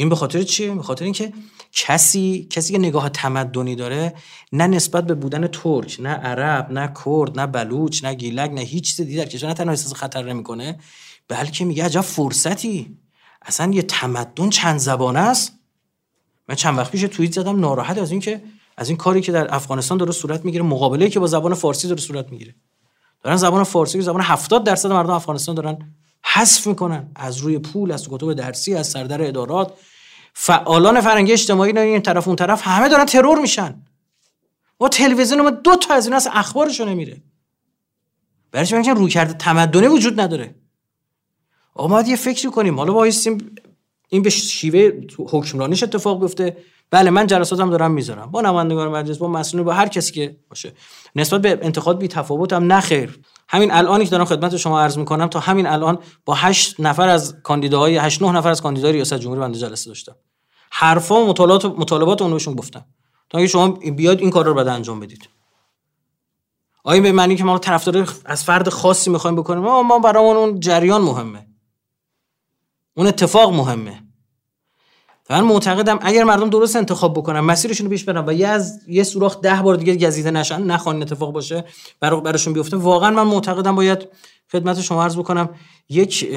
این 0.00 0.08
به 0.08 0.16
خاطر 0.16 0.42
چیه 0.42 0.74
به 0.74 0.82
خاطر 0.82 1.04
اینکه 1.04 1.32
کسی 1.72 2.46
کسی 2.50 2.72
که 2.72 2.78
نگاه 2.78 3.08
تمدنی 3.08 3.76
داره 3.76 4.14
نه 4.52 4.66
نسبت 4.66 5.06
به 5.06 5.14
بودن 5.14 5.46
ترک 5.46 5.96
نه 6.00 6.08
عرب 6.08 6.72
نه 6.72 6.92
کرد 7.04 7.40
نه 7.40 7.46
بلوچ 7.46 8.04
نه 8.04 8.14
گیلک 8.14 8.50
نه 8.50 8.60
هیچ 8.60 8.88
چیز 8.88 9.06
دیگر 9.06 9.24
کشور 9.24 9.48
نه 9.48 9.54
تنها 9.54 9.70
احساس 9.70 9.94
خطر 9.94 10.22
نمی‌کنه 10.22 10.78
بلکه 11.28 11.64
میگه 11.64 11.84
عجب 11.84 12.00
فرصتی. 12.00 12.96
اصلا 13.42 13.72
یه 13.72 13.82
تمدن 13.82 14.50
چند 14.50 14.78
زبانه 14.78 15.18
است. 15.18 15.52
من 16.48 16.54
چند 16.54 16.78
وقت 16.78 16.90
پیش 16.90 17.02
توییت 17.02 17.32
زدم 17.32 17.60
ناراحت 17.60 17.98
از 17.98 18.10
اینکه 18.10 18.42
از 18.76 18.88
این 18.88 18.96
کاری 18.96 19.20
که 19.20 19.32
در 19.32 19.54
افغانستان 19.54 19.98
داره 19.98 20.12
صورت 20.12 20.44
می‌گیره 20.44 20.64
مقابله 20.64 21.08
که 21.08 21.20
با 21.20 21.26
زبان 21.26 21.54
فارسی 21.54 21.88
داره 21.88 22.00
صورت 22.00 22.30
می‌گیره. 22.30 22.54
دارن 23.22 23.36
زبان 23.36 23.64
فارسی 23.64 24.00
زبان 24.00 24.20
70 24.20 24.64
درصد 24.64 24.92
مردم 24.92 25.10
افغانستان 25.10 25.54
دارن 25.54 25.94
حذف 26.24 26.66
می‌کنن 26.66 27.10
از 27.14 27.38
روی 27.38 27.58
پول 27.58 27.92
از 27.92 28.08
کتب 28.08 28.32
درسی 28.32 28.74
از 28.74 28.86
سردر 28.86 29.22
ادارات. 29.22 29.78
فعالان 30.34 31.00
فرنگی 31.00 31.32
اجتماعی 31.32 31.78
این 31.78 32.02
طرف 32.02 32.26
اون 32.28 32.36
طرف 32.36 32.62
همه 32.64 32.88
دارن 32.88 33.04
ترور 33.04 33.40
میشن. 33.40 33.82
و 34.80 34.88
تلویزیون 34.88 35.40
ما 35.40 35.50
دو 35.50 35.76
تا 35.76 35.94
از 35.94 36.06
این 36.06 36.14
از 36.14 36.28
اخبارشو 36.32 36.84
نمیره. 36.84 37.22
برای 38.52 38.66
چون 38.66 38.84
روی 38.84 39.10
کرده 39.10 39.32
تمدنی 39.32 39.86
وجود 39.86 40.20
نداره. 40.20 40.54
ما 41.76 42.02
یه 42.02 42.16
فکری 42.16 42.50
کنیم. 42.50 42.78
حالا 42.78 42.94
وایسیم 42.94 43.54
این 44.08 44.22
به 44.22 44.30
شیوه 44.30 44.90
حکمرانیش 45.18 45.82
اتفاق 45.82 46.20
بیفته. 46.20 46.56
بله 46.90 47.10
من 47.10 47.26
جلساتم 47.26 47.70
دارم 47.70 47.90
می‌ذارم. 47.90 48.30
با 48.30 48.40
نمایندگان 48.40 48.88
مجلس 48.88 49.18
با 49.18 49.28
مسئولین 49.28 49.66
با 49.66 49.72
هر 49.72 49.88
کسی 49.88 50.12
که 50.12 50.36
باشه. 50.48 50.72
نسبت 51.16 51.42
به 51.42 51.58
انتقاد 51.62 51.98
بی 51.98 52.08
تفاوتم 52.08 52.72
نخیر 52.72 53.18
همین 53.48 53.72
الانی 53.72 54.04
که 54.04 54.10
دارم 54.10 54.24
خدمت 54.24 54.56
شما 54.56 54.80
عرض 54.80 54.98
می‌کنم 54.98 55.26
تا 55.26 55.40
همین 55.40 55.66
الان 55.66 55.98
با 56.24 56.34
8 56.34 56.80
نفر 56.80 57.08
از 57.08 57.36
کاندیداهای 57.42 57.96
8 57.96 58.22
9 58.22 58.32
نفر 58.32 58.48
از 58.48 58.62
کاندیدای 58.62 58.92
ریاست 58.92 59.14
جمهوری 59.14 59.40
بنده 59.40 59.58
جلسه 59.58 59.90
داشتم. 59.90 60.16
حرفا 60.70 61.14
و 61.14 61.28
مطالبات 61.28 61.64
مطالبات 61.64 62.22
اون 62.22 62.32
بهشون 62.32 62.54
گفتم. 62.54 62.84
تا 63.30 63.38
اینکه 63.38 63.52
شما 63.52 63.68
بیاد 63.68 64.20
این 64.20 64.30
کار 64.30 64.44
رو 64.44 64.54
بعد 64.54 64.68
انجام 64.68 65.00
بدید. 65.00 65.28
آیا 66.84 67.02
به 67.02 67.12
معنی 67.12 67.36
که 67.36 67.44
ما 67.44 67.58
طرفدار 67.58 68.08
از 68.24 68.44
فرد 68.44 68.68
خاصی 68.68 69.10
می‌خوایم 69.10 69.36
بکنیم؟ 69.36 69.62
ما 69.62 69.98
برامون 69.98 70.36
اون 70.36 70.60
جریان 70.60 71.02
مهمه. 71.02 71.46
اون 72.94 73.06
اتفاق 73.06 73.52
مهمه. 73.52 74.02
من 75.30 75.40
معتقدم 75.40 75.98
اگر 76.02 76.24
مردم 76.24 76.50
درست 76.50 76.76
انتخاب 76.76 77.14
بکنن 77.14 77.40
مسیرشون 77.40 77.86
رو 77.86 77.90
پیش 77.90 78.04
برن 78.04 78.28
و 78.28 78.32
یه 78.32 78.48
از 78.48 78.80
یه 78.88 79.02
سوراخ 79.02 79.40
ده 79.40 79.62
بار 79.62 79.76
دیگه 79.76 80.06
گزیده 80.06 80.30
نشن 80.30 80.62
نخوان 80.62 81.02
اتفاق 81.02 81.32
باشه 81.32 81.64
برای 82.00 82.20
براشون 82.20 82.52
بیفته. 82.52 82.76
واقعا 82.76 83.10
من 83.10 83.22
معتقدم 83.22 83.74
باید 83.74 84.08
خدمت 84.52 84.80
شما 84.80 85.04
عرض 85.04 85.16
بکنم 85.16 85.48
یک 85.88 86.28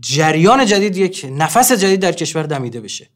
جریان 0.00 0.66
جدید 0.66 0.96
یک 0.96 1.26
نفس 1.32 1.72
جدید 1.72 2.00
در 2.00 2.12
کشور 2.12 2.42
دمیده 2.42 2.80
بشه 2.80 3.10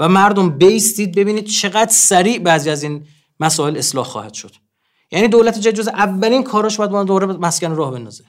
و 0.00 0.08
مردم 0.08 0.50
بیستید 0.50 1.14
ببینید 1.14 1.46
چقدر 1.46 1.90
سریع 1.90 2.38
بعضی 2.38 2.70
از 2.70 2.82
این 2.82 3.06
مسائل 3.40 3.76
اصلاح 3.76 4.04
خواهد 4.04 4.34
شد. 4.34 4.52
یعنی 5.10 5.28
دولت 5.28 5.58
جدید 5.58 5.74
جز 5.74 5.88
اولین 5.88 6.42
کاراش 6.42 6.76
باید 6.76 7.06
دوره 7.06 7.26
مسکن 7.26 7.76
راه 7.76 7.92
بندازه. 7.92 8.24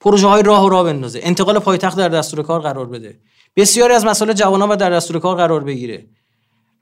پروژه 0.00 0.26
های 0.26 0.42
راه 0.42 0.64
و 0.64 0.68
راه 0.68 0.84
بندازه. 0.84 1.20
انتقال 1.22 1.58
پایتخت 1.58 1.98
در 1.98 2.08
دستور 2.08 2.42
کار 2.42 2.60
قرار 2.60 2.86
بده. 2.86 3.20
بسیاری 3.56 3.94
از 3.94 4.04
مسائل 4.04 4.32
جوانان 4.32 4.68
و 4.68 4.76
در 4.76 4.90
دستور 4.90 5.18
کار 5.18 5.36
قرار 5.36 5.64
بگیره. 5.64 6.06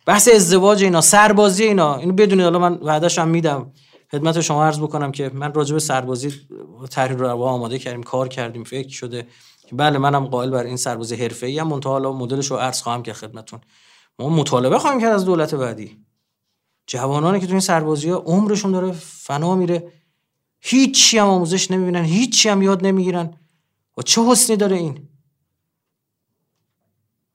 بحث 0.06 0.28
ازدواج 0.28 0.84
اینا 0.84 1.00
سربازی 1.00 1.64
اینا 1.64 1.96
اینو 1.96 2.12
بدونید. 2.12 2.44
حالا 2.44 2.58
من 2.58 2.78
وعده‌ش 2.82 3.18
هم 3.18 3.28
میدم. 3.28 3.72
خدمت 4.12 4.40
شما 4.40 4.64
عرض 4.64 4.78
بکنم 4.78 5.12
که 5.12 5.30
من 5.34 5.54
راجع 5.54 5.72
به 5.72 5.80
سربازی 5.80 6.32
تحریر 6.90 7.16
رو 7.18 7.42
آماده 7.42 7.78
کردیم 7.78 8.02
کار 8.02 8.28
کردیم 8.28 8.64
فکر 8.64 8.88
شده. 8.88 9.26
که 9.66 9.76
بله 9.76 9.98
منم 9.98 10.26
قائل 10.26 10.50
بر 10.50 10.64
این 10.64 10.76
سربازی 10.76 11.16
حرفه‌ای 11.16 11.60
ام 11.60 11.68
منتها 11.68 11.92
حالا 11.92 12.12
مدلش 12.12 12.46
رو 12.46 12.56
عرض 12.56 12.82
خواهم 12.82 13.02
کرد 13.02 13.14
خدمتتون. 13.16 13.60
ما 14.18 14.28
مطالبه 14.28 14.78
خواهیم 14.78 15.00
کرد 15.00 15.12
از 15.12 15.24
دولت 15.24 15.54
بعدی. 15.54 15.98
جوانانی 16.86 17.40
که 17.40 17.46
تو 17.46 17.52
این 17.52 17.60
سربازی 17.60 18.10
ها 18.10 18.16
عمرشون 18.16 18.72
داره 18.72 18.92
فنا 18.92 19.54
میره. 19.54 19.92
هیچی 20.60 21.18
هم 21.18 21.26
آموزش 21.26 21.70
نمی‌بینن 21.70 22.04
هیچی 22.04 22.48
هم 22.48 22.62
یاد 22.62 22.86
نمی‌گیرن. 22.86 23.34
و 23.98 24.02
چه 24.02 24.22
حسنی 24.22 24.56
داره 24.56 24.76
این؟ 24.76 25.08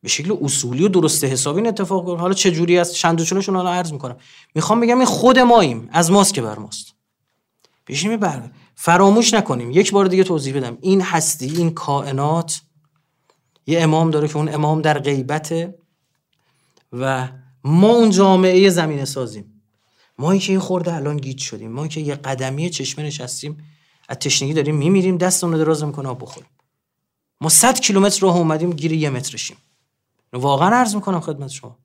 به 0.06 0.10
شکل 0.10 0.38
اصولی 0.41 0.84
و 0.84 0.88
درست 0.88 1.24
حسابی 1.24 1.58
این 1.58 1.68
اتفاق 1.68 2.20
حالا 2.20 2.34
چه 2.34 2.51
جوری 2.51 2.78
است؟ 2.78 2.93
چند 2.93 3.22
چونشون 3.22 3.56
حالا 3.56 3.74
عرض 3.74 3.91
می‌کنم. 3.91 4.18
می‌خوام 4.56 4.82
بگم 4.82 4.97
این 4.97 5.06
خود 5.06 5.39
ماییم. 5.39 5.89
از 5.91 6.12
ماست 6.12 6.34
که 6.34 6.41
بر 6.41 6.60
ماست. 6.60 6.93
بشیم 7.88 8.18
بر. 8.18 8.49
فراموش 8.76 9.34
نکنیم. 9.34 9.72
یک 9.72 9.91
بار 9.91 10.06
دیگه 10.06 10.24
توضیح 10.24 10.56
بدم. 10.56 10.78
این 10.82 11.01
هستی 11.01 11.45
این 11.45 11.72
کائنات 11.72 12.62
یه 13.68 13.82
امام 13.82 14.12
داره 14.12 14.28
که 14.28 14.38
اون 14.38 14.53
امام 14.53 14.82
در 14.82 14.99
غیبته 14.99 15.76
و 16.93 17.28
ما 17.64 17.89
اون 17.89 18.10
جامعه 18.10 18.70
زمین 18.70 19.06
سازیم. 19.06 19.62
ما 20.18 20.38
که 20.38 20.53
یه 20.53 20.60
خورده 20.60 20.93
الان 20.93 21.18
گیج 21.18 21.39
شدیم. 21.39 21.72
ما 21.72 21.88
که 21.88 22.01
یه 22.01 22.16
قدمی 22.16 22.70
چشمه 22.70 23.06
نشستیم. 23.06 23.58
از 24.10 24.18
تشنگی 24.18 24.53
داریم 24.53 24.76
میمیریم. 24.76 25.18
دستمون 25.18 25.53
رو 25.53 25.60
دراز 25.60 25.84
می‌کنه 25.84 26.14
بخوریم. 26.14 26.49
ما 27.41 27.49
100 27.49 27.80
کیلومتر 27.80 28.20
راه 28.22 28.38
اومدیم 28.38 28.74
گیر 28.74 28.93
یه 28.93 29.10
مترشیم 29.10 29.58
واقعا 30.36 30.70
عرض 30.70 30.96
می‌کنم 30.96 31.20
خدمت 31.20 31.50
شما. 31.50 31.78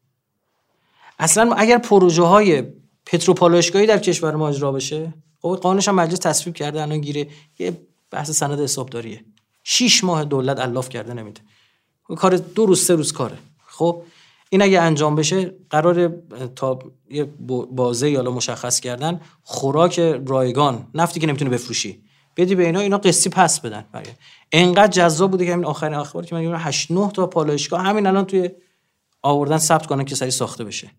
اصلا 1.19 1.53
اگر 1.53 1.79
پروژه 1.79 2.23
های 2.23 2.63
پتروپالایشگاهی 3.07 3.87
در 3.87 3.99
کشور 3.99 4.37
ما 4.37 4.49
اجرا 4.49 4.73
بشه 4.73 5.15
خب 5.43 5.59
قانونش 5.63 5.89
هم 5.89 5.95
مجلس 5.95 6.19
تصویب 6.19 6.55
کرده 6.55 6.83
الان 6.83 7.01
گیره 7.01 7.29
یه 7.59 7.81
بحث 8.11 8.31
سند 8.31 8.61
حسابداریه. 8.61 9.25
6 9.65 10.05
ماه 10.05 10.25
دولت 10.25 10.61
الاف 10.61 10.89
کرده 10.89 11.15
نمیده. 11.15 11.41
کار 12.05 12.37
دو 12.37 12.67
روز 12.67 12.85
سه 12.85 12.95
روز 12.95 13.13
کاره. 13.13 13.39
خب 13.67 14.03
این 14.51 14.63
اگه 14.63 14.81
انجام 14.81 15.15
بشه 15.15 15.55
قرار 15.71 16.13
تا 16.57 16.79
یه 17.11 17.25
بازه 17.71 18.11
یا 18.11 18.23
مشخص 18.23 18.81
کردن 18.81 19.21
خوراک 19.43 19.99
رایگان 20.27 20.89
نفتی 20.95 21.21
که 21.21 21.27
نمی‌تونه 21.27 21.51
بفروشی. 21.51 22.03
بدی 22.37 22.55
به 22.55 22.67
اینا 22.67 22.81
اینا 22.81 22.99
قسطی 22.99 23.31
پس 23.31 23.61
بدن 23.61 23.85
انقدر 24.53 24.87
جذاب 24.87 25.31
بوده 25.31 25.47
که 25.47 25.53
همین 25.53 25.65
آخرین 25.65 25.95
اخبار 25.95 26.27
که 26.27 26.35
من 26.35 26.55
8 26.55 26.91
9 26.91 27.11
تا 27.11 27.27
پالایشگاه 27.27 27.83
همین 27.83 28.07
الان 28.07 28.25
توی 28.25 28.51
آوردن 29.23 29.59
ثبت 29.59 29.87
کنن 29.87 30.05
که 30.05 30.15
سری 30.15 30.31
ساخته 30.31 30.65
بشه. 30.65 30.91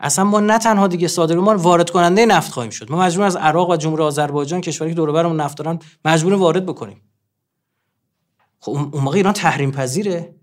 اصلا 0.00 0.24
ما 0.24 0.40
نه 0.40 0.58
تنها 0.58 0.86
دیگه 0.86 1.08
صادر 1.08 1.36
ما 1.36 1.56
وارد 1.56 1.90
کننده 1.90 2.26
نفت 2.26 2.52
خواهیم 2.52 2.70
شد. 2.70 2.90
ما 2.90 2.98
مجبور 2.98 3.26
از 3.26 3.36
عراق 3.36 3.70
و 3.70 3.76
جمهوری 3.76 4.02
آذربایجان 4.02 4.60
کشوری 4.60 4.90
که 4.90 4.96
دور 4.96 5.12
برمون 5.12 5.40
نفت 5.40 5.56
دارن 5.58 5.78
مجبور 6.04 6.34
وارد 6.34 6.66
بکنیم. 6.66 7.02
خب 8.60 8.72
اون 8.72 9.04
موقع 9.04 9.16
ایران 9.16 9.32
تحریم 9.32 9.70
پذیره 9.70 10.34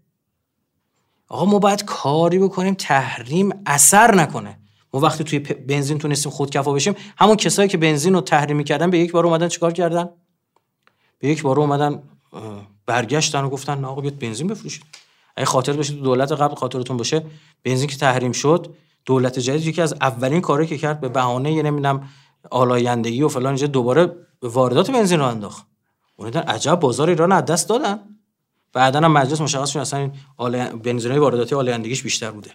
آقا 1.27 1.45
ما 1.45 1.59
باید 1.59 1.85
کاری 1.85 2.39
بکنیم 2.39 2.73
تحریم 2.73 3.63
اثر 3.65 4.15
نکنه. 4.15 4.59
وقتی 4.99 5.23
توی 5.23 5.39
بنزین 5.39 5.97
تونستیم 5.97 6.31
خودکفا 6.31 6.73
بشیم 6.73 6.95
همون 7.17 7.35
کسایی 7.35 7.69
که 7.69 7.77
بنزین 7.77 8.13
رو 8.13 8.21
تحریم 8.21 8.63
کردن 8.63 8.89
به 8.89 8.99
یک 8.99 9.11
بار 9.11 9.25
اومدن 9.25 9.47
چیکار 9.47 9.73
کردن؟ 9.73 10.09
به 11.19 11.27
یک 11.27 11.41
بار 11.41 11.59
اومدن 11.59 12.03
برگشتن 12.85 13.43
و 13.43 13.49
گفتن 13.49 13.85
آقا 13.85 14.01
بیاد 14.01 14.19
بنزین 14.19 14.47
بفروشید 14.47 14.83
اگه 15.35 15.45
خاطر 15.45 15.73
باشه 15.73 15.93
دولت 15.93 16.31
قبل 16.31 16.55
خاطرتون 16.55 16.97
باشه 16.97 17.25
بنزین 17.63 17.87
که 17.87 17.97
تحریم 17.97 18.31
شد 18.31 18.75
دولت 19.05 19.39
جدید 19.39 19.67
یکی 19.67 19.81
از 19.81 19.93
اولین 19.93 20.41
کاری 20.41 20.67
که 20.67 20.77
کرد 20.77 20.99
به 20.99 21.09
بهانه 21.09 21.53
یه 21.53 21.63
نمی‌دونم 21.63 22.09
آلایندگی 22.51 23.21
و 23.21 23.27
فلان 23.27 23.47
اینجا 23.47 23.67
دوباره 23.67 24.15
واردات 24.41 24.91
بنزین 24.91 25.19
رو 25.19 25.25
انداخت. 25.25 25.65
اون 26.15 26.33
عجب 26.33 26.75
بازار 26.75 27.09
ایران 27.09 27.31
از 27.31 27.45
دست 27.45 27.69
دادن. 27.69 27.99
بعدا 28.73 28.99
هم 28.99 29.11
مجلس 29.11 29.41
مشخص 29.41 29.69
شد 29.69 29.79
اصلا 29.79 29.99
این 29.99 30.11
بنزینای 30.69 31.17
وارداتی 31.17 31.55
آلایندگیش 31.55 32.03
بیشتر 32.03 32.31
بوده. 32.31 32.51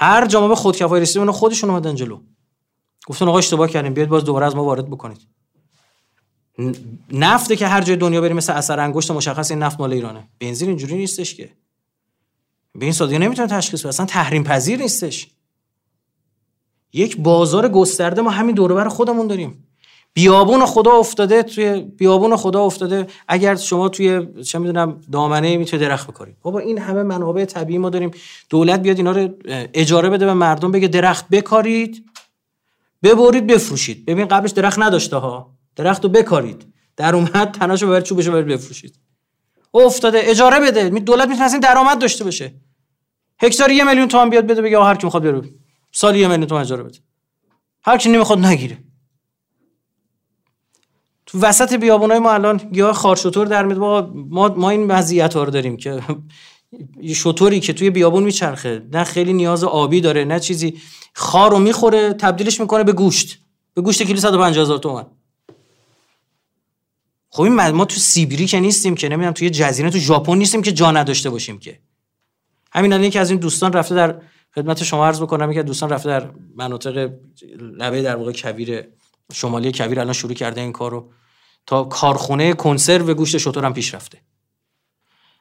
هر 0.00 0.26
جا 0.26 0.40
ما 0.40 0.48
به 0.48 0.54
خودکفایی 0.54 1.02
رسیدیم 1.02 1.22
اونها 1.22 1.32
خودشون 1.32 1.70
اومدن 1.70 1.94
جلو. 1.94 2.20
گفتن 3.06 3.28
آقا 3.28 3.38
اشتباه 3.38 3.68
کردیم 3.68 3.94
بیاید 3.94 4.10
باز 4.10 4.24
دوباره 4.24 4.46
از 4.46 4.56
ما 4.56 4.64
وارد 4.64 4.90
بکنید. 4.90 5.18
نفته 7.12 7.56
که 7.56 7.66
هر 7.66 7.80
جای 7.80 7.96
دنیا 7.96 8.20
بریم 8.20 8.36
مثل 8.36 8.52
اثر 8.52 8.80
انگشت 8.80 9.10
مشخص 9.10 9.50
این 9.50 9.62
نفت 9.62 9.80
مال 9.80 9.92
ایرانه. 9.92 10.28
بنزین 10.38 10.68
اینجوری 10.68 10.96
نیستش 10.96 11.34
که. 11.34 11.52
به 12.74 12.84
این 12.84 12.92
سادگی 12.92 13.18
نمی‌تونه 13.18 13.48
تشخیص 13.48 13.80
بده 13.80 13.88
اصلا 13.88 14.06
تحریم 14.06 14.44
پذیر 14.44 14.80
نیستش. 14.80 15.26
یک 16.92 17.16
بازار 17.16 17.68
گسترده 17.68 18.22
ما 18.22 18.30
همین 18.30 18.54
دور 18.54 18.74
بر 18.74 18.88
خودمون 18.88 19.26
داریم. 19.26 19.67
بیابون 20.18 20.66
خدا 20.66 20.90
افتاده 20.90 21.42
توی 21.42 21.80
بیابون 21.80 22.36
خدا 22.36 22.64
افتاده. 22.64 23.06
اگر 23.28 23.56
شما 23.56 23.88
توی 23.88 24.42
چه 24.42 24.58
می‌دونم 24.58 25.00
دامنه 25.12 25.56
می‌تونه 25.56 25.82
درخت 25.82 26.06
بکارید 26.10 26.36
بابا 26.42 26.58
این 26.58 26.78
همه 26.78 27.02
منابع 27.02 27.44
طبیعی 27.44 27.78
ما 27.78 27.90
داریم. 27.90 28.10
دولت 28.50 28.80
بیاد 28.80 28.96
اینا 28.96 29.12
رو 29.12 29.28
اجاره 29.74 30.10
بده 30.10 30.26
به 30.26 30.34
مردم 30.34 30.72
بگه 30.72 30.88
درخت 30.88 31.28
بکارید. 31.28 32.04
ببرید 33.02 33.46
بفروشید. 33.46 34.06
ببین 34.06 34.28
قبلش 34.28 34.50
درخت 34.50 34.78
نداشته 34.78 35.16
ها. 35.16 35.54
درخت 35.76 36.04
رو 36.04 36.10
بکارید. 36.10 36.66
در 36.96 37.14
اومد 37.14 37.50
تناشو 37.50 37.86
ببرید 37.86 38.04
چوبشو 38.04 38.30
ببرید 38.32 38.46
بفروشید. 38.46 38.98
افتاده. 39.74 40.20
اجاره 40.22 40.60
بده. 40.60 40.88
دولت 40.88 41.28
می‌تونه 41.28 41.50
این 41.50 41.60
درآمد 41.60 41.98
داشته 41.98 42.24
باشه. 42.24 42.54
هکتار 43.40 43.70
یه 43.70 43.84
میلیون 43.84 44.08
تومان 44.08 44.30
بیاد 44.30 44.46
بده 44.46 44.62
بگه 44.62 44.80
هر 44.80 44.94
کی 44.94 45.06
می‌خواد 45.06 45.22
بره 45.22 45.42
سال 45.92 46.16
یه 46.16 46.28
میلیون 46.28 46.46
تومان 46.46 46.64
اجاره 46.64 46.82
بده. 46.82 46.98
هر 47.82 47.98
کی 47.98 48.08
نمی‌خواد 48.08 48.38
نگیره. 48.38 48.78
تو 51.28 51.40
وسط 51.40 51.74
بیابونای 51.74 52.18
ما 52.18 52.32
الان 52.32 52.56
گیاه 52.56 52.92
خارشتور 52.92 53.46
در 53.46 53.66
میاد. 53.66 53.78
ما 54.14 54.48
ما 54.48 54.70
این 54.70 54.90
وضعیت 54.90 55.34
ها 55.34 55.44
رو 55.44 55.50
داریم 55.50 55.76
که 55.76 56.02
شطوری 57.14 57.60
که 57.60 57.72
توی 57.72 57.90
بیابون 57.90 58.22
میچرخه. 58.22 58.86
نه 58.92 59.04
خیلی 59.04 59.32
نیاز 59.32 59.64
آبی 59.64 60.00
داره 60.00 60.24
نه 60.24 60.40
چیزی. 60.40 60.80
خار 61.14 61.50
رو 61.50 61.58
می‌خوره 61.58 62.12
تبدیلش 62.12 62.60
می‌کنه 62.60 62.84
به 62.84 62.92
گوشت. 62.92 63.38
به 63.74 63.82
گوشت 63.82 64.02
کیلو 64.02 64.20
150 64.20 64.62
هزار 64.62 64.78
تومان. 64.78 65.06
خب 67.30 67.42
این 67.42 67.70
ما 67.70 67.84
تو 67.84 67.96
سیبری 67.96 68.46
که 68.46 68.60
نیستیم 68.60 68.94
که 68.94 69.08
نمی‌دونم 69.08 69.32
توی 69.32 69.50
جزیره 69.50 69.90
تو 69.90 69.98
ژاپن 69.98 70.38
نیستیم 70.38 70.62
که 70.62 70.72
جا 70.72 70.90
نداشته 70.90 71.30
باشیم 71.30 71.58
که. 71.58 71.78
همین 72.72 72.92
الان 72.92 73.10
که 73.10 73.20
از 73.20 73.30
این 73.30 73.38
دوستان 73.38 73.72
رفته 73.72 73.94
در 73.94 74.20
خدمت 74.54 74.82
شما 74.82 75.06
عرض 75.06 75.22
بکنم. 75.22 75.52
که 75.52 75.62
دوستان 75.62 75.90
رفته 75.90 76.08
در 76.08 76.30
مناطق 76.56 77.10
لبه 77.60 78.02
در 78.02 78.16
واقع 78.16 78.32
کویر 78.32 78.84
شمالی 79.32 79.72
کویر 79.72 80.00
الان 80.00 80.12
شروع 80.12 80.34
کرده 80.34 80.60
این 80.60 80.72
کارو. 80.72 81.10
تا 81.68 81.84
کارخونه 81.84 82.54
کنسرو 82.54 83.14
گوشت 83.14 83.38
شطور 83.38 83.64
هم 83.64 83.74
پیش 83.74 83.94
رفته 83.94 84.18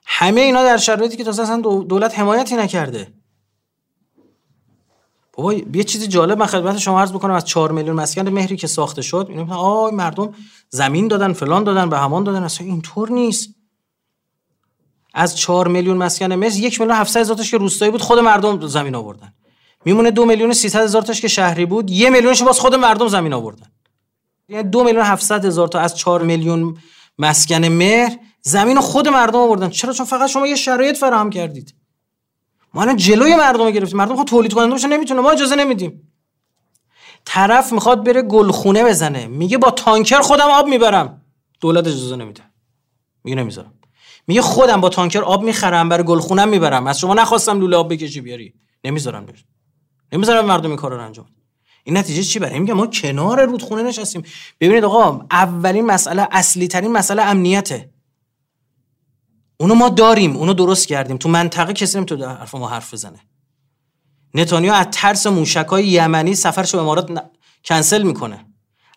همه 0.05 0.41
اینا 0.41 0.63
در 0.63 0.77
شرایطی 0.77 1.17
که 1.17 1.23
تازه 1.23 1.43
اصلا 1.43 1.61
دولت 1.61 2.19
حمایتی 2.19 2.55
نکرده. 2.55 3.13
بابا 5.33 5.53
یه 5.53 5.83
چیزی 5.83 6.07
جالب 6.07 6.37
من 6.37 6.45
خدمت 6.45 6.77
شما 6.77 6.99
عرض 6.99 7.11
بکنم 7.11 7.33
از 7.33 7.45
4 7.45 7.71
میلیون 7.71 7.95
مسکن 7.95 8.29
مهری 8.29 8.57
که 8.57 8.67
ساخته 8.67 9.01
شد 9.01 9.27
اینا 9.29 9.57
آ 9.57 9.91
مردم 9.91 10.33
زمین 10.69 11.07
دادن 11.07 11.33
فلان 11.33 11.63
دادن 11.63 11.89
به 11.89 11.97
همان 11.97 12.23
دادن. 12.23 12.43
اصلا 12.43 12.67
اینطور 12.67 13.11
نیست. 13.11 13.49
از 15.13 15.37
4 15.37 15.67
میلیون 15.67 15.97
مسکن 15.97 16.33
مهر 16.33 16.55
یک 16.55 16.79
میلیون 16.79 16.97
700 16.97 17.19
هزار 17.19 17.37
تاش 17.37 17.51
که 17.51 17.57
روستایی 17.57 17.91
بود 17.91 18.01
خود 18.01 18.19
مردم 18.19 18.67
زمین 18.67 18.95
آوردن. 18.95 19.33
میمونه 19.85 20.11
دو 20.11 20.25
میلیون 20.25 20.53
300 20.53 20.83
هزار 20.83 21.01
تاش 21.01 21.21
که 21.21 21.27
شهری 21.27 21.65
بود 21.65 21.89
یه 21.91 22.09
میلیونش 22.09 22.43
باز 22.43 22.59
خود 22.59 22.75
مردم 22.75 23.07
زمین 23.07 23.33
آوردن. 23.33 23.67
یعنی 24.49 24.69
دو 24.69 24.83
میلیون 24.83 25.05
700 25.05 25.45
هزار 25.45 25.67
تا 25.67 25.79
از 25.79 25.97
4 25.97 26.23
میلیون 26.23 26.77
مسکن 27.19 27.65
مهر 27.65 28.17
زمین 28.41 28.79
خود 28.79 29.07
مردم 29.07 29.39
آوردن. 29.39 29.69
چرا؟ 29.69 29.93
چون 29.93 30.05
فقط 30.05 30.29
شما 30.29 30.47
یه 30.47 30.55
شرایط 30.55 30.97
فراهم 30.97 31.29
کردید. 31.29 31.73
ما 32.73 32.81
الان 32.81 32.95
جلوی 32.95 33.35
مردم 33.35 33.69
گرفتیم. 33.69 33.97
مردم 33.97 34.15
خود 34.15 34.27
تولید 34.27 34.53
کننده 34.53 34.71
باشه 34.71 34.87
نمی‌تونه. 34.87 35.21
ما 35.21 35.31
اجازه 35.31 35.55
نمیدیم. 35.55 36.11
طرف 37.25 37.73
می‌خواد 37.73 38.03
بره 38.03 38.21
گلخونه 38.21 38.83
بزنه. 38.83 39.27
میگه 39.27 39.57
با 39.57 39.71
تانکر 39.71 40.19
خودم 40.19 40.49
آب 40.49 40.67
می‌برم. 40.67 41.21
دولت 41.61 41.87
اجازه 41.87 42.15
نمیده. 42.15 42.43
میگه 43.23 43.37
نمی‌ذارم. 43.37 43.73
میگه 44.27 44.41
خودم 44.41 44.81
با 44.81 44.89
تانکر 44.89 45.21
آب 45.23 45.43
می‌خرم 45.43 45.89
برای 45.89 46.03
گلخونم 46.03 46.49
می‌برم. 46.49 46.87
از 46.87 46.99
شما 46.99 47.13
نخواستم 47.13 47.59
لوله 47.59 47.77
آب 47.77 47.93
بکشی 47.93 48.21
بیاری. 48.21 48.53
نمی‌ذارم 48.83 49.25
بشه 49.25 49.45
نمی‌ذارم 50.11 50.45
مردم 50.45 50.69
این 50.69 50.77
کار 50.77 50.93
رو 50.93 51.01
انجام 51.01 51.25
این 51.87 51.97
نتیجه 51.97 52.23
چی 52.23 52.39
برای؟ 52.39 52.59
میگه 52.59 52.73
ما 52.73 52.87
کنار 52.87 53.45
رودخونه 53.45 53.83
نشستیم. 53.83 54.23
ببینید 54.59 54.83
آقا 54.83 55.25
اولین 55.31 55.85
مسئله 55.85 56.27
اصلی 56.31 56.67
ترین 56.67 56.91
مسئله 56.91 57.23
امنیته. 57.23 57.89
اونو 59.57 59.75
ما 59.75 59.89
داریم 59.89 60.37
اونو 60.37 60.53
درست 60.53 60.87
کردیم. 60.87 61.17
تو 61.17 61.29
منطقه 61.29 61.73
کسی 61.73 61.97
نمی‌تونه 61.97 62.27
حرف 62.27 62.55
ما 62.55 62.67
حرف 62.67 62.93
بزنه. 62.93 63.19
نتانیا 64.33 64.73
از 64.73 64.87
ترس 64.91 65.27
موشکای 65.27 65.87
یمنی 65.87 66.35
سفرش 66.35 66.75
به 66.75 66.81
امارات 66.81 67.31
کنسل 67.65 68.03
می‌کنه. 68.03 68.45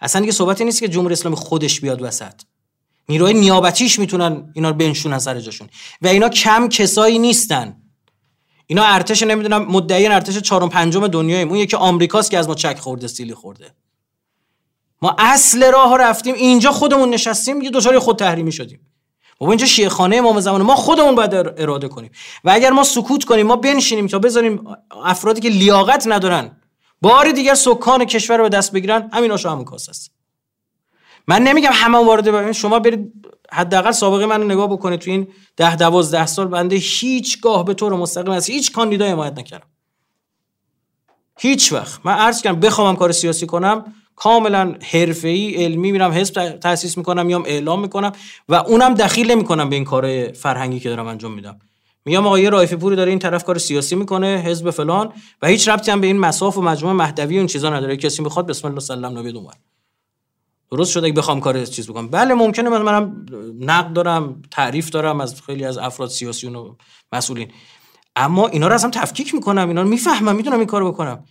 اصلا 0.00 0.20
دیگه 0.20 0.32
صحبتی 0.32 0.64
نیست 0.64 0.80
که 0.80 0.88
جمهوری 0.88 1.12
اسلامی 1.12 1.36
خودش 1.36 1.80
بیاد 1.80 2.02
وسط. 2.02 2.42
نیروهای 3.08 3.34
نیابتیش 3.34 3.98
می‌تونن 3.98 4.52
اینا 4.54 4.70
رو 4.70 4.76
بنشونن 4.76 5.18
سر 5.18 5.40
جاشون. 5.40 5.68
و 6.02 6.06
اینا 6.06 6.28
کم 6.28 6.68
کسایی 6.68 7.18
نیستن. 7.18 7.79
اینا 8.70 8.84
ارتش 8.84 9.22
نمی‌دونم 9.22 9.62
مدعی 9.62 10.06
ارتش 10.06 10.38
چهارم 10.38 10.68
پنجم 10.68 11.06
دنیاییم. 11.06 11.48
اون 11.48 11.58
یکی 11.58 11.76
آمریکاست 11.76 12.30
که 12.30 12.38
از 12.38 12.48
ما 12.48 12.54
چک 12.54 12.78
خورده 12.78 13.06
سیلی 13.06 13.34
خورده. 13.34 13.74
ما 15.02 15.16
اصل 15.18 15.72
راه 15.72 15.98
رفتیم 15.98 16.34
اینجا 16.34 16.72
خودمون 16.72 17.10
نشستیم 17.10 17.62
یه 17.62 17.70
دچار 17.70 17.98
خود 17.98 18.18
تحریمی 18.18 18.52
شدیم. 18.52 18.80
بابا 19.38 19.52
اینجا 19.52 19.66
شیخانه 19.66 20.16
امام 20.16 20.40
زمان 20.40 20.62
ما 20.62 20.76
خودمون 20.76 21.14
باید 21.14 21.34
اراده 21.34 21.88
کنیم. 21.88 22.10
و 22.44 22.50
اگر 22.50 22.70
ما 22.70 22.84
سکوت 22.84 23.24
کنیم 23.24 23.46
ما 23.46 23.56
بنشینیم 23.56 24.06
تا 24.06 24.18
بذاریم 24.18 24.64
افرادی 25.04 25.40
که 25.40 25.48
لیاقت 25.48 26.06
ندارن 26.06 26.56
بار 27.00 27.30
دیگر 27.30 27.54
سکان 27.54 28.04
کشور 28.04 28.36
رو 28.36 28.42
به 28.42 28.48
دست 28.48 28.72
بگیرن 28.72 29.10
همین 29.12 29.32
آشو 29.32 29.48
همون 29.48 29.64
کاس 29.64 29.88
است. 29.88 30.19
من 31.28 31.42
نمیگم 31.42 31.70
همه 31.72 31.98
وارد 31.98 32.28
ببین 32.28 32.52
شما 32.52 32.78
برید 32.78 33.12
حداقل 33.52 33.90
سابقه 33.90 34.26
من 34.26 34.44
نگاه 34.44 34.70
بکنید 34.70 35.00
تو 35.00 35.10
این 35.10 35.28
ده 35.56 35.76
دوازده 35.76 36.26
سال 36.26 36.48
بنده 36.48 36.76
هیچگاه 36.76 37.64
به 37.64 37.74
طور 37.74 37.92
مستقیم 37.92 38.32
از 38.32 38.46
هیچ 38.46 38.72
کاندیدای 38.72 39.10
حمایت 39.10 39.38
نکردم. 39.38 39.66
هیچ 41.38 41.72
وقت. 41.72 42.00
من 42.04 42.12
عرض 42.12 42.42
کردم 42.42 42.60
بخوام 42.60 42.96
کار 42.96 43.12
سیاسی 43.12 43.46
کنم 43.46 43.84
کاملا 44.16 44.74
حرفه‌ای 44.92 45.64
علمی 45.64 45.92
میرم 45.92 46.12
حزب 46.12 46.58
تاسیس 46.58 46.98
می‌کنم 46.98 47.26
میام 47.26 47.42
اعلام 47.46 47.80
می‌کنم 47.80 48.12
و 48.48 48.54
اونم 48.54 48.94
دخیل 48.94 49.30
نمی‌کنم 49.30 49.68
به 49.68 49.76
این 49.76 49.84
کار 49.84 50.32
فرهنگی 50.32 50.80
که 50.80 50.88
دارم 50.88 51.06
انجام 51.06 51.32
میدم. 51.34 51.58
میگم 52.04 52.26
آقا 52.26 52.38
یه 52.38 52.50
رایفی 52.50 52.76
پوری 52.76 52.96
داره 52.96 53.10
این 53.10 53.18
طرف 53.18 53.44
کار 53.44 53.58
سیاسی 53.58 53.94
می‌کنه 53.94 54.42
حزب 54.46 54.70
فلان 54.70 55.12
و 55.42 55.46
هیچ 55.46 55.68
ربطی 55.68 55.90
هم 55.90 56.00
به 56.00 56.06
این 56.06 56.18
مساف 56.18 56.58
و 56.58 56.62
مجموعه 56.62 56.96
مهدوی 56.96 57.34
و 57.34 57.38
این 57.38 57.46
چیزا 57.46 57.70
نداره. 57.70 57.96
کسی 57.96 58.22
می‌خواد 58.22 58.46
بسم 58.46 58.68
الله 58.68 58.80
سلام 58.80 59.18
نبی 59.18 59.32
دومر 59.32 59.52
درست 60.70 60.92
شده 60.92 61.06
اگه 61.06 61.14
بخوام 61.14 61.40
کار 61.40 61.64
چیز 61.64 61.90
بکنم. 61.90 62.08
بله 62.08 62.34
ممکنه 62.34 62.70
من 62.70 62.82
منم 62.82 63.26
نقد 63.60 63.92
دارم 63.92 64.42
تعریف 64.50 64.90
دارم 64.90 65.20
از 65.20 65.42
خیلی 65.42 65.64
از 65.64 65.78
افراد 65.78 66.10
سیاسی 66.10 66.46
و 66.46 66.74
مسئولین. 67.12 67.48
اما 68.16 68.48
اینا 68.48 68.68
رو 68.68 68.74
اصلا 68.74 68.90
تفکیک 68.90 69.34
می‌کنم 69.34 69.68
اینا 69.68 69.82
رو 69.82 69.88
می‌فهمم 69.88 70.36
می‌تونم 70.36 70.58
این 70.58 70.66
کارو 70.66 70.92
بکنم. 70.92 71.24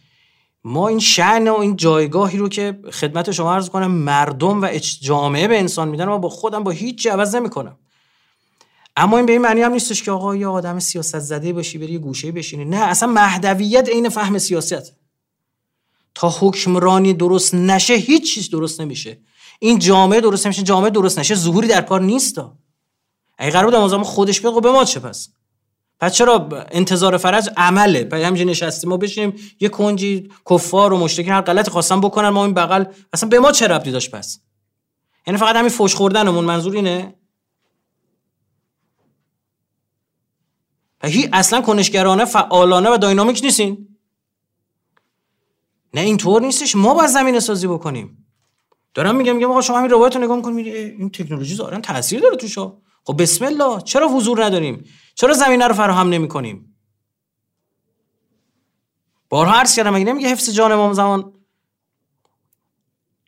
ما 0.63 0.87
این 0.87 0.99
شعن 0.99 1.47
و 1.47 1.59
این 1.59 1.75
جایگاهی 1.75 2.37
رو 2.37 2.49
که 2.49 2.79
خدمت 2.91 3.31
شما 3.31 3.53
عرض 3.53 3.69
کنم 3.69 3.91
مردم 3.91 4.61
و 4.61 4.69
جامعه 5.01 5.47
به 5.47 5.59
انسان 5.59 5.87
میدن 5.87 6.07
و 6.07 6.19
با 6.19 6.29
خودم 6.29 6.63
با 6.63 6.71
هیچ 6.71 7.07
عوض 7.07 7.35
نمی‌کنم. 7.35 7.77
اما 8.95 9.17
این 9.17 9.25
به 9.25 9.31
این 9.31 9.41
معنی 9.41 9.61
هم 9.61 9.71
نیستش 9.71 10.03
که 10.03 10.11
آقا 10.11 10.35
یه 10.35 10.47
آدم 10.47 10.79
سیاست 10.79 11.19
زده 11.19 11.53
باشی 11.53 11.77
بری 11.77 11.97
گوشه 11.97 12.31
بشینی. 12.31 12.65
نه 12.65 12.77
اصلا 12.77 13.09
مهدویت 13.09 13.89
عین 13.89 14.09
فهم 14.09 14.37
سیاست. 14.37 14.98
تا 16.19 16.29
حکمرانی 16.39 17.13
درست 17.13 17.55
نشه 17.55 17.93
هیچ 17.93 18.33
چیز 18.33 18.49
درست 18.49 18.81
نمیشه. 18.81 19.21
این 19.59 19.79
جامعه 19.79 20.21
درست 20.21 20.45
نمیشه 20.45 20.63
جامعه 20.63 20.89
درست 20.89 21.19
نشه 21.19 21.35
ظهوری 21.35 21.67
در 21.67 21.81
کار 21.81 22.01
نیست 22.01 22.39
اگه 23.37 23.51
قرار 23.51 23.65
بود 23.65 23.75
امام 23.75 24.03
خودش 24.03 24.41
بیاد 24.41 24.53
خب 24.53 24.61
به 24.61 24.71
ما 24.71 24.85
چه 24.85 24.99
پس؟ 24.99 25.29
پس 25.99 26.13
چرا 26.13 26.49
انتظار 26.71 27.17
فرج 27.17 27.49
عمله؟ 27.57 28.03
پس 28.03 28.21
همینجا 28.21 28.43
نشستیم 28.51 28.89
ما 28.89 28.97
بشینیم 28.97 29.33
یه 29.59 29.69
کنجی 29.69 30.31
کفار 30.49 30.93
و 30.93 30.97
مشرکین 30.97 31.33
هر 31.33 31.41
غلطی 31.41 31.71
خواستن 31.71 32.01
بکنن 32.01 32.29
ما 32.29 32.45
این 32.45 32.53
بغل 32.53 32.85
اصلا 33.13 33.29
به 33.29 33.39
ما 33.39 33.51
چه 33.51 33.67
ربطی 33.67 33.91
داشت 33.91 34.11
پس؟ 34.11 34.39
یعنی 35.27 35.39
فقط 35.39 35.55
همین 35.55 35.69
فوش 35.69 35.95
خوردنمون 35.95 36.45
منظور 36.45 36.75
اینه؟ 36.75 37.15
هی 41.03 41.29
اصلا 41.33 41.61
کنشگرانه 41.61 42.25
فعالانه 42.25 42.89
و 42.89 42.97
داینامیک 42.97 43.41
نیستین. 43.43 43.98
نه 45.93 46.01
اینطور 46.01 46.41
نیستش. 46.41 46.75
ما 46.75 46.93
باید 46.93 47.09
زمین 47.09 47.39
سازی 47.39 47.67
بکنیم. 47.67 48.25
دارم 48.93 49.15
میگم 49.15 49.35
میگم 49.35 49.51
آقا 49.51 49.61
شما 49.61 49.77
همین 49.77 49.91
روایت 49.91 50.15
رو 50.15 50.23
نگاه 50.23 50.37
می‌کنید 50.37 50.75
این 50.75 51.09
تکنولوژی 51.09 51.55
ظاهرا 51.55 51.79
تاثیر 51.79 52.19
داره 52.19 52.35
توشا 52.35 52.73
خب 53.03 53.21
بسم 53.21 53.45
الله 53.45 53.81
چرا 53.81 54.07
حضور 54.07 54.45
نداریم؟ 54.45 54.83
چرا 55.15 55.33
زمینه 55.33 55.67
رو 55.67 55.73
فراهم 55.73 56.09
نمی‌کنیم؟ 56.09 56.75
بارها 59.29 59.53
عرض 59.53 59.75
کردم 59.75 59.93
مگه 59.93 60.05
نمیگه 60.05 60.29
حفظ 60.29 60.49
جان 60.49 60.71
امام 60.71 60.93
زمان؟ 60.93 61.33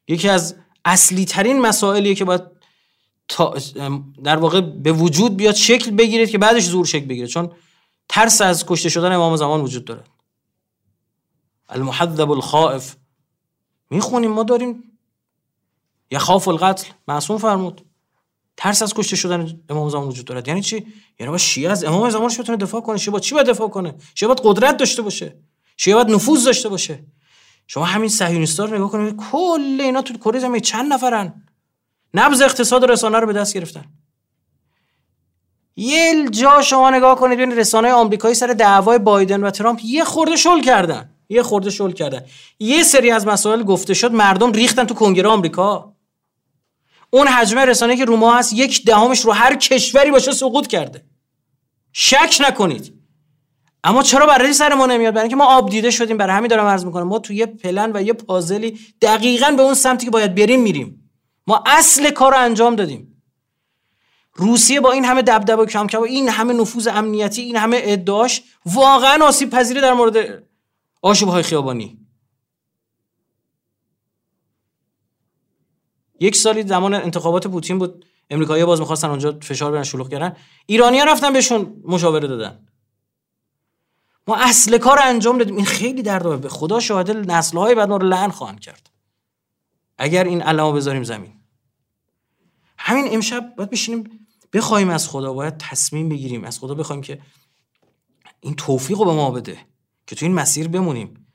یکی 0.07 0.29
از 0.29 0.55
اصلی 0.85 1.25
ترین 1.25 1.59
مسائلیه 1.59 2.15
که 2.15 2.25
باید 2.25 2.41
در 4.23 4.37
واقع 4.37 4.61
به 4.61 4.91
وجود 4.91 5.37
بیاد 5.37 5.55
شکل 5.55 5.91
بگیرید 5.91 6.29
که 6.29 6.37
بعدش 6.37 6.65
زور 6.65 6.85
شکل 6.85 7.05
بگیره. 7.05 7.27
چون 7.27 7.51
ترس 8.09 8.41
از 8.41 8.65
کشته 8.65 8.89
شدن 8.89 9.11
امام 9.11 9.35
زمان 9.35 9.61
وجود 9.61 9.85
داره. 9.85 10.03
المحذب 11.71 12.31
الخائف. 12.31 12.95
می‌خونیم 13.89 14.31
ما 14.31 14.43
داریم. 14.43 14.83
یخاف 16.11 16.47
القتل 16.47 16.87
معصوم 17.07 17.37
فرمود. 17.37 17.85
ترس 18.57 18.81
از 18.81 18.93
کشته 18.93 19.15
شدن 19.15 19.59
امام 19.69 19.89
زمان 19.89 20.07
وجود 20.07 20.25
دارد. 20.25 20.47
یعنی 20.47 20.61
چی؟ 20.61 20.87
یعنی 21.19 21.31
با 21.31 21.37
شیعه 21.37 21.71
از 21.71 21.83
امام 21.83 22.09
زمانش 22.09 22.39
بتونه 22.39 22.57
دفاع 22.57 22.81
کنه. 22.81 22.97
شیعه 22.97 23.11
با 23.11 23.19
چی 23.19 23.35
باید 23.35 23.47
دفاع 23.47 23.67
کنه؟ 23.67 23.95
شیعه 24.15 24.27
باید 24.27 24.41
قدرت 24.43 24.77
داشته 24.77 25.01
باشه. 25.01 25.35
شیعه 25.77 25.95
باید 25.95 26.09
نفوذ 26.09 26.45
داشته 26.45 26.69
باشه. 26.69 27.03
شما 27.67 27.85
همین 27.85 28.09
صهیونیستا 28.09 28.65
رو 28.65 28.75
نگاه 28.75 28.91
کنید 28.91 29.15
کل 29.31 29.77
اینا 29.81 30.01
تو 30.01 30.13
کره 30.13 30.39
زمین 30.39 30.61
چند 30.61 30.93
نفرن. 30.93 31.47
نبض 32.13 32.41
اقتصاد 32.41 32.91
رسانه 32.91 33.19
رو 33.19 33.27
به 33.27 33.33
دست 33.33 33.53
گرفتن. 33.53 33.85
یه 35.75 36.29
جا 36.29 36.61
شما 36.61 36.89
نگاه 36.89 37.15
کنید 37.15 37.37
ببینید 37.37 37.59
رسانه 37.59 37.91
آمریکایی 37.91 38.35
سر 38.35 38.47
دعوای 38.47 38.99
بایدن 38.99 39.43
و 39.43 39.49
ترامپ 39.49 39.79
یه 39.83 40.03
خورده 40.03 40.35
شل 40.35 40.61
کردن. 40.61 41.10
یه 41.31 41.43
خورده 41.43 41.69
شل 41.69 41.91
کردن 41.91 42.25
یه 42.59 42.83
سری 42.83 43.11
از 43.11 43.27
مسائل 43.27 43.63
گفته 43.63 43.93
شد 43.93 44.11
مردم 44.11 44.51
ریختن 44.51 44.83
تو 44.83 44.93
کنگره 44.93 45.29
آمریکا. 45.29 45.95
اون 47.09 47.27
حجم 47.27 47.59
رسانه 47.59 47.97
که 47.97 48.05
روما 48.05 48.33
هست 48.33 48.53
یک 48.53 48.85
دهمش 48.85 49.19
رو 49.19 49.31
هر 49.31 49.55
کشوری 49.55 50.11
باشه 50.11 50.31
سقوط 50.31 50.67
کرده. 50.67 51.05
شک 51.93 52.37
نکنید. 52.47 52.93
اما 53.83 54.03
چرا 54.03 54.25
برای 54.25 54.53
سر 54.53 54.73
ما 54.73 54.85
نمیاد؟ 54.85 55.13
برای 55.13 55.23
اینکه 55.23 55.35
ما 55.35 55.45
آب 55.45 55.69
دیده 55.69 55.91
شدیم 55.91 56.17
برای 56.17 56.35
همین 56.35 56.47
دارم 56.47 56.65
عرض 56.65 56.85
می‌کنم. 56.85 57.07
ما 57.07 57.19
تو 57.19 57.33
یه 57.33 57.45
پلن 57.45 57.91
و 57.93 58.01
یه 58.01 58.13
پازلی 58.13 58.79
دقیقا 59.01 59.51
به 59.51 59.61
اون 59.61 59.73
سمتی 59.73 60.05
که 60.05 60.11
باید 60.11 60.35
بریم 60.35 60.61
میریم. 60.61 61.11
ما 61.47 61.63
اصل 61.65 62.09
کار 62.09 62.31
رو 62.31 62.37
انجام 62.39 62.75
دادیم. 62.75 63.23
روسیه 64.33 64.79
با 64.79 64.91
این 64.91 65.05
همه 65.05 65.21
دبدبه 65.21 65.63
و 65.63 65.65
کم 65.65 65.87
کم 65.87 66.01
این 66.01 66.29
همه 66.29 66.53
نفوذ 66.53 66.87
امنیتی 66.87 67.41
این 67.41 67.55
همه 67.55 67.81
ادعاش 67.83 68.41
واقعا 68.65 69.25
آسیب 69.25 69.49
پذیره 69.49 69.81
در 69.81 69.93
مورد 69.93 70.43
آشوب 71.01 71.29
های 71.29 71.43
خیابانی. 71.43 72.07
یک 76.19 76.35
سالی 76.35 76.63
زمان 76.63 76.93
انتخابات 76.93 77.47
پوتین 77.47 77.79
بود. 77.79 78.05
امریکایی‌ها 78.29 78.67
باز 78.67 78.79
می‌خواستن 78.79 79.09
اونجا 79.09 79.39
فشار 79.41 79.71
بیارن 79.71 79.83
شلوغ 79.83 80.09
کردن. 80.09 80.35
ایرانی‌ها 80.65 81.05
رفتن 81.05 81.33
بهشون 81.33 81.81
مشاوره 81.85 82.27
دادن. 82.27 82.67
ما 84.27 84.35
اصل 84.35 84.77
کار 84.77 84.99
انجام 85.03 85.37
دادیم. 85.37 85.55
این 85.55 85.65
خیلی 85.65 86.01
درد 86.01 86.41
به 86.41 86.49
خدا 86.49 86.79
شاهد 86.79 87.11
نسل‌های 87.31 87.75
بعد 87.75 87.89
ما 87.89 87.97
رو 87.97 88.07
لعن 88.07 88.29
خواهند 88.29 88.59
کرد. 88.59 88.89
اگر 89.97 90.23
این 90.23 90.41
علامو 90.41 90.75
بذاریم 90.75 91.03
زمین. 91.03 91.41
همین 92.77 93.13
امشب 93.13 93.53
باید 93.57 93.69
بشینیم 93.69 94.27
بخوایم 94.53 94.89
از 94.89 95.09
خدا. 95.09 95.33
باید 95.33 95.57
تصمیم 95.57 96.09
بگیریم. 96.09 96.43
از 96.43 96.59
خدا 96.59 96.73
بخوایم 96.73 97.01
که 97.01 97.21
این 98.39 98.55
توفیق 98.55 98.97
رو 98.97 99.05
به 99.05 99.13
ما 99.13 99.31
بده. 99.31 99.70
که 100.11 100.15
تو 100.15 100.25
این 100.25 100.35
مسیر 100.35 100.67
بمونیم. 100.67 101.27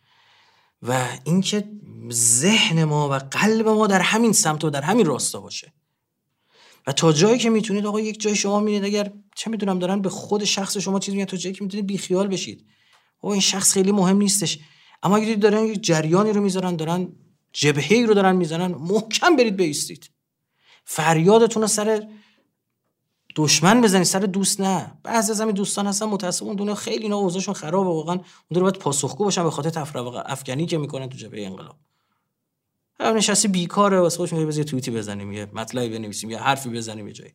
و 0.82 1.08
اینکه 1.24 1.68
ذهن 2.12 2.84
ما 2.84 3.08
و 3.08 3.12
قلب 3.12 3.68
ما 3.68 3.86
در 3.86 4.00
همین 4.00 4.32
سمت 4.32 4.64
و 4.64 4.70
در 4.70 4.82
همین 4.82 5.06
راستا 5.06 5.40
باشه. 5.40 5.72
و 6.86 6.92
تا 6.92 7.12
جایی 7.12 7.38
که 7.38 7.50
می‌تونید 7.50 7.86
آقا 7.86 8.00
یک 8.00 8.20
جای 8.20 8.36
شما 8.36 8.60
می‌بینید 8.60 8.84
اگر 8.84 9.12
چه 9.36 9.50
می‌دونم 9.50 9.78
دارن 9.78 10.02
به 10.02 10.08
خود 10.08 10.44
شخص 10.44 10.76
شما 10.76 10.98
چیز 10.98 11.14
میگن 11.14 11.24
تا 11.24 11.36
جایی 11.36 11.54
که 11.54 11.64
می‌تونید 11.64 11.86
بیخیال 11.86 12.28
بشید. 12.28 12.66
او 13.20 13.30
این 13.32 13.40
شخص 13.40 13.72
خیلی 13.72 13.92
مهم 13.92 14.16
نیستش. 14.16 14.58
اما 15.02 15.16
اگر 15.16 15.34
دارن 15.34 15.64
یک 15.64 15.80
جریانی 15.82 16.32
رو 16.32 16.40
می‌ذارن 16.40 16.76
دارن 16.76 17.08
جبهه 17.52 18.06
رو 18.06 18.14
دارن 18.14 18.36
می‌زنن 18.36 18.66
محکم 18.66 19.36
برید 19.36 19.56
بیستید 19.56 20.10
فریادتون 20.84 21.62
رو 21.62 21.68
سر 21.68 22.08
دشمن 23.36 23.80
بزنید 23.80 24.04
سر 24.04 24.18
دوست 24.18 24.60
نه. 24.60 24.98
بعضی 25.02 25.32
از 25.32 25.40
همین 25.40 25.54
دوستان 25.54 25.86
هستن 25.86 26.06
متاسفانه 26.06 26.48
اون 26.48 26.56
دنیا 26.56 26.74
خیلی 26.74 27.02
اینا 27.02 27.16
اوضاعشون 27.16 27.54
خرابه 27.54 27.90
واقعا 27.90 28.14
اون 28.14 28.24
رو 28.50 28.60
باید 28.60 28.74
پاسخگو 28.78 29.24
باشن 29.24 29.42
به 29.42 29.50
خاطر 29.50 29.70
تفرقه 29.70 30.22
افغانی 30.26 30.66
که 30.66 30.78
می‌کنن 30.78 31.08
تو 31.08 31.16
جبهه 31.16 31.46
انقلاب. 31.46 31.76
هم 33.00 33.16
نشستی 33.16 33.48
بیکاره 33.48 34.00
واسه 34.00 34.16
خودش 34.16 34.32
میگه 34.32 34.64
توییتی 34.64 34.90
بزنیم 34.90 35.32
یه 35.32 35.46
مطلبی 35.52 35.98
بنویسیم 35.98 36.30
یه 36.30 36.38
حرفی 36.38 36.68
بزنیم 36.68 37.06
یه 37.06 37.12
جایی 37.12 37.32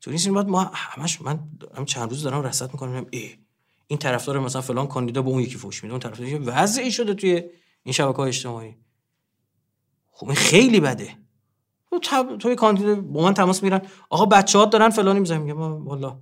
تو 0.00 0.10
نیست 0.10 0.28
بعد 0.28 0.48
ما 0.48 0.70
همش 0.74 1.22
من 1.22 1.38
هم 1.76 1.84
چند 1.84 2.10
روز 2.10 2.22
دارم 2.22 2.42
رصد 2.42 2.72
می‌کنم 2.72 3.06
ای 3.10 3.38
این 3.86 3.98
طرفدار 3.98 4.38
مثلا 4.38 4.62
فلان 4.62 4.86
کاندیدا 4.86 5.22
به 5.22 5.28
اون 5.28 5.42
یکی 5.42 5.54
فوش 5.54 5.82
میده 5.82 5.92
اون 5.92 6.00
طرفدار 6.00 6.40
وضعی 6.44 6.92
شده 6.92 7.14
توی 7.14 7.42
این 7.82 7.92
شبکه 7.92 8.16
های 8.16 8.28
اجتماعی. 8.28 8.76
خب 10.10 10.26
این 10.26 10.36
خیلی 10.36 10.80
بده. 10.80 11.23
تو 11.98 12.36
توی 12.36 12.54
کاندید 12.54 13.00
با 13.12 13.22
من 13.22 13.34
تماس 13.34 13.62
میرن 13.62 13.80
آقا 14.10 14.26
بچه 14.26 14.58
ها 14.58 14.64
دارن 14.64 14.88
فلانی 14.90 15.20
می‌زنن. 15.20 15.38
میگم 15.38 15.86
والا. 15.86 16.18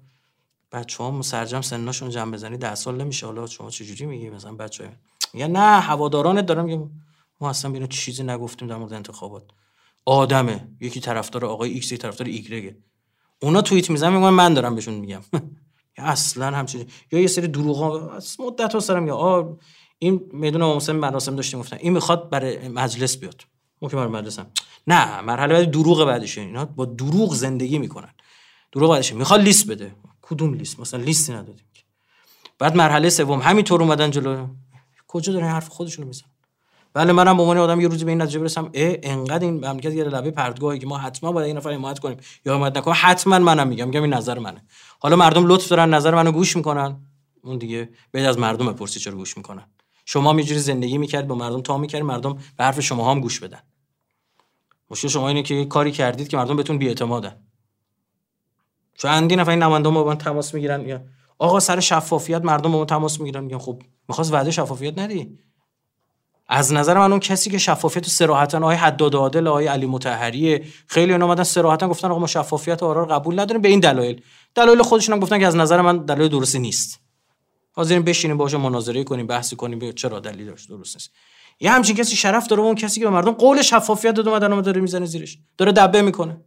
بچه 0.73 1.05
ها 1.05 1.23
سرجم 1.23 1.61
سناشون 1.61 2.11
جمع 2.11 2.33
بزنی 2.33 2.57
ده 2.57 2.75
سال 2.75 2.97
نمیشه. 2.97 3.27
حالا 3.27 3.47
شما 3.47 3.71
چجوری 3.71 4.07
میگی 4.07 4.31
مثلا 4.31 4.53
بچه 4.55 4.93
میگن 5.35 5.51
نه 5.51 5.81
هوادارانت 5.81 6.47
دارن 6.47 6.65
میگم 6.65 6.91
ما 7.41 7.51
اصلا 7.51 7.71
بیرون 7.71 7.89
چیزی 7.89 8.23
نگفتیم 8.23 8.69
در 8.69 8.77
مورد 8.77 8.93
انتخابات. 8.93 9.43
آدمه. 10.05 10.69
یکی 10.81 11.01
طرفدار 11.01 11.45
آقای 11.45 11.71
ایکس 11.71 11.87
یکی 11.87 11.97
طرفدار 11.97 12.29
ایگرگه. 12.29 12.77
اونا 13.43 13.63
توییت 13.63 13.91
می‌زنن 13.91 14.17
میگن 14.17 14.29
من 14.29 14.55
دارم 14.55 14.75
بهشون 14.75 14.95
میگم. 14.95 15.21
اصلا 15.97 16.47
همچین 16.57 16.87
یا 17.13 17.21
یه 17.21 17.27
سری 17.27 17.49
دروغ 17.49 17.83
از 18.13 18.41
مدت 18.41 18.73
ها 18.73 18.81
سرم 18.81 19.07
یا 19.07 19.59
این 19.99 20.21
میدون 20.33 20.63
امام 20.63 20.97
مراسم 20.97 21.37
داشتیم 21.37 21.61
گفتن. 21.61 21.77
این 21.81 21.93
می‌خواد 21.93 22.31
برای 22.31 22.69
مجلس 22.69 23.17
بیاد. 23.17 23.43
ممکن 23.83 23.97
برای 23.97 24.09
مجلسم 24.09 24.47
نه 24.87 25.21
مرحله 25.21 25.55
بعد 25.55 25.71
دروغ 25.71 26.05
بعدشه 26.05 26.41
اینا 26.41 26.65
با 26.65 26.85
دروغ 26.85 27.35
زندگی 27.35 27.79
می‌کنن. 27.79 28.11
دروغ 28.73 28.91
بعدشه 28.91 29.15
می‌خواد 29.15 29.41
لیست 29.41 29.67
بده. 29.67 29.95
کدوم 30.23 30.55
لیست؟ 30.55 30.81
مثلا 30.81 31.01
لیستی 31.01 31.33
ندادیم 31.33 31.67
بعد 32.59 32.77
مرحله 32.77 33.11
سوم. 33.11 33.41
همینطور 33.41 33.83
اومدن 33.83 34.11
جلو. 34.11 34.47
کجا 35.07 35.33
دارن 35.33 35.49
حرف 35.49 35.69
خودشونو 35.69 36.09
می‌زنن؟ 36.09 36.29
بله 36.95 37.13
منم 37.13 37.37
به 37.37 37.43
عنوان 37.43 37.59
آدم 37.59 37.81
یه 37.81 37.89
روزی 37.89 38.05
به 38.05 38.11
این 38.11 38.23
نتیجه 38.23 38.39
برسم. 38.39 38.71
اه 38.75 38.97
انقدر 39.03 39.45
این 39.45 39.55
مملکت 39.55 39.93
یه 39.95 40.05
لبه 40.05 40.31
پردگاهی 40.31 40.79
که 40.79 40.87
ما 40.87 40.99
حتما 40.99 41.33
باید 41.33 41.47
این 41.47 41.57
نفر 41.57 41.73
حمایت 41.73 41.99
کنیم. 41.99 42.17
یا 42.47 42.55
حمایت 42.55 42.77
نکنیم 42.77 42.97
حتما 43.01 43.39
منم 43.39 43.69
میگم. 43.69 43.87
میگم 43.87 44.03
این 44.03 44.15
نظر 44.15 44.39
منه. 44.39 44.65
حالا 44.99 45.17
مردم 45.17 45.47
لطف 45.47 45.69
دارن 45.69 45.95
نظر 45.95 46.15
منو 46.15 46.33
گوش 46.33 46.57
می‌کنن. 46.57 46.97
اون 47.45 47.59
دیگه 47.59 47.89
بعد 48.13 48.25
از 48.25 48.39
مردم 48.39 48.73
بپرسی 48.73 49.01
چرا 49.01 49.15
گوش 49.15 49.37
می‌کنن. 49.37 49.67
شما 50.05 50.41
یه 50.41 50.59
زندگی 50.59 50.99
می‌کرد 50.99 51.29
با 51.29 51.35
مردم 51.35 51.61
تا 51.61 51.79
می‌کرد 51.79 52.03
مردم 52.03 52.35
به 52.57 52.65
حرف 52.65 52.81
شما 52.81 53.11
هم 53.11 53.21
گوش 53.21 53.41
بدن. 53.41 53.61
مشکل 54.93 55.09
شما 55.09 55.29
اینه 55.29 55.43
که 55.43 55.65
کاری 55.65 55.93
کردید 55.93 56.29
که 56.29 56.37
مردم 56.37 56.57
بهتون 56.57 56.79
بی‌اعتمادن 56.79 57.37
چندین 58.99 59.41
نفر 59.41 59.51
این 59.51 59.63
نماینده 59.63 59.89
با 59.89 60.05
من 60.05 60.19
تماس 60.19 60.55
می‌گیرن 60.55 60.89
یا 60.89 61.05
آقا 61.39 61.61
سر 61.61 61.81
شفافیت 61.81 62.45
مردم 62.45 62.73
با 62.73 62.79
من 62.79 62.87
تماس 62.87 63.21
می‌گیرن. 63.21 63.45
میگن 63.45 63.59
خب 63.59 63.83
می‌خواست 64.09 64.33
وعده 64.33 64.51
شفافیت 64.51 64.99
ندی. 64.99 65.39
از 66.49 66.73
نظر 66.73 66.99
من 66.99 67.11
اون 67.11 67.21
کسی 67.21 67.51
که 67.51 67.59
شفافیت 67.59 68.07
و 68.07 68.11
صراحتا 68.11 68.59
آقای 68.59 68.77
حداد 68.77 69.15
عادل 69.15 69.47
آقای 69.47 69.67
علی 69.67 69.87
مطهری 69.87 70.65
خیلی 70.87 71.13
اونا 71.13 71.25
اومدن 71.25 71.43
صراحتا 71.43 71.89
گفتن 71.89 72.11
آقا 72.11 72.21
ما 72.21 72.27
شفافیت 72.27 72.83
و 72.83 72.87
آرا 72.87 73.03
رو 73.03 73.07
قبول 73.15 73.41
نداریم 73.41 73.63
به 73.63 73.69
این 73.69 73.81
دلایل. 73.81 74.23
دلایل 74.55 74.83
خودشون 74.83 75.15
هم 75.15 75.21
گفتن 75.21 75.39
که 75.39 75.47
از 75.47 75.57
نظر 75.57 75.81
من 75.81 75.99
دلایل 75.99 76.31
درستی 76.31 76.59
نیست. 76.59 77.01
حاضرین 77.73 78.03
بشینیم 78.03 78.37
باشه 78.37 78.57
مناظره 78.57 79.05
کنیم 79.05 79.27
بحثی 79.27 79.57
کنیم 79.57 79.93
چرا 79.93 80.21
دلیل 80.21 80.47
درست 80.47 80.71
نیست. 80.71 81.11
یه 81.63 81.71
همچین 81.71 81.97
کسی 81.97 82.17
شرف 82.17 82.47
داره 82.47 82.63
اون 82.63 82.75
کسی 82.75 83.01
که 83.01 83.07
به 83.07 83.13
مردم 83.13 83.33
قول 83.33 83.63
شفافیت 83.63 84.15
داده 84.15 84.31
اومدن 84.31 84.61
داره 84.61 84.81
می‌زنه 84.81 85.07
زیرش. 85.07 85.39
داره 85.59 85.73
دبه 85.73 86.03
می‌کنه. 86.03 86.41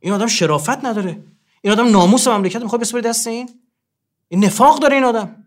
این 0.00 0.12
آدم 0.12 0.26
شرافت 0.26 0.84
نداره. 0.84 1.22
این 1.60 1.72
آدم 1.72 1.90
ناموس 1.90 2.28
مملکت 2.28 2.62
می‌خواد 2.62 2.80
بسپره 2.80 3.00
دست 3.00 3.26
این؟ 3.26 3.50
این 4.28 4.44
نفاق 4.44 4.78
داره 4.78 4.94
این 4.94 5.04
آدم. 5.04 5.44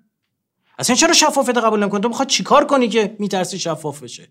اصلا 0.79 0.95
چرا 0.95 1.13
شفافیت 1.13 1.57
قبول 1.57 1.79
نمی‌کنی 1.79 2.01
تو 2.01 2.07
می‌خواد 2.07 2.27
چیکار 2.27 2.65
کنی 2.65 2.89
که 2.89 3.15
میترسی 3.19 3.59
شفاف 3.59 4.03
بشه؟ 4.03 4.27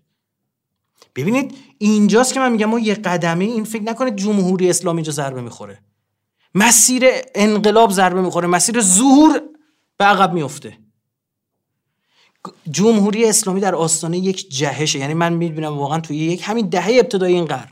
ببینید 1.15 1.57
اینجاست 1.77 2.33
که 2.33 2.39
من 2.39 2.51
میگم 2.51 2.65
ما 2.65 2.79
یه 2.79 2.95
قدمی 2.95 3.45
این 3.45 3.63
فکر 3.63 3.83
نکنه 3.83 4.11
جمهوری 4.11 4.69
اسلامی 4.69 4.97
اینجا 4.97 5.11
ضربه 5.11 5.41
می‌خوره. 5.41 5.79
مسیر 6.55 7.05
انقلاب 7.35 7.91
ضربه 7.91 8.21
می‌خوره. 8.21 8.47
مسیر 8.47 8.81
ظهور 8.81 9.41
به 9.97 10.05
عقب 10.05 10.33
میفته 10.33 10.84
جمهوری 12.71 13.29
اسلامی 13.29 13.59
در 13.59 13.75
آستانه 13.75 14.17
یک 14.17 14.49
جهشه. 14.49 14.99
یعنی 14.99 15.13
من 15.13 15.33
می‌بینم 15.33 15.77
واقعا 15.77 15.99
توی 15.99 16.17
یک 16.17 16.41
همین 16.45 16.69
دهه 16.69 16.91
ابتدای 16.99 17.33
این 17.33 17.45
قرن. 17.45 17.71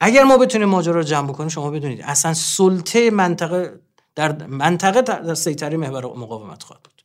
اگر 0.00 0.24
ما 0.24 0.36
بتونیم 0.36 0.68
ماجرا 0.68 0.94
رو 0.94 1.02
جمع 1.02 1.28
بکنیم 1.28 1.48
شما 1.48 1.70
بدونید 1.70 2.00
اصلا 2.02 2.34
سلطه 2.34 3.10
منطقه 3.10 3.80
در 4.14 4.46
منطقه 4.46 5.02
در 5.02 5.34
سیطره 5.34 5.76
محور 5.76 6.04
مقاومت 6.04 6.62
خواهد 6.62 6.82
بود. 6.82 7.04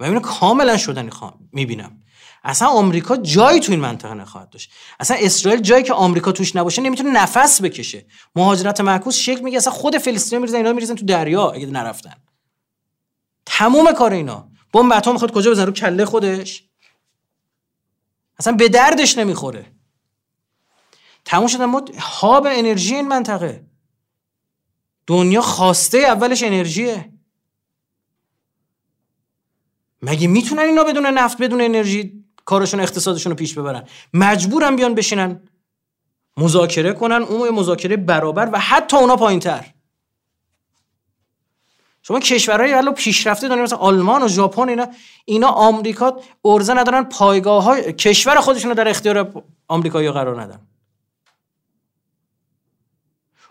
و 0.00 0.04
اینو 0.04 0.20
کاملا 0.20 0.76
شدنی 0.76 1.10
می‌بینم. 1.52 2.02
اصلا 2.44 2.68
آمریکا 2.68 3.16
جایی 3.16 3.60
تو 3.60 3.72
این 3.72 3.80
منطقه 3.80 4.14
نخواهد 4.14 4.50
داشت. 4.50 4.70
اصلا 5.00 5.16
اسرائیل 5.20 5.60
جایی 5.60 5.84
که 5.84 5.92
آمریکا 5.92 6.32
توش 6.32 6.56
نباشه 6.56 6.82
نمی‌تونه 6.82 7.10
نفس 7.10 7.62
بکشه. 7.62 8.06
مهاجرت 8.36 8.80
معکوس 8.80 9.16
شکل 9.16 9.40
میگه 9.40 9.56
اصلا 9.56 9.72
خود 9.72 9.98
فلسطین 9.98 10.38
میریزن 10.38 10.56
اینا 10.56 10.72
میریزن 10.72 10.94
تو 10.94 11.06
دریا 11.06 11.50
اگه 11.50 11.66
نرفتن. 11.66 12.14
تموم 13.46 13.92
کار 13.92 14.12
اینا. 14.12 14.48
بمب 14.72 14.92
اتم 14.92 15.12
می‌خواد 15.12 15.32
کجا 15.32 15.50
بزنه 15.50 15.64
رو 15.64 15.72
کله 15.72 16.04
خودش. 16.04 16.64
اصلا 18.38 18.52
به 18.52 18.68
دردش 18.68 19.18
نمی‌خوره. 19.18 19.72
تموم 21.24 21.46
شدن 21.46 21.64
ما 21.64 21.84
هاب 21.98 22.46
انرژی 22.50 22.94
این 22.94 23.08
منطقه. 23.08 23.66
دنیا 25.06 25.40
خواسته 25.40 25.98
اولش 25.98 26.42
انرژیه. 26.42 27.12
مگه 30.02 30.26
می‌تونن 30.26 30.62
اینا 30.62 30.84
بدون 30.84 31.06
نفت 31.06 31.42
بدون 31.42 31.60
انرژی 31.60 32.24
کارشون 32.44 32.80
اقتصادشون 32.80 33.30
رو 33.30 33.36
پیش 33.36 33.58
ببرن؟ 33.58 33.88
مجبورن 34.14 34.76
بیان 34.76 34.94
بشینن 34.94 35.48
مذاکره 36.36 36.92
کنن 36.92 37.22
اون 37.22 37.50
مذاکره 37.50 37.96
برابر 37.96 38.50
و 38.52 38.58
حتی 38.58 38.96
اونا 38.96 39.16
پایین 39.16 39.40
تر 39.40 39.74
شما 42.08 42.20
کشورهای 42.20 42.74
ولو 42.74 42.92
پیشرفته 42.92 43.48
دارید 43.48 43.64
مثلا 43.64 43.78
آلمان 43.78 44.22
و 44.22 44.28
ژاپن 44.28 44.68
اینا 44.68 44.86
اینا 45.24 45.48
آمریکا 45.48 46.20
ارزه 46.44 46.74
ندارن 46.74 47.04
پایگاه 47.04 47.64
های 47.64 47.92
کشور 47.92 48.40
خودشون 48.40 48.72
در 48.72 48.88
اختیار 48.88 49.44
آمریکایی 49.68 50.10
قرار 50.10 50.42
ندن. 50.42 50.60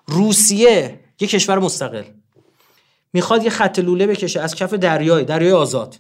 روسیه 0.08 1.00
یه 1.20 1.28
کشور 1.28 1.60
مستقل. 1.60 2.04
می‌خواد 3.14 3.44
یه 3.44 3.50
خط 3.50 3.80
لوله 3.80 4.08
بکشه 4.08 4.42
از 4.42 4.56
کف 4.56 4.74
دریای 4.74 5.26
دریای 5.26 5.52
آزاد. 5.52 6.00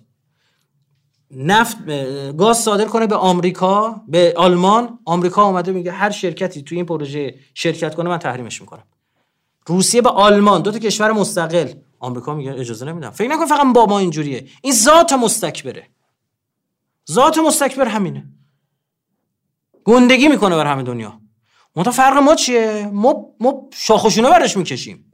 نفت 1.31 1.77
گاز 2.37 2.57
صادر 2.57 2.85
کنه 2.85 3.07
به 3.07 3.15
آمریکا 3.15 4.01
به 4.07 4.33
آلمان. 4.37 4.99
آمریکا 5.05 5.43
اومده 5.43 5.71
میگه 5.71 5.91
هر 5.91 6.09
شرکتی 6.09 6.61
تو 6.61 6.75
این 6.75 6.85
پروژه 6.85 7.35
شرکت 7.53 7.95
کنه 7.95 8.09
من 8.09 8.17
تحریمش 8.17 8.61
می‌کنم. 8.61 8.83
روسیه 9.65 10.01
به 10.01 10.09
آلمان 10.09 10.61
دو 10.61 10.71
تا 10.71 10.79
کشور 10.79 11.11
مستقل. 11.11 11.73
آمریکا 11.99 12.33
میگه 12.33 12.51
اجازه 12.51 12.85
نمیدم. 12.85 13.09
فکر 13.09 13.27
نکن 13.27 13.45
فقط 13.45 13.73
با 13.73 13.85
ما 13.85 13.99
اینجوریه. 13.99 14.49
این 14.61 14.73
ذات 14.73 15.13
مستکبره. 15.13 15.89
ذات 17.11 17.37
مستکبر 17.37 17.87
همینه. 17.87 18.25
گندگی 19.83 20.27
می‌کنه 20.27 20.55
بر 20.55 20.65
همه 20.65 20.83
دنیا. 20.83 21.21
منتها 21.75 21.93
فرق 21.93 22.17
ما 22.17 22.35
چیه؟ 22.35 22.89
ما 22.93 23.25
ما 23.39 23.69
شاخشونه 23.73 24.29
برش 24.29 24.57
می‌کشیم. 24.57 25.11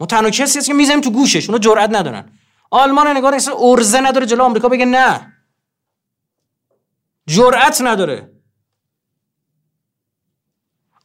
ما 0.00 0.06
تنها 0.06 0.30
کسی 0.30 0.58
هست 0.58 0.66
که 0.66 0.74
می‌زنیم 0.74 1.00
تو 1.00 1.10
گوشش. 1.10 1.48
اونا 1.48 1.58
جرئت 1.58 1.90
ندارن. 1.90 2.32
آلمان 2.70 3.16
نگاه 3.16 3.34
اصلا 3.34 3.54
ارزه 3.58 4.00
نداره 4.00 4.26
جلو 4.26 4.44
آمریکا 4.44 4.68
بگه 4.68 4.84
نه. 4.84 5.32
جرأت 7.26 7.80
نداره. 7.80 8.32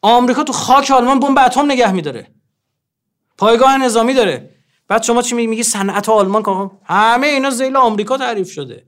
آمریکا 0.02 0.44
تو 0.44 0.54
خاک 0.54 0.92
آلمان 0.92 1.20
بمب 1.20 1.40
اتم 1.40 1.72
نگه 1.72 1.92
میداره. 1.92 2.36
پایگاه 3.38 3.78
نظامی 3.78 4.14
داره. 4.14 4.53
بعد 4.94 5.04
شما 5.04 5.22
چی 5.22 5.36
میگی 5.36 5.64
صنعت 5.64 6.10
آلمان 6.10 6.44
که 6.44 6.72
همه 6.84 7.28
اینا 7.28 7.50
زیل 7.50 7.76
آمریکا 7.76 8.18
تعریف 8.18 8.52
شده. 8.52 8.86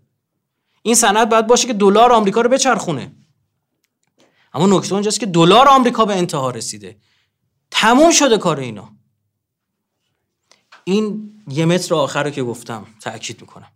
این 0.81 0.95
صنعت 0.95 1.29
باید 1.29 1.47
باشه 1.47 1.67
که 1.67 1.73
دلار 1.73 2.11
آمریکا 2.11 2.41
رو 2.41 2.49
بچرخونه. 2.49 3.15
اما 4.53 4.77
نکته 4.77 4.93
اونجاست 4.93 5.19
که 5.19 5.25
دلار 5.25 5.67
آمریکا 5.67 6.05
به 6.05 6.15
انتها 6.15 6.49
رسیده. 6.49 6.97
تموم 7.71 8.11
شده 8.11 8.37
کار 8.37 8.59
اینا. 8.59 8.89
این 10.83 11.33
یه 11.47 11.65
متر 11.65 11.95
آخر 11.95 12.23
رو 12.23 12.29
که 12.29 12.43
گفتم 12.43 12.85
تاکید 13.01 13.41
می‌کنم. 13.41 13.71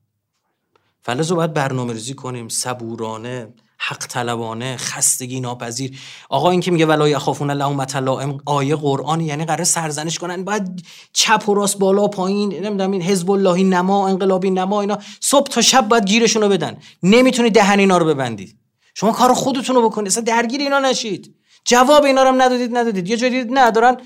فلزو 1.02 1.36
باید 1.36 1.54
برنامه 1.54 1.94
ریزی 1.94 2.14
کنیم 2.14 2.50
صبورانه. 2.50 3.54
حق 3.82 4.08
طلبانه 4.08 4.78
خستگی 4.78 5.40
ناپذیر. 5.40 6.00
آقا 6.30 6.50
این 6.50 6.62
که 6.62 6.72
میگه 6.72 6.86
ولا 6.86 7.10
یخافون 7.10 7.52
لهم 7.52 7.76
متلائم 7.76 8.38
آیه 8.46 8.76
قرآن 8.76 9.22
یعنی 9.22 9.46
قرار 9.46 9.64
سرزنش 9.64 10.20
کنن. 10.20 10.44
باید 10.44 10.86
چپ 11.14 11.50
و 11.50 11.54
راست 11.54 11.80
بالا 11.80 12.08
پایین 12.08 12.54
نمی‌دونم 12.54 12.92
این 12.92 13.02
حزب 13.02 13.32
اللهی 13.32 13.64
نما 13.64 14.08
انقلابی 14.08 14.50
نما 14.50 14.82
اینا 14.82 14.98
صبح 15.20 15.48
تا 15.48 15.62
شب 15.62 15.88
باید 15.88 16.06
گیرشون 16.06 16.42
رو 16.42 16.50
بدن. 16.50 16.78
نمی‌تونید 17.04 17.54
دهن 17.54 17.80
اینا 17.80 17.98
رو 17.98 18.06
ببندید. 18.06 18.58
شما 18.94 19.12
کار 19.12 19.34
خودتون 19.34 19.76
رو 19.76 19.90
بکنید. 19.90 20.08
اصلا 20.08 20.24
درگیر 20.24 20.62
اینا 20.62 20.80
نشید. 20.80 21.36
جواب 21.66 22.04
اینا 22.04 22.24
رو 22.24 22.30
هم 22.30 22.42
ندادید 22.42 22.78
ندادید. 22.78 23.08
یه 23.08 23.18
جایی 23.18 23.44
ندارن 23.44 23.98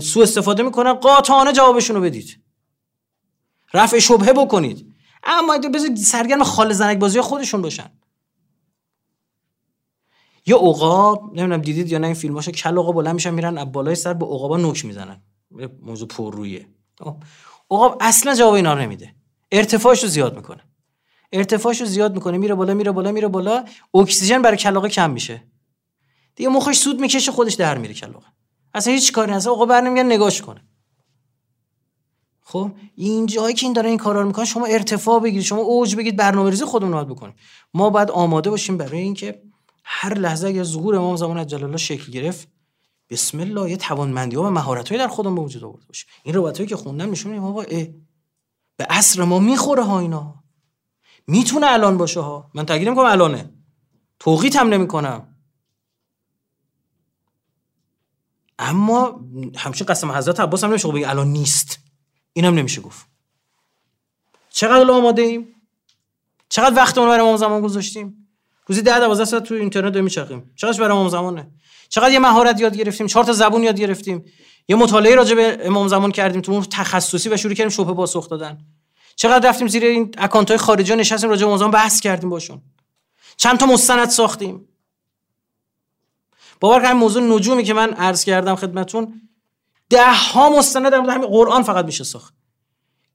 سوء 0.00 0.22
استفاده 0.22 0.62
می‌کنن. 0.62 0.92
قاطعانه 0.92 1.52
جوابشون 1.52 1.96
رو 1.96 2.02
بدید. 2.02 2.40
رفع 3.74 3.98
شبهه 3.98 4.32
بکنید. 4.32 4.94
اما 5.24 5.58
بذارید 5.58 5.96
سرگرم 5.96 6.44
خال 6.44 6.72
زنک 6.72 6.98
بازی 6.98 7.20
خودشون 7.20 7.62
باشن. 7.62 7.90
یه 10.46 10.56
عقاب 10.56 11.24
نمی‌دونم 11.24 11.60
دیدید 11.60 11.92
یا 11.92 11.98
نه 11.98 12.06
این 12.06 12.14
فیلماشو 12.14 12.50
کل 12.50 12.78
عقاب 12.78 12.94
بلند 12.94 13.14
میشن 13.14 13.30
میرن 13.30 13.58
از 13.58 13.72
بالای 13.72 13.94
سر 13.94 14.12
به 14.12 14.26
عقابا 14.26 14.56
نوک 14.56 14.84
می‌زنن. 14.84 15.22
موضوع 15.82 16.08
پر 16.08 16.34
رویه 16.34 16.68
خب، 16.98 17.16
عقاب 17.70 17.98
اصلا 18.00 18.34
جواب 18.34 18.54
اینا 18.54 18.74
رو 18.74 18.80
نمیده. 18.80 19.14
ارتفاعش 19.52 20.02
رو 20.02 20.08
زیاد 20.08 20.36
می‌کنه. 20.36 20.60
ارتفاعش 21.32 21.80
رو 21.80 21.86
زیاد 21.86 22.14
می‌کنه 22.14 22.38
میره 22.38 22.54
بالا 22.54 22.74
میره 22.74 22.92
بالا 22.92 23.12
میره 23.12 23.28
بالا 23.28 23.64
اکسیژن 23.94 24.42
برای 24.42 24.56
کلاغه 24.56 24.88
کم 24.88 25.10
میشه. 25.10 25.42
دیگه 26.36 26.48
مخش 26.50 26.76
سود 26.76 27.00
می‌کشه 27.00 27.32
خودش 27.32 27.54
در 27.54 27.78
میره 27.78 27.94
کلاغه 27.94 28.26
اصلا 28.74 28.92
هیچ 28.92 29.12
کاری 29.12 29.32
نشه 29.32 29.50
عقاب 29.50 29.68
بر 29.68 29.80
نمیگن 29.80 30.06
نگاش 30.06 30.42
کنه. 30.42 30.64
خب 32.40 32.70
این 32.94 33.26
جایی 33.26 33.54
که 33.54 33.66
این 33.66 33.72
داره 33.72 33.88
این 33.88 33.98
کارا 33.98 34.20
رو 34.20 34.26
می‌کنه 34.26 34.44
شما 34.44 34.66
ارتفاع 34.66 35.20
بگیرید 35.20 35.44
شما 35.44 35.60
اوج 35.60 35.96
بگید 35.96 36.16
برنامه‌ریزی 36.16 36.64
خودمون 36.64 36.92
باید 36.92 37.08
بکنیم. 37.08 37.34
ما 37.74 37.90
باید 37.90 38.10
آماده 38.10 38.50
باشیم 38.50 38.76
برای 38.76 39.00
اینکه 39.00 39.42
هر 39.84 40.14
لحظه 40.14 40.48
اگر 40.48 40.64
ظهور 40.64 40.96
امام 40.96 41.16
زمان 41.16 41.38
عجل 41.38 41.64
الله 41.64 41.76
شکل 41.76 42.12
گرفت 42.12 42.48
بسم 43.10 43.40
الله 43.40 43.70
یه 43.70 43.76
توانمندی 43.76 44.36
ها 44.36 44.42
و 44.42 44.50
مهارت 44.50 44.92
در 44.92 45.08
خودمون 45.08 45.34
به 45.34 45.40
وجود 45.40 45.64
آورده 45.64 45.86
باشه. 45.86 46.06
این 46.22 46.34
روایتایی 46.34 46.68
که 46.68 46.76
خوندم 46.76 47.10
نشون 47.10 47.32
میده 47.32 47.42
بابا 47.42 47.64
به 48.76 48.84
عصر 48.84 49.24
ما 49.24 49.38
می‌خوره 49.38 49.82
ها 49.82 50.00
اینا. 50.00 50.44
می‌تونه 51.26 51.66
الان 51.66 51.98
باشه 51.98 52.20
ها. 52.20 52.50
من 52.54 52.66
تاکید 52.66 52.88
می‌کنم 52.88 53.04
الانه. 53.04 53.50
توقیت 54.18 54.56
هم 54.56 54.68
نمی‌کنم. 54.68 55.36
اما 58.58 59.20
همچین 59.56 59.86
قسم 59.86 60.12
حضرت 60.12 60.40
عباس 60.40 60.64
هم 60.64 60.70
نمیشه 60.70 60.88
بگی 60.88 61.04
الان 61.04 61.28
نیست. 61.28 61.78
اینم 62.32 62.54
نمیشه 62.54 62.80
گفت. 62.80 63.06
چقدر 64.50 64.90
آماده 64.90 65.22
ایم 65.22 65.48
چقدر 66.48 66.76
وقتمون 66.76 67.08
برای 67.08 67.20
امام 67.20 67.36
زمان 67.36 67.62
گذاشتیم؟ 67.62 68.23
روزی 68.66 68.82
10 68.82 69.00
12 69.00 69.24
ساعت 69.24 69.42
تو 69.42 69.54
اینترنت 69.54 69.96
میچرخیم. 69.96 70.50
چقدر 70.56 70.80
برای 70.80 70.92
امام 70.92 71.08
زمانه؟ 71.08 71.50
چقدر 71.88 72.12
یه 72.12 72.18
مهارت 72.18 72.60
یاد 72.60 72.76
گرفتیم 72.76 73.06
چهار 73.06 73.24
تا 73.24 73.32
زبون 73.32 73.62
یاد 73.62 73.80
گرفتیم. 73.80 74.24
یه 74.68 74.76
مطالعه 74.76 75.14
راجع 75.14 75.34
به 75.34 75.58
امام 75.60 75.88
زمان 75.88 76.10
کردیم 76.10 76.40
تو 76.40 76.64
تخصصی 76.64 77.28
و 77.28 77.36
شروع 77.36 77.54
کردیم 77.54 77.70
شبهه 77.70 77.94
پاسخ 77.94 78.28
دادن. 78.28 78.58
چقدر 79.16 79.48
رفتیم 79.48 79.68
زیر 79.68 79.84
این 79.84 80.14
اکانت 80.18 80.48
های 80.48 80.58
خارجی 80.58 80.96
نشستیم 80.96 81.30
راجع 81.30 81.40
به 81.40 81.46
امام 81.46 81.58
زمان 81.58 81.70
بحث 81.70 82.00
کردیم 82.00 82.30
باشون. 82.30 82.62
چند 83.36 83.58
تا 83.58 83.66
مستند 83.66 84.08
ساختیم. 84.08 84.68
باور 86.60 86.82
کنید 86.82 86.92
موضوع 86.92 87.22
نجومی 87.22 87.64
که 87.64 87.74
من 87.74 87.92
عرض 87.92 88.24
کردم 88.24 88.54
خدمتون 88.54 89.20
ده 89.90 90.14
ها 90.14 90.50
مستند 90.50 90.88
در 90.88 90.98
همین 90.98 91.28
قرآن 91.28 91.62
فقط 91.62 91.84
میشه 91.84 92.04
ساخت. 92.04 92.34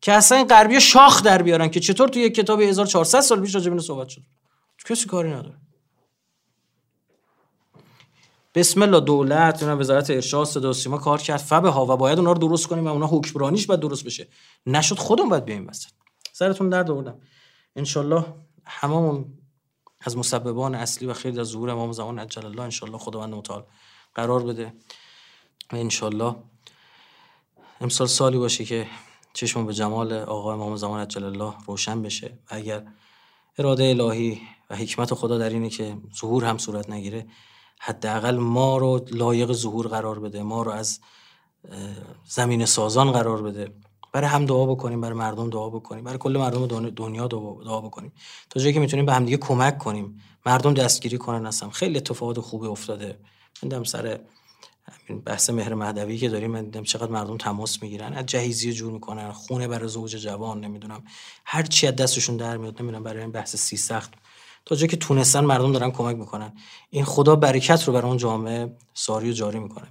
که 0.02 0.14
اصلا 0.14 0.38
این 0.38 0.48
غربی 0.48 0.82
شاخ 0.82 1.24
در 1.24 1.42
بیارن 1.42 1.70
که 1.70 1.80
چطور 1.80 2.10
توی 2.10 2.22
یک 2.22 2.36
کتاب 2.36 2.62
1400 2.62 3.22
سال 3.22 3.42
پیش 3.42 3.56
راجع 3.56 3.78
صحبت 3.78 4.10
شد. 4.10 4.22
کسی 4.86 5.06
کاری 5.06 5.30
نداره. 5.30 5.58
بسم 8.56 8.82
الله 8.82 9.00
دولت 9.00 9.64
اینا 9.64 9.78
وزارت 9.78 10.10
ارشاد 10.10 10.46
صدا 10.46 10.74
سیما 10.74 10.98
کار 10.98 11.22
کرد. 11.22 11.40
فبه 11.40 11.70
ها 11.70 11.86
و 11.86 11.98
باید 11.98 12.20
اونا 12.20 12.32
رو 12.32 12.38
درست 12.38 12.68
کنیم 12.68 12.86
و 12.86 12.88
اونا 12.88 13.08
حکمرانیش 13.08 13.66
باید 13.66 13.80
درست 13.80 14.04
بشه. 14.04 14.28
نشد 14.66 14.98
خودمون 14.98 15.30
باید 15.30 15.46
بیایم 15.46 15.68
وسط. 15.68 15.90
سرتون 16.34 16.70
درد 16.70 16.92
آوردم. 16.92 17.20
ان 17.76 17.86
هممون 18.66 19.26
از 20.02 20.18
مسببان 20.18 20.76
اصلی 20.76 21.08
و 21.08 21.14
خیلی 21.14 21.40
از 21.40 21.48
ظهور 21.48 21.70
امام 21.70 21.92
زمان 21.92 22.20
عجل 22.20 22.46
الله 22.46 22.62
ان 22.62 22.70
شاء 22.70 22.90
الله 22.90 23.00
خداوند 23.00 23.34
متعال 23.34 23.64
قرار 24.16 24.44
بده. 24.44 24.74
و 25.74 25.76
ان 25.76 26.36
امسال 27.82 28.08
سالی 28.08 28.38
باشه 28.38 28.66
که 28.66 28.88
چشم 29.34 29.66
به 29.66 29.74
جمال 29.74 30.14
آقا 30.14 30.54
امام 30.54 30.76
زمان 30.76 31.02
عجل 31.02 31.24
الله 31.24 31.54
روشن 31.68 32.02
بشه. 32.02 32.28
و 32.52 32.56
اگر 32.56 32.88
اراده 33.58 33.84
الهی 33.84 34.42
و 34.70 34.76
حکمت 34.76 35.14
خدا 35.14 35.38
در 35.38 35.50
اینه 35.50 35.70
که 35.70 35.98
ظهور 36.20 36.46
هم 36.46 36.58
صورت 36.58 36.90
نگیره. 36.90 37.28
حداقل 37.80 38.38
ما 38.38 38.78
رو 38.78 39.06
لایق 39.12 39.52
ظهور 39.52 39.88
قرار 39.88 40.20
بده 40.20 40.44
ما 40.44 40.64
رو 40.64 40.72
از 40.72 41.00
زمین 42.28 42.66
سازان 42.66 43.12
قرار 43.12 43.42
بده. 43.42 43.74
برای 44.12 44.30
هم 44.30 44.46
دعا 44.46 44.66
بکنیم 44.66 45.02
برای 45.02 45.18
مردم 45.18 45.50
دعا 45.50 45.70
بکنیم 45.70 46.04
برای 46.04 46.18
کل 46.18 46.38
مردم 46.38 46.90
دنیا 46.90 47.28
دعا 47.28 47.82
بکنیم. 47.82 48.12
تا 48.50 48.60
جایی 48.60 48.74
که 48.74 48.80
می‌تونیم 48.80 49.06
به 49.06 49.14
همدیگه 49.14 49.38
کمک 49.38 49.78
کنیم. 49.78 50.22
مردم 50.46 50.74
دستگیری 50.74 51.18
کنن 51.18 51.46
هستم 51.46 51.70
خیلی 51.70 51.98
اتفاقات 51.98 52.40
خوبی 52.40 52.68
افتاده. 52.68 53.20
من 53.64 53.84
سر 53.84 54.20
بحث 55.26 55.50
مهر 55.50 55.74
مهدوی 55.74 56.18
که 56.18 56.30
داریم 56.30 56.52
من 56.52 56.64
دیدم 56.64 56.84
چقدر 56.84 57.12
مردم 57.12 57.38
تماس 57.38 57.84
می‌گیرن. 57.84 58.14
از 58.14 58.26
جهیزی 58.26 58.74
جور 58.74 58.92
می‌کنن 58.92 59.32
خونه 59.32 59.68
برای 59.68 59.88
زوج 59.88 60.16
جوان 60.16 60.60
نمی‌دونم. 60.60 61.04
هر 61.46 61.64
چی 61.64 61.88
از 61.88 61.96
دستشون 61.96 62.38
در 62.38 62.58
میاد 62.58 62.82
نمی‌دونم 62.82 63.04
برای 63.04 63.22
این 63.22 63.32
بحث 63.32 63.56
سی 63.56 63.78
سخت 63.78 64.14
تا 64.66 64.76
جایی 64.76 64.88
که 64.88 64.98
تونستن 64.98 65.46
مردم 65.46 65.72
دارن 65.72 65.92
کمک 65.92 66.16
می‌کنن. 66.16 66.54
این 66.90 67.06
خدا 67.06 67.36
برکت 67.36 67.84
رو 67.84 67.94
برای 67.94 68.08
اون 68.08 68.18
جامعه 68.18 68.78
ساری 68.94 69.30
و 69.30 69.34
جاری 69.34 69.60
می‌کنه. 69.60 69.88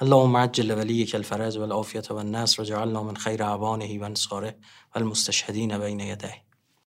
اللهم 0.00 0.36
عجل 0.36 0.70
وليك 0.78 1.14
الفرج 1.14 1.58
والعافية 1.58 2.02
والنصر 2.10 2.62
وجعلنا 2.62 3.02
من 3.02 3.16
خير 3.16 3.42
عوانه 3.42 3.98
وانصاره 4.00 4.56
والمستشهدين 4.94 5.78
بين 5.78 6.00
يديه 6.00 6.45